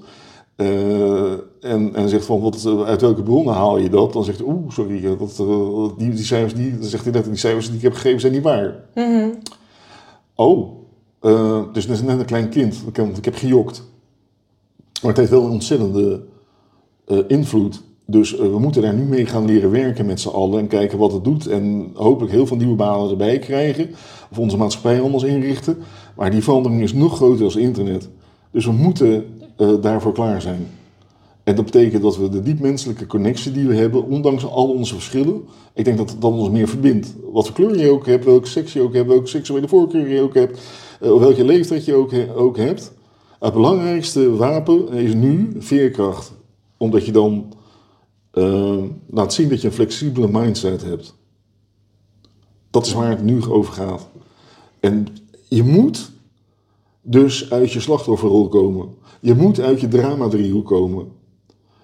eh, 0.55 1.31
en, 1.61 1.95
en 1.95 2.09
zegt 2.09 2.25
van 2.25 2.41
wat, 2.41 2.65
uit 2.85 3.01
welke 3.01 3.23
bronnen 3.23 3.53
haal 3.53 3.77
je 3.77 3.89
dat? 3.89 4.13
Dan 4.13 4.23
zegt 4.23 4.37
hij, 4.37 4.47
oeh, 4.47 4.71
sorry, 4.71 5.05
eh, 5.05 5.19
dat, 5.19 5.39
eh, 5.39 5.97
die, 5.97 6.09
die 6.09 6.25
cijfers, 6.25 6.53
die, 6.53 6.77
dan 6.77 6.89
zegt 6.89 7.03
hij 7.03 7.13
net, 7.13 7.25
die 7.25 7.35
cijfers 7.35 7.67
die 7.67 7.75
ik 7.75 7.81
heb 7.81 7.93
gegeven 7.93 8.19
zijn 8.19 8.33
niet 8.33 8.43
waar. 8.43 8.75
Mhm. 8.95 9.29
Oh, 10.35 10.69
dus 11.73 11.87
dat 11.87 11.95
is 11.95 12.01
net 12.01 12.19
een 12.19 12.25
klein 12.25 12.49
kind, 12.49 12.83
ik 12.87 12.95
heb, 12.95 13.17
ik 13.17 13.25
heb 13.25 13.35
gejokt. 13.35 13.83
Maar 15.01 15.11
het 15.11 15.17
heeft 15.17 15.31
wel 15.31 15.43
een 15.43 15.51
ontzettende 15.51 16.21
eh, 17.05 17.17
invloed. 17.27 17.83
Dus 18.05 18.37
eh, 18.37 18.39
we 18.39 18.59
moeten 18.59 18.81
daar 18.81 18.93
nu 18.93 19.03
mee 19.03 19.25
gaan 19.25 19.45
leren 19.45 19.71
werken 19.71 20.05
met 20.05 20.19
z'n 20.19 20.29
allen 20.29 20.59
en 20.59 20.67
kijken 20.67 20.97
wat 20.97 21.11
het 21.11 21.23
doet. 21.23 21.47
En 21.47 21.91
hopelijk 21.93 22.31
heel 22.31 22.47
veel 22.47 22.57
nieuwe 22.57 22.75
banen 22.75 23.09
erbij 23.09 23.39
krijgen. 23.39 23.89
Of 24.31 24.39
onze 24.39 24.57
maatschappij 24.57 25.01
anders 25.01 25.23
inrichten. 25.23 25.77
Maar 26.15 26.31
die 26.31 26.43
verandering 26.43 26.81
is 26.81 26.93
nog 26.93 27.15
groter 27.15 27.45
als 27.45 27.55
internet. 27.55 28.09
Dus 28.51 28.65
we 28.65 28.71
moeten 28.71 29.25
eh, 29.57 29.69
daarvoor 29.81 30.13
klaar 30.13 30.41
zijn. 30.41 30.67
En 31.43 31.55
dat 31.55 31.65
betekent 31.65 32.01
dat 32.01 32.17
we 32.17 32.29
de 32.29 32.41
diepmenselijke 32.41 33.07
connectie 33.07 33.51
die 33.51 33.67
we 33.67 33.75
hebben, 33.75 34.05
ondanks 34.05 34.45
al 34.45 34.69
onze 34.69 34.93
verschillen, 34.93 35.41
ik 35.73 35.85
denk 35.85 35.97
dat 35.97 36.15
dat 36.19 36.31
ons 36.31 36.49
meer 36.49 36.67
verbindt. 36.67 37.15
Wat 37.31 37.45
voor 37.45 37.55
kleur 37.55 37.79
je 37.79 37.89
ook 37.89 38.05
hebt, 38.05 38.25
welke 38.25 38.47
seks 38.47 38.73
je 38.73 38.81
ook 38.81 38.93
hebt, 38.93 39.07
welke 39.07 39.27
seksuele 39.27 39.67
voorkeur 39.67 40.09
je 40.09 40.21
ook 40.21 40.33
hebt, 40.33 40.59
welke 40.99 41.45
leeftijd 41.45 41.85
je 41.85 41.93
ook, 41.93 42.11
ook 42.35 42.57
hebt. 42.57 42.93
Het 43.45 43.53
belangrijkste 43.53 44.35
wapen 44.35 44.89
is 44.89 45.13
nu 45.13 45.55
veerkracht. 45.57 46.33
Omdat 46.77 47.05
je 47.05 47.11
dan 47.11 47.53
eh, 48.31 48.83
laat 49.09 49.33
zien 49.33 49.49
dat 49.49 49.61
je 49.61 49.67
een 49.67 49.73
flexibele 49.73 50.27
mindset 50.31 50.83
hebt. 50.83 51.15
Dat 52.69 52.85
is 52.85 52.93
waar 52.93 53.09
het 53.09 53.23
nu 53.23 53.45
over 53.45 53.73
gaat. 53.73 54.09
En 54.79 55.07
je 55.49 55.63
moet 55.63 56.11
dus 57.01 57.51
uit 57.51 57.71
je 57.71 57.79
slachtofferrol 57.79 58.47
komen. 58.47 58.89
Je 59.21 59.33
moet 59.33 59.59
uit 59.59 59.81
je 59.81 59.87
drama-driehoek 59.87 60.67
komen. 60.67 61.07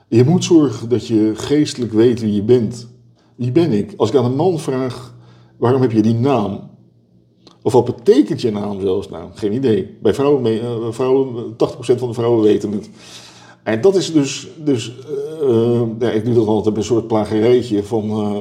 Je 0.07 0.23
moet 0.23 0.43
zorgen 0.43 0.89
dat 0.89 1.07
je 1.07 1.31
geestelijk 1.35 1.91
weet 1.91 2.19
wie 2.19 2.33
je 2.33 2.43
bent. 2.43 2.87
Wie 3.35 3.51
ben 3.51 3.71
ik? 3.71 3.93
Als 3.97 4.09
ik 4.09 4.15
aan 4.15 4.25
een 4.25 4.35
man 4.35 4.59
vraag, 4.59 5.15
waarom 5.57 5.81
heb 5.81 5.91
je 5.91 6.01
die 6.01 6.15
naam? 6.15 6.70
Of 7.63 7.73
wat 7.73 7.85
betekent 7.85 8.41
je 8.41 8.51
naam 8.51 8.81
zelfs? 8.81 9.09
Nou, 9.09 9.29
geen 9.33 9.53
idee. 9.53 9.97
Bij 10.01 10.13
vrouwen, 10.13 10.45
eh, 10.45 10.75
vrouwen 10.89 11.55
80% 11.55 11.99
van 11.99 12.07
de 12.07 12.13
vrouwen 12.13 12.41
weten 12.43 12.71
het. 12.71 12.89
En 13.63 13.81
dat 13.81 13.95
is 13.95 14.13
dus, 14.13 14.47
dus 14.63 14.93
eh, 15.41 15.49
eh, 15.49 15.81
ja, 15.99 16.11
ik 16.11 16.25
doe 16.25 16.33
dat 16.33 16.47
altijd 16.47 16.77
een 16.77 16.83
soort 16.83 17.07
plagerijtje 17.07 17.83
van... 17.83 18.09
eh, 18.09 18.37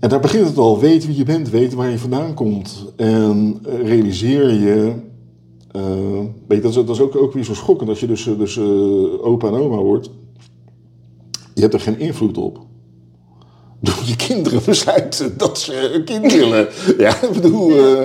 en 0.00 0.08
daar 0.08 0.20
begint 0.20 0.46
het 0.46 0.58
al. 0.58 0.80
Weet 0.80 1.06
wie 1.06 1.16
je 1.16 1.24
bent, 1.24 1.50
weet 1.50 1.74
waar 1.74 1.90
je 1.90 1.98
vandaan 1.98 2.34
komt. 2.34 2.92
En 2.96 3.58
eh, 3.66 3.86
realiseer 3.88 4.50
je... 4.52 4.92
eh, 5.70 6.18
weet 6.48 6.56
je, 6.56 6.60
dat 6.60 6.70
is, 6.70 6.74
dat 6.74 6.88
is 6.88 7.00
ook, 7.00 7.16
ook 7.16 7.32
weer 7.32 7.44
zo 7.44 7.54
schokkend 7.54 7.88
als 7.88 8.00
je 8.00 8.06
dus, 8.06 8.26
eh, 8.26 8.38
dus 8.38 8.56
eh, 8.56 9.24
opa 9.26 9.46
en 9.48 9.54
oma 9.54 9.76
wordt. 9.76 10.10
Je 11.54 11.60
hebt 11.60 11.74
er 11.74 11.80
geen 11.80 11.98
invloed 11.98 12.38
op. 12.38 12.58
Door 13.82 13.98
je 14.04 14.16
kinderen 14.16 14.60
besluiten 14.66 15.36
dat 15.36 15.58
ze 15.58 15.90
een 15.94 16.04
kind 16.04 16.32
willen. 16.32 16.68
Ja, 16.98 17.22
ik 17.22 17.30
bedoel, 17.32 17.70
eh, 17.70 18.02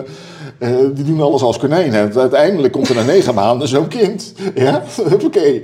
eh, 0.59 0.85
die 0.93 1.03
doen 1.03 1.21
alles 1.21 1.41
als 1.41 1.57
konijnen. 1.57 2.13
Uiteindelijk 2.15 2.73
komt 2.73 2.89
er 2.89 2.95
na 2.95 3.03
negen 3.03 3.33
maanden 3.33 3.67
zo'n 3.67 3.87
kind. 3.87 4.33
Ja, 4.55 4.83
oké. 5.25 5.61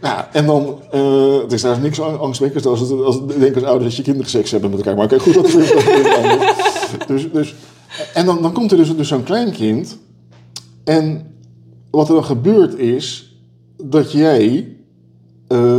Nou, 0.00 0.24
en 0.32 0.46
dan, 0.46 0.78
eh 0.90 1.38
het 1.42 1.52
is 1.52 1.62
daar 1.62 1.80
niks 1.80 2.00
ang- 2.00 2.18
angstwekkends 2.18 2.66
als, 2.66 2.80
het, 2.80 2.90
als 2.90 3.16
ik 3.16 3.40
denk 3.40 3.54
als 3.54 3.64
ouders 3.64 3.84
dat 3.88 3.96
je 3.96 4.02
kinderen 4.02 4.30
seks 4.30 4.50
hebben 4.50 4.70
met 4.70 4.78
elkaar. 4.78 4.94
Maar 4.96 5.04
oké, 5.04 5.18
goed, 5.18 5.34
dat 5.34 5.46
is 5.46 5.72
anders. 6.16 6.52
Dus, 7.06 7.32
dus, 7.32 7.54
en 8.14 8.26
dan, 8.26 8.42
dan 8.42 8.52
komt 8.52 8.70
er 8.70 8.76
dus, 8.76 8.96
dus 8.96 9.08
zo'n 9.08 9.22
klein 9.22 9.52
kind. 9.52 9.98
En 10.84 11.34
wat 11.90 12.08
er 12.08 12.14
dan 12.14 12.24
gebeurt 12.24 12.78
is 12.78 13.36
dat 13.84 14.12
jij 14.12 14.76
eh, 15.48 15.78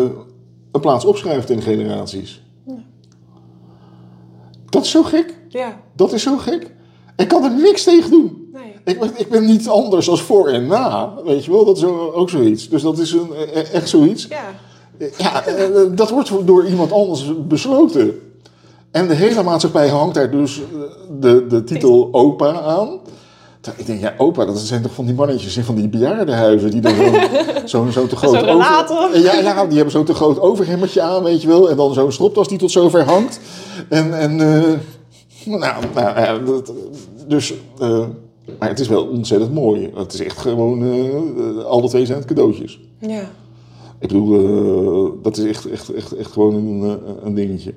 een 0.72 0.82
plaats 0.82 1.06
opschuift 1.06 1.50
in 1.50 1.62
generaties. 1.62 2.42
Dat 4.72 4.84
is 4.84 4.92
zo 4.92 5.04
gek. 5.04 5.38
Ja, 5.50 5.80
Dat 5.96 6.14
is 6.14 6.24
zo 6.24 6.38
gek. 6.38 6.72
Ik 7.18 7.28
kan 7.28 7.44
er 7.44 7.52
niks 7.52 7.84
tegen 7.84 8.10
doen. 8.10 8.50
nee. 8.54 8.76
Ik 8.86 9.00
ben, 9.00 9.12
ik 9.16 9.30
ben 9.30 9.46
niet 9.46 9.68
anders 9.68 10.10
als 10.10 10.22
voor 10.22 10.48
en 10.48 10.68
na. 10.68 11.14
Weet 11.26 11.46
je 11.46 11.52
wel, 11.52 11.66
dat 11.66 11.78
is 11.78 11.84
ook 11.84 12.30
zoiets. 12.30 12.70
Dus 12.70 12.82
dat 12.82 12.98
is 12.98 13.12
een, 13.12 13.30
e- 13.36 13.62
echt 13.62 13.90
zoiets. 13.90 14.28
Ja, 14.28 14.44
Ja, 15.18 15.46
eh, 15.46 15.68
dat 15.92 16.10
wordt 16.10 16.32
door 16.48 16.66
iemand 16.68 16.92
anders 16.92 17.32
besloten. 17.48 18.20
En 18.92 19.08
de 19.08 19.14
hele 19.14 19.44
maatschappij 19.44 19.88
hangt 19.90 20.14
daar 20.16 20.32
dus 20.32 20.62
de, 21.20 21.46
de 21.48 21.64
titel 21.64 22.10
opa 22.12 22.62
aan. 22.62 23.00
Ik 23.78 23.86
denk, 23.86 24.02
ja, 24.02 24.14
opa, 24.18 24.46
dat 24.46 24.60
zijn 24.60 24.82
toch 24.82 24.94
van 24.94 25.06
die 25.06 25.16
mannetjes 25.16 25.58
in 25.58 25.64
van 25.64 25.76
die 25.76 25.88
bejaardenhuizen 25.90 26.72
die 26.72 26.82
dan 26.82 26.96
zo'n 26.96 27.12
zo, 27.66 27.90
zo 27.92 28.08
te 28.08 28.16
groot 28.16 28.44
relator. 28.44 29.20
Ja, 29.20 29.34
ja, 29.34 29.66
die 29.66 29.76
hebben 29.76 29.92
zo'n 29.92 30.06
te 30.06 30.14
groot 30.14 30.40
overhemmertje 30.40 31.02
aan, 31.02 31.24
weet 31.24 31.42
je 31.42 31.48
wel. 31.48 31.70
En 31.70 31.78
dan 31.78 31.94
zo'n 31.94 32.12
stropdas 32.12 32.48
die 32.48 32.58
tot 32.58 32.72
zover 32.72 33.04
hangt. 33.04 33.40
En, 33.90 34.20
en 34.20 34.32
eh, 34.32 34.72
nou, 35.46 35.84
nou 35.94 36.20
ja, 36.20 36.38
dat, 36.38 36.74
dus, 37.28 37.54
eh, 37.80 38.06
maar 38.60 38.70
het 38.70 38.80
is 38.80 38.88
wel 38.88 39.04
ontzettend 39.04 39.54
mooi. 39.54 39.92
Het 39.96 40.14
is 40.14 40.22
echt 40.22 40.38
gewoon, 40.38 40.84
eh, 40.84 41.64
alle 41.64 41.90
twee 41.90 42.06
zijn 42.06 42.18
het 42.18 42.28
cadeautjes. 42.28 42.80
ja. 43.00 43.30
Ik 44.00 44.08
bedoel, 44.08 45.22
dat 45.22 45.38
is 45.38 45.46
echt, 45.46 45.70
echt, 45.70 45.94
echt, 45.94 46.12
echt 46.12 46.32
gewoon 46.32 46.56
een, 46.56 47.00
een 47.24 47.34
dingetje. 47.34 47.74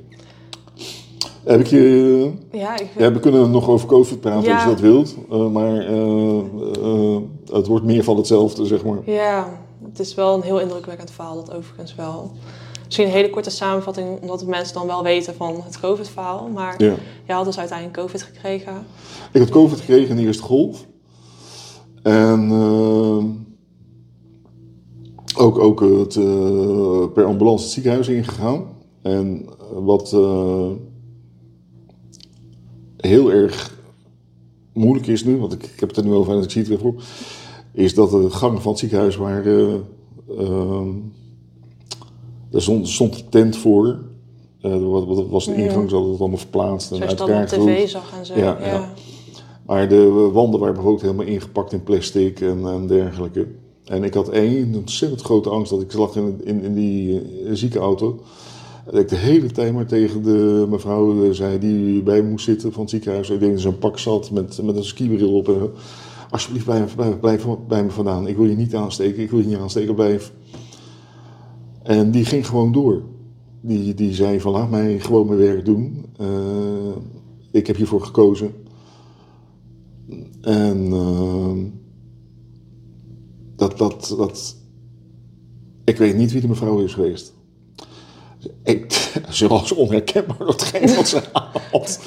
Heb 1.44 1.60
ik 1.60 1.66
je, 1.66 2.30
Ja, 2.52 2.78
ik 2.78 2.88
ja, 2.98 3.12
we 3.12 3.20
kunnen 3.20 3.50
nog 3.50 3.68
over 3.68 3.88
COVID 3.88 4.20
praten 4.20 4.52
als 4.52 4.62
je 4.62 4.68
dat 4.68 4.80
wilt. 4.80 5.14
eh, 5.30 5.46
maar 5.48 5.78
eh, 5.78 6.38
eh, 6.38 7.16
het 7.52 7.66
wordt 7.66 7.84
meer 7.84 8.04
van 8.04 8.16
hetzelfde, 8.16 8.66
zeg 8.66 8.84
maar. 8.84 8.98
Ja, 9.06 9.58
het 9.88 9.98
is 9.98 10.14
wel 10.14 10.34
een 10.34 10.42
heel 10.42 10.60
indrukwekkend 10.60 11.10
verhaal, 11.10 11.34
dat 11.44 11.54
overigens 11.54 11.94
wel. 11.94 12.30
Misschien 12.84 13.06
een 13.06 13.12
hele 13.12 13.30
korte 13.30 13.50
samenvatting, 13.50 14.20
omdat 14.20 14.38
de 14.38 14.46
mensen 14.46 14.74
dan 14.74 14.86
wel 14.86 15.02
weten 15.02 15.34
van 15.34 15.60
het 15.64 15.80
COVID-verhaal. 15.80 16.48
Maar 16.48 16.74
Ja. 16.82 16.94
jij 17.26 17.36
had 17.36 17.44
dus 17.44 17.58
uiteindelijk 17.58 17.98
COVID 17.98 18.22
gekregen. 18.22 18.86
Ik 19.32 19.40
had 19.40 19.50
COVID 19.50 19.80
gekregen 19.80 20.08
in 20.10 20.16
de 20.16 20.22
eerste 20.22 20.42
golf. 20.42 20.86
En 22.02 22.48
eh, 22.50 23.24
ook, 25.44 25.58
ook 25.58 25.80
het, 25.80 26.16
eh, 26.16 27.04
per 27.14 27.24
ambulance 27.24 27.64
het 27.64 27.72
ziekenhuis 27.72 28.08
ingegaan. 28.08 28.64
En 29.02 29.44
wat 29.74 30.12
eh, 30.12 30.66
heel 33.06 33.32
erg 33.32 33.78
moeilijk 34.72 35.06
is 35.06 35.24
nu, 35.24 35.36
want 35.36 35.52
ik, 35.52 35.62
ik 35.62 35.80
heb 35.80 35.88
het 35.88 35.98
er 35.98 36.04
nu 36.04 36.12
over 36.12 36.36
en 36.36 36.42
ik 36.42 36.50
zie 36.50 36.60
het 36.60 36.70
weer 36.70 36.78
voor, 36.78 36.94
is 37.72 37.94
dat 37.94 38.10
de 38.10 38.30
gangen 38.30 38.62
van 38.62 38.70
het 38.70 38.80
ziekenhuis 38.80 39.16
waren. 39.16 39.84
eh, 40.38 40.86
er 42.52 42.62
stond, 42.62 42.88
stond 42.88 43.14
een 43.14 43.28
tent 43.28 43.56
voor. 43.56 43.98
Eh, 44.60 44.82
wat, 44.82 45.06
wat 45.06 45.28
was 45.28 45.44
de 45.44 45.54
ingang, 45.54 45.88
ze 45.88 45.94
hadden 45.94 46.12
het 46.12 46.20
allemaal 46.20 46.38
verplaatst 46.38 46.92
en 46.92 47.00
uit 47.00 47.10
je 47.10 47.16
dat 47.16 47.28
op 47.28 47.46
tv 47.46 47.88
zag 47.88 48.12
en 48.18 48.26
zo. 48.26 48.34
Ja, 48.34 48.58
Ja, 48.60 48.66
ja. 48.66 48.92
Maar 49.66 49.88
de 49.88 50.30
wanden 50.32 50.60
waren 50.60 50.74
bijvoorbeeld 50.74 51.04
helemaal 51.04 51.26
ingepakt 51.26 51.72
in 51.72 51.82
plastic 51.82 52.40
en, 52.40 52.66
en 52.66 52.86
dergelijke. 52.86 53.46
En 53.84 54.04
ik 54.04 54.14
had 54.14 54.28
één 54.28 54.74
ontzettend 54.74 55.22
grote 55.22 55.48
angst 55.48 55.70
dat 55.70 55.80
ik 55.82 55.92
lag 55.92 56.16
in, 56.16 56.40
in, 56.44 56.62
in 56.62 56.74
die 56.74 57.20
eh, 57.20 57.50
ziekenauto. 57.52 58.20
Dat 58.84 58.94
ik 58.94 59.08
de 59.08 59.16
hele 59.16 59.50
tijd 59.50 59.72
maar 59.72 59.86
tegen 59.86 60.22
de 60.22 60.66
mevrouw 60.68 61.24
eh, 61.24 61.30
zei 61.30 61.58
die 61.58 62.02
bij 62.02 62.22
me 62.22 62.30
moest 62.30 62.44
zitten 62.44 62.72
van 62.72 62.80
het 62.80 62.90
ziekenhuis. 62.90 63.30
Ik 63.30 63.40
denk 63.40 63.52
dat 63.52 63.60
ze 63.60 63.68
een 63.68 63.78
pak 63.78 63.98
zat 63.98 64.30
met, 64.30 64.62
met 64.62 64.76
een 64.76 64.84
skibril 64.84 65.36
op. 65.36 65.48
En, 65.48 65.70
alsjeblieft, 66.30 66.64
blijf, 66.64 66.94
blijf, 66.94 67.20
blijf 67.20 67.46
bij 67.68 67.84
me 67.84 67.90
vandaan. 67.90 68.28
Ik 68.28 68.36
wil 68.36 68.46
je 68.46 68.56
niet 68.56 68.74
aansteken, 68.74 69.22
ik 69.22 69.30
wil 69.30 69.38
je 69.38 69.46
niet 69.46 69.56
aansteken, 69.56 69.94
blijf. 69.94 70.32
En 71.82 72.10
die 72.10 72.24
ging 72.24 72.46
gewoon 72.46 72.72
door. 72.72 73.02
Die, 73.60 73.94
die 73.94 74.14
zei 74.14 74.40
van 74.40 74.52
laat 74.52 74.70
mij 74.70 75.00
gewoon 75.00 75.26
mijn 75.26 75.38
werk 75.38 75.64
doen. 75.64 76.06
Eh, 76.16 76.96
ik 77.50 77.66
heb 77.66 77.76
hiervoor 77.76 78.02
gekozen. 78.02 78.52
En 80.40 80.92
ehm, 80.92 81.58
dat, 83.56 83.78
dat, 83.78 84.14
dat. 84.18 84.56
Ik 85.84 85.96
weet 85.96 86.16
niet 86.16 86.32
wie 86.32 86.40
de 86.40 86.48
mevrouw 86.48 86.78
is 86.78 86.94
geweest. 86.94 87.34
Ik, 88.62 88.92
ze 89.30 89.48
was 89.48 89.72
onherkenbaar 89.72 90.46
hetgeen 90.46 90.94
wat 90.94 91.08
ze 91.08 91.22
had. 91.32 92.00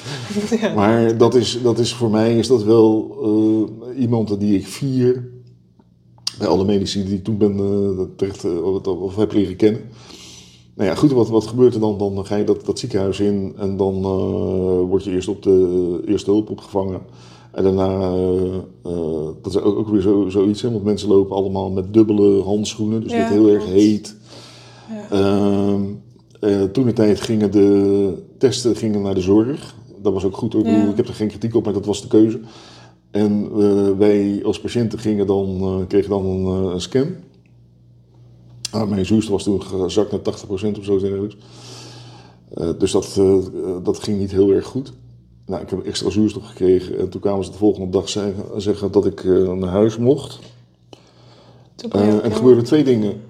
Maar 0.74 1.16
dat 1.16 1.34
is, 1.34 1.62
dat 1.62 1.78
is 1.78 1.94
voor 1.94 2.10
mij 2.10 2.38
is 2.38 2.46
dat 2.46 2.62
wel 2.62 3.16
eh, 3.22 4.00
iemand 4.00 4.40
die 4.40 4.56
ik 4.58 4.66
vier. 4.66 5.28
Bij 6.38 6.48
alle 6.48 6.64
medici 6.64 7.04
die 7.04 7.14
ik 7.14 7.24
toen 7.24 7.38
ben 7.38 7.56
terecht 8.16 8.44
eh, 8.44 8.62
of, 8.62 8.86
of 8.86 9.16
heb 9.16 9.32
leren 9.32 9.56
kennen. 9.56 9.80
Nou 10.74 10.90
ja, 10.90 10.96
goed, 10.96 11.12
wat, 11.12 11.28
wat 11.28 11.46
gebeurt 11.46 11.74
er 11.74 11.80
dan? 11.80 11.98
Dan 11.98 12.26
ga 12.26 12.36
je 12.36 12.44
dat, 12.44 12.66
dat 12.66 12.78
ziekenhuis 12.78 13.20
in 13.20 13.54
en 13.56 13.76
dan 13.76 14.02
word 14.86 15.04
je 15.04 15.10
eerst 15.10 15.28
op 15.28 15.42
de 15.42 16.00
eerste 16.06 16.30
hulp 16.30 16.50
opgevangen. 16.50 17.00
En 17.52 17.62
daarna, 17.62 18.10
dat 19.42 19.54
is 19.54 19.60
ook, 19.60 19.78
ook 19.78 19.88
weer 19.88 20.00
zo, 20.00 20.28
zoiets, 20.28 20.62
hè, 20.62 20.70
want 20.70 20.84
mensen 20.84 21.08
lopen 21.08 21.36
allemaal 21.36 21.70
met 21.70 21.92
dubbele 21.92 22.42
handschoenen, 22.42 23.02
dus 23.02 23.12
Ja, 23.12 23.18
het 23.18 23.28
heel 23.28 23.48
erg 23.48 23.64
heet. 23.66 24.16
Ja. 25.10 25.76
Eh, 26.40 26.62
toen 26.62 26.84
de 26.84 26.92
tijd 26.92 27.20
gingen 27.20 27.50
de 27.50 28.22
testen 28.38 28.76
gingen 28.76 29.02
naar 29.02 29.14
de 29.14 29.20
zorg. 29.20 29.74
Dat 30.02 30.12
was 30.12 30.24
ook 30.24 30.36
goed. 30.36 30.54
Ik, 30.54 30.66
Ja. 30.66 30.88
ik 30.88 30.96
heb 30.96 31.08
er 31.08 31.14
geen 31.14 31.28
kritiek 31.28 31.54
op, 31.54 31.64
maar 31.64 31.72
dat 31.72 31.86
was 31.86 32.02
de 32.02 32.08
keuze. 32.08 32.40
En 33.10 33.48
eh, 33.58 33.90
wij 33.98 34.40
als 34.44 34.60
patiënten 34.60 34.98
gingen 34.98 35.26
dan, 35.26 35.60
eh, 35.60 35.86
kregen 35.88 36.10
dan 36.10 36.26
een, 36.26 36.46
een 36.46 36.80
scan. 36.80 37.06
Ah, 38.70 38.88
mijn 38.88 39.06
zuurstof 39.06 39.32
was 39.32 39.42
toen 39.42 39.62
gezakt 39.62 40.10
naar 40.10 40.20
80% 40.20 40.78
of 40.78 40.84
zo. 40.84 41.28
dus 42.78 42.90
dat, 42.90 43.20
dat 43.82 43.98
ging 43.98 44.18
niet 44.18 44.30
heel 44.30 44.50
erg 44.50 44.66
goed. 44.66 44.92
Nou, 45.46 45.62
ik 45.62 45.70
heb 45.70 45.84
extra 45.84 46.10
zuurstof 46.10 46.44
gekregen. 46.44 46.98
En 46.98 47.08
toen 47.08 47.20
kwamen 47.20 47.44
ze 47.44 47.50
de 47.50 47.56
volgende 47.56 47.90
dag 47.90 48.08
zeggen, 48.08 48.60
zeggen 48.60 48.92
dat 48.92 49.06
ik 49.06 49.24
naar 49.24 49.68
huis 49.68 49.98
mocht. 49.98 50.38
En 51.90 52.22
er 52.22 52.32
gebeurden 52.32 52.64
twee 52.64 52.84
dingen. 52.84 53.20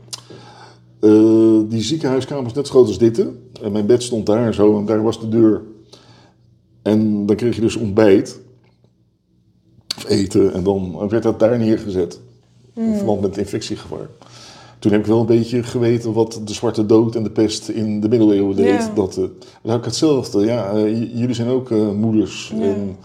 Eh, 1.01 1.61
die 1.69 1.83
ziekenhuiskamer 1.83 2.47
is 2.47 2.53
net 2.53 2.67
zo 2.67 2.73
groot 2.73 2.87
als 2.87 2.99
dit. 2.99 3.19
En 3.63 3.73
mijn 3.73 3.87
bed 3.87 4.03
stond 4.03 4.27
daar 4.27 4.55
zo 4.55 4.79
en 4.79 4.87
daar 4.87 5.03
was 5.03 5.21
de 5.21 5.29
deur. 5.29 5.63
En 6.83 7.27
dan 7.27 7.37
kreeg 7.37 7.55
je 7.55 7.61
dus 7.61 7.77
ontbijt. 7.77 8.41
Of 9.97 10.09
eten. 10.09 10.53
En 10.53 10.63
dan 10.63 11.09
werd 11.09 11.23
dat 11.23 11.39
daar 11.39 11.59
neergezet. 11.59 12.21
In 12.75 12.95
verband 12.95 13.21
met 13.21 13.37
infectiegevaar. 13.37 14.09
Toen 14.79 14.93
heb 14.93 15.01
ik 15.01 15.07
wel 15.07 15.21
een 15.21 15.27
beetje 15.27 15.63
geweten 15.63 16.13
wat 16.13 16.41
de 16.45 16.55
Zwarte 16.55 16.87
Dood 16.87 17.15
en 17.15 17.23
de 17.23 17.31
pest 17.31 17.69
in 17.69 18.01
de 18.01 18.09
middeleeuwen 18.09 18.57
deed. 18.57 18.91
Dat, 18.95 19.17
eh, 19.17 19.25
dan 19.63 19.71
heb 19.71 19.79
ik 19.79 19.85
hetzelfde. 19.85 20.45
Ja, 20.45 20.71
eh, 20.71 21.19
jullie 21.19 21.35
zijn 21.35 21.49
ook 21.49 21.71
moeders. 21.71 22.53
En, 22.55 22.97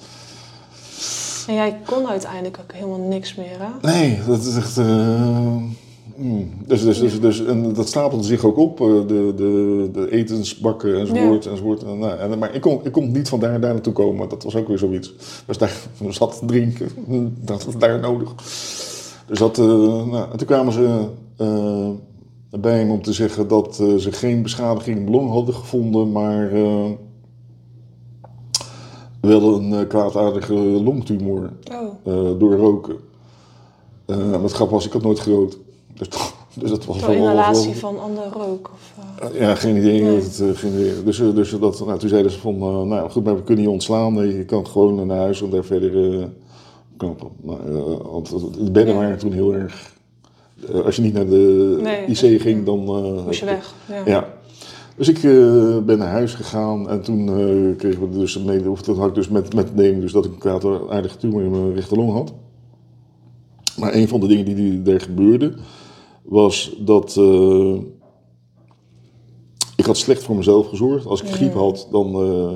En 1.47 1.53
jij 1.53 1.79
kon 1.85 2.07
uiteindelijk 2.07 2.59
ook 2.61 2.73
helemaal 2.73 3.07
niks 3.07 3.35
meer, 3.35 3.57
hè? 3.59 3.91
Nee, 3.91 4.19
dat 4.27 4.45
is 4.45 4.55
echt. 4.55 4.77
Mm. 6.15 6.49
dus, 6.65 6.83
dus, 6.83 6.99
dus, 6.99 7.19
dus, 7.19 7.45
en 7.45 7.73
dat 7.73 7.87
stapelde 7.87 8.23
zich 8.23 8.43
ook 8.43 8.57
op, 8.57 8.81
eh, 8.81 8.87
de, 8.87 9.33
de, 9.35 9.89
de 9.93 10.11
etensbakken 10.11 10.99
enzovoort. 10.99 11.45
enzovoort. 11.45 11.83
En, 11.83 11.99
nou, 11.99 12.19
en, 12.19 12.39
maar 12.39 12.55
ik 12.55 12.61
kon, 12.61 12.79
ik 12.83 12.91
kon 12.91 13.11
niet 13.11 13.29
van 13.29 13.39
daar, 13.39 13.61
daar 13.61 13.73
naartoe 13.73 13.93
komen, 13.93 14.29
dat 14.29 14.43
was 14.43 14.55
ook 14.55 14.67
weer 14.67 14.77
zoiets. 14.77 15.13
Dus 15.45 15.57
daar 15.57 15.87
zat 16.09 16.41
drinken, 16.45 16.89
dat 17.45 17.65
was 17.65 17.77
daar 17.77 17.99
nodig. 17.99 18.33
Dus 19.27 19.39
dat, 19.39 19.57
eh, 19.57 19.65
nou, 20.05 20.31
en 20.31 20.37
toen 20.37 20.47
kwamen 20.47 20.73
ze 20.73 21.05
eh, 21.37 21.89
bij 22.59 22.85
me 22.85 22.91
om 22.91 23.01
te 23.01 23.13
zeggen 23.13 23.47
dat 23.47 23.75
ze 23.75 24.11
geen 24.11 24.41
beschadiging 24.41 24.97
in 24.97 25.05
de 25.05 25.11
long 25.11 25.29
hadden 25.29 25.55
gevonden, 25.55 26.11
maar 26.11 26.51
wel 29.19 29.55
een 29.55 29.87
kwaadaardige 29.87 30.53
longtumor 30.53 31.51
Oh, 32.03 32.39
door 32.39 32.55
roken. 32.55 32.95
Maar 34.05 34.41
het 34.41 34.51
grap 34.51 34.69
was, 34.69 34.85
ik 34.85 34.93
had 34.93 35.01
nooit 35.01 35.19
gerookt. 35.19 35.57
Dus, 35.93 36.07
dus 36.53 36.69
dat 36.69 36.85
was 36.85 36.99
door 36.99 37.07
wel... 37.09 37.17
inhalatie 37.17 37.69
wel- 37.69 37.79
van 37.79 37.99
ander 38.01 38.23
rook? 38.33 38.71
Of, 38.73 38.93
eh, 39.19 39.27
Eh, 39.29 39.39
Ja, 39.41 39.55
geen 39.55 39.75
idee. 39.77 40.01
Nee. 40.01 40.17
Eh, 40.17 40.47
geen 40.53 40.73
idee. 40.73 41.03
Dus, 41.03 41.17
dus 41.17 41.51
dat, 41.59 41.85
nou, 41.85 41.99
toen 41.99 42.09
zeiden 42.09 42.31
ze 42.31 42.39
van, 42.39 42.57
nou 42.87 43.09
goed, 43.09 43.23
maar 43.23 43.35
we 43.35 43.43
kunnen 43.43 43.63
je 43.63 43.69
ontslaan. 43.69 44.27
Je 44.27 44.45
kan 44.45 44.67
gewoon 44.67 45.07
naar 45.07 45.17
huis 45.17 45.41
en 45.41 45.49
daar 45.49 45.63
verder 45.63 46.27
knappen. 46.97 47.27
Want 48.11 48.29
de 48.29 48.71
bedden 48.71 48.93
Ja. 48.93 48.99
waren 48.99 49.17
toen 49.17 49.31
heel 49.31 49.53
erg... 49.53 49.93
als 50.85 50.95
je 50.95 51.01
niet 51.01 51.13
naar 51.13 51.25
de 51.27 51.77
Nee, 51.81 52.05
IC 52.05 52.41
ging, 52.41 52.65
dan... 52.65 52.79
eh, 52.87 53.25
moest 53.25 53.39
je 53.39 53.45
weg? 53.45 53.73
Ja. 53.89 54.01
ja. 54.05 54.27
Dus 54.97 55.07
ik 55.09 55.21
ben 55.85 55.97
naar 55.97 56.07
huis 56.11 56.33
gegaan 56.33 56.89
en 56.89 57.01
toen 57.01 57.25
kregen 57.77 58.09
we 58.11 58.17
dus 58.19 58.39
mede, 58.43 58.69
of 58.69 58.81
dat 58.81 58.97
had 58.97 59.07
ik 59.07 59.15
dus 59.15 59.29
met, 59.29 59.53
met 59.55 59.75
mededeling 59.75 60.01
dus 60.01 60.11
dat 60.11 60.25
ik 60.25 60.31
een 60.31 60.37
kwaadaardige 60.37 61.17
tumor 61.17 61.41
in 61.43 61.51
mijn 61.51 61.73
rechterlong 61.73 62.11
had. 62.11 62.33
Maar 63.77 63.93
een 63.93 64.07
van 64.07 64.19
de 64.19 64.27
dingen 64.27 64.45
die, 64.45 64.55
die 64.55 64.81
daar 64.81 65.01
gebeurde, 65.01 65.53
was 66.23 66.75
dat 66.79 67.15
eh, 67.17 67.73
ik 69.75 69.85
had 69.85 69.97
slecht 69.97 70.23
voor 70.23 70.35
mezelf 70.35 70.67
gezorgd. 70.69 71.05
Als 71.05 71.21
ik 71.21 71.29
griep 71.29 71.53
had, 71.53 71.87
dan 71.91 72.13
eh, 72.15 72.53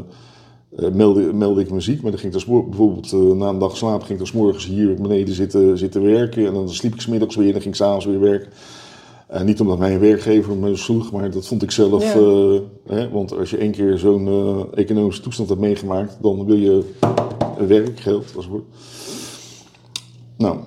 eh, 0.85 0.93
meldde, 0.93 1.33
meldde 1.33 1.61
ik 1.61 1.71
me 1.71 1.79
ziek. 1.79 2.01
Maar 2.01 2.11
dan 2.11 2.19
ging 2.19 2.33
ik 2.33 2.39
dan 2.39 2.47
smo- 2.49 2.63
bijvoorbeeld 2.69 3.11
na 3.37 3.49
een 3.49 3.59
dag 3.59 3.77
slapen, 3.77 4.05
ging 4.05 4.11
ik 4.11 4.17
dan 4.17 4.27
's 4.27 4.31
morgens 4.31 4.65
hier 4.65 4.93
beneden 5.01 5.33
zitten, 5.35 5.77
zitten 5.77 6.01
werken. 6.01 6.45
En 6.47 6.53
dan 6.53 6.69
sliep 6.69 6.93
ik 6.93 7.01
's 7.01 7.07
middags 7.07 7.35
weer 7.35 7.45
en 7.45 7.51
dan 7.51 7.61
ging 7.61 7.73
ik 7.73 7.79
s'avonds 7.79 8.05
weer 8.05 8.19
werken. 8.19 8.49
Eh, 9.27 9.41
niet 9.41 9.61
omdat 9.61 9.77
mijn 9.77 9.99
werkgever 9.99 10.55
me 10.55 10.75
sloeg, 10.75 11.11
maar 11.11 11.31
dat 11.31 11.47
vond 11.47 11.63
ik 11.63 11.71
zelf. 11.71 12.13
Ja. 12.13 12.19
hè, 12.95 13.09
want 13.09 13.37
als 13.37 13.49
je 13.49 13.57
één 13.57 13.71
keer 13.71 13.97
zo'n 13.97 14.27
economische 14.73 15.21
toestand 15.21 15.49
hebt 15.49 15.61
meegemaakt, 15.61 16.17
dan 16.21 16.45
wil 16.45 16.55
je 16.55 16.83
werk, 17.67 17.99
geld, 17.99 18.33
als. 18.35 18.47
Nou, 20.37 20.57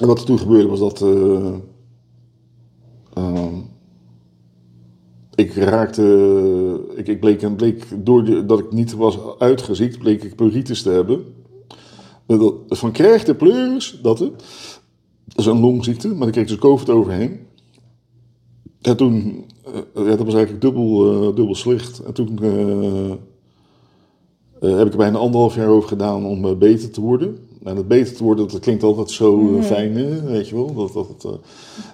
en 0.00 0.06
wat 0.06 0.18
er 0.18 0.24
toen 0.24 0.38
gebeurde 0.38 0.68
was 0.68 0.78
dat. 0.78 1.02
eh, 1.02 1.54
ehm, 3.14 3.54
ik 5.34 5.54
raakte, 5.54 6.04
ik, 6.94 7.06
ik 7.06 7.20
bleek, 7.56 7.84
door 8.04 8.46
dat 8.46 8.58
ik 8.58 8.72
niet 8.72 8.92
was 8.92 9.18
uitgeziekt, 9.38 9.98
bleek 9.98 10.22
ik 10.22 10.36
pleuritis 10.36 10.82
te 10.82 10.90
hebben. 10.90 11.24
Van 12.68 12.92
krijg 12.92 13.24
de 13.24 13.34
pleuris, 13.34 13.98
dat 14.02 14.18
het. 14.18 14.44
Is 15.34 15.46
een 15.46 15.60
longziekte, 15.60 16.08
maar 16.08 16.18
daar 16.18 16.30
kreeg 16.30 16.42
ik 16.42 16.48
dus 16.50 16.58
COVID 16.58 16.90
overheen. 16.90 17.40
En 18.80 18.96
toen, 18.96 19.44
eh, 19.64 20.04
ja, 20.04 20.16
dat 20.16 20.24
was 20.24 20.34
eigenlijk 20.34 20.62
dubbel, 20.62 21.12
eh, 21.12 21.36
dubbel 21.36 21.54
slecht. 21.54 21.98
En 21.98 22.12
toen 22.12 22.38
heb 24.60 24.86
ik 24.86 24.92
er 24.92 24.96
bijna 24.96 25.18
anderhalf 25.18 25.54
jaar 25.54 25.68
over 25.68 25.88
gedaan 25.88 26.24
om 26.24 26.58
beter 26.58 26.90
te 26.90 27.00
worden. 27.00 27.49
En 27.64 27.76
het 27.76 27.88
beter 27.88 28.16
te 28.16 28.24
worden, 28.24 28.48
dat 28.48 28.60
klinkt 28.60 28.82
altijd 28.82 29.10
zo 29.10 29.56
eh, 29.56 29.64
fijn, 29.64 29.96
hè, 29.96 30.22
weet 30.22 30.48
je 30.48 30.54
wel. 30.54 30.74
Dat, 30.74 30.92
dat, 30.92 31.20
dat, 31.20 31.32
eh, 31.32 31.38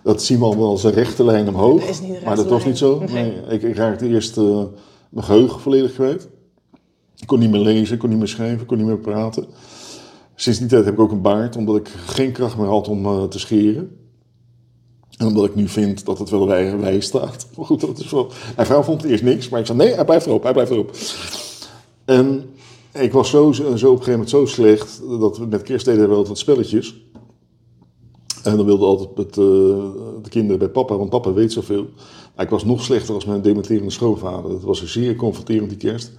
dat 0.02 0.22
zien 0.22 0.38
we 0.38 0.44
allemaal 0.44 0.68
als 0.68 0.84
een 0.84 0.92
rechte 0.92 1.24
lijn 1.24 1.48
omhoog. 1.48 1.80
Dat 1.80 1.88
is 1.88 2.00
niet 2.00 2.24
maar 2.24 2.36
dat 2.36 2.48
was 2.48 2.64
niet 2.64 2.78
zo. 2.78 3.02
Nee. 3.12 3.32
Ik, 3.48 3.62
ik 3.62 3.76
raakte 3.76 4.08
eerst 4.08 4.36
eh, 4.36 4.62
mijn 5.08 5.26
geheugen 5.26 5.60
volledig 5.60 5.92
kwijt. 5.92 6.28
Ik 7.16 7.26
kon 7.26 7.38
niet 7.38 7.50
meer 7.50 7.60
lezen, 7.60 7.94
ik 7.94 8.00
kon 8.00 8.08
niet 8.08 8.18
meer 8.18 8.28
schrijven, 8.28 8.60
ik 8.60 8.66
kon 8.66 8.76
niet 8.76 8.86
meer 8.86 8.98
praten. 8.98 9.46
Sinds 10.34 10.58
die 10.58 10.68
tijd 10.68 10.84
heb 10.84 10.94
ik 10.94 11.00
ook 11.00 11.10
een 11.10 11.22
baard, 11.22 11.56
omdat 11.56 11.76
ik 11.76 11.88
geen 11.88 12.32
kracht 12.32 12.56
meer 12.56 12.66
had 12.66 12.88
om 12.88 13.28
te 13.28 13.38
scheren. 13.38 13.96
En 15.16 15.26
omdat 15.26 15.44
ik 15.44 15.54
nu 15.54 15.68
vind 15.68 16.04
dat 16.04 16.18
het 16.18 16.30
wel 16.30 16.46
wij, 16.46 16.78
wij 16.78 17.00
staat. 17.00 17.46
Maar 17.56 17.66
goed, 17.66 17.80
dat 17.80 17.98
is 17.98 18.10
wel... 18.10 18.30
Mijn 18.56 18.66
vrouw 18.66 18.82
vond 18.82 19.02
het 19.02 19.10
eerst 19.10 19.22
niks, 19.22 19.48
maar 19.48 19.60
ik 19.60 19.66
zei 19.66 19.78
nee, 19.78 19.94
hij 19.94 20.04
blijft 20.04 20.26
erop, 20.26 20.42
hij 20.42 20.52
blijft 20.52 20.70
erop. 20.70 20.96
En 22.04 22.50
ik 23.00 23.12
was 23.12 23.30
zo, 23.30 23.52
zo 23.52 23.66
op 23.66 23.72
een 23.72 23.78
gegeven 23.78 24.10
moment 24.10 24.30
zo 24.30 24.46
slecht, 24.46 25.00
dat 25.20 25.38
we 25.38 25.46
met 25.46 25.62
kerst 25.62 25.84
deden 25.84 26.08
we 26.08 26.14
altijd 26.14 26.38
spelletjes. 26.38 27.04
En 28.42 28.56
dan 28.56 28.66
wilden 28.66 28.88
altijd 28.88 29.16
met, 29.16 29.28
eh, 29.28 29.44
de 30.22 30.28
kinderen 30.28 30.58
bij 30.58 30.68
papa, 30.68 30.96
want 30.96 31.10
papa 31.10 31.32
weet 31.32 31.52
zoveel. 31.52 31.86
Maar 32.34 32.44
ik 32.44 32.50
was 32.50 32.64
nog 32.64 32.82
slechter 32.82 33.14
als 33.14 33.24
mijn 33.24 33.42
dementerende 33.42 33.90
schoonvader. 33.90 34.50
Dat 34.50 34.62
was 34.62 34.84
zeer 34.84 35.16
confronterend 35.16 35.68
die 35.68 35.78
kerst. 35.78 36.12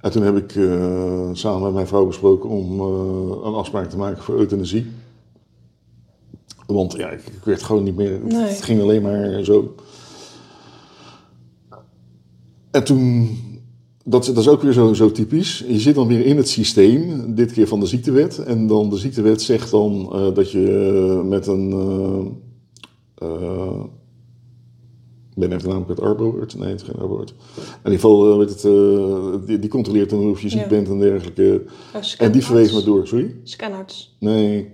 En 0.00 0.10
toen 0.10 0.22
heb 0.22 0.36
ik 0.36 0.56
eh, 0.56 1.28
samen 1.32 1.62
met 1.62 1.72
mijn 1.72 1.86
vrouw 1.86 2.06
besproken 2.06 2.48
om 2.48 2.80
eh, 2.80 3.44
een 3.44 3.54
afspraak 3.54 3.90
te 3.90 3.96
maken 3.96 4.22
voor 4.22 4.38
euthanasie. 4.38 4.86
Want 6.66 6.92
ja, 6.92 7.08
ik, 7.08 7.26
ik 7.26 7.44
werd 7.44 7.62
gewoon 7.62 7.82
niet 7.82 7.96
meer. 7.96 8.20
Nee. 8.24 8.42
Het 8.42 8.62
ging 8.62 8.80
alleen 8.80 9.02
maar 9.02 9.44
zo. 9.44 9.74
En 12.70 12.84
toen. 12.84 13.38
Dat, 14.04 14.24
dat 14.26 14.36
is 14.36 14.48
ook 14.48 14.62
weer 14.62 14.72
zo, 14.72 14.92
zo 14.92 15.10
typisch. 15.10 15.64
Je 15.68 15.80
zit 15.80 15.94
dan 15.94 16.06
weer 16.06 16.24
in 16.26 16.36
het 16.36 16.48
systeem, 16.48 17.34
dit 17.34 17.52
keer 17.52 17.68
van 17.68 17.80
de 17.80 17.86
ziektewet. 17.86 18.38
En 18.38 18.66
dan 18.66 18.90
de 18.90 18.96
ziektewet 18.96 19.42
zegt 19.42 19.70
dan 19.70 20.08
eh, 20.12 20.34
dat 20.34 20.50
je 20.50 20.90
eh, 21.22 21.28
met 21.28 21.46
een. 21.46 21.72
eh, 23.14 23.80
ik 25.34 25.38
ben 25.38 25.52
even 25.52 25.68
namelijk 25.68 25.90
het 25.90 26.00
arboord. 26.00 26.58
Nee, 26.58 26.68
het 26.68 26.80
is 26.80 26.86
geen 26.86 27.00
arboord. 27.00 27.30
In 27.56 27.64
ieder 27.92 27.92
geval, 27.92 28.38
weet 28.38 28.48
het, 28.62 29.46
die, 29.46 29.58
die 29.58 29.70
controleert 29.70 30.10
dan 30.10 30.30
of 30.30 30.40
je 30.40 30.48
ziek 30.48 30.60
Ja. 30.60 30.68
bent 30.68 30.88
en 30.88 30.98
dergelijke. 30.98 31.62
Oh, 31.94 32.02
En 32.18 32.32
die 32.32 32.44
verwees 32.44 32.72
me 32.72 32.82
door. 32.84 33.06
Sorry? 33.06 33.34
Scanarts. 33.42 34.16
Nee. 34.20 34.68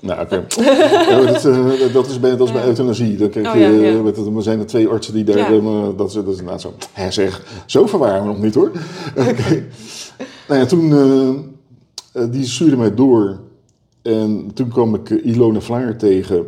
Nou, 0.00 0.20
oké. 0.20 0.44
ja, 1.10 1.18
maar 1.22 1.32
dat, 1.32 1.44
eh, 1.44 1.92
dat 1.92 2.06
is 2.06 2.20
bij, 2.20 2.36
dat 2.36 2.46
is 2.46 2.52
bij 2.52 2.64
euthanasie. 2.66 3.16
Dan 3.16 3.28
krijg 3.28 3.46
Oh, 3.48 3.54
je, 3.54 3.60
ja, 3.60 3.68
ja. 3.90 4.02
met 4.02 4.16
het- 4.16 4.26
er 4.36 4.42
zijn 4.42 4.58
er 4.58 4.66
twee 4.66 4.88
artsen 4.88 5.14
die 5.14 5.24
daar... 5.24 5.52
Eh, 5.52 5.88
dat, 5.96 6.08
is, 6.08 6.14
dat 6.14 6.26
is 6.28 6.38
inderdaad 6.38 6.60
zo. 6.60 6.72
Hij 6.92 7.10
zegt, 7.10 7.42
zo 7.66 7.86
verwaren 7.86 8.22
we 8.22 8.28
nog 8.28 8.38
niet 8.42 8.54
hoor. 8.54 8.70
Oké. 9.30 9.64
Nou 10.48 10.60
ja, 10.60 10.66
toen... 10.66 11.50
die 12.30 12.44
stuurde 12.46 12.76
mij 12.76 12.94
door. 12.94 13.38
En 14.02 14.50
toen 14.54 14.68
kwam 14.68 14.94
ik 14.94 15.10
Ilona 15.10 15.60
Vlaar 15.60 15.96
tegen. 15.96 16.46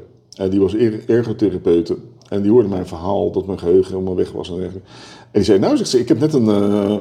Die 0.51 0.61
was 0.61 0.75
er 0.75 1.01
ergotherapeute. 1.07 1.97
En 2.29 2.43
die 2.43 2.51
hoorde 2.51 2.69
mijn 2.69 2.87
verhaal 2.87 3.31
dat 3.33 3.47
mijn 3.47 3.59
geheugen 3.59 3.93
helemaal 3.93 4.17
weg 4.17 4.33
was. 4.33 4.49
En, 4.51 4.55
dergelijke. 4.57 4.89
en 5.21 5.29
die 5.33 5.43
zei, 5.43 5.59
nou 5.59 5.77
zegt 5.77 5.91
ze, 5.91 5.99
ik 5.99 6.09
heb 6.09 6.21
net 6.21 6.33
een, 6.35 6.47
een, 6.47 7.01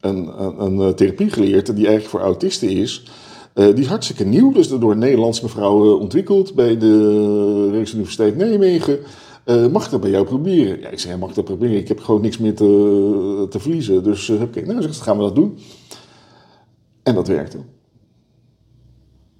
een, 0.00 0.78
een 0.78 0.94
therapie 0.94 1.30
geleerd 1.30 1.66
die 1.66 1.86
eigenlijk 1.86 2.06
voor 2.08 2.20
autisten 2.20 2.68
is. 2.68 3.04
Eh, 3.54 3.66
die 3.66 3.84
is 3.84 3.86
hartstikke 3.86 4.24
nieuw, 4.24 4.52
dus 4.52 4.68
door 4.68 4.92
een 4.92 4.98
Nederlandse 4.98 5.42
mevrouw 5.42 5.84
eh, 5.84 6.00
ontwikkeld 6.00 6.54
bij 6.54 6.78
de 6.78 7.70
Rijksuniversiteit 7.70 8.36
Nijmegen. 8.36 8.98
Eh, 9.44 9.66
mag 9.66 9.84
ik 9.84 9.90
dat 9.90 10.00
bij 10.00 10.10
jou 10.10 10.24
proberen? 10.24 10.80
Ja, 10.80 10.88
ik 10.88 10.98
zei, 10.98 11.16
mag 11.16 11.28
ik 11.28 11.34
dat 11.34 11.44
proberen? 11.44 11.76
Ik 11.76 11.88
heb 11.88 12.00
gewoon 12.00 12.20
niks 12.20 12.38
meer 12.38 12.54
te, 12.54 13.46
te 13.50 13.60
verliezen. 13.60 14.02
Dus 14.02 14.28
heb 14.28 14.56
ik, 14.56 14.66
nou 14.66 14.82
ze, 14.82 14.92
gaan 14.92 15.16
we 15.16 15.22
dat 15.22 15.34
doen. 15.34 15.58
En 17.02 17.14
dat 17.14 17.28
werkte. 17.28 17.58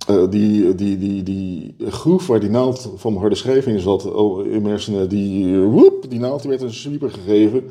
Eh, 0.07 0.31
die, 0.31 0.75
die, 0.75 0.99
die, 0.99 1.23
die 1.23 1.75
groef 1.81 2.27
waar 2.27 2.41
die 2.41 2.51
naald 2.51 2.93
van 2.97 3.11
mijn 3.11 3.21
harde 3.21 3.37
schijf 3.37 3.67
in 3.67 3.81
zat, 3.81 4.13
oh, 4.13 4.47
in 4.47 4.63
mijn 4.63 5.09
die, 5.09 5.55
eh, 5.55 5.65
woep, 5.65 6.07
die 6.09 6.19
naald 6.19 6.43
werd 6.43 6.63
een 6.63 6.75
sweeper 6.75 7.11
gegeven. 7.11 7.65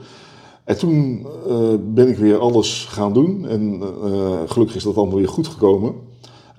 En 0.64 0.78
toen 0.78 1.28
eh, 1.48 1.74
ben 1.94 2.08
ik 2.08 2.18
weer 2.18 2.38
alles 2.38 2.86
gaan 2.90 3.14
doen. 3.14 3.48
En 3.48 3.82
eh, 3.82 4.40
gelukkig 4.46 4.76
is 4.76 4.84
dat 4.84 4.98
allemaal 4.98 5.18
weer 5.18 5.28
goed 5.28 5.48
gekomen. 5.48 5.94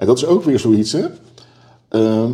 En 0.00 0.06
dat 0.06 0.16
is 0.16 0.26
ook 0.26 0.44
weer 0.44 0.58
zoiets, 0.58 0.92
hè. 0.92 1.06
Ehm, 1.88 2.32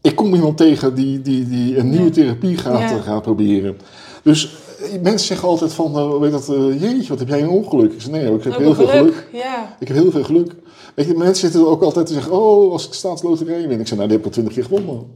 ik 0.00 0.16
kom 0.16 0.34
iemand 0.34 0.56
tegen 0.56 0.94
die, 0.94 1.22
die, 1.22 1.48
die 1.48 1.78
een 1.78 1.90
nieuwe 1.90 2.10
therapie 2.10 2.56
gaat, 2.56 2.80
Ja. 2.90 2.96
eh, 2.96 3.02
gaat 3.02 3.22
proberen. 3.22 3.76
Dus 4.22 4.56
eh, 4.78 5.00
mensen 5.02 5.26
zeggen 5.26 5.48
altijd 5.48 5.72
van, 5.72 5.96
eh, 5.96 6.18
weet 6.18 6.30
dat, 6.32 6.46
jeetje, 6.80 7.08
wat 7.08 7.18
heb 7.18 7.28
jij 7.28 7.42
een 7.42 7.48
ongeluk? 7.48 7.92
Ik 7.92 8.00
zeg, 8.00 8.10
nee, 8.10 8.34
ik 8.34 8.44
heb 8.44 8.52
Ook 8.52 8.58
heel 8.58 8.74
veel 8.74 8.86
geluk. 8.86 9.28
Ja. 9.32 9.76
Ik 9.80 9.88
heb 9.88 9.96
heel 9.96 10.10
veel 10.10 10.24
geluk. 10.24 10.54
Weet 10.94 11.06
je, 11.06 11.14
mensen 11.14 11.50
zitten 11.50 11.68
ook 11.70 11.82
altijd 11.82 12.06
te 12.06 12.12
zeggen, 12.12 12.32
oh, 12.32 12.72
als 12.72 12.86
ik 12.86 12.92
staatsloterij 12.92 13.68
win. 13.68 13.80
Ik 13.80 13.86
zeg, 13.86 13.98
nou, 13.98 14.08
die 14.08 14.16
heb 14.16 14.18
ik 14.18 14.24
al 14.24 14.30
twintig 14.30 14.54
keer 14.54 14.64
gewonnen. 14.64 15.06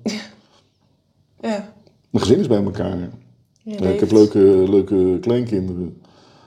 Ja. 1.40 1.72
Mijn 2.10 2.24
gezin 2.24 2.38
is 2.38 2.46
bij 2.46 2.62
elkaar. 2.62 3.10
Ja, 3.62 3.88
ik 3.88 4.00
heb 4.00 4.10
leuke, 4.10 4.38
leuke 4.68 5.18
kleinkinderen. 5.20 6.02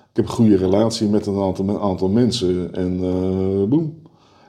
Ik 0.09 0.15
heb 0.15 0.25
een 0.25 0.31
goede 0.31 0.57
relatie 0.57 1.07
met 1.07 1.25
een 1.25 1.41
aantal, 1.41 1.65
met 1.65 1.75
een 1.75 1.81
aantal 1.81 2.07
mensen. 2.09 2.73
En 2.75 2.99
eh 3.03 3.69
boem. 3.69 4.01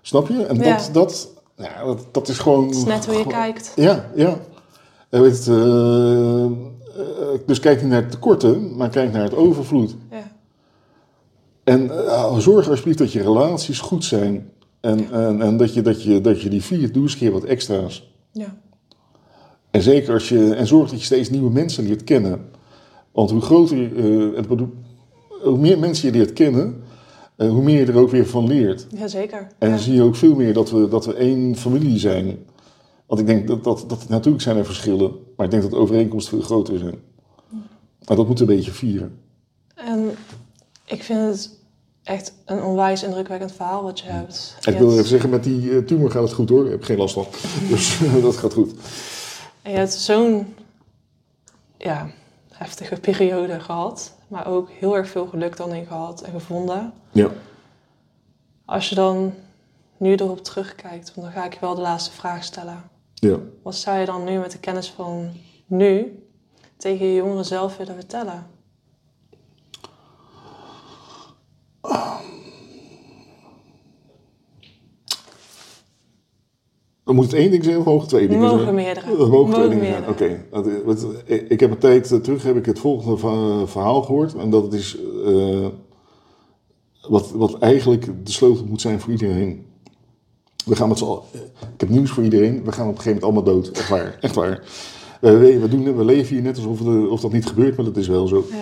Snap 0.02 0.28
je? 0.28 0.44
En 0.44 0.56
Ja. 0.56 0.76
dat, 0.76 0.90
dat, 0.92 1.28
ja, 1.56 1.84
dat, 1.84 2.06
dat 2.12 2.28
is 2.28 2.38
gewoon... 2.38 2.66
Het 2.66 2.76
is 2.76 2.84
net 2.84 3.06
hoe 3.06 3.14
je 3.14 3.22
gewoon- 3.22 3.38
kijkt. 3.38 3.72
Ja, 3.76 4.10
ja. 4.14 4.38
En 5.08 5.22
weet 5.22 5.38
het, 5.44 5.48
eh, 5.48 6.46
dus 7.46 7.60
kijk 7.60 7.80
niet 7.82 7.90
naar 7.90 8.02
het 8.02 8.10
tekorten, 8.10 8.76
maar 8.76 8.88
kijk 8.88 9.12
naar 9.12 9.22
het 9.22 9.34
overvloed. 9.34 9.96
Ja. 10.10 10.30
En 11.64 11.90
zorg 12.42 12.68
alsjeblieft 12.68 12.98
dat 12.98 13.12
je 13.12 13.22
relaties 13.22 13.80
goed 13.80 14.04
zijn. 14.04 14.50
En, 14.80 15.10
en, 15.12 15.42
en 15.42 15.56
dat, 15.56 15.74
je, 15.74 15.82
dat, 15.82 16.02
je, 16.02 16.20
dat 16.20 16.42
je 16.42 16.48
die 16.48 16.62
viert, 16.62 16.94
doe 16.94 17.02
eens 17.02 17.12
een 17.12 17.18
keer 17.18 17.32
wat 17.32 17.44
extra's. 17.44 18.12
Ja. 18.32 18.56
En 19.70 19.82
zeker 19.82 20.12
als 20.12 20.28
je, 20.28 20.54
en 20.54 20.66
zorg 20.66 20.90
dat 20.90 20.98
je 20.98 21.04
steeds 21.04 21.30
nieuwe 21.30 21.50
mensen 21.50 21.86
leert 21.86 22.04
kennen. 22.04 22.40
Want 23.12 23.30
hoe 23.30 23.40
groter, 23.40 23.96
eh, 23.96 24.36
het 24.36 24.46
hoe 25.42 25.58
meer 25.58 25.78
mensen 25.78 26.12
je 26.12 26.18
leert 26.18 26.32
kennen, 26.32 26.82
eh, 27.36 27.48
hoe 27.48 27.62
meer 27.62 27.86
je 27.86 27.92
er 27.92 27.98
ook 27.98 28.10
weer 28.10 28.26
van 28.26 28.46
leert. 28.46 28.86
Jazeker. 28.96 29.38
En 29.58 29.68
Ja. 29.68 29.74
dan 29.74 29.78
zie 29.82 29.94
je 29.94 30.02
ook 30.02 30.16
veel 30.16 30.34
meer 30.34 30.52
dat 30.52 30.70
we, 30.70 30.88
dat 30.88 31.06
we 31.06 31.14
één 31.14 31.56
familie 31.56 31.98
zijn. 31.98 32.38
Want 33.06 33.20
ik 33.20 33.26
denk 33.26 33.46
dat, 33.46 33.64
dat, 33.64 33.84
dat 33.88 34.08
natuurlijk 34.08 34.42
zijn 34.42 34.56
er 34.56 34.64
verschillen, 34.64 35.12
maar 35.36 35.44
ik 35.46 35.50
denk 35.50 35.62
dat 35.62 35.72
de 35.72 35.78
overeenkomsten 35.78 36.36
veel 36.36 36.46
groter 36.46 36.78
zijn. 36.78 36.98
Maar 38.06 38.16
dat 38.16 38.26
moeten 38.26 38.46
we 38.46 38.50
een 38.52 38.56
beetje 38.58 38.72
vieren. 38.72 39.18
En 39.74 40.10
ik 40.84 41.02
vind 41.02 41.20
het 41.20 41.58
echt 42.02 42.34
een 42.44 42.62
onwijs 42.62 43.02
indrukwekkend 43.02 43.52
verhaal 43.52 43.82
wat 43.82 44.00
je 44.00 44.06
hebt. 44.06 44.56
Ik 44.64 44.78
wil 44.78 44.92
even 44.92 45.04
zeggen, 45.04 45.30
met 45.30 45.44
die 45.44 45.70
eh, 45.70 45.78
tumor 45.78 46.10
gaat 46.10 46.22
het 46.22 46.32
goed 46.32 46.48
hoor. 46.48 46.64
Ik 46.64 46.70
heb 46.70 46.82
geen 46.82 46.96
last 46.98 47.14
van. 47.14 47.26
Dus 47.70 47.98
dat 48.22 48.36
gaat 48.36 48.52
goed. 48.52 48.72
En 49.62 49.70
je 49.70 49.76
hebt 49.76 49.92
zo'n 49.92 50.46
ja, 51.78 52.10
heftige 52.50 53.00
periode 53.00 53.60
gehad, 53.60 54.14
maar 54.30 54.46
ook 54.46 54.70
heel 54.70 54.96
erg 54.96 55.08
veel 55.08 55.26
geluk 55.26 55.56
dan 55.56 55.74
in 55.74 55.86
gehad 55.86 56.22
en 56.22 56.32
gevonden. 56.32 56.92
Ja. 57.12 57.28
Als 58.64 58.88
je 58.88 58.94
dan 58.94 59.34
nu 59.96 60.14
erop 60.14 60.44
terugkijkt, 60.44 61.14
want 61.14 61.26
dan 61.26 61.36
ga 61.36 61.46
ik 61.46 61.54
je 61.54 61.60
wel 61.60 61.74
de 61.74 61.80
laatste 61.80 62.10
vraag 62.10 62.44
stellen. 62.44 62.82
ja. 63.14 63.36
Wat 63.62 63.74
zou 63.74 63.98
je 63.98 64.06
dan 64.06 64.24
nu 64.24 64.38
met 64.38 64.52
de 64.52 64.58
kennis 64.58 64.90
van 64.90 65.32
nu 65.66 66.22
tegen 66.76 67.06
je 67.06 67.14
jongeren 67.14 67.44
zelf 67.44 67.76
willen 67.76 67.94
vertellen? 67.94 68.46
Dan 77.10 77.18
moet 77.18 77.30
het 77.30 77.40
één 77.40 77.50
ding 77.50 77.64
zijn 77.64 77.78
of 77.78 77.84
mogen 77.84 78.00
het 78.00 78.08
twee 78.08 78.28
dingen 78.28 78.42
Mogen 78.42 78.60
zijn? 78.60 78.74
meerdere. 78.74 79.16
Dat 79.16 79.30
mogen 79.30 79.54
twee 79.54 79.68
dingen 79.68 79.86
zijn. 79.86 80.08
Oké. 80.08 80.44
Eh, 80.52 81.36
eh, 81.36 81.50
Ik 81.50 81.60
heb 81.60 81.70
een 81.70 81.78
tijd 81.78 82.12
eh, 82.12 82.18
terug 82.18 82.42
heb 82.42 82.56
ik 82.56 82.66
het 82.66 82.78
volgende 82.78 83.16
verhaal 83.66 84.02
gehoord. 84.02 84.34
En 84.34 84.50
dat 84.50 84.62
het 84.62 84.72
is 84.72 84.98
wat, 87.08 87.30
wat 87.30 87.58
eigenlijk 87.58 88.26
de 88.26 88.32
sleutel 88.32 88.64
moet 88.64 88.80
zijn 88.80 89.00
voor 89.00 89.10
iedereen. 89.10 89.64
We 90.64 90.76
gaan 90.76 90.88
met 90.88 90.98
z'n 90.98 91.04
allen... 91.04 91.22
Ik 91.74 91.80
heb 91.80 91.88
nieuws 91.88 92.10
voor 92.10 92.24
iedereen. 92.24 92.64
We 92.64 92.72
gaan 92.72 92.88
op 92.88 92.96
een 92.96 93.00
gegeven 93.00 93.20
moment 93.20 93.46
allemaal 93.46 93.62
dood. 93.62 93.78
Echt 93.78 93.88
waar. 93.88 94.18
Echt 94.20 94.34
waar. 94.34 94.62
We, 95.20 95.66
doen, 95.70 95.96
we 95.96 96.04
leven 96.04 96.34
hier 96.34 96.44
net 96.44 96.56
alsof 96.56 96.80
de, 96.80 97.06
of 97.10 97.20
dat 97.20 97.32
niet 97.32 97.46
gebeurt, 97.46 97.76
maar 97.76 97.84
dat 97.84 97.96
is 97.96 98.08
wel 98.08 98.26
zo. 98.26 98.44
Ja. 98.50 98.56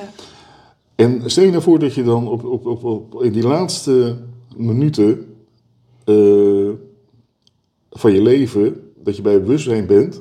En 0.95 1.23
stel 1.25 1.45
je 1.45 1.51
nou 1.51 1.63
voor 1.63 1.79
dat 1.79 1.95
je 1.95 2.03
dan 2.03 2.29
op, 2.29 2.45
op, 2.45 2.67
op, 2.67 2.85
op, 2.85 3.23
in 3.23 3.33
die 3.33 3.47
laatste 3.47 4.17
minuten 4.57 5.27
van 7.99 8.13
je 8.13 8.23
leven, 8.23 8.93
dat 8.97 9.17
je 9.17 9.23
bij 9.23 9.41
bewustzijn 9.41 9.87
bent, 9.87 10.21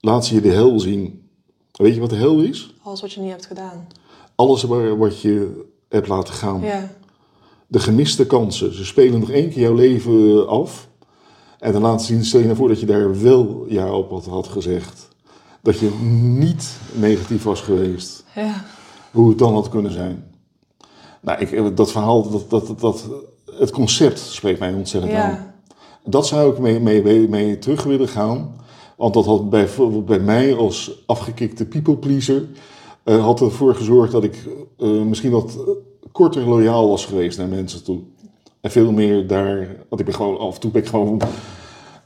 laat 0.00 0.26
ze 0.26 0.34
je 0.34 0.40
de 0.40 0.50
hel 0.50 0.80
zien. 0.80 1.28
Weet 1.72 1.94
je 1.94 2.00
wat 2.00 2.10
de 2.10 2.16
hel 2.16 2.40
is? 2.40 2.74
Alles 2.82 3.00
wat 3.00 3.12
je 3.12 3.20
niet 3.20 3.30
hebt 3.30 3.46
gedaan. 3.46 3.86
Alles 4.34 4.62
wat 4.62 5.20
je 5.20 5.64
hebt 5.88 6.08
laten 6.08 6.34
gaan. 6.34 6.60
Ja. 6.60 6.90
De 7.66 7.78
gemiste 7.78 8.26
kansen. 8.26 8.74
Ze 8.74 8.84
spelen 8.84 9.20
nog 9.20 9.30
één 9.30 9.50
keer 9.50 9.62
jouw 9.62 9.74
leven 9.74 10.48
af. 10.48 10.88
En 11.58 11.72
dan 11.72 11.82
laten 11.82 12.06
ze 12.06 12.12
zien, 12.12 12.24
stel 12.24 12.40
je 12.40 12.46
nou 12.46 12.58
voor 12.58 12.68
dat 12.68 12.80
je 12.80 12.86
daar 12.86 13.22
wel 13.22 13.64
ja 13.68 13.92
op 13.92 14.10
had, 14.10 14.24
had 14.24 14.46
gezegd. 14.46 15.08
Dat 15.62 15.78
je 15.78 15.90
niet 16.38 16.76
negatief 16.92 17.42
was 17.42 17.60
geweest. 17.60 18.24
Ja. 18.34 18.64
Hoe 19.10 19.28
het 19.28 19.38
dan 19.38 19.54
had 19.54 19.68
kunnen 19.68 19.92
zijn. 19.92 20.30
Nou, 21.20 21.40
ik, 21.40 21.76
dat 21.76 21.92
verhaal, 21.92 22.30
dat, 22.30 22.50
dat, 22.50 22.80
dat, 22.80 23.08
het 23.58 23.70
concept 23.70 24.18
spreekt 24.18 24.58
mij 24.58 24.72
ontzettend 24.72 25.14
aan. 25.14 25.51
Dat 26.04 26.26
zou 26.26 26.52
ik 26.52 26.58
mee, 26.58 26.80
mee, 26.80 27.28
mee, 27.28 27.58
terug 27.58 27.82
willen 27.82 28.08
gaan. 28.08 28.54
Want 28.96 29.14
dat 29.14 29.24
had 29.24 29.50
bij, 29.50 29.68
bij 30.06 30.18
mij 30.20 30.54
als 30.56 31.02
afgekikte 31.06 31.66
people 31.66 31.96
pleaser... 31.96 32.44
eh, 33.04 33.24
had 33.24 33.40
ervoor 33.40 33.74
gezorgd 33.74 34.12
dat 34.12 34.24
ik 34.24 34.48
eh, 34.78 34.88
misschien 34.88 35.30
wat 35.30 35.58
korter 36.12 36.48
loyaal 36.48 36.88
was 36.88 37.04
geweest 37.06 37.38
naar 37.38 37.48
mensen 37.48 37.84
toe. 37.84 37.98
En 38.60 38.70
veel 38.70 38.92
meer 38.92 39.26
daar... 39.26 39.76
Want 39.88 40.00
ik 40.00 40.06
ben 40.06 40.14
gewoon 40.14 40.38
af 40.38 40.54
en 40.54 40.60
toe 40.60 40.70
ben 40.70 40.82
ik 40.82 40.88
gewoon... 40.88 41.20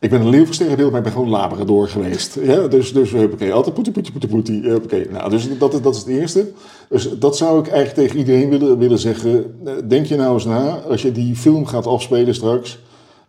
Ik 0.00 0.10
ben 0.10 0.20
een 0.20 0.28
leeuw 0.28 0.44
van 0.44 0.54
sterrenbeeld, 0.54 0.88
maar 0.90 0.98
ik 0.98 1.04
ben 1.04 1.12
gewoon 1.14 1.28
labrador 1.28 1.88
geweest. 1.88 2.38
Ja, 2.42 2.66
dus, 2.68 2.92
dus 2.92 3.12
oké, 3.12 3.52
altijd 3.52 3.74
poetie, 3.74 3.92
poetie, 3.92 4.12
poetie, 4.12 4.28
poetie. 4.30 4.74
Oké, 4.74 5.06
nou, 5.10 5.30
dus 5.30 5.58
dat, 5.58 5.74
is- 5.74 5.80
dat 5.80 5.94
is 5.94 6.00
het 6.00 6.08
eerste. 6.08 6.50
Dus 6.88 7.18
dat 7.18 7.36
zou 7.36 7.58
ik 7.58 7.66
eigenlijk 7.68 7.94
tegen 7.96 8.18
iedereen 8.18 8.48
willen, 8.50 8.78
willen 8.78 8.98
zeggen. 8.98 9.54
Eh, 9.64 9.72
Denk 9.88 10.06
je 10.06 10.16
nou 10.16 10.34
eens 10.34 10.44
na, 10.44 10.78
als 10.88 11.02
je 11.02 11.12
die 11.12 11.36
film 11.36 11.66
gaat 11.66 11.86
afspelen 11.86 12.34
straks... 12.34 12.78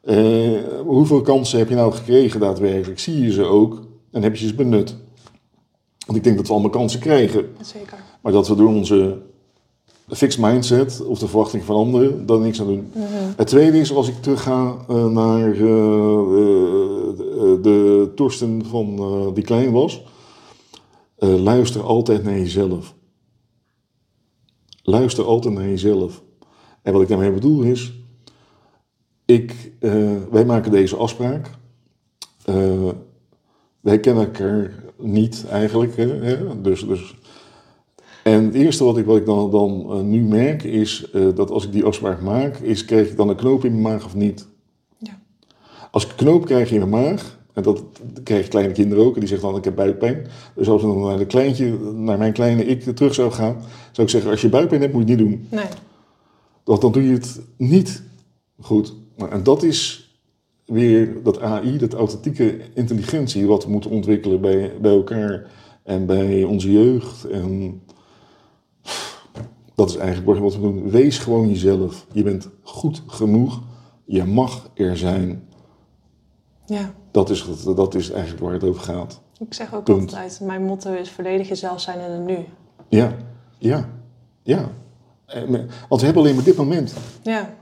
eh, 0.07 0.59
hoeveel 0.85 1.21
kansen 1.21 1.59
heb 1.59 1.69
je 1.69 1.75
nou 1.75 1.93
gekregen 1.93 2.39
daadwerkelijk? 2.39 2.99
Zie 2.99 3.21
je 3.21 3.31
ze 3.31 3.43
ook 3.43 3.81
en 4.11 4.23
heb 4.23 4.35
je 4.35 4.47
ze 4.47 4.55
benut? 4.55 4.95
Want 6.05 6.17
ik 6.17 6.23
denk 6.23 6.37
dat 6.37 6.47
we 6.47 6.53
allemaal 6.53 6.69
kansen 6.69 6.99
krijgen. 6.99 7.45
Zeker. 7.61 7.97
Maar 8.21 8.31
dat 8.31 8.47
we 8.47 8.55
door 8.55 8.67
onze 8.67 9.17
fixed 10.07 10.41
mindset 10.41 11.05
of 11.05 11.19
de 11.19 11.27
verwachting 11.27 11.63
van 11.63 11.75
anderen 11.75 12.25
daar 12.25 12.39
niks 12.39 12.61
aan 12.61 12.67
doen. 12.67 12.91
Het 13.35 13.47
tweede 13.47 13.79
is, 13.79 13.93
als 13.93 14.07
ik 14.07 14.21
terugga 14.21 14.75
eh, 14.87 15.05
naar 15.05 15.51
eh, 15.51 15.59
de 17.61 18.11
Torsten 18.15 18.65
van 18.65 19.31
die 19.33 19.43
klein 19.43 19.71
was. 19.71 20.03
luister 21.17 21.83
altijd 21.83 22.23
naar 22.23 22.37
jezelf. 22.37 22.95
Luister 24.81 25.25
altijd 25.25 25.53
naar 25.53 25.67
jezelf. 25.67 26.21
En 26.81 26.93
wat 26.93 27.01
ik 27.01 27.07
daarmee 27.07 27.31
bedoel 27.31 27.61
is, 27.61 27.93
ik, 29.27 29.71
eh, 29.79 30.15
wij 30.31 30.45
maken 30.45 30.71
deze 30.71 30.95
afspraak. 30.95 31.49
Eh, 32.45 32.89
wij 33.79 33.99
kennen 33.99 34.25
elkaar 34.25 34.83
niet 34.97 35.45
eigenlijk. 35.49 35.95
Hè? 35.95 36.61
Dus, 36.61 36.85
dus 36.85 37.15
en 38.23 38.45
het 38.45 38.53
eerste 38.53 38.83
wat 38.83 38.97
ik, 38.97 39.05
wat 39.05 39.17
ik 39.17 39.25
dan, 39.25 39.51
dan 39.51 39.85
eh, 39.89 39.99
nu 39.99 40.21
merk 40.21 40.63
is 40.63 41.09
dat 41.35 41.51
als 41.51 41.65
ik 41.65 41.71
die 41.71 41.83
afspraak 41.83 42.21
maak, 42.21 42.57
is 42.57 42.85
krijg 42.85 43.09
ik 43.09 43.17
dan 43.17 43.29
een 43.29 43.35
knoop 43.35 43.65
in 43.65 43.71
mijn 43.71 43.93
maag 43.93 44.05
of 44.05 44.15
niet? 44.15 44.47
Ja. 44.97 45.19
Als 45.91 46.03
ik 46.03 46.09
een 46.09 46.15
knoop 46.15 46.45
krijg 46.45 46.71
in 46.71 46.89
mijn 46.89 47.05
maag, 47.05 47.39
en 47.53 47.63
dat 47.63 47.83
krijgen 48.23 48.49
kleine 48.49 48.73
kinderen 48.73 49.05
ook, 49.05 49.13
en 49.13 49.19
die 49.19 49.29
zeggen 49.29 49.47
dan 49.47 49.57
ik 49.57 49.63
heb 49.63 49.75
buikpijn. 49.75 50.27
Dus 50.55 50.69
als 50.69 50.81
ik 50.81 50.87
dan 50.87 51.01
naar, 51.01 51.17
de 51.17 51.25
kleintje, 51.25 51.77
naar 51.93 52.17
mijn 52.17 52.33
kleine 52.33 52.65
ik 52.65 52.95
terug 52.95 53.13
zou 53.13 53.31
gaan, 53.31 53.55
zou 53.91 54.07
ik 54.07 54.09
zeggen 54.09 54.31
als 54.31 54.41
je 54.41 54.49
buikpijn 54.49 54.81
hebt 54.81 54.93
moet 54.93 55.07
je 55.07 55.13
het 55.13 55.21
niet 55.21 55.29
doen. 55.29 55.47
Nee. 55.49 55.67
Want 56.63 56.81
dan 56.81 56.91
doe 56.91 57.03
je 57.03 57.13
het 57.13 57.41
niet 57.57 58.03
goed. 58.59 58.93
En 59.17 59.43
dat 59.43 59.63
is 59.63 60.11
weer 60.65 61.23
dat 61.23 61.41
AI, 61.41 61.77
dat 61.77 61.93
authentieke 61.93 62.59
intelligentie, 62.73 63.47
wat 63.47 63.63
we 63.65 63.71
moeten 63.71 63.91
ontwikkelen 63.91 64.41
bij, 64.41 64.73
bij 64.81 64.91
elkaar 64.91 65.51
en 65.83 66.05
bij 66.05 66.43
onze 66.43 66.71
jeugd. 66.71 67.23
En 67.29 67.81
dat 69.75 69.89
is 69.89 69.95
eigenlijk 69.95 70.39
wat 70.39 70.55
we 70.55 70.61
doen. 70.61 70.89
Wees 70.89 71.17
gewoon 71.17 71.47
jezelf. 71.49 72.05
Je 72.11 72.23
bent 72.23 72.49
goed 72.63 73.03
genoeg. 73.07 73.61
Je 74.05 74.23
mag 74.23 74.69
er 74.73 74.97
zijn. 74.97 75.47
Ja. 76.65 76.93
Dat 77.11 77.29
is, 77.29 77.45
dat 77.75 77.95
is 77.95 78.09
eigenlijk 78.11 78.43
waar 78.43 78.53
het 78.53 78.63
over 78.63 78.81
gaat. 78.81 79.21
Ik 79.39 79.53
zeg 79.53 79.73
ook 79.75 79.83
Punt. 79.83 79.99
altijd, 80.13 80.39
mijn 80.43 80.63
motto 80.63 80.93
is 80.93 81.09
volledig 81.09 81.47
jezelf 81.47 81.81
zijn 81.81 81.99
in 81.99 82.11
het 82.11 82.25
nu. 82.25 82.37
Ja, 82.89 83.15
ja, 83.57 83.89
ja. 84.43 84.69
Eh, 85.25 85.41
Want 85.89 85.99
we 86.01 86.05
hebben 86.05 86.23
alleen 86.23 86.35
maar 86.35 86.43
dit 86.43 86.57
moment. 86.57 86.93
Ja, 87.23 87.55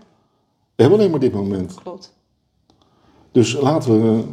We 0.75 0.81
hebben 0.81 0.99
alleen 0.99 1.11
maar 1.11 1.19
dit 1.19 1.33
moment. 1.33 1.73
klopt. 1.83 2.13
Dus 3.31 3.53
laten 3.61 4.01
we. 4.01 4.23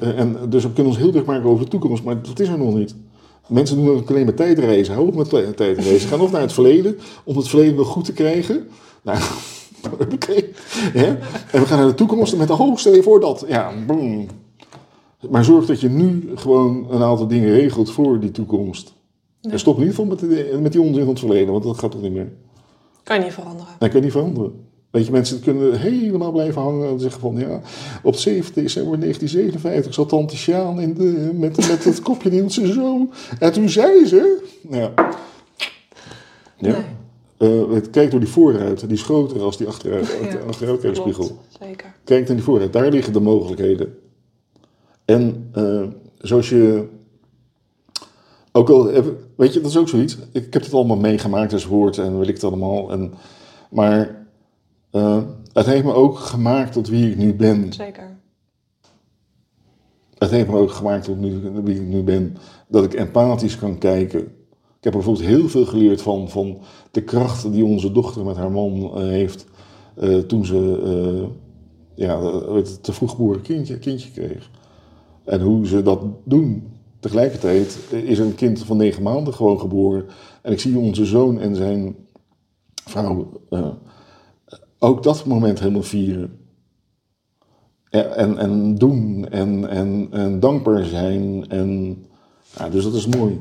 eh, 0.00 0.18
en 0.18 0.36
dus 0.48 0.62
we 0.62 0.72
kunnen 0.72 0.92
ons 0.92 1.00
heel 1.00 1.10
druk 1.10 1.26
maken 1.26 1.48
over 1.50 1.64
de 1.64 1.70
toekomst, 1.70 2.02
maar 2.04 2.22
dat 2.22 2.40
is 2.40 2.48
er 2.48 2.58
nog 2.58 2.74
niet. 2.74 2.94
Mensen 3.48 3.76
doen 3.76 3.88
ook 3.96 4.10
alleen 4.10 4.24
maar 4.24 4.34
tijdreizen. 4.34 4.94
Hou 4.94 5.06
op 5.08 5.14
met 5.14 5.28
tij- 5.28 5.52
tijdreizen. 5.52 6.08
Ga 6.08 6.16
nog 6.16 6.30
naar 6.30 6.40
het 6.40 6.52
verleden 6.52 6.98
om 7.24 7.36
het 7.36 7.48
verleden 7.48 7.74
nog 7.74 7.86
goed 7.88 8.04
te 8.04 8.12
krijgen. 8.12 8.68
Nou, 9.02 9.18
oké. 10.14 10.34
hè? 10.92 11.06
En 11.52 11.60
we 11.60 11.66
gaan 11.66 11.78
naar 11.78 11.86
de 11.88 11.94
toekomst 11.94 12.36
met 12.36 12.48
de 12.48 12.90
je 12.94 13.02
voor 13.02 13.20
dat. 13.20 13.44
Ja, 13.48 13.72
boom. 13.86 14.26
Maar 15.30 15.44
zorg 15.44 15.66
dat 15.66 15.80
je 15.80 15.88
nu 15.88 16.30
gewoon 16.34 16.86
een 16.90 17.02
aantal 17.02 17.26
dingen 17.26 17.50
regelt 17.50 17.90
voor 17.90 18.20
die 18.20 18.30
toekomst. 18.30 18.92
En 19.40 19.58
stop 19.58 19.74
in 19.78 19.80
ieder 19.86 19.94
geval 19.94 20.10
met, 20.10 20.18
de- 20.20 20.58
met 20.62 20.72
die 20.72 20.80
onzin 20.80 20.98
van 21.00 21.08
het 21.08 21.18
verleden, 21.18 21.52
want 21.52 21.64
dat 21.64 21.78
gaat 21.78 21.90
toch 21.90 22.02
niet 22.02 22.12
meer. 22.12 22.32
Kan 23.02 23.16
je 23.18 23.22
niet 23.24 23.32
veranderen. 23.32 23.72
Dat 23.78 23.90
kan 23.90 24.00
niet 24.02 24.12
veranderen. 24.12 24.52
Weet 24.94 25.06
je, 25.06 25.12
mensen 25.12 25.40
kunnen 25.40 25.78
helemaal 25.78 26.32
blijven 26.32 26.62
hangen 26.62 26.88
en 26.88 27.00
zeggen 27.00 27.20
van 27.20 27.36
ja, 27.36 27.60
op 28.02 28.16
7 28.16 28.54
december 28.54 29.00
1957 29.00 29.94
zat 29.94 30.08
tante 30.08 30.36
Sjaan 30.36 30.80
in 30.80 30.94
de, 30.94 31.30
met, 31.34 31.56
met 31.56 31.84
het 31.84 32.02
kopje 32.02 32.30
in 32.30 32.50
zijn 32.50 32.72
zoon. 32.72 33.12
En 33.38 33.52
toen 33.52 33.68
zei 33.68 34.06
ze, 34.06 34.44
ja, 34.70 34.92
ja. 36.56 36.84
Eh, 37.36 37.70
het 37.70 37.90
kijkt 37.90 38.10
door 38.10 38.20
die 38.20 38.28
voorruit, 38.28 38.80
die 38.80 38.96
is 38.96 39.02
groter 39.02 39.40
als 39.40 39.56
die 39.56 39.66
achteruit, 39.66 40.18
Ja, 40.32 40.38
achteruitkijkspiegel. 40.38 41.38
Zeker. 41.60 41.94
Kijk 42.04 42.26
naar 42.26 42.36
die 42.36 42.44
vooruit, 42.44 42.72
daar 42.72 42.90
liggen 42.90 43.12
de 43.12 43.20
mogelijkheden. 43.20 43.98
En 45.04 45.48
eh, 45.52 45.82
zoals 46.18 46.48
je. 46.48 46.88
Ook 48.52 48.70
al, 48.70 48.90
weet 49.36 49.54
je, 49.54 49.60
dat 49.60 49.70
is 49.70 49.76
ook 49.76 49.88
zoiets. 49.88 50.18
Ik 50.32 50.52
heb 50.52 50.62
het 50.62 50.74
allemaal 50.74 50.96
meegemaakt 50.96 51.52
als 51.52 51.66
woord 51.66 51.98
en 51.98 52.18
weet 52.18 52.28
ik 52.28 52.34
het 52.34 52.44
allemaal. 52.44 52.90
En, 52.90 53.14
maar 53.70 54.22
eh, 54.94 55.22
het 55.52 55.66
heeft 55.66 55.84
me 55.84 55.92
ook 55.92 56.18
gemaakt 56.18 56.72
tot 56.72 56.88
wie 56.88 57.10
ik 57.10 57.16
nu 57.16 57.34
ben. 57.34 57.72
Zeker. 57.72 58.16
Het 60.18 60.30
heeft 60.30 60.48
me 60.48 60.56
ook 60.56 60.70
gemaakt 60.70 61.04
tot 61.04 61.18
nu, 61.18 61.40
wie 61.64 61.80
ik 61.80 61.86
nu 61.86 62.02
ben. 62.02 62.36
Dat 62.68 62.84
ik 62.84 62.94
empathisch 62.94 63.58
kan 63.58 63.78
kijken. 63.78 64.20
Ik 64.78 64.84
heb 64.84 64.92
bijvoorbeeld 64.92 65.26
heel 65.26 65.48
veel 65.48 65.64
geleerd 65.64 66.02
van, 66.02 66.30
van 66.30 66.58
de 66.90 67.02
kracht 67.02 67.52
die 67.52 67.64
onze 67.64 67.92
dochter 67.92 68.24
met 68.24 68.36
haar 68.36 68.50
man 68.50 68.82
eh, 68.94 69.02
heeft. 69.02 69.46
eh, 69.96 70.18
toen 70.18 70.44
ze 70.44 71.28
ja, 71.94 72.22
het 72.52 72.82
te 72.82 72.92
vroeg 72.92 73.10
geboren 73.10 73.42
kindje, 73.42 73.78
kindje 73.78 74.10
kreeg. 74.10 74.50
En 75.24 75.40
hoe 75.40 75.66
ze 75.66 75.82
dat 75.82 76.00
doen. 76.24 76.72
Tegelijkertijd 77.00 77.78
is 77.90 78.18
een 78.18 78.34
kind 78.34 78.64
van 78.64 78.76
negen 78.76 79.02
maanden 79.02 79.34
gewoon 79.34 79.60
geboren. 79.60 80.04
En 80.42 80.52
ik 80.52 80.60
zie 80.60 80.78
onze 80.78 81.04
zoon 81.04 81.40
en 81.40 81.56
zijn 81.56 81.96
vrouw 82.84 83.40
ook 84.84 85.02
dat 85.02 85.24
moment 85.24 85.58
helemaal 85.58 85.82
vieren. 85.82 86.38
Ja, 87.90 88.02
en, 88.02 88.38
en 88.38 88.74
doen 88.74 89.26
en, 89.30 89.68
en, 89.70 90.08
en 90.10 90.40
dankbaar 90.40 90.84
zijn. 90.84 91.44
En, 91.48 92.02
ja, 92.58 92.68
dus 92.68 92.84
dat 92.84 92.94
is 92.94 93.06
mooi. 93.06 93.40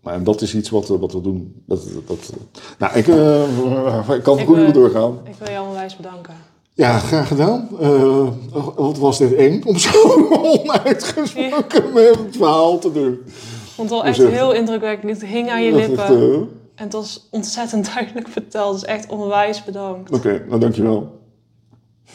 Maar 0.00 0.14
en 0.14 0.24
dat 0.24 0.40
is 0.40 0.54
iets 0.54 0.70
wat, 0.70 0.88
we- 0.88 0.98
wat 0.98 1.12
we 1.12 1.20
doen. 1.20 1.62
Dat, 1.66 1.88
dat, 2.06 2.32
nou, 2.78 2.96
ik, 2.96 3.08
eh, 3.08 4.08
ik 4.16 4.22
kan 4.22 4.38
goed 4.40 4.74
doorgaan. 4.74 5.18
Ik 5.24 5.34
wil 5.38 5.48
jou 5.50 5.68
onwijs 5.68 5.96
bedanken. 5.96 6.34
Ja, 6.74 6.98
graag 6.98 7.28
gedaan. 7.28 7.68
Eh, 7.80 8.28
wat 8.76 8.98
was 8.98 9.18
dit 9.18 9.34
eng 9.34 9.62
om 9.64 9.78
zo 9.78 9.90
onuitgesproken 10.62 11.92
met 11.94 12.16
het 12.24 12.36
verhaal 12.36 12.78
te 12.78 12.92
doen. 12.92 13.12
Ik 13.12 13.32
vond 13.74 13.90
het 13.90 13.98
wel 13.98 14.04
echt 14.08 14.16
Dus, 14.18 14.30
heel 14.30 14.52
indrukwekkend. 14.52 15.20
Het 15.20 15.30
hing 15.30 15.50
aan 15.50 15.62
je 15.62 15.72
lippen. 15.74 15.98
echt, 15.98 16.10
eh, 16.14 16.38
En 16.74 16.84
het 16.84 16.92
was 16.92 17.28
ontzettend 17.30 17.94
duidelijk 17.94 18.28
verteld. 18.28 18.72
Dus 18.80 18.84
echt 18.84 19.08
onwijs 19.08 19.64
bedankt. 19.64 20.10
Oké, 20.10 20.44
nou 20.48 20.60
dankjewel. 20.60 21.20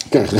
Kijk, 0.09 0.29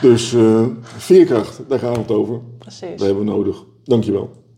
Dus 0.00 0.32
eh, 0.34 0.66
veerkracht, 0.82 1.60
daar 1.68 1.78
gaan 1.78 1.92
we 1.92 1.98
het 1.98 2.10
over. 2.10 2.40
Precies. 2.58 2.90
Dat 2.90 3.00
hebben 3.00 3.18
we 3.24 3.30
nodig. 3.30 3.64
Dankjewel. 3.84 4.30